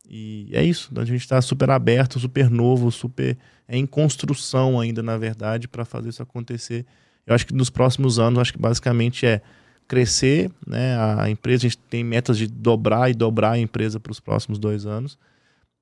e 0.08 0.48
é 0.52 0.64
isso. 0.64 0.90
A 0.96 1.04
gente 1.04 1.20
está 1.20 1.40
super 1.42 1.70
aberto, 1.70 2.18
super 2.18 2.48
novo, 2.48 2.90
super. 2.90 3.36
É 3.66 3.76
em 3.76 3.86
construção 3.86 4.80
ainda, 4.80 5.02
na 5.02 5.18
verdade, 5.18 5.68
para 5.68 5.84
fazer 5.84 6.08
isso 6.08 6.22
acontecer. 6.22 6.86
Eu 7.26 7.34
acho 7.34 7.46
que 7.46 7.52
nos 7.52 7.68
próximos 7.68 8.18
anos, 8.18 8.38
acho 8.38 8.52
que 8.52 8.58
basicamente 8.58 9.26
é 9.26 9.42
crescer 9.86 10.50
né, 10.66 10.96
a 11.18 11.28
empresa. 11.28 11.66
A 11.66 11.68
gente 11.68 11.78
tem 11.78 12.02
metas 12.02 12.38
de 12.38 12.46
dobrar 12.46 13.10
e 13.10 13.14
dobrar 13.14 13.52
a 13.52 13.58
empresa 13.58 14.00
para 14.00 14.10
os 14.10 14.18
próximos 14.18 14.58
dois 14.58 14.86
anos. 14.86 15.18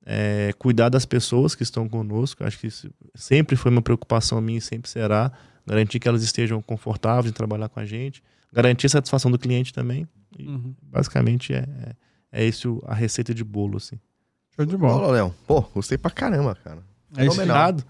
É, 0.05 0.53
cuidar 0.57 0.89
das 0.89 1.05
pessoas 1.05 1.55
que 1.55 1.63
estão 1.63 1.87
conosco. 1.87 2.43
Acho 2.43 2.59
que 2.59 2.67
isso 2.67 2.89
sempre 3.15 3.55
foi 3.55 3.71
uma 3.71 3.81
preocupação 3.81 4.41
minha 4.41 4.57
e 4.57 4.61
sempre 4.61 4.89
será. 4.89 5.31
Garantir 5.65 5.99
que 5.99 6.07
elas 6.07 6.23
estejam 6.23 6.61
confortáveis 6.61 7.31
em 7.31 7.33
trabalhar 7.33 7.69
com 7.69 7.79
a 7.79 7.85
gente. 7.85 8.21
Garantir 8.51 8.87
a 8.87 8.89
satisfação 8.89 9.31
do 9.31 9.39
cliente 9.39 9.73
também. 9.73 10.07
Uhum. 10.37 10.73
Basicamente 10.81 11.53
é, 11.53 11.65
é, 12.31 12.43
é 12.43 12.45
isso 12.45 12.81
a 12.85 12.93
receita 12.93 13.33
de 13.33 13.43
bolo. 13.43 13.77
Assim. 13.77 13.97
Show 14.57 14.65
de 14.65 14.75
bola. 14.75 15.11
Léo. 15.11 15.33
Pô, 15.45 15.61
gostei 15.73 15.97
pra 15.97 16.11
caramba, 16.11 16.57
cara. 16.63 16.79
É 17.15 17.25
isso 17.25 17.39
aí. 17.39 17.47
Obrigado. 17.47 17.83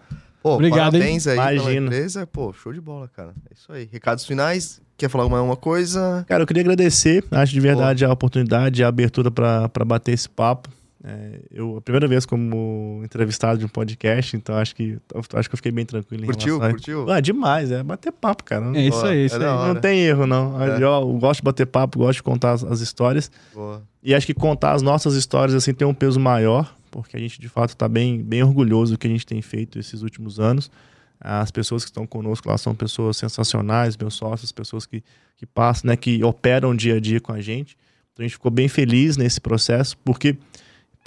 Pô, 0.44 0.54
Obrigado, 0.56 0.92
parabéns 0.92 1.26
aí 1.28 1.36
pela 1.36 1.54
Imagina. 1.54 1.86
empresa. 1.88 2.28
Pô, 2.28 2.54
show 2.54 2.72
de 2.72 2.80
bola, 2.82 3.08
cara. 3.08 3.34
É 3.50 3.54
isso 3.54 3.72
aí. 3.72 3.90
Recados 3.92 4.26
finais. 4.26 4.82
Quer 4.98 5.10
falar 5.10 5.26
alguma 5.26 5.42
uma 5.42 5.56
coisa? 5.56 6.26
Cara, 6.28 6.44
eu 6.44 6.48
queria 6.48 6.62
agradecer, 6.62 7.24
acho 7.30 7.54
de 7.54 7.60
verdade 7.60 8.04
a 8.04 8.12
oportunidade, 8.12 8.84
a 8.84 8.88
abertura 8.88 9.30
para 9.30 9.86
bater 9.86 10.12
esse 10.14 10.28
papo. 10.28 10.70
É, 11.04 11.40
eu 11.52 11.78
a 11.78 11.82
primeira 11.82 12.08
vez 12.08 12.26
como 12.26 13.02
entrevistado 13.04 13.60
de 13.60 13.66
um 13.66 13.68
podcast, 13.68 14.36
então 14.36 14.56
acho 14.56 14.76
que 14.76 14.98
acho 15.36 15.48
que 15.48 15.54
eu 15.54 15.58
fiquei 15.58 15.72
bem 15.72 15.86
tranquilo. 15.86 16.24
em 16.24 16.26
Curtiu? 16.26 16.56
relação 16.58 16.68
a- 16.70 16.72
Curtiu? 16.74 17.12
Ah, 17.12 17.20
demais, 17.20 17.72
é 17.72 17.84
bater 17.84 18.12
papo, 18.12 18.44
cara. 18.44 18.66
Não, 18.66 18.76
É 18.76 18.82
isso 18.82 18.98
Boa. 19.00 19.10
aí, 19.12 19.26
isso 19.26 19.36
É 19.36 19.48
aí. 19.48 19.68
não 19.74 19.76
tem 19.80 20.00
erro, 20.00 20.26
não. 20.26 20.60
É. 20.62 20.78
Eu, 20.78 20.82
eu 20.82 21.18
gosto 21.20 21.42
de 21.42 21.44
bater 21.44 21.68
papo, 21.68 22.00
gosto 22.00 22.18
de 22.18 22.24
contar 22.24 22.54
as, 22.54 22.64
as 22.64 22.82
histórias. 22.82 23.30
Boa. 23.54 23.84
E 24.02 24.16
acho 24.16 24.26
que 24.26 24.34
contar 24.34 24.72
as 24.74 24.82
nossas 24.82 25.14
histórias 25.16 25.54
assim 25.56 25.74
tem 25.74 25.88
um 25.88 25.94
peso 25.94 26.20
maior, 26.20 26.74
porque 26.90 27.16
a 27.16 27.20
gente 27.20 27.40
de 27.40 27.48
fato 27.48 27.70
está 27.70 27.88
bem, 27.88 28.22
bem 28.24 28.42
orgulhoso 28.42 28.94
do 28.94 28.98
que 28.98 29.06
a 29.06 29.10
gente 29.10 29.26
tem 29.26 29.42
feito 29.42 29.78
esses 29.78 30.02
últimos 30.02 30.40
anos. 30.40 30.72
As 31.20 31.52
pessoas 31.52 31.84
que 31.84 31.90
estão 31.92 32.08
conosco 32.08 32.50
lá 32.50 32.58
são 32.58 32.74
pessoas 32.74 33.18
sensacionais, 33.18 33.96
meus 33.98 34.14
sócios, 34.16 34.52
pessoas 34.52 34.86
que, 34.86 35.04
que 35.36 35.46
passam, 35.46 35.90
né, 35.90 35.96
que 35.96 36.24
operam 36.24 36.76
dia 36.76 36.96
a 36.96 37.00
dia 37.00 37.20
com 37.20 37.34
a 37.34 37.42
gente. 37.42 37.78
Então 38.14 38.24
a 38.24 38.28
gente 38.28 38.34
ficou 38.38 38.50
bem 38.52 38.68
feliz 38.68 39.16
nesse 39.18 39.40
processo, 39.42 39.96
porque 40.06 40.36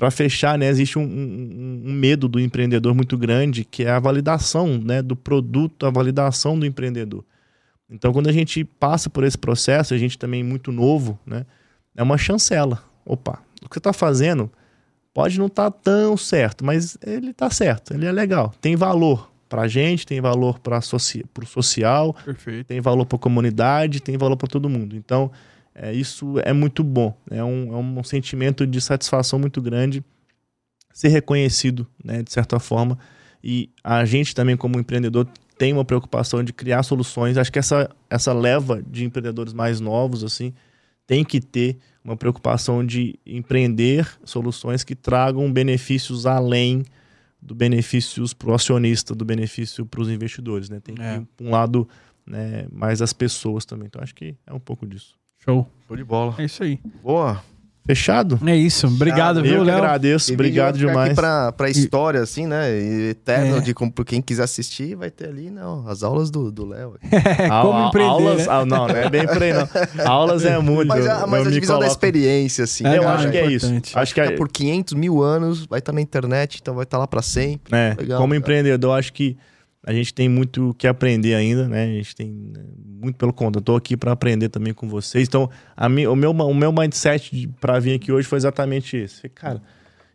para 0.00 0.10
fechar, 0.10 0.56
né, 0.56 0.66
existe 0.66 0.98
um, 0.98 1.02
um- 1.02 1.82
um 1.84 1.92
medo 1.92 2.26
do 2.26 2.40
empreendedor 2.40 2.94
muito 2.94 3.18
grande, 3.18 3.66
que 3.66 3.84
é 3.84 3.90
a 3.90 3.98
validação 3.98 4.78
né, 4.78 5.02
do 5.02 5.14
produto, 5.14 5.84
a 5.84 5.90
validação 5.90 6.58
do 6.58 6.64
empreendedor. 6.64 7.22
Então, 7.90 8.10
quando 8.10 8.26
a 8.28 8.32
gente 8.32 8.64
passa 8.64 9.10
por 9.10 9.24
esse 9.24 9.36
processo, 9.36 9.92
a 9.92 9.98
gente 9.98 10.16
também 10.16 10.42
muito 10.42 10.72
novo, 10.72 11.18
né, 11.26 11.44
é 11.94 12.02
uma 12.02 12.16
chancela. 12.16 12.82
Opa, 13.04 13.42
o 13.62 13.68
que 13.68 13.74
você 13.74 13.78
está 13.78 13.92
fazendo 13.92 14.50
pode 15.12 15.38
não 15.38 15.48
estar 15.48 15.70
tão 15.70 16.16
certo, 16.16 16.64
mas 16.64 16.96
ele 17.06 17.32
está 17.32 17.50
certo, 17.50 17.92
ele 17.92 18.06
é 18.06 18.12
legal, 18.12 18.54
tem 18.58 18.76
valor 18.76 19.30
para 19.50 19.62
a 19.62 19.68
gente, 19.68 20.06
tem 20.06 20.18
valor 20.18 20.60
para 20.60 20.78
o 20.78 21.46
social, 21.46 22.16
Perfeito. 22.24 22.66
tem 22.68 22.80
valor 22.80 23.04
para 23.04 23.16
a 23.16 23.20
comunidade, 23.20 24.00
tem 24.00 24.16
valor 24.16 24.38
para 24.38 24.48
todo 24.48 24.66
mundo. 24.66 24.96
Então, 24.96 25.30
é, 25.82 25.94
isso 25.94 26.34
é 26.44 26.52
muito 26.52 26.84
bom. 26.84 27.16
É 27.30 27.42
um, 27.42 27.72
é 27.72 27.76
um 27.78 28.04
sentimento 28.04 28.66
de 28.66 28.80
satisfação 28.80 29.38
muito 29.38 29.62
grande 29.62 30.04
ser 30.92 31.08
reconhecido, 31.08 31.86
né, 32.04 32.22
de 32.22 32.30
certa 32.30 32.58
forma. 32.58 32.98
E 33.42 33.70
a 33.82 34.04
gente 34.04 34.34
também, 34.34 34.56
como 34.56 34.78
empreendedor, 34.78 35.26
tem 35.56 35.72
uma 35.72 35.84
preocupação 35.84 36.44
de 36.44 36.52
criar 36.52 36.82
soluções. 36.82 37.38
Acho 37.38 37.50
que 37.50 37.58
essa, 37.58 37.88
essa 38.10 38.32
leva 38.34 38.82
de 38.82 39.04
empreendedores 39.04 39.54
mais 39.54 39.80
novos, 39.80 40.22
assim, 40.22 40.52
tem 41.06 41.24
que 41.24 41.40
ter 41.40 41.78
uma 42.04 42.16
preocupação 42.16 42.84
de 42.84 43.18
empreender 43.24 44.06
soluções 44.24 44.84
que 44.84 44.94
tragam 44.94 45.50
benefícios 45.50 46.26
além 46.26 46.84
do 47.40 47.54
benefícios 47.54 48.34
para 48.34 48.50
o 48.50 48.54
acionista, 48.54 49.14
do 49.14 49.24
benefício 49.24 49.86
para 49.86 50.02
os 50.02 50.10
investidores, 50.10 50.68
né? 50.68 50.80
Tem 50.80 50.94
que 50.94 51.02
É. 51.02 51.16
ir 51.16 51.26
para 51.36 51.46
um 51.46 51.50
lado 51.50 51.88
né, 52.26 52.66
mais 52.70 53.00
as 53.00 53.12
pessoas 53.14 53.64
também. 53.64 53.86
Então 53.86 54.02
acho 54.02 54.14
que 54.14 54.36
é 54.46 54.52
um 54.52 54.60
pouco 54.60 54.86
disso. 54.86 55.19
Show. 55.44 55.66
Show 55.86 55.96
de 55.96 56.04
bola. 56.04 56.34
É 56.38 56.44
isso 56.44 56.62
aí. 56.62 56.78
Boa. 57.02 57.42
Fechado? 57.86 58.38
É 58.46 58.54
isso. 58.54 58.86
Obrigado, 58.86 59.38
Eu 59.40 59.42
viu, 59.42 59.58
que 59.60 59.64
Léo? 59.64 59.78
agradeço, 59.78 60.32
obrigado 60.32 60.78
demais. 60.78 61.06
Aqui 61.08 61.14
pra, 61.16 61.50
pra 61.50 61.70
história, 61.70 62.20
assim, 62.20 62.46
né? 62.46 62.70
Eterno, 63.10 63.56
É. 63.56 63.60
de 63.60 63.74
como, 63.74 63.90
pra 63.90 64.04
quem 64.04 64.20
quiser 64.22 64.44
assistir, 64.44 64.94
vai 64.94 65.10
ter 65.10 65.28
ali, 65.28 65.50
não, 65.50 65.88
as 65.88 66.02
aulas 66.04 66.30
do 66.30 66.52
do 66.52 66.66
Léo. 66.66 66.94
É, 67.10 67.48
como 67.48 67.72
Au- 67.72 67.88
empreender, 67.88 68.10
aulas, 68.10 68.38
né? 68.38 68.46
ah, 68.48 68.64
não, 68.66 68.86
não 68.86 68.94
é 68.96 69.08
bem 69.10 69.26
por 69.26 69.42
aí, 69.42 69.52
não. 69.54 69.68
Aulas 70.06 70.44
é 70.44 70.56
muito. 70.58 70.86
mas 70.88 71.04
a, 71.06 71.20
eu 71.22 71.26
mas 71.26 71.46
a 71.46 71.50
divisão 71.50 71.76
da 71.80 71.86
coloco- 71.86 71.92
experiência, 71.92 72.64
assim. 72.64 72.86
É, 72.86 72.98
Eu 72.98 73.02
não, 73.02 73.08
acho 73.10 73.26
é 73.26 73.30
que 73.30 73.38
é 73.38 73.46
isso. 73.50 73.66
importante. 73.66 73.98
Acho 73.98 74.14
que 74.14 74.20
é, 74.20 74.30
por 74.32 74.48
500 74.48 74.94
mil 74.94 75.22
anos, 75.22 75.66
vai 75.66 75.78
estar 75.80 75.92
na 75.92 76.02
internet, 76.02 76.58
então 76.60 76.74
vai 76.74 76.84
estar 76.84 76.98
lá 76.98 77.08
pra 77.08 77.22
sempre. 77.22 77.74
É, 77.76 77.96
Legal, 77.98 78.20
como 78.20 78.28
cara. 78.34 78.38
empreendedor, 78.38 78.96
acho 78.96 79.12
que 79.12 79.36
a 79.82 79.92
gente 79.92 80.12
tem 80.12 80.28
muito 80.28 80.74
que 80.78 80.86
aprender 80.86 81.34
ainda, 81.34 81.66
né? 81.66 81.84
A 81.84 81.86
gente 81.86 82.14
tem 82.14 82.30
né, 82.30 82.62
muito 82.76 83.16
pelo 83.16 83.32
conta. 83.32 83.60
Tô 83.60 83.76
aqui 83.76 83.96
para 83.96 84.12
aprender 84.12 84.48
também 84.50 84.74
com 84.74 84.88
vocês. 84.88 85.26
Então, 85.26 85.48
a 85.76 85.88
mi, 85.88 86.06
o, 86.06 86.14
meu, 86.14 86.32
o 86.32 86.54
meu 86.54 86.72
mindset 86.72 87.48
para 87.60 87.78
vir 87.78 87.94
aqui 87.94 88.12
hoje 88.12 88.28
foi 88.28 88.36
exatamente 88.36 88.96
esse. 88.96 89.28
Cara, 89.30 89.62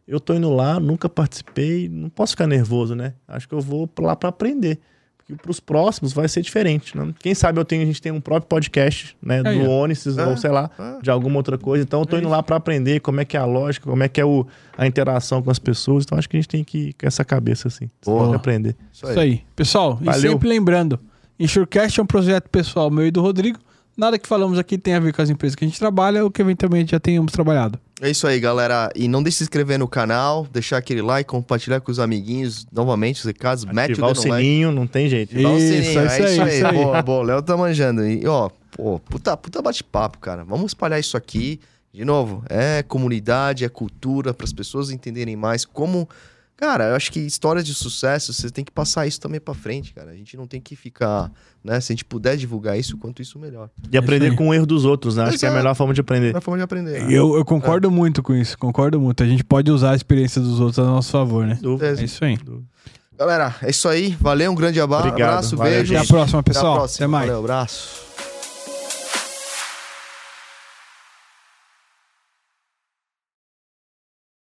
eu 0.08 0.20
tô 0.20 0.36
indo 0.36 0.50
lá, 0.52 0.80
nunca 0.80 1.10
participei, 1.10 1.90
não 1.90 2.10
posso 2.10 2.34
ficar 2.34 2.46
nervoso, 2.46 2.94
né? 2.94 3.16
Acho 3.28 3.48
que 3.48 3.56
eu 3.56 3.62
vou 3.62 3.90
lá 4.00 4.16
para 4.16 4.30
aprender. 4.30 4.80
Porque 5.28 5.42
pros 5.42 5.60
próximos 5.60 6.14
vai 6.14 6.28
ser 6.28 6.42
diferente, 6.44 6.96
né? 6.96 7.12
Quem 7.18 7.34
sabe 7.34 7.60
eu 7.60 7.66
tenho, 7.66 7.82
a 7.82 7.86
gente 7.86 8.00
tem 8.00 8.12
um 8.12 8.22
próprio 8.22 8.48
podcast, 8.48 9.18
né? 9.20 9.42
Aí, 9.44 9.58
do 9.58 9.66
É, 10.20 10.26
ou 10.28 10.38
sei 10.38 10.52
lá, 10.52 10.70
é. 10.78 11.02
de 11.02 11.10
alguma 11.10 11.38
outra 11.38 11.58
coisa. 11.58 11.84
Então, 11.84 12.02
eu 12.02 12.06
tô 12.06 12.16
É 12.16 12.20
indo 12.20 12.28
isso. 12.28 12.36
lá 12.36 12.44
para 12.44 12.58
aprender 12.58 13.00
como 13.00 13.20
é 13.20 13.26
que 13.26 13.36
é 13.36 13.40
a 13.40 13.46
lógica, 13.46 13.90
como 13.90 14.04
é 14.04 14.08
que 14.08 14.22
é 14.22 14.26
o, 14.26 14.46
a 14.78 14.86
interação 14.86 15.42
com 15.42 15.50
as 15.50 15.58
pessoas. 15.58 16.04
Então, 16.04 16.16
acho 16.16 16.30
que 16.30 16.38
a 16.38 16.40
gente 16.40 16.48
tem 16.48 16.64
que 16.64 16.90
ir 16.90 16.94
com 16.94 17.08
essa 17.08 17.26
cabeça, 17.26 17.68
assim. 17.68 17.90
De 18.04 18.36
aprender. 18.36 18.76
Isso 18.94 19.10
Isso 19.10 19.20
aí. 19.20 19.42
Pessoal, 19.56 19.98
e 20.00 20.06
Valeu. 20.06 20.32
sempre 20.34 20.48
lembrando, 20.48 21.00
Insurecast 21.40 22.00
é 22.00 22.04
um 22.04 22.06
projeto 22.06 22.48
pessoal 22.50 22.92
meu 22.92 23.08
e 23.08 23.12
do 23.12 23.22
Rodrigo. 23.22 23.58
Nada 23.98 24.20
que 24.20 24.28
falamos 24.28 24.60
aqui 24.60 24.78
tem 24.78 24.94
a 24.94 25.00
ver 25.00 25.12
com 25.12 25.22
as 25.24 25.30
empresas 25.30 25.56
que 25.56 25.66
a 25.66 25.68
gente 25.68 25.80
trabalha 25.80 26.24
ou 26.24 26.30
que 26.30 26.42
eventualmente 26.42 26.92
já 26.92 27.00
tenhamos 27.00 27.32
trabalhado. 27.32 27.80
É 28.02 28.10
isso 28.10 28.28
aí, 28.28 28.40
galera. 28.40 28.92
E 28.94 29.08
não 29.08 29.24
deixe 29.24 29.36
de 29.36 29.38
se 29.40 29.44
inscrever 29.46 29.80
no 29.80 29.88
canal, 29.88 30.46
deixar 30.52 30.78
aquele 30.78 31.02
like, 31.02 31.30
compartilhar 31.30 31.80
com 31.80 31.92
os 31.92 32.00
amiguinhos. 32.00 32.68
Novamente, 32.72 33.20
os 33.20 33.26
recados. 33.26 33.64
Mete 33.64 33.92
Ativar 33.94 34.10
o 34.10 34.14
dedo 34.14 34.24
no 34.26 34.30
like. 34.32 34.44
sininho, 34.46 34.72
não 34.72 34.86
tem 34.86 35.08
jeito. 35.08 35.34
Ativar 35.34 35.54
o 35.54 35.58
Isso, 35.58 35.68
sininho, 35.68 36.00
é 36.00 36.04
é 36.04 36.06
isso 36.06 36.24
aí, 36.24 36.32
isso 36.34 36.42
aí. 36.42 36.56
isso 36.58 36.68
aí. 36.68 36.74
Boa, 36.74 37.02
boa. 37.02 37.24
Léo 37.24 37.42
tá 37.42 37.56
manjando. 37.56 38.06
E, 38.06 38.28
ó, 38.28 38.50
pô, 38.72 39.00
puta, 39.00 39.38
puta 39.38 39.62
bate-papo, 39.62 40.18
cara. 40.20 40.44
Vamos 40.44 40.68
espalhar 40.72 41.00
isso 41.00 41.16
aqui. 41.16 41.60
De 41.94 42.04
novo, 42.04 42.44
é 42.50 42.84
comunidade, 42.84 43.64
é 43.64 43.70
cultura, 43.70 44.34
para 44.34 44.44
as 44.44 44.52
pessoas 44.52 44.90
entenderem 44.92 45.38
mais 45.38 45.64
como. 45.64 46.10
Cara, 46.58 46.86
eu 46.90 46.96
acho 46.96 47.12
que 47.12 47.20
histórias 47.20 47.66
de 47.66 47.74
sucesso, 47.74 48.32
você 48.34 48.50
tem 48.50 48.64
que 48.64 48.72
passar 48.72 49.06
isso 49.06 49.20
também 49.20 49.42
pra 49.42 49.54
frente, 49.54 49.94
cara. 49.94 50.12
A 50.12 50.16
gente 50.16 50.38
não 50.38 50.48
tem 50.48 50.62
que 50.62 50.74
ficar, 50.74 51.30
né? 51.62 51.82
Se 51.82 51.92
a 51.92 51.94
gente 51.94 52.06
puder 52.06 52.38
divulgar 52.38 52.80
isso, 52.80 52.98
quanto 52.98 53.22
isso 53.22 53.38
melhor. 53.38 53.70
E 53.92 53.98
aprender 53.98 54.30
aí. 54.32 54.36
com 54.38 54.48
o 54.48 54.54
erro 54.54 54.66
dos 54.66 54.86
outros, 54.86 55.18
né? 55.18 55.24
Acho 55.26 55.38
que 55.38 55.46
é 55.46 55.50
a 55.50 55.54
melhor 55.54 55.76
forma 55.76 55.94
de 55.94 56.00
É 56.00 56.02
aprender. 56.02 56.34
uma 56.34 56.40
forma 56.40 56.58
de 56.58 56.64
aprender. 56.64 57.04
né? 57.04 57.08
Eu, 57.14 57.36
eu 57.36 57.44
concordo 57.44 57.92
muito 57.92 58.24
com 58.24 58.34
isso, 58.34 58.58
concordo 58.58 59.02
muito. 59.02 59.22
A 59.22 59.28
gente 59.28 59.44
pode 59.44 59.70
usar 59.70 59.92
a 59.92 59.96
experiência 59.96 60.40
dos 60.42 60.62
outros 60.62 60.80
a 60.80 60.84
nosso 60.84 61.12
favor, 61.12 61.46
né? 61.46 61.60
Dúvida. 61.62 62.00
É 62.02 62.04
isso 62.06 62.24
aí. 62.24 62.38
Galera, 63.18 63.54
é 63.62 63.70
isso 63.70 63.90
aí. 63.90 64.16
Valeu, 64.22 64.52
um 64.52 64.56
grande 64.56 64.80
aba- 64.80 65.00
Obrigado. 65.00 65.22
abraço, 65.30 65.58
Valeu, 65.58 65.74
beijo. 65.74 65.94
Até 65.94 66.04
a 66.04 66.08
próxima, 66.08 66.40
Até 66.40 66.52
a 66.52 66.54
pessoal. 66.54 66.76
próxima. 66.76 67.06
Até 67.06 67.08
mais. 67.12 67.28
Valeu, 67.28 67.40
abraço. 67.44 68.05